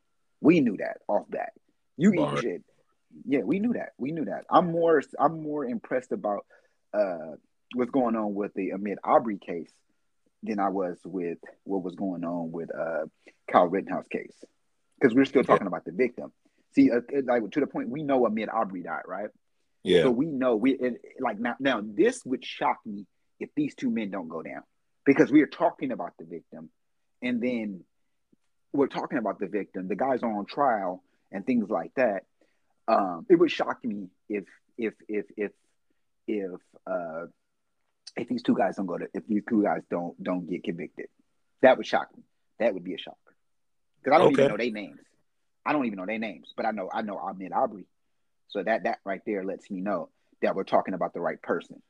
We 0.40 0.60
knew 0.60 0.76
that 0.78 0.98
off 1.08 1.26
bat. 1.30 1.52
You 1.96 2.12
eat 2.12 2.40
shit. 2.40 2.62
Yeah, 3.24 3.40
we 3.40 3.60
knew 3.60 3.74
that. 3.74 3.90
We 3.98 4.10
knew 4.10 4.24
that. 4.24 4.44
I'm 4.50 4.72
more 4.72 5.00
I'm 5.18 5.42
more 5.42 5.64
impressed 5.64 6.12
about 6.12 6.44
uh 6.92 7.36
what's 7.74 7.92
going 7.92 8.16
on 8.16 8.34
with 8.34 8.52
the 8.54 8.70
Ahmaud 8.70 8.96
Arbery 9.04 9.38
case 9.38 9.72
than 10.42 10.58
I 10.58 10.70
was 10.70 10.98
with 11.04 11.38
what 11.64 11.84
was 11.84 11.94
going 11.94 12.24
on 12.24 12.50
with 12.50 12.74
uh 12.74 13.06
Kyle 13.50 13.68
Rittenhouse 13.68 14.08
case. 14.08 14.34
Because 14.98 15.14
we're 15.14 15.24
still 15.24 15.44
talking 15.44 15.66
yeah. 15.66 15.68
about 15.68 15.84
the 15.84 15.92
victim. 15.92 16.32
See, 16.74 16.90
uh, 16.90 17.00
like 17.24 17.50
to 17.50 17.60
the 17.60 17.66
point 17.66 17.88
we 17.88 18.02
know 18.02 18.20
Ahmaud 18.20 18.48
Arbery 18.52 18.82
died, 18.82 19.02
right? 19.06 19.28
Yeah. 19.82 20.02
So 20.02 20.10
we 20.10 20.26
know 20.26 20.56
we 20.56 20.72
it, 20.72 21.00
like 21.20 21.38
now. 21.38 21.56
Now 21.58 21.80
this 21.82 22.24
would 22.24 22.44
shock 22.44 22.78
me 22.86 23.06
if 23.38 23.50
these 23.56 23.74
two 23.74 23.90
men 23.90 24.10
don't 24.10 24.28
go 24.28 24.42
down 24.42 24.62
because 25.04 25.32
we 25.32 25.42
are 25.42 25.46
talking 25.48 25.90
about 25.90 26.12
the 26.18 26.26
victim, 26.26 26.70
and 27.22 27.40
then 27.42 27.84
we're 28.72 28.86
talking 28.86 29.18
about 29.18 29.38
the 29.38 29.46
victim, 29.46 29.88
the 29.88 29.96
guys 29.96 30.22
are 30.22 30.30
on 30.30 30.46
trial 30.46 31.02
and 31.32 31.44
things 31.44 31.68
like 31.68 31.92
that. 31.96 32.24
Um, 32.88 33.26
it 33.28 33.36
would 33.36 33.50
shock 33.50 33.84
me 33.84 34.08
if 34.28 34.44
if 34.76 34.94
if 35.08 35.26
if 35.36 35.52
if 36.26 36.60
uh, 36.86 37.26
if 38.16 38.28
these 38.28 38.42
two 38.42 38.54
guys 38.54 38.76
don't 38.76 38.86
go 38.86 38.98
to 38.98 39.06
if 39.14 39.26
these 39.26 39.42
two 39.48 39.62
guys 39.62 39.82
don't 39.90 40.20
don't 40.22 40.48
get 40.48 40.64
convicted. 40.64 41.06
That 41.62 41.76
would 41.76 41.86
shock 41.86 42.08
me. 42.16 42.22
That 42.58 42.74
would 42.74 42.84
be 42.84 42.94
a 42.94 42.98
shocker 42.98 43.16
because 44.02 44.16
I 44.16 44.18
don't 44.18 44.32
okay. 44.32 44.42
even 44.42 44.52
know 44.52 44.56
their 44.56 44.70
names. 44.72 45.00
I 45.64 45.72
don't 45.72 45.86
even 45.86 45.98
know 45.98 46.06
their 46.06 46.18
names, 46.18 46.52
but 46.56 46.66
I 46.66 46.70
know 46.70 46.88
I 46.92 47.02
know 47.02 47.16
Ahmaud 47.16 47.52
Arbery. 47.52 47.86
So 48.48 48.62
that 48.62 48.84
that 48.84 48.98
right 49.04 49.20
there 49.26 49.44
lets 49.44 49.70
me 49.70 49.80
know 49.80 50.08
that 50.42 50.54
we're 50.54 50.64
talking 50.64 50.94
about 50.94 51.14
the 51.14 51.20
right 51.20 51.40
person 51.40 51.80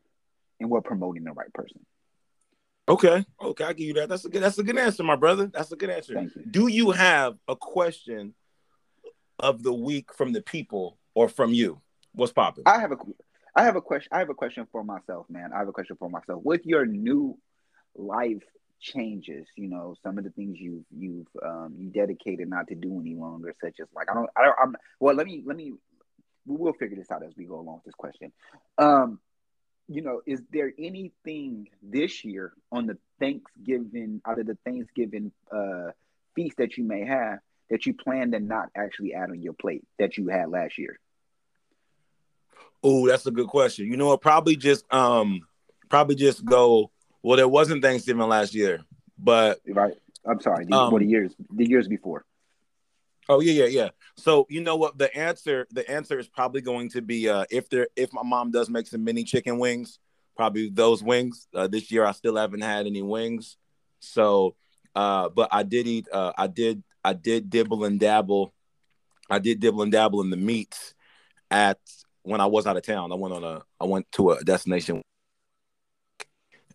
and 0.59 0.71
we're 0.71 0.81
promoting 0.81 1.25
the 1.25 1.33
right 1.33 1.53
person. 1.53 1.81
Okay, 2.89 3.25
okay, 3.41 3.64
I 3.64 3.73
give 3.73 3.87
you 3.87 3.95
that. 3.95 4.09
That's 4.09 4.25
a 4.25 4.29
good. 4.29 4.43
That's 4.43 4.59
a 4.59 4.64
good 4.64 4.77
answer, 4.77 5.05
my 5.05 5.16
brother. 5.16 5.47
That's 5.47 5.71
a 5.71 5.77
good 5.77 5.91
answer. 5.91 6.21
You. 6.21 6.31
Do 6.51 6.66
you 6.66 6.91
have 6.91 7.37
a 7.47 7.55
question 7.55 8.35
of 9.39 9.62
the 9.62 9.73
week 9.73 10.12
from 10.12 10.33
the 10.33 10.43
people 10.43 10.99
or 11.14 11.29
from 11.29 11.55
you? 11.55 11.81
What's 12.12 12.33
popping? 12.33 12.64
I 12.66 12.81
have 12.81 12.91
a, 12.91 12.97
I 13.55 13.62
have 13.62 13.77
a 13.77 13.81
question. 13.81 14.09
I 14.12 14.18
have 14.18 14.29
a 14.29 14.35
question 14.35 14.66
for 14.73 14.83
myself, 14.83 15.27
man. 15.31 15.53
I 15.55 15.59
have 15.59 15.68
a 15.68 15.73
question 15.73 15.97
for 15.97 16.11
myself. 16.11 16.43
With 16.43 16.66
your 16.66 16.85
new 16.85 17.39
life 17.95 18.43
changes, 18.81 19.47
you 19.57 19.68
know, 19.68 19.95
some 20.03 20.18
of 20.18 20.24
the 20.24 20.31
things 20.31 20.59
you've 20.59 20.85
you've 20.91 21.26
um, 21.45 21.74
you 21.78 21.91
dedicated 21.91 22.49
not 22.49 22.68
to 22.68 22.74
do 22.74 23.01
any 23.01 23.14
longer, 23.14 23.55
such 23.62 23.81
as 23.81 23.87
like 23.95 24.11
I 24.11 24.14
don't, 24.14 24.31
I 24.37 24.45
don't, 24.45 24.57
I'm. 24.61 24.76
Well, 24.99 25.14
let 25.14 25.26
me 25.26 25.43
let 25.45 25.57
me. 25.57 25.72
We'll 26.47 26.72
figure 26.72 26.97
this 26.97 27.11
out 27.11 27.22
as 27.22 27.33
we 27.37 27.45
go 27.45 27.61
along 27.61 27.76
with 27.76 27.85
this 27.85 27.95
question. 27.95 28.33
Um, 28.78 29.20
you 29.89 30.03
know, 30.03 30.22
is 30.26 30.41
there 30.53 30.72
anything 30.78 31.68
this 31.83 32.24
year 32.24 32.53
on 32.72 32.87
the 32.87 32.97
Thanksgiving 33.18 34.20
out 34.26 34.39
of 34.39 34.47
the 34.47 34.57
Thanksgiving 34.64 35.33
uh, 35.53 35.91
feast 36.35 36.57
that 36.59 36.76
you 36.76 36.85
may 36.85 37.05
have 37.05 37.41
that 37.70 37.87
you 37.87 37.95
plan 37.95 38.33
to 38.33 38.41
not 38.41 38.68
actually 38.76 39.14
add 39.14 39.31
on 39.31 39.41
your 39.43 39.53
plate 39.53 39.85
that 39.99 40.16
you 40.16 40.28
had 40.28 40.49
last 40.49 40.78
year? 40.78 40.99
Oh, 42.83 43.07
that's 43.07 43.26
a 43.26 43.31
good 43.31 43.49
question. 43.49 43.87
You 43.87 43.97
know, 43.97 44.16
probably 44.16 44.57
just 44.57 44.85
um, 44.93 45.41
probably 45.89 46.14
just 46.14 46.45
go 46.45 46.91
Well, 47.23 47.37
there 47.37 47.49
wasn't 47.49 47.83
Thanksgiving 47.83 48.29
last 48.29 48.55
year, 48.55 48.81
but 49.18 49.61
right. 49.68 49.95
I'm 50.25 50.41
sorry. 50.41 50.64
The, 50.64 50.75
Um, 50.75 50.93
what 50.93 51.01
the 51.01 51.07
years 51.07 51.35
the 51.55 51.68
years 51.68 51.89
before? 51.89 52.25
oh 53.29 53.41
yeah, 53.41 53.64
yeah, 53.64 53.66
yeah. 53.66 53.89
So 54.16 54.47
you 54.49 54.61
know 54.61 54.77
what? 54.77 54.99
The 54.99 55.14
answer, 55.16 55.66
the 55.71 55.89
answer 55.91 56.18
is 56.18 56.29
probably 56.29 56.61
going 56.61 56.91
to 56.91 57.03
be 57.03 57.29
uh, 57.29 57.45
if 57.51 57.68
there, 57.68 57.89
if 57.97 58.12
my 58.12 58.23
mom 58.23 58.51
does 58.51 58.68
make 58.68 58.87
some 58.87 59.05
mini 59.05 59.25
chicken 59.25 59.59
wings, 59.59 59.99
probably 60.37 60.71
those 60.71 61.03
wings. 61.03 61.47
Uh, 61.55 61.66
this 61.66 61.91
year, 61.91 62.05
I 62.05 62.12
still 62.12 62.37
haven't 62.37 62.62
had 62.62 62.87
any 62.87 63.03
wings, 63.03 63.57
so. 64.01 64.57
Uh, 64.93 65.29
but 65.29 65.49
I 65.53 65.62
did 65.62 65.87
eat. 65.87 66.09
Uh, 66.12 66.33
I 66.37 66.49
did. 66.49 66.83
I 67.05 67.12
did 67.12 67.49
dibble 67.49 67.85
and 67.85 68.01
dabble. 68.01 68.53
I 69.31 69.39
did 69.39 69.61
dibble 69.61 69.83
and 69.83 69.93
dabble 69.93 70.21
in 70.21 70.31
the 70.31 70.37
meats 70.37 70.95
at 71.49 71.79
when 72.23 72.41
I 72.41 72.47
was 72.47 72.66
out 72.66 72.77
of 72.77 72.83
town. 72.83 73.12
I 73.12 73.14
went 73.14 73.33
on 73.33 73.45
a. 73.45 73.62
I 73.81 73.85
went 73.85 74.11
to 74.12 74.33
a 74.33 74.43
destination. 74.43 75.01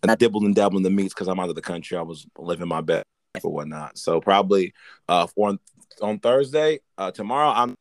And 0.05 0.11
I 0.11 0.15
dibbled 0.15 0.43
and 0.43 0.53
dabbled 0.53 0.77
in 0.77 0.83
the 0.83 0.91
meats 0.91 1.15
because 1.15 1.27
I'm 1.27 1.39
out 1.39 1.49
of 1.49 1.55
the 1.55 1.61
country. 1.61 1.97
I 1.97 2.03
was 2.03 2.27
living 2.37 2.67
my 2.67 2.81
best 2.81 3.05
or 3.43 3.51
whatnot. 3.51 3.97
So 3.97 4.21
probably 4.21 4.71
uh 5.09 5.25
on 5.35 5.57
on 5.99 6.19
Thursday, 6.19 6.79
uh 6.97 7.09
tomorrow 7.09 7.49
I'm 7.49 7.75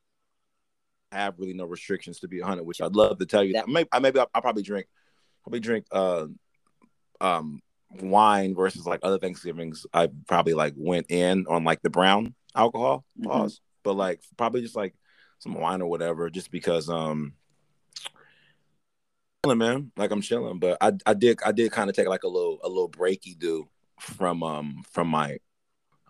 I 1.13 1.17
have 1.19 1.39
really 1.39 1.53
no 1.53 1.67
restrictions 1.67 2.21
to 2.21 2.29
be 2.29 2.41
100, 2.41 2.65
which 2.65 2.81
I'd 2.81 2.97
love 2.97 3.19
to 3.19 3.27
tell 3.27 3.45
you 3.45 3.53
that. 3.53 3.69
Maybe 3.69 3.89
I 3.93 3.99
maybe 3.99 4.19
I'll, 4.21 4.31
I'll 4.35 4.41
probably 4.41 4.63
drink 4.63 4.87
probably 5.43 5.61
drink 5.61 5.85
uh 5.93 6.29
um 7.21 7.61
wine 8.01 8.55
versus 8.55 8.87
like 8.87 9.01
other 9.03 9.19
Thanksgivings. 9.19 9.85
I 9.93 10.09
probably 10.27 10.55
like 10.55 10.73
went 10.79 11.11
in 11.11 11.45
on 11.47 11.65
like 11.65 11.83
the 11.83 11.91
brown 11.91 12.35
alcohol 12.57 13.05
pause, 13.23 13.61
but 13.83 13.97
like 13.97 14.23
probably 14.39 14.63
just 14.63 14.77
like 14.77 14.95
some 15.41 15.53
wine 15.53 15.83
or 15.83 15.91
whatever, 15.91 16.31
just 16.31 16.51
because 16.51 16.89
um 16.89 17.35
chilling, 19.45 19.59
man. 19.59 19.93
Like 19.97 20.11
I'm 20.11 20.21
chilling, 20.21 20.59
but 20.59 20.79
I 20.81 20.93
I 21.07 21.15
did 21.15 21.39
I 21.45 21.53
did 21.53 21.73
kind 21.73 21.91
of 21.91 21.97
take 21.97 22.09
like 22.09 22.25
a 22.25 22.29
little 22.29 22.59
a 22.63 22.69
little 22.69 22.91
breaky 22.91 23.39
do 23.39 23.69
from 24.01 24.43
um 24.43 24.83
from 24.91 25.09
my 25.09 25.39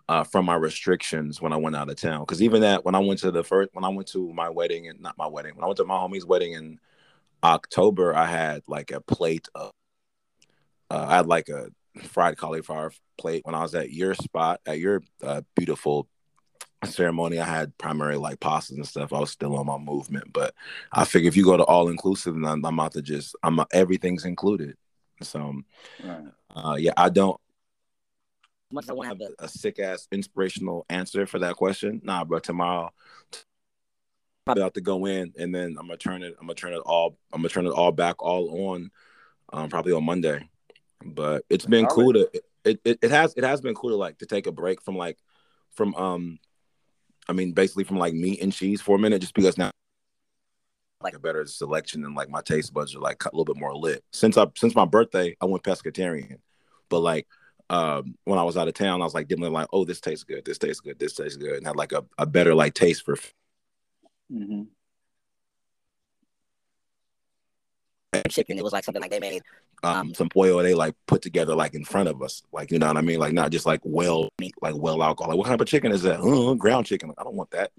uh 0.07 0.23
from 0.23 0.45
my 0.45 0.55
restrictions 0.55 1.41
when 1.41 1.53
I 1.53 1.57
went 1.57 1.75
out 1.75 1.89
of 1.89 1.97
town. 1.97 2.21
Because 2.21 2.41
even 2.41 2.61
that 2.61 2.85
when 2.85 2.95
I 2.95 2.99
went 2.99 3.19
to 3.21 3.31
the 3.31 3.43
first 3.43 3.69
when 3.73 3.83
I 3.83 3.89
went 3.89 4.07
to 4.09 4.31
my 4.33 4.49
wedding 4.49 4.87
and 4.87 4.99
not 5.01 5.17
my 5.17 5.27
wedding 5.27 5.55
when 5.55 5.63
I 5.63 5.67
went 5.67 5.77
to 5.77 5.85
my 5.85 5.95
homie's 5.95 6.25
wedding 6.25 6.53
in 6.53 6.79
October, 7.43 8.15
I 8.15 8.25
had 8.25 8.63
like 8.67 8.91
a 8.91 9.01
plate 9.01 9.47
of 9.55 9.71
uh, 10.89 11.05
I 11.07 11.17
had 11.17 11.27
like 11.27 11.49
a 11.49 11.69
fried 12.03 12.37
cauliflower 12.37 12.91
plate 13.17 13.45
when 13.45 13.55
I 13.55 13.61
was 13.61 13.75
at 13.75 13.91
your 13.91 14.13
spot 14.15 14.59
at 14.65 14.79
your 14.79 15.01
uh, 15.23 15.41
beautiful 15.55 16.07
ceremony. 16.83 17.39
I 17.39 17.45
had 17.45 17.77
primarily 17.77 18.17
like 18.17 18.39
pastas 18.39 18.71
and 18.75 18.87
stuff. 18.87 19.13
I 19.13 19.19
was 19.19 19.31
still 19.31 19.55
on 19.55 19.65
my 19.65 19.77
movement, 19.77 20.31
but 20.33 20.53
I 20.91 21.05
figure 21.05 21.27
if 21.27 21.37
you 21.37 21.43
go 21.43 21.57
to 21.57 21.63
all 21.63 21.89
inclusive, 21.89 22.33
then 22.35 22.45
I'm, 22.45 22.65
I'm 22.65 22.79
about 22.79 22.93
to 22.93 23.01
just 23.01 23.35
I'm 23.43 23.59
everything's 23.71 24.25
included. 24.25 24.75
So 25.21 25.61
Right. 26.03 26.25
uh, 26.55 26.75
yeah, 26.77 26.93
I 26.97 27.09
don't. 27.09 27.39
Much 28.71 28.89
I 28.89 28.93
want 28.93 29.09
to 29.17 29.25
have 29.25 29.33
a, 29.39 29.45
a 29.45 29.47
sick 29.47 29.79
ass 29.79 30.07
inspirational 30.11 30.85
answer 30.89 31.25
for 31.25 31.39
that 31.39 31.55
question. 31.55 32.01
Nah, 32.03 32.25
bro. 32.25 32.39
Tomorrow, 32.39 32.91
I'm 34.47 34.57
about 34.57 34.73
to 34.73 34.81
go 34.81 35.05
in, 35.05 35.33
and 35.37 35.53
then 35.53 35.77
I'm 35.79 35.87
gonna 35.87 35.97
turn 35.97 36.23
it. 36.23 36.35
I'm 36.39 36.47
gonna 36.47 36.55
turn 36.55 36.73
it 36.73 36.81
all. 36.85 37.17
I'm 37.31 37.41
gonna 37.41 37.49
turn 37.49 37.67
it 37.67 37.71
all 37.71 37.91
back 37.91 38.21
all 38.21 38.69
on. 38.71 38.91
Um, 39.53 39.69
probably 39.69 39.93
on 39.93 40.03
Monday. 40.03 40.49
But 41.03 41.45
it's 41.49 41.65
been 41.65 41.85
All 41.85 41.95
cool 41.95 42.13
to. 42.13 42.29
It, 42.63 42.81
it 42.83 42.99
it 43.01 43.11
has 43.11 43.33
it 43.37 43.43
has 43.43 43.61
been 43.61 43.75
cool 43.75 43.91
to 43.91 43.95
like 43.95 44.17
to 44.19 44.25
take 44.25 44.47
a 44.47 44.51
break 44.51 44.81
from 44.81 44.97
like 44.97 45.17
from 45.75 45.93
um, 45.95 46.39
I 47.27 47.33
mean 47.33 47.51
basically 47.53 47.83
from 47.83 47.97
like 47.97 48.13
meat 48.13 48.41
and 48.41 48.53
cheese 48.53 48.81
for 48.81 48.95
a 48.95 48.99
minute, 48.99 49.21
just 49.21 49.33
because 49.33 49.57
now 49.57 49.71
like 51.01 51.15
a 51.15 51.19
better 51.19 51.45
selection 51.45 52.03
and 52.05 52.15
like 52.15 52.29
my 52.29 52.41
taste 52.41 52.73
buds 52.73 52.95
are 52.95 52.99
like 52.99 53.23
a 53.25 53.29
little 53.35 53.45
bit 53.45 53.59
more 53.59 53.75
lit. 53.75 54.03
Since 54.11 54.37
I 54.37 54.47
since 54.55 54.75
my 54.75 54.85
birthday, 54.85 55.35
I 55.41 55.45
went 55.45 55.63
pescatarian, 55.63 56.37
but 56.89 56.99
like 56.99 57.27
um 57.69 58.15
when 58.25 58.39
I 58.39 58.43
was 58.43 58.57
out 58.57 58.67
of 58.67 58.73
town, 58.73 59.01
I 59.01 59.05
was 59.05 59.13
like 59.13 59.27
dimming 59.27 59.51
like, 59.53 59.67
oh, 59.73 59.85
this 59.85 59.99
tastes 60.01 60.23
good, 60.23 60.45
this 60.45 60.57
tastes 60.57 60.81
good, 60.81 60.97
this 60.99 61.13
tastes 61.13 61.37
good, 61.37 61.57
and 61.57 61.67
had 61.67 61.75
like 61.75 61.91
a, 61.91 62.05
a 62.17 62.25
better 62.25 62.55
like 62.55 62.73
taste 62.73 63.05
for 63.05 63.17
hmm 64.29 64.74
chicken. 68.29 68.57
It 68.57 68.63
was 68.63 68.73
like 68.73 68.83
something 68.83 69.01
like 69.01 69.11
they 69.11 69.19
made. 69.19 69.41
um 69.83 70.13
some 70.13 70.29
pollo 70.29 70.63
they 70.63 70.73
like 70.73 70.95
put 71.05 71.21
together 71.21 71.53
like 71.55 71.73
in 71.73 71.85
front 71.85 72.09
of 72.09 72.21
us, 72.21 72.43
like 72.51 72.71
you 72.71 72.79
know 72.79 72.87
what 72.87 72.97
I 72.97 73.01
mean, 73.01 73.19
like 73.19 73.33
not 73.33 73.51
just 73.51 73.65
like 73.65 73.81
well 73.83 74.29
meat, 74.39 74.55
like 74.61 74.75
well 74.75 75.01
alcohol. 75.03 75.29
Like 75.29 75.37
what 75.37 75.47
kind 75.47 75.59
of 75.59 75.67
chicken 75.67 75.91
is 75.91 76.01
that? 76.03 76.19
Uh, 76.21 76.53
ground 76.53 76.85
chicken. 76.85 77.11
I 77.17 77.23
don't 77.23 77.35
want 77.35 77.51
that. 77.51 77.71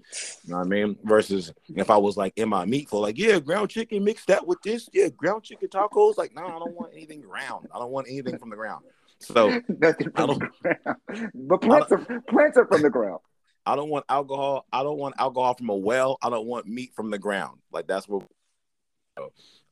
You 0.43 0.51
know 0.51 0.57
what 0.59 0.65
I 0.65 0.69
mean? 0.69 0.97
Versus 1.03 1.53
if 1.67 1.89
I 1.89 1.97
was 1.97 2.17
like 2.17 2.33
in 2.37 2.49
my 2.49 2.65
meat 2.65 2.89
for 2.89 3.01
like 3.01 3.17
yeah, 3.17 3.39
ground 3.39 3.69
chicken, 3.69 4.03
mix 4.03 4.25
that 4.25 4.45
with 4.45 4.61
this, 4.61 4.89
yeah, 4.93 5.09
ground 5.09 5.43
chicken 5.43 5.67
tacos. 5.67 6.17
Like 6.17 6.33
no, 6.35 6.45
I 6.45 6.59
don't 6.59 6.75
want 6.75 6.93
anything 6.93 7.21
ground. 7.21 7.67
I 7.73 7.79
don't 7.79 7.91
want 7.91 8.07
anything 8.09 8.37
from 8.37 8.49
the 8.49 8.55
ground. 8.55 8.83
So 9.19 9.49
Nothing 9.67 10.11
I 10.15 10.25
from 10.25 10.39
the 10.39 10.49
ground. 10.61 11.31
But 11.33 11.61
plants 11.61 11.91
are 11.91 12.21
plants 12.29 12.57
are 12.57 12.67
from 12.67 12.81
the 12.81 12.89
ground. 12.89 13.19
I 13.65 13.75
don't 13.75 13.89
want 13.89 14.05
alcohol. 14.07 14.65
I 14.71 14.83
don't 14.83 14.97
want 14.97 15.15
alcohol 15.19 15.53
from 15.55 15.69
a 15.69 15.75
well. 15.75 16.17
I 16.21 16.29
don't 16.29 16.45
want 16.47 16.67
meat 16.67 16.91
from 16.95 17.11
the 17.11 17.19
ground. 17.19 17.59
Like 17.71 17.87
that's 17.87 18.07
what. 18.07 18.23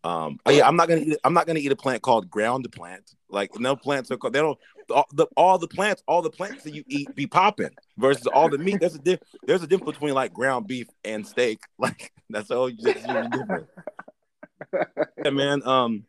Um, 0.06 0.40
oh 0.46 0.52
yeah, 0.52 0.68
I'm 0.68 0.76
not 0.76 0.88
gonna 0.88 1.02
eat. 1.02 1.18
I'm 1.24 1.34
not 1.34 1.48
gonna 1.48 1.60
eat 1.60 1.72
a 1.72 1.76
plant 1.76 2.04
called 2.04 2.30
ground 2.30 2.72
plant. 2.72 3.16
Like 3.28 3.60
no 3.60 3.76
plants 3.76 4.12
are 4.12 4.18
called. 4.18 4.34
They 4.34 4.40
don't. 4.40 4.60
All 4.92 5.08
the, 5.12 5.26
all 5.36 5.58
the 5.58 5.68
plants, 5.68 6.04
all 6.08 6.22
the 6.22 6.30
plants 6.30 6.64
that 6.64 6.76
you 6.76 6.84
eat 6.88 7.16
be 7.16 7.26
popping 7.26 7.72
versus 7.98 8.28
all 8.28 8.48
the 8.48 8.60
meat. 8.60 8.80
There's 8.80 8.94
a 8.94 9.00
diff, 9.00 9.20
There's 9.48 9.64
a 9.64 9.68
difference 9.68 9.94
between 9.94 10.14
like 10.14 10.32
ground 10.32 10.68
beef 10.68 10.88
and 11.04 11.26
steak. 11.26 11.60
Like 11.80 12.12
that's 12.30 12.52
all 12.52 12.70
you 12.70 12.78
just 12.78 13.04
different. 13.04 13.68
yeah, 15.24 15.30
man. 15.32 15.64
Um, 15.68 16.06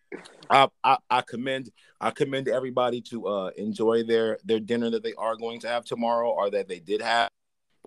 I, 0.51 0.69
I 0.85 0.99
I 1.09 1.23
commend 1.23 1.71
I 1.99 2.11
commend 2.11 2.49
everybody 2.49 3.01
to 3.03 3.27
uh 3.27 3.51
enjoy 3.57 4.05
their 4.05 4.39
their 4.45 4.61
dinner 4.61 4.91
that 4.91 5.03
they 5.03 5.15
are 5.15 5.37
going 5.37 5.61
to 5.61 5.69
have 5.69 5.87
tomorrow 5.87 6.29
or 6.29 6.51
that 6.51 6.69
they 6.69 6.81
did 6.81 7.01
have. 7.01 7.31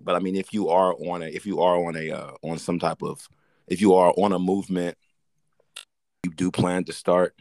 But 0.02 0.16
I 0.16 0.18
mean, 0.18 0.34
if 0.34 0.52
you 0.52 0.70
are 0.70 0.92
on 0.94 1.22
a 1.22 1.26
if 1.26 1.46
you 1.46 1.60
are 1.60 1.76
on 1.76 1.94
a 1.94 2.10
uh, 2.10 2.32
on 2.42 2.58
some 2.58 2.80
type 2.80 3.02
of 3.02 3.28
if 3.68 3.80
you 3.80 3.94
are 3.94 4.12
on 4.16 4.32
a 4.32 4.38
movement, 4.40 4.98
you 6.24 6.30
do 6.32 6.50
plan 6.50 6.84
to 6.84 6.92
start 6.92 7.34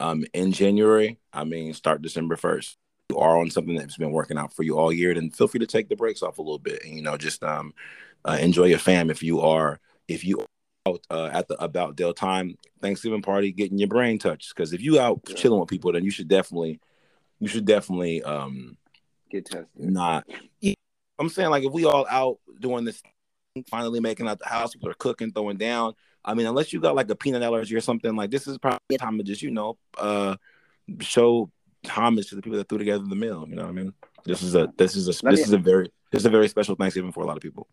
um 0.00 0.24
in 0.32 0.52
January. 0.52 1.18
I 1.32 1.44
mean, 1.44 1.72
start 1.74 2.02
December 2.02 2.36
first. 2.36 2.76
You 3.10 3.18
are 3.18 3.38
on 3.38 3.50
something 3.50 3.76
that's 3.76 3.96
been 3.96 4.12
working 4.12 4.38
out 4.38 4.52
for 4.52 4.62
you 4.62 4.78
all 4.78 4.92
year, 4.92 5.14
then 5.14 5.30
feel 5.30 5.46
free 5.48 5.60
to 5.60 5.66
take 5.66 5.88
the 5.88 5.96
breaks 5.96 6.22
off 6.22 6.38
a 6.38 6.42
little 6.42 6.58
bit 6.58 6.84
and 6.84 6.94
you 6.94 7.02
know 7.02 7.16
just 7.16 7.42
um 7.44 7.74
uh, 8.24 8.38
enjoy 8.40 8.64
your 8.64 8.78
fam. 8.78 9.10
If 9.10 9.22
you 9.22 9.40
are 9.40 9.78
if 10.08 10.24
you 10.24 10.44
out 10.86 11.00
uh, 11.10 11.30
at 11.32 11.48
the 11.48 11.62
about 11.62 11.96
Dell 11.96 12.14
time 12.14 12.56
Thanksgiving 12.80 13.22
party, 13.22 13.52
getting 13.52 13.78
your 13.78 13.88
brain 13.88 14.18
touched. 14.18 14.54
Because 14.54 14.72
if 14.72 14.80
you 14.80 14.98
out 14.98 15.20
Yeah. 15.28 15.34
chilling 15.34 15.60
with 15.60 15.68
people, 15.68 15.92
then 15.92 16.04
you 16.04 16.10
should 16.10 16.28
definitely 16.28 16.80
you 17.40 17.48
should 17.48 17.64
definitely 17.64 18.22
um 18.22 18.76
Get 19.30 19.46
tested. 19.46 19.68
not. 19.76 20.26
I'm 21.18 21.28
saying 21.28 21.50
like 21.50 21.64
if 21.64 21.72
we 21.72 21.84
all 21.84 22.06
out 22.10 22.38
doing 22.58 22.84
this, 22.84 23.00
finally 23.68 24.00
making 24.00 24.26
out 24.26 24.40
the 24.40 24.48
house, 24.48 24.72
people 24.72 24.88
are 24.90 24.94
cooking, 24.94 25.30
throwing 25.30 25.56
down. 25.56 25.94
I 26.24 26.34
mean, 26.34 26.46
unless 26.46 26.72
you 26.72 26.80
got 26.80 26.94
like 26.94 27.10
a 27.10 27.14
peanut 27.16 27.42
allergy 27.42 27.76
or 27.76 27.80
something, 27.80 28.14
like 28.16 28.30
this 28.30 28.46
is 28.46 28.58
probably 28.58 28.96
time 28.98 29.18
to 29.18 29.24
just 29.24 29.42
you 29.42 29.50
know 29.50 29.76
uh 29.98 30.36
show 31.00 31.50
homage 31.88 32.28
to 32.28 32.36
the 32.36 32.42
people 32.42 32.58
that 32.58 32.68
threw 32.68 32.78
together 32.78 33.04
the 33.06 33.16
meal. 33.16 33.44
You 33.48 33.56
know 33.56 33.62
what 33.62 33.68
I 33.70 33.72
mean? 33.72 33.92
This 34.24 34.42
is 34.42 34.54
a 34.54 34.72
this 34.76 34.96
is 34.96 35.06
a 35.08 35.24
Let 35.24 35.32
this 35.32 35.40
me- 35.40 35.44
is 35.44 35.52
a 35.52 35.58
very 35.58 35.90
this 36.10 36.22
is 36.22 36.26
a 36.26 36.30
very 36.30 36.48
special 36.48 36.76
Thanksgiving 36.76 37.12
for 37.12 37.22
a 37.22 37.26
lot 37.26 37.36
of 37.36 37.42
people. 37.42 37.66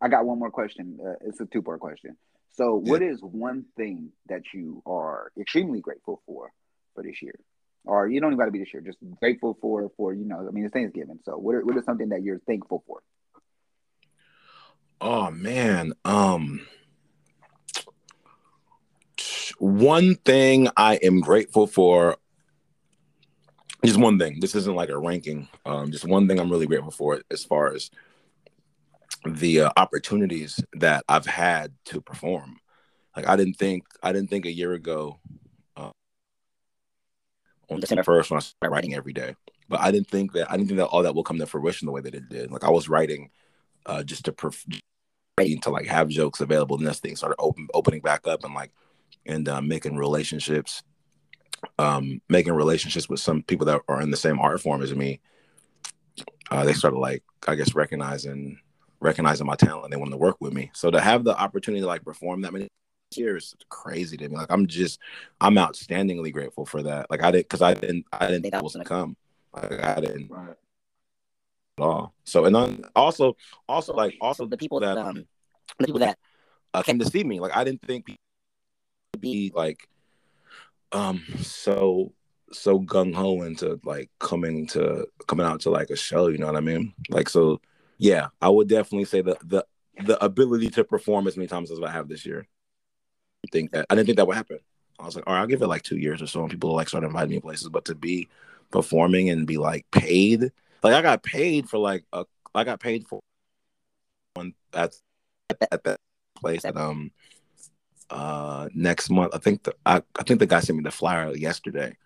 I 0.00 0.08
got 0.08 0.24
one 0.24 0.38
more 0.38 0.50
question. 0.50 0.98
Uh, 1.04 1.12
it's 1.26 1.40
a 1.40 1.46
two 1.46 1.62
part 1.62 1.80
question. 1.80 2.16
So, 2.52 2.74
what 2.74 3.00
is 3.00 3.20
one 3.22 3.64
thing 3.76 4.10
that 4.28 4.42
you 4.52 4.82
are 4.84 5.30
extremely 5.38 5.80
grateful 5.80 6.20
for 6.26 6.52
for 6.94 7.02
this 7.02 7.22
year? 7.22 7.38
Or 7.84 8.08
you 8.08 8.20
don't 8.20 8.30
even 8.30 8.38
got 8.38 8.46
to 8.46 8.50
be 8.50 8.58
this 8.58 8.74
year, 8.74 8.82
just 8.82 8.98
grateful 9.20 9.56
for, 9.58 9.90
for, 9.96 10.12
you 10.12 10.26
know, 10.26 10.46
I 10.46 10.50
mean, 10.50 10.64
it's 10.64 10.72
Thanksgiving. 10.74 11.18
So, 11.24 11.38
what, 11.38 11.54
are, 11.54 11.64
what 11.64 11.76
is 11.78 11.84
something 11.86 12.10
that 12.10 12.22
you're 12.22 12.38
thankful 12.40 12.82
for? 12.86 13.00
Oh 15.00 15.30
man. 15.30 15.92
Um 16.04 16.66
one 19.80 20.14
thing 20.16 20.68
I 20.76 20.96
am 20.96 21.20
grateful 21.20 21.66
for 21.66 22.16
just 23.84 23.98
one 23.98 24.18
thing. 24.18 24.40
This 24.40 24.54
isn't 24.54 24.76
like 24.76 24.90
a 24.90 24.98
ranking. 24.98 25.48
Um 25.64 25.90
just 25.90 26.04
one 26.04 26.28
thing 26.28 26.38
I'm 26.38 26.50
really 26.50 26.66
grateful 26.66 26.90
for 26.90 27.20
as 27.30 27.44
far 27.44 27.72
as 27.72 27.90
the 29.26 29.62
uh, 29.62 29.70
opportunities 29.76 30.62
that 30.74 31.04
I've 31.08 31.26
had 31.26 31.72
to 31.86 32.00
perform. 32.00 32.58
Like 33.16 33.26
I 33.28 33.36
didn't 33.36 33.54
think 33.54 33.84
I 34.02 34.12
didn't 34.12 34.30
think 34.30 34.46
a 34.46 34.52
year 34.52 34.72
ago 34.72 35.18
uh, 35.76 35.90
on 37.68 37.80
December 37.80 38.02
first 38.02 38.30
when 38.30 38.38
I 38.38 38.40
started 38.40 38.74
writing 38.74 38.94
every 38.94 39.12
day. 39.12 39.34
But 39.68 39.80
I 39.80 39.90
didn't 39.90 40.08
think 40.08 40.32
that 40.32 40.50
I 40.50 40.56
didn't 40.56 40.68
think 40.68 40.78
that 40.78 40.86
all 40.86 41.02
that 41.02 41.14
will 41.14 41.24
come 41.24 41.38
to 41.38 41.46
fruition 41.46 41.86
the 41.86 41.92
way 41.92 42.00
that 42.00 42.14
it 42.14 42.28
did. 42.28 42.50
Like 42.50 42.64
I 42.64 42.70
was 42.70 42.88
writing 42.88 43.30
uh, 43.86 44.02
just 44.02 44.24
to 44.26 44.32
perf- 44.32 44.80
to 45.38 45.70
like 45.70 45.86
have 45.86 46.08
jokes 46.08 46.42
available 46.42 46.76
and 46.76 46.86
this 46.86 47.00
thing 47.00 47.16
started 47.16 47.36
open 47.38 47.66
opening 47.72 48.00
back 48.00 48.26
up 48.26 48.44
and 48.44 48.54
like 48.54 48.70
and 49.26 49.48
uh, 49.48 49.60
making 49.60 49.96
relationships 49.96 50.82
um 51.78 52.20
making 52.28 52.54
relationships 52.54 53.08
with 53.08 53.20
some 53.20 53.42
people 53.42 53.66
that 53.66 53.80
are 53.88 54.00
in 54.00 54.10
the 54.10 54.16
same 54.16 54.38
art 54.38 54.60
form 54.60 54.82
as 54.82 54.94
me 54.94 55.20
uh 56.50 56.64
they 56.64 56.72
started 56.72 56.98
like 56.98 57.22
i 57.48 57.54
guess 57.54 57.74
recognizing 57.74 58.58
recognizing 59.00 59.46
my 59.46 59.54
talent 59.56 59.90
they 59.90 59.96
wanted 59.96 60.12
to 60.12 60.16
work 60.16 60.36
with 60.40 60.54
me 60.54 60.70
so 60.72 60.90
to 60.90 61.00
have 61.00 61.22
the 61.24 61.38
opportunity 61.38 61.80
to 61.82 61.86
like 61.86 62.02
perform 62.02 62.40
that 62.40 62.52
many 62.52 62.68
years 63.16 63.54
is 63.58 63.66
crazy 63.68 64.16
to 64.16 64.28
me. 64.28 64.36
Like 64.36 64.50
I'm 64.50 64.66
just, 64.66 65.00
I'm 65.40 65.54
outstandingly 65.56 66.32
grateful 66.32 66.64
for 66.66 66.82
that. 66.82 67.10
Like 67.10 67.22
I 67.22 67.30
didn't, 67.30 67.44
because 67.44 67.62
I 67.62 67.74
didn't, 67.74 68.06
I 68.12 68.26
didn't 68.26 68.42
think 68.42 68.52
that 68.52 68.62
was 68.62 68.74
gonna 68.74 68.84
come. 68.84 69.16
Like 69.52 69.82
I 69.82 70.00
didn't 70.00 70.30
Right. 70.30 70.50
at 70.50 71.82
all. 71.82 72.14
So 72.24 72.44
and 72.44 72.54
then 72.54 72.84
also, 72.94 73.36
also 73.68 73.94
like 73.94 74.16
also 74.20 74.46
the 74.46 74.56
people 74.56 74.80
that 74.80 74.94
that 74.94 75.06
um 75.06 75.26
the 75.78 75.86
people 75.86 76.00
that 76.00 76.18
uh, 76.74 76.82
came 76.82 76.98
to 76.98 77.06
see 77.06 77.24
me. 77.24 77.40
Like 77.40 77.56
I 77.56 77.64
didn't 77.64 77.82
think 77.82 78.06
people 78.06 78.20
would 78.22 78.29
be 79.20 79.52
like 79.54 79.88
um 80.92 81.22
so 81.38 82.12
so 82.52 82.80
gung 82.80 83.14
ho 83.14 83.42
into 83.42 83.80
like 83.84 84.10
coming 84.18 84.66
to 84.68 85.06
coming 85.26 85.46
out 85.46 85.60
to 85.62 85.70
like 85.70 85.90
a 85.90 85.96
show. 85.96 86.28
You 86.28 86.38
know 86.38 86.46
what 86.46 86.56
I 86.56 86.60
mean? 86.60 86.92
Like 87.08 87.28
so, 87.28 87.60
yeah. 87.98 88.28
I 88.40 88.48
would 88.48 88.68
definitely 88.68 89.04
say 89.04 89.20
the 89.22 89.36
the 89.44 89.64
the 90.04 90.22
ability 90.24 90.70
to 90.70 90.84
perform 90.84 91.26
as 91.26 91.36
many 91.36 91.46
times 91.46 91.70
as 91.70 91.80
I 91.80 91.90
have 91.90 92.08
this 92.08 92.24
year. 92.26 92.46
I 93.44 93.48
think 93.52 93.72
that 93.72 93.86
I 93.88 93.94
didn't 93.94 94.06
think 94.06 94.16
that 94.16 94.26
would 94.26 94.36
happen. 94.36 94.58
I 94.98 95.06
was 95.06 95.16
like, 95.16 95.26
all 95.26 95.34
right, 95.34 95.40
I'll 95.40 95.46
give 95.46 95.62
it 95.62 95.66
like 95.66 95.82
two 95.82 95.96
years 95.96 96.20
or 96.20 96.26
so, 96.26 96.42
and 96.42 96.50
people 96.50 96.70
will 96.70 96.76
like 96.76 96.88
start 96.88 97.04
inviting 97.04 97.30
me 97.30 97.40
places. 97.40 97.68
But 97.68 97.86
to 97.86 97.94
be 97.94 98.28
performing 98.70 99.30
and 99.30 99.46
be 99.46 99.56
like 99.56 99.86
paid, 99.90 100.52
like 100.82 100.94
I 100.94 101.02
got 101.02 101.22
paid 101.22 101.68
for 101.68 101.78
like 101.78 102.04
a, 102.12 102.24
I 102.54 102.64
got 102.64 102.80
paid 102.80 103.06
for 103.06 103.20
one 104.34 104.54
at 104.74 104.94
at 105.70 105.84
that 105.84 106.00
place 106.36 106.64
at 106.64 106.76
um 106.76 107.10
uh 108.10 108.68
next 108.74 109.10
month. 109.10 109.34
I 109.34 109.38
think 109.38 109.62
the 109.62 109.74
I, 109.86 110.02
I 110.18 110.22
think 110.22 110.40
the 110.40 110.46
guy 110.46 110.60
sent 110.60 110.76
me 110.76 110.82
the 110.82 110.90
flyer 110.90 111.34
yesterday, 111.34 111.96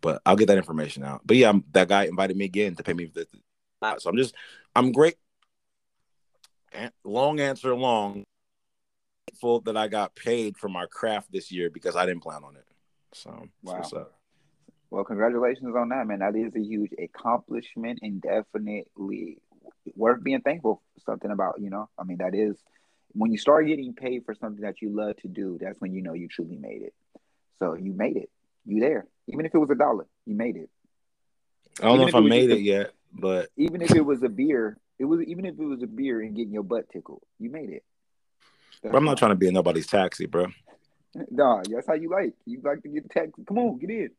but 0.00 0.22
I'll 0.24 0.36
get 0.36 0.46
that 0.46 0.58
information 0.58 1.04
out. 1.04 1.22
But 1.24 1.36
yeah, 1.36 1.50
I'm, 1.50 1.64
that 1.72 1.88
guy 1.88 2.04
invited 2.04 2.36
me 2.36 2.44
again 2.46 2.74
to 2.76 2.82
pay 2.82 2.92
me 2.92 3.06
the. 3.06 3.26
So 3.98 4.10
I'm 4.10 4.16
just 4.16 4.34
I'm 4.74 4.92
great. 4.92 5.16
Long 7.04 7.40
answer 7.40 7.74
long. 7.74 8.24
Grateful 9.30 9.60
that 9.62 9.76
I 9.76 9.88
got 9.88 10.14
paid 10.14 10.56
for 10.56 10.68
my 10.68 10.86
craft 10.86 11.32
this 11.32 11.50
year 11.50 11.70
because 11.70 11.96
I 11.96 12.06
didn't 12.06 12.22
plan 12.22 12.44
on 12.44 12.56
it. 12.56 12.64
So 13.12 13.48
Wow. 13.62 14.08
Well, 14.90 15.04
congratulations 15.04 15.74
on 15.76 15.90
that, 15.90 16.06
man. 16.08 16.18
That 16.18 16.34
is 16.34 16.54
a 16.56 16.60
huge 16.60 16.90
accomplishment 16.98 18.00
and 18.02 18.20
definitely 18.20 19.38
worth 19.94 20.22
being 20.22 20.40
thankful 20.40 20.82
for 20.94 21.00
something 21.00 21.30
about, 21.30 21.60
you 21.60 21.70
know. 21.70 21.88
I 21.96 22.02
mean, 22.02 22.18
that 22.18 22.34
is 22.34 22.56
when 23.12 23.32
you 23.32 23.38
start 23.38 23.66
getting 23.66 23.92
paid 23.94 24.24
for 24.24 24.34
something 24.34 24.62
that 24.62 24.80
you 24.82 24.90
love 24.94 25.16
to 25.18 25.28
do, 25.28 25.58
that's 25.60 25.80
when 25.80 25.92
you 25.92 26.02
know 26.02 26.12
you 26.14 26.28
truly 26.28 26.56
made 26.56 26.82
it. 26.82 26.94
So 27.58 27.74
you 27.74 27.92
made 27.92 28.16
it. 28.16 28.30
You 28.66 28.80
there. 28.80 29.06
Even 29.28 29.46
if 29.46 29.54
it 29.54 29.58
was 29.58 29.70
a 29.70 29.74
dollar, 29.74 30.06
you 30.26 30.34
made 30.34 30.56
it. 30.56 30.70
I 31.80 31.84
don't 31.84 31.94
Even 31.94 32.00
know 32.00 32.06
if 32.08 32.14
if 32.14 32.14
I 32.14 32.20
made 32.20 32.50
it 32.50 32.60
yet, 32.60 32.92
but 33.12 33.48
Even 33.56 33.82
if 33.82 33.94
it 33.94 34.04
was 34.04 34.22
a 34.22 34.28
beer, 34.28 34.76
it 34.98 35.04
was 35.04 35.22
even 35.22 35.44
if 35.46 35.58
it 35.58 35.64
was 35.64 35.82
a 35.82 35.86
beer 35.86 36.20
and 36.20 36.34
getting 36.36 36.52
your 36.52 36.62
butt 36.62 36.88
tickled, 36.90 37.22
you 37.38 37.50
made 37.50 37.70
it. 37.70 37.84
but 38.82 38.94
I'm 38.94 39.04
not 39.04 39.18
trying 39.18 39.30
to 39.32 39.36
be 39.36 39.48
in 39.48 39.54
nobody's 39.54 39.86
taxi, 39.86 40.26
bro. 40.26 40.46
Nah, 41.28 41.60
that's 41.68 41.88
how 41.88 41.94
you 41.94 42.08
like. 42.08 42.34
You 42.46 42.60
like 42.62 42.82
to 42.82 42.88
get 42.88 43.10
taxed. 43.10 43.34
Come 43.48 43.58
on, 43.58 43.78
get 43.78 43.90
in. 43.90 44.10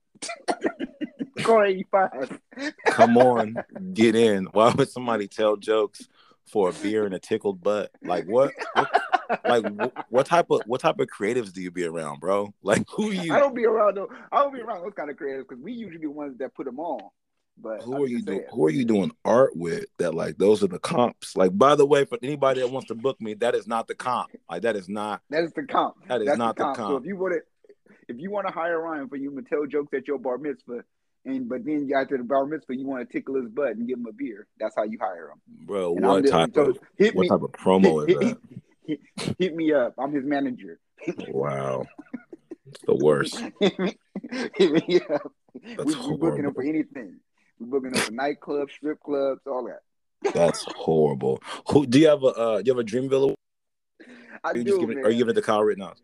Car 1.44 1.66
85. 1.66 2.39
Come 2.88 3.18
on, 3.18 3.56
get 3.94 4.14
in. 4.16 4.46
Why 4.52 4.74
would 4.74 4.89
somebody 4.89 5.30
tell 5.30 5.56
jokes 5.56 6.10
for 6.48 6.70
a 6.70 6.74
beer 6.74 7.06
and 7.06 7.14
a 7.14 7.20
tickled 7.20 7.62
butt? 7.62 7.92
Like 8.04 8.26
what? 8.26 8.52
what 8.74 9.02
like 9.46 9.66
what 10.10 10.26
type 10.26 10.48
of 10.50 10.62
what 10.66 10.82
type 10.82 11.00
of 11.00 11.08
creatives 11.08 11.54
do 11.54 11.62
you 11.62 11.72
be 11.72 11.86
around, 11.86 12.20
bro? 12.20 12.54
Like 12.64 12.86
who 12.89 13.12
you? 13.12 13.34
I 13.34 13.39
don't 13.39 13.56
be 13.56 13.66
around 13.66 13.98
though. 13.98 14.10
I 14.32 14.42
don't 14.42 14.54
be 14.54 14.62
around 14.62 14.84
those 14.84 14.94
kind 14.96 15.10
of 15.10 15.18
creatives 15.18 15.48
because 15.50 15.62
we 15.62 15.74
usually 15.74 16.02
the 16.02 16.12
ones 16.12 16.38
that 16.39 16.54
put 16.56 16.66
them 16.66 16.80
on. 16.80 17.02
But 17.58 17.82
who 17.82 17.96
I'm 17.96 18.04
are 18.04 18.08
you 18.08 18.22
doing? 18.22 18.46
Who 18.52 18.66
are 18.66 18.70
you 18.70 18.86
doing 18.86 19.12
art 19.26 19.56
with? 19.56 19.86
That 20.00 20.14
like 20.14 20.38
those 20.38 20.64
are 20.64 20.68
the 20.68 20.80
comps. 20.80 21.36
Like 21.36 21.58
by 21.58 21.76
the 21.76 21.86
way, 21.86 22.06
for 22.06 22.18
anybody 22.22 22.62
that 22.62 22.72
wants 22.72 22.88
to 22.88 22.96
book 22.96 23.20
me, 23.22 23.34
that 23.36 23.56
is 23.56 23.68
not 23.68 23.88
the 23.88 23.96
comp. 23.96 24.30
Like 24.50 24.62
that 24.64 24.76
is 24.76 24.89
not. 24.89 25.22
That 25.30 25.44
is 25.44 25.54
the 25.54 25.64
comp. 25.64 25.96
That 26.08 26.22
is 26.22 26.28
That's 26.28 26.38
not 26.38 26.56
the 26.56 26.64
comp. 26.64 26.78
So 26.78 26.84
comp. 26.84 27.04
if 27.04 27.08
you 27.08 27.18
want 27.18 27.34
to, 27.34 27.94
if 28.08 28.20
you 28.20 28.32
want 28.32 28.48
to 28.48 28.54
hire 28.54 28.80
Ryan 28.82 29.10
for 29.10 29.18
you 29.18 29.36
to 29.36 29.42
tell 29.42 29.66
jokes 29.66 29.94
at 29.94 30.08
your 30.08 30.18
bar 30.18 30.38
mitzvah, 30.38 30.84
and 31.26 31.48
but 31.50 31.64
then 31.66 31.88
you 31.88 31.96
after 31.96 32.18
the 32.18 32.24
bar 32.24 32.46
mitzvah 32.46 32.76
you 32.76 32.86
want 32.88 33.08
to 33.08 33.12
tickle 33.12 33.36
his 33.36 33.50
butt 33.50 33.72
and 33.76 33.88
give 33.88 33.98
him 34.00 34.06
a 34.08 34.14
beer, 34.14 34.48
that's 34.60 34.76
how 34.76 34.84
you 34.84 34.98
hire 35.00 35.30
him. 35.32 35.42
Bro, 35.66 35.96
And 35.98 36.06
what 36.06 36.28
type 36.28 36.52
so 36.56 36.70
of 36.72 36.80
hit 36.98 37.16
what 37.16 37.24
me, 37.24 37.30
type 37.30 37.42
of 37.42 37.52
promo 37.52 38.08
is 38.10 38.16
that? 38.18 38.38
hit, 38.86 39.00
hit 39.38 39.56
me 39.56 39.72
up. 39.74 39.94
I'm 39.98 40.12
his 40.14 40.26
manager. 40.26 40.80
Wow, 41.30 41.86
it's 42.68 42.82
the 42.86 42.96
worst. 42.96 43.42
hit 43.60 43.80
me, 43.80 43.98
hit 44.56 44.72
me 44.88 45.02
up. 45.10 45.32
That's 45.78 45.84
we, 45.96 46.12
we 46.12 46.18
booking 46.18 46.46
him 46.46 46.54
for 46.54 46.64
anything. 46.64 47.20
We're 47.60 47.80
booking 47.80 47.96
him 47.98 48.06
for 48.06 48.12
nightclubs, 48.12 48.72
strip 48.72 49.00
clubs, 49.02 49.42
all 49.46 49.66
that. 49.66 50.34
That's 50.34 50.64
horrible. 50.76 51.42
Who 51.70 51.86
do 51.88 52.00
you 52.00 52.08
have 52.08 52.24
a 52.24 52.28
uh, 52.28 52.58
do 52.62 52.72
you 52.72 52.78
have 52.78 52.86
a 52.86 52.88
Dreamville? 52.88 53.24
award? 53.24 53.36
I 54.44 54.50
Are 54.50 54.58
you 54.58 54.64
do, 54.64 54.70
just 54.70 54.80
giving? 54.80 54.96
man. 54.98 55.06
Are 55.06 55.10
you 55.12 55.18
giving 55.18 55.32
it 55.32 55.36
to 55.36 55.42
Kyle 55.42 55.64
Rittenhouse? 55.64 56.02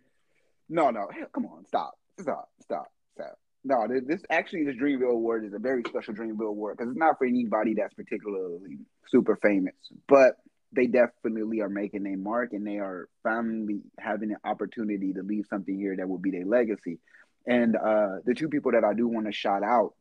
No, 0.69 0.89
no. 0.89 1.07
Come 1.33 1.45
on. 1.45 1.65
Stop. 1.65 1.93
Stop. 2.19 2.49
Stop. 2.61 2.87
Stop. 3.15 3.39
No, 3.67 3.85
this, 3.85 4.21
actually 4.29 4.63
this 4.63 4.77
Dreamville 4.77 5.11
Award 5.11 5.43
is 5.43 5.53
a 5.53 5.59
very 5.59 5.83
special 5.85 6.13
Dreamville 6.13 6.47
Award 6.47 6.77
because 6.77 6.91
it's 6.91 6.97
not 6.97 7.17
for 7.17 7.27
anybody 7.27 7.73
that's 7.73 7.93
particularly 7.93 8.77
super 9.09 9.35
famous, 9.41 9.75
but 10.07 10.37
they 10.71 10.87
definitely 10.87 11.59
are 11.59 11.67
making 11.67 12.07
a 12.07 12.15
mark 12.15 12.53
and 12.53 12.65
they 12.65 12.77
are 12.77 13.09
finally 13.23 13.81
having 13.99 14.31
an 14.31 14.37
opportunity 14.45 15.11
to 15.11 15.21
leave 15.21 15.47
something 15.49 15.77
here 15.77 15.97
that 15.97 16.07
will 16.07 16.17
be 16.17 16.31
their 16.31 16.45
legacy. 16.45 16.99
And 17.45 17.75
uh, 17.75 18.19
the 18.25 18.33
two 18.33 18.47
people 18.47 18.71
that 18.71 18.85
I 18.85 18.93
do 18.93 19.05
want 19.05 19.25
to 19.25 19.33
shout 19.33 19.63
out 19.63 19.95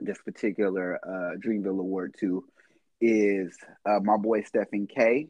this 0.00 0.18
particular 0.22 0.98
uh, 1.06 1.36
Dreamville 1.46 1.80
Award 1.80 2.14
to 2.20 2.42
is 3.02 3.54
uh, 3.84 4.00
my 4.02 4.16
boy 4.16 4.44
Stephen 4.44 4.86
K 4.86 5.28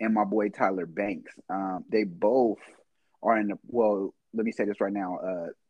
and 0.00 0.14
my 0.14 0.24
boy 0.24 0.48
Tyler 0.48 0.86
Banks. 0.86 1.34
Um, 1.50 1.84
they 1.90 2.04
both 2.04 2.60
are 3.22 3.38
in 3.38 3.48
the 3.48 3.58
well. 3.66 4.14
Let 4.32 4.46
me 4.46 4.52
say 4.52 4.64
this 4.64 4.80
right 4.80 4.92
now. 4.92 5.18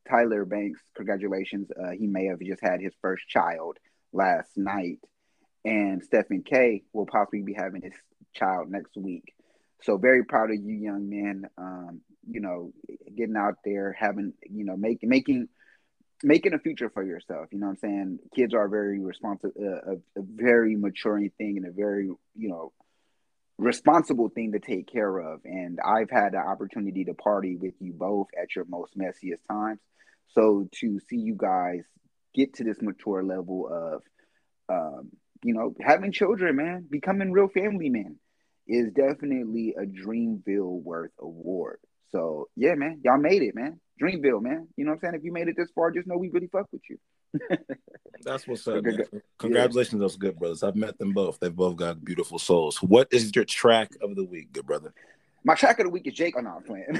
Tyler 0.08 0.44
Banks, 0.44 0.80
congratulations. 0.94 1.68
Uh, 1.70 1.90
he 1.90 2.06
may 2.06 2.26
have 2.26 2.40
just 2.40 2.62
had 2.62 2.80
his 2.80 2.92
first 3.00 3.26
child 3.28 3.78
last 4.12 4.50
night, 4.56 5.00
and 5.64 6.02
Stephen 6.02 6.42
K 6.42 6.82
will 6.92 7.06
possibly 7.06 7.42
be 7.42 7.54
having 7.54 7.82
his 7.82 7.94
child 8.34 8.70
next 8.70 8.96
week. 8.96 9.34
So 9.82 9.96
very 9.98 10.24
proud 10.24 10.50
of 10.50 10.56
you, 10.56 10.74
young 10.74 11.08
men. 11.10 11.44
Um, 11.58 12.00
you 12.26 12.40
know, 12.40 12.72
getting 13.14 13.36
out 13.36 13.56
there, 13.64 13.92
having 13.92 14.32
you 14.42 14.64
know, 14.64 14.76
making 14.76 15.08
making 15.08 15.48
making 16.22 16.54
a 16.54 16.58
future 16.58 16.90
for 16.90 17.02
yourself. 17.02 17.48
You 17.52 17.58
know 17.58 17.66
what 17.66 17.72
I'm 17.72 17.78
saying? 17.78 18.18
Kids 18.34 18.54
are 18.54 18.68
very 18.68 18.98
responsive, 19.00 19.52
uh, 19.60 19.92
a, 19.92 19.94
a 20.18 20.22
very 20.22 20.76
maturing 20.76 21.30
thing, 21.36 21.58
and 21.58 21.66
a 21.66 21.70
very 21.70 22.06
you 22.06 22.48
know 22.48 22.72
responsible 23.58 24.28
thing 24.28 24.52
to 24.52 24.58
take 24.58 24.90
care 24.90 25.18
of. 25.18 25.40
And 25.44 25.78
I've 25.84 26.10
had 26.10 26.32
the 26.32 26.38
opportunity 26.38 27.04
to 27.04 27.14
party 27.14 27.56
with 27.56 27.74
you 27.80 27.92
both 27.92 28.28
at 28.40 28.54
your 28.56 28.64
most 28.66 28.96
messiest 28.98 29.46
times. 29.48 29.80
So 30.28 30.68
to 30.80 31.00
see 31.08 31.16
you 31.16 31.36
guys 31.36 31.84
get 32.34 32.54
to 32.54 32.64
this 32.64 32.82
mature 32.82 33.22
level 33.22 33.68
of, 33.70 34.02
um, 34.68 35.10
you 35.44 35.54
know, 35.54 35.74
having 35.80 36.10
children, 36.12 36.56
man, 36.56 36.86
becoming 36.90 37.32
real 37.32 37.48
family 37.48 37.90
men 37.90 38.16
is 38.66 38.90
definitely 38.92 39.74
a 39.78 39.84
Dreamville 39.84 40.82
worth 40.82 41.12
award. 41.20 41.78
So 42.10 42.48
yeah, 42.56 42.74
man, 42.74 43.00
y'all 43.04 43.18
made 43.18 43.42
it, 43.42 43.54
man. 43.54 43.80
Dreamville, 44.02 44.42
man. 44.42 44.68
You 44.76 44.84
know 44.84 44.92
what 44.92 44.96
I'm 44.96 45.00
saying? 45.00 45.14
If 45.16 45.24
you 45.24 45.32
made 45.32 45.48
it 45.48 45.56
this 45.56 45.70
far, 45.74 45.90
just 45.90 46.06
know 46.06 46.16
we 46.16 46.30
really 46.30 46.48
fuck 46.48 46.66
with 46.72 46.82
you. 46.88 46.98
That's 48.22 48.46
what's 48.46 48.66
up. 48.66 48.82
Man. 48.82 49.04
Congratulations, 49.38 50.00
those 50.00 50.16
good 50.16 50.38
brothers. 50.38 50.62
I've 50.62 50.76
met 50.76 50.98
them 50.98 51.12
both. 51.12 51.38
They've 51.40 51.54
both 51.54 51.76
got 51.76 52.04
beautiful 52.04 52.38
souls. 52.38 52.82
What 52.82 53.08
is 53.12 53.34
your 53.34 53.44
track 53.44 53.90
of 54.00 54.16
the 54.16 54.24
week, 54.24 54.52
good 54.52 54.66
brother? 54.66 54.92
My 55.44 55.54
track 55.54 55.78
of 55.78 55.84
the 55.84 55.90
week 55.90 56.06
is 56.06 56.14
Jake. 56.14 56.34
I'm 56.38 56.44
not 56.44 56.64
playing. 56.64 56.86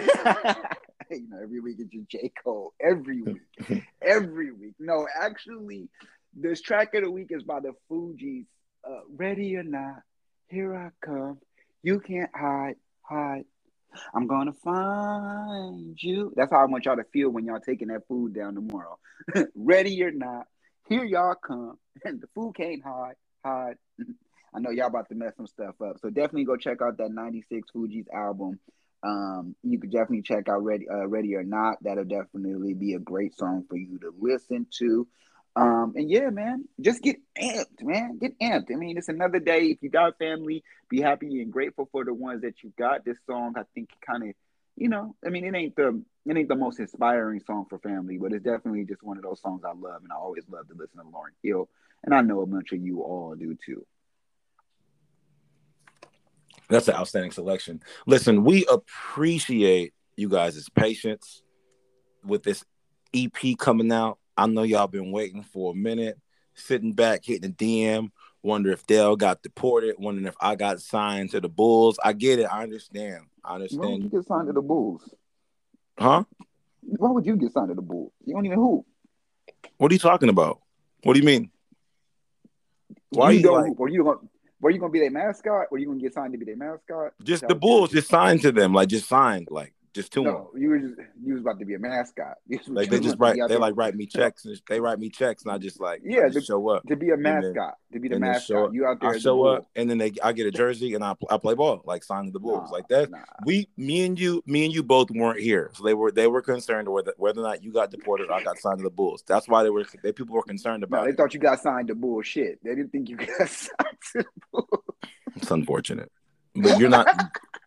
you 1.11 1.28
know, 1.28 1.39
every 1.43 1.61
week 1.61 1.76
it's 1.78 1.91
just 1.91 2.09
J. 2.09 2.30
Cole. 2.43 2.74
Every 2.80 3.22
week. 3.22 3.85
every 4.03 4.53
week. 4.53 4.74
No, 4.78 5.09
actually, 5.18 5.89
this 6.35 6.61
track 6.61 6.95
of 6.95 7.05
the 7.05 7.11
week 7.11 7.28
is 7.30 7.43
by 7.43 7.61
the 7.61 7.72
Fugees. 7.91 8.47
Uh, 8.87 9.01
Ready 9.16 9.57
or 9.57 9.62
not, 9.62 10.03
here 10.49 10.76
I 10.76 10.91
come. 11.05 11.39
You 11.82 12.01
can't 12.01 12.30
hide, 12.35 12.76
hide. 13.03 13.45
I'm 14.14 14.26
gonna 14.26 14.53
find 14.53 15.97
you. 16.03 16.32
That's 16.36 16.53
how 16.53 16.62
I 16.62 16.66
want 16.66 16.84
y'all 16.84 16.97
to 16.97 17.05
feel 17.12 17.30
when 17.30 17.47
y'all 17.47 17.61
taking 17.61 17.88
that 17.88 18.07
food 18.09 18.34
down 18.34 18.55
tomorrow. 18.55 18.99
Ready 19.55 20.03
or 20.03 20.11
not, 20.12 20.47
here 20.88 21.05
y'all 21.05 21.34
come. 21.34 21.78
The 22.05 22.26
food 22.34 22.55
can't 22.57 22.82
hide, 22.84 23.14
hide. 23.45 23.76
I 24.55 24.61
know 24.61 24.70
y'all 24.70 24.86
about 24.86 25.09
to 25.09 25.14
mess 25.14 25.36
some 25.36 25.47
stuff 25.47 25.74
up. 25.80 25.99
So 26.01 26.11
definitely 26.11 26.45
go 26.45 26.57
check 26.57 26.82
out 26.82 26.99
that 26.99 27.11
96 27.11 27.68
Fugees 27.74 28.07
album. 28.14 28.61
Um, 29.03 29.55
you 29.62 29.78
could 29.78 29.90
definitely 29.90 30.22
check 30.22 30.49
out 30.49 30.64
Ready 30.64 30.88
uh, 30.88 31.07
Ready 31.07 31.34
or 31.34 31.45
Not. 31.45 31.76
That'll 31.82 32.05
definitely 32.05 32.74
be 32.74 32.95
a 32.95 32.99
great 32.99 33.36
song 33.36 33.64
for 33.68 33.76
you 33.76 33.99
to 34.01 34.12
listen 34.18 34.66
to. 34.78 35.07
Um, 35.57 35.92
and 35.96 36.11
yeah, 36.11 36.30
man, 36.30 36.64
just 36.80 37.02
get 37.02 37.16
amped, 37.40 37.82
man. 37.82 38.18
Get 38.18 38.38
amped. 38.40 38.72
I 38.72 38.76
mean, 38.76 38.98
it's 38.98 39.09
another 39.09 39.38
day. 39.38 39.66
If 39.66 39.78
you 39.82 39.88
got 39.88 40.18
family, 40.18 40.64
be 40.88 41.00
happy 41.00 41.40
and 41.42 41.52
grateful 41.52 41.88
for 41.92 42.05
the 42.05 42.12
ones 42.12 42.42
that 42.42 42.62
you 42.62 42.72
got. 42.76 43.05
This 43.05 43.18
song, 43.26 43.55
I 43.57 43.62
think, 43.74 43.90
kind 44.05 44.24
of, 44.24 44.34
you 44.76 44.88
know, 44.88 45.14
I 45.24 45.28
mean, 45.28 45.44
it 45.44 45.55
ain't 45.55 45.76
the 45.76 46.02
it 46.26 46.36
ain't 46.36 46.48
the 46.48 46.57
most 46.57 46.80
inspiring 46.80 47.40
song 47.46 47.66
for 47.68 47.78
family, 47.78 48.18
but 48.18 48.32
it's 48.32 48.44
definitely 48.44 48.84
just 48.84 49.02
one 49.02 49.16
of 49.16 49.22
those 49.22 49.40
songs 49.40 49.62
I 49.64 49.72
love, 49.72 50.02
and 50.02 50.12
I 50.12 50.16
always 50.16 50.44
love 50.50 50.66
to 50.68 50.74
listen 50.74 50.98
to 50.98 51.05
Lauryn 51.05 51.34
Hill, 51.42 51.68
and 52.02 52.14
I 52.14 52.22
know 52.22 52.40
a 52.40 52.46
bunch 52.46 52.72
of 52.72 52.80
you 52.80 53.02
all 53.02 53.36
do 53.36 53.57
too. 53.64 53.86
That's 56.68 56.88
an 56.88 56.94
outstanding 56.94 57.30
selection. 57.30 57.82
Listen, 58.07 58.42
we 58.42 58.66
appreciate 58.66 59.92
you 60.16 60.28
guys' 60.28 60.68
patience 60.74 61.42
with 62.24 62.42
this 62.42 62.64
EP 63.14 63.59
coming 63.59 63.92
out. 63.92 64.18
I 64.37 64.47
know 64.47 64.62
y'all 64.62 64.87
been 64.87 65.12
waiting 65.12 65.43
for 65.43 65.72
a 65.72 65.76
minute, 65.76 66.18
sitting 66.55 66.93
back, 66.93 67.24
hitting 67.24 67.55
the 67.57 67.89
DM, 67.89 68.11
wonder 68.43 68.70
if 68.72 68.87
Dell 68.87 69.16
got 69.16 69.43
deported, 69.43 69.97
wondering 69.99 70.26
if 70.26 70.37
I 70.41 70.57
got 70.57 70.80
signed 70.80 71.30
to 71.30 71.41
the 71.41 71.49
Bulls. 71.49 71.99
I 72.03 72.12
get 72.12 72.39
it. 72.39 72.45
I 72.45 72.62
understand. 72.62 73.26
I 73.45 73.53
Why 73.53 73.59
would 73.59 73.70
you 73.72 73.80
understand. 73.80 74.11
get 74.11 74.26
signed 74.26 74.47
to 74.49 74.53
the 74.53 74.62
Bulls? 74.62 75.14
Huh? 75.99 76.24
Why 76.82 77.11
would 77.11 77.26
you 77.26 77.37
get 77.37 77.53
signed 77.53 77.68
to 77.68 77.74
the 77.74 77.82
Bulls? 77.82 78.12
You 78.24 78.35
don't 78.35 78.47
even 78.47 78.59
hoop. 78.59 78.85
What 79.78 79.91
are 79.91 79.95
you 79.95 79.99
talking 79.99 80.28
about? 80.28 80.61
What 81.03 81.14
do 81.14 81.20
you 81.20 81.26
mean? 81.26 81.51
Why 83.11 83.30
you 83.30 83.39
you 83.39 83.43
don't 83.45 83.68
like-. 83.68 83.78
Were 83.78 83.89
you 83.89 84.05
gonna 84.05 84.18
were 84.61 84.70
you 84.70 84.78
gonna 84.78 84.93
be 84.93 85.01
their 85.01 85.11
mascot? 85.11 85.70
Were 85.70 85.78
you 85.78 85.87
gonna 85.87 86.01
get 86.01 86.14
signed 86.14 86.32
to 86.32 86.39
be 86.39 86.45
their 86.45 86.57
mascot? 86.57 87.12
Just 87.22 87.47
the. 87.47 87.55
Bulls, 87.55 87.91
just 87.91 88.09
signed 88.09 88.41
to 88.43 88.53
them, 88.53 88.72
like 88.72 88.89
just 88.89 89.09
signed, 89.09 89.49
like 89.51 89.73
just 89.95 90.12
to 90.12 90.24
them. 90.24 90.32
No, 90.32 90.51
you 90.57 90.68
were 90.68 90.78
just 90.78 90.95
you 91.24 91.34
was 91.34 91.42
about 91.42 91.59
to 91.61 91.64
be 91.64 91.74
a 91.74 91.78
mascot. 91.78 92.34
Like 92.68 92.90
they 92.90 92.99
just 93.01 93.16
write, 93.18 93.36
they 93.40 93.47
there 93.47 93.59
like 93.59 93.76
write 93.76 93.95
me 93.95 94.07
checks, 94.07 94.45
and 94.45 94.61
they 94.68 94.80
write 94.80 94.99
me 94.99 95.09
checks, 95.09 95.45
and 95.45 95.53
I 95.53 95.59
just 95.59 95.80
like, 95.80 96.01
Yeah, 96.05 96.28
just 96.28 96.49
show 96.49 96.68
up. 96.68 96.82
to 96.88 96.97
be 96.97 97.11
a 97.11 97.14
and 97.14 97.24
then- 97.24 97.42
mascot. 97.55 97.74
To 97.92 98.01
be 98.01 98.09
the 98.09 98.18
mascot. 98.18 98.74
You 98.74 98.86
out 98.86 99.01
there 99.01 99.11
I 99.11 99.18
show 99.18 99.45
up, 99.45 99.66
and 99.76 99.88
then 99.88 99.99
they, 99.99 100.11
I 100.20 100.32
get 100.32 100.49
a 100.49 100.51
jersey, 100.51 100.95
and 100.95 101.05
I, 101.05 101.14
I 101.30 101.38
play 101.38 101.55
ball, 101.55 101.80
like 101.84 102.03
signing 102.03 102.32
the 102.32 102.40
Bulls, 102.40 102.68
Nah, 102.70 102.76
like 102.76 102.88
that. 102.88 103.09
nah. 103.09 103.18
We, 103.47 103.68
me 103.76 104.05
and 104.05 104.18
you, 104.18 104.42
me 104.47 104.64
and 104.64 104.74
you 104.74 104.82
both 104.82 105.11
weren't 105.12 105.38
here, 105.38 105.70
so 105.74 105.84
they 105.84 105.95
were 105.95 106.11
they 106.11 106.26
were 106.26 106.42
concerned 106.42 106.88
whether 106.88 107.14
whether 107.18 107.40
or 107.40 107.45
not 107.45 107.62
you 107.62 107.72
got 107.72 107.92
deported 107.92 108.30
or 108.30 108.32
I 108.32 108.42
got 108.42 108.59
signed 108.59 108.78
to 108.78 108.82
the 108.82 108.90
Bulls. 108.90 109.22
That's 109.28 109.47
why 109.47 109.62
they 109.62 109.70
were 109.70 109.84
they 110.03 110.11
people 110.11 110.34
were 110.34 110.42
concerned 110.42 110.82
about. 110.82 110.97
No, 110.99 111.05
they 111.05 111.11
it. 111.11 111.16
thought 111.16 111.34
you 111.34 111.38
got 111.40 111.61
signed 111.61 111.86
to 111.88 111.95
bullshit. 111.95 112.59
They 112.64 112.74
didn't 112.74 112.90
think 112.90 113.09
you 113.09 113.16
got 113.38 113.49
signed 113.49 113.99
to 114.12 114.18
the 114.18 114.24
Bulls. 114.53 114.68
It's 115.36 115.51
unfortunate, 115.53 116.11
but 116.57 116.78
you're 116.80 116.88
not, 116.90 117.07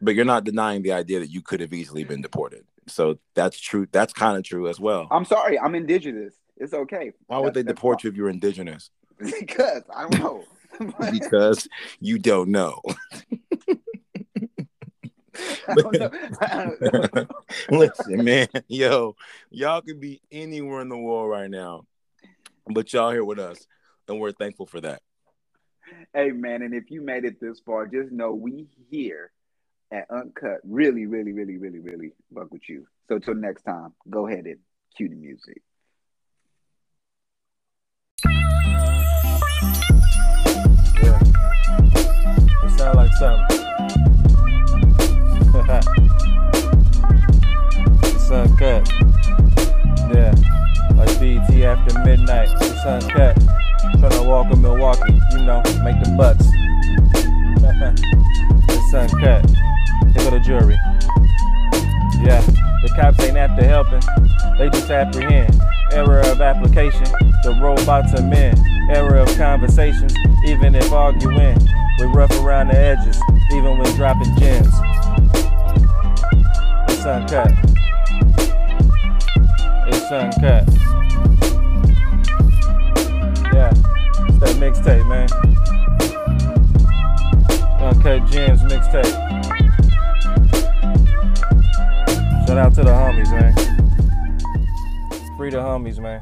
but 0.01 0.15
you're 0.15 0.25
not 0.25 0.43
denying 0.43 0.81
the 0.81 0.93
idea 0.93 1.19
that 1.19 1.31
you 1.31 1.41
could 1.41 1.59
have 1.59 1.73
easily 1.73 2.03
been 2.03 2.21
deported. 2.21 2.65
So 2.87 3.19
that's 3.35 3.59
true. 3.59 3.87
That's 3.91 4.13
kind 4.13 4.37
of 4.37 4.43
true 4.43 4.67
as 4.67 4.79
well. 4.79 5.07
I'm 5.11 5.25
sorry, 5.25 5.59
I'm 5.59 5.75
indigenous. 5.75 6.33
It's 6.57 6.73
okay. 6.73 7.11
Why 7.27 7.39
would 7.39 7.53
they 7.53 7.63
deport 7.63 8.03
you 8.03 8.09
if 8.09 8.15
you're 8.15 8.29
indigenous? 8.29 8.89
Because 9.39 9.81
I 9.93 10.07
don't 10.07 10.19
know. 10.19 10.43
Because 11.11 11.67
you 11.99 12.19
don't 12.19 12.49
know. 12.49 12.81
I 15.67 15.73
don't 15.73 15.93
know. 15.93 16.11
I 16.39 16.65
don't 16.65 17.15
know. 17.15 17.27
Listen, 17.71 18.23
man, 18.23 18.47
yo, 18.67 19.15
y'all 19.49 19.81
could 19.81 19.99
be 19.99 20.21
anywhere 20.31 20.81
in 20.81 20.89
the 20.89 20.97
world 20.97 21.31
right 21.31 21.49
now, 21.49 21.85
but 22.67 22.93
y'all 22.93 23.11
here 23.11 23.25
with 23.25 23.39
us, 23.39 23.65
and 24.07 24.19
we're 24.19 24.31
thankful 24.33 24.67
for 24.67 24.79
that. 24.81 25.01
Hey 26.13 26.29
man, 26.31 26.61
and 26.61 26.75
if 26.75 26.91
you 26.91 27.01
made 27.01 27.25
it 27.25 27.39
this 27.39 27.59
far, 27.59 27.87
just 27.87 28.11
know 28.11 28.33
we 28.33 28.67
here 28.91 29.31
at 29.91 30.05
Uncut 30.09 30.59
really, 30.63 31.05
really, 31.05 31.31
really, 31.31 31.57
really, 31.57 31.79
really 31.79 32.13
fuck 32.33 32.51
with 32.51 32.67
you. 32.67 32.85
So 33.07 33.19
till 33.19 33.35
next 33.35 33.63
time, 33.63 33.93
go 34.09 34.27
ahead 34.27 34.45
and 34.45 34.59
cue 34.95 35.09
the 35.09 35.15
music. 35.15 35.61
Yeah. 41.01 41.19
It 42.63 42.77
sound 42.77 42.97
like 42.97 43.13
something. 43.13 43.57
it's 48.03 48.31
uncut. 48.31 48.89
Yeah. 50.13 50.33
Like 50.95 51.19
BT 51.19 51.65
after 51.65 51.99
midnight. 51.99 52.49
It's 52.61 52.85
uncut. 52.85 53.37
Tryna 53.97 54.25
walk 54.27 54.51
in 54.51 54.61
Milwaukee, 54.61 55.19
you 55.31 55.39
know, 55.45 55.61
make 55.83 56.03
the 56.03 56.13
bucks. 56.17 56.45
it's 58.87 58.93
uncut. 58.93 59.45
Here 59.49 60.23
go 60.23 60.29
the 60.29 60.39
jury. 60.39 60.77
Yeah, 62.23 62.41
the 62.81 62.93
cops 62.95 63.19
ain't 63.19 63.35
after 63.35 63.65
helping, 63.65 64.01
they 64.57 64.69
just 64.69 64.89
apprehend. 64.89 65.59
Error 65.91 66.21
of 66.21 66.39
application, 66.39 67.03
the 67.43 67.59
robots 67.61 68.13
are 68.13 68.23
men. 68.23 68.57
Error 68.91 69.17
of 69.17 69.35
conversations, 69.35 70.13
even 70.45 70.73
if 70.73 70.91
arguing. 70.93 71.57
We 71.99 72.05
rough 72.05 72.31
around 72.39 72.69
the 72.69 72.77
edges, 72.77 73.19
even 73.51 73.77
when 73.77 73.93
dropping 73.95 74.33
gems. 74.37 74.73
It's 76.87 77.05
uncut. 77.05 77.51
It's 79.87 80.11
uncut. 80.11 80.63
Yeah, 83.53 83.73
it's 84.29 84.39
that 84.39 84.55
mixtape, 84.59 85.07
man. 85.09 85.66
Uncut 88.07 88.31
Gems 88.31 88.63
mixtape. 88.63 89.03
Shout 92.47 92.57
out 92.57 92.73
to 92.75 92.83
the 92.83 92.89
homies, 92.89 93.29
man. 93.31 93.53
Free 95.35 95.49
the 95.49 95.57
homies, 95.57 95.99
man. 95.99 96.21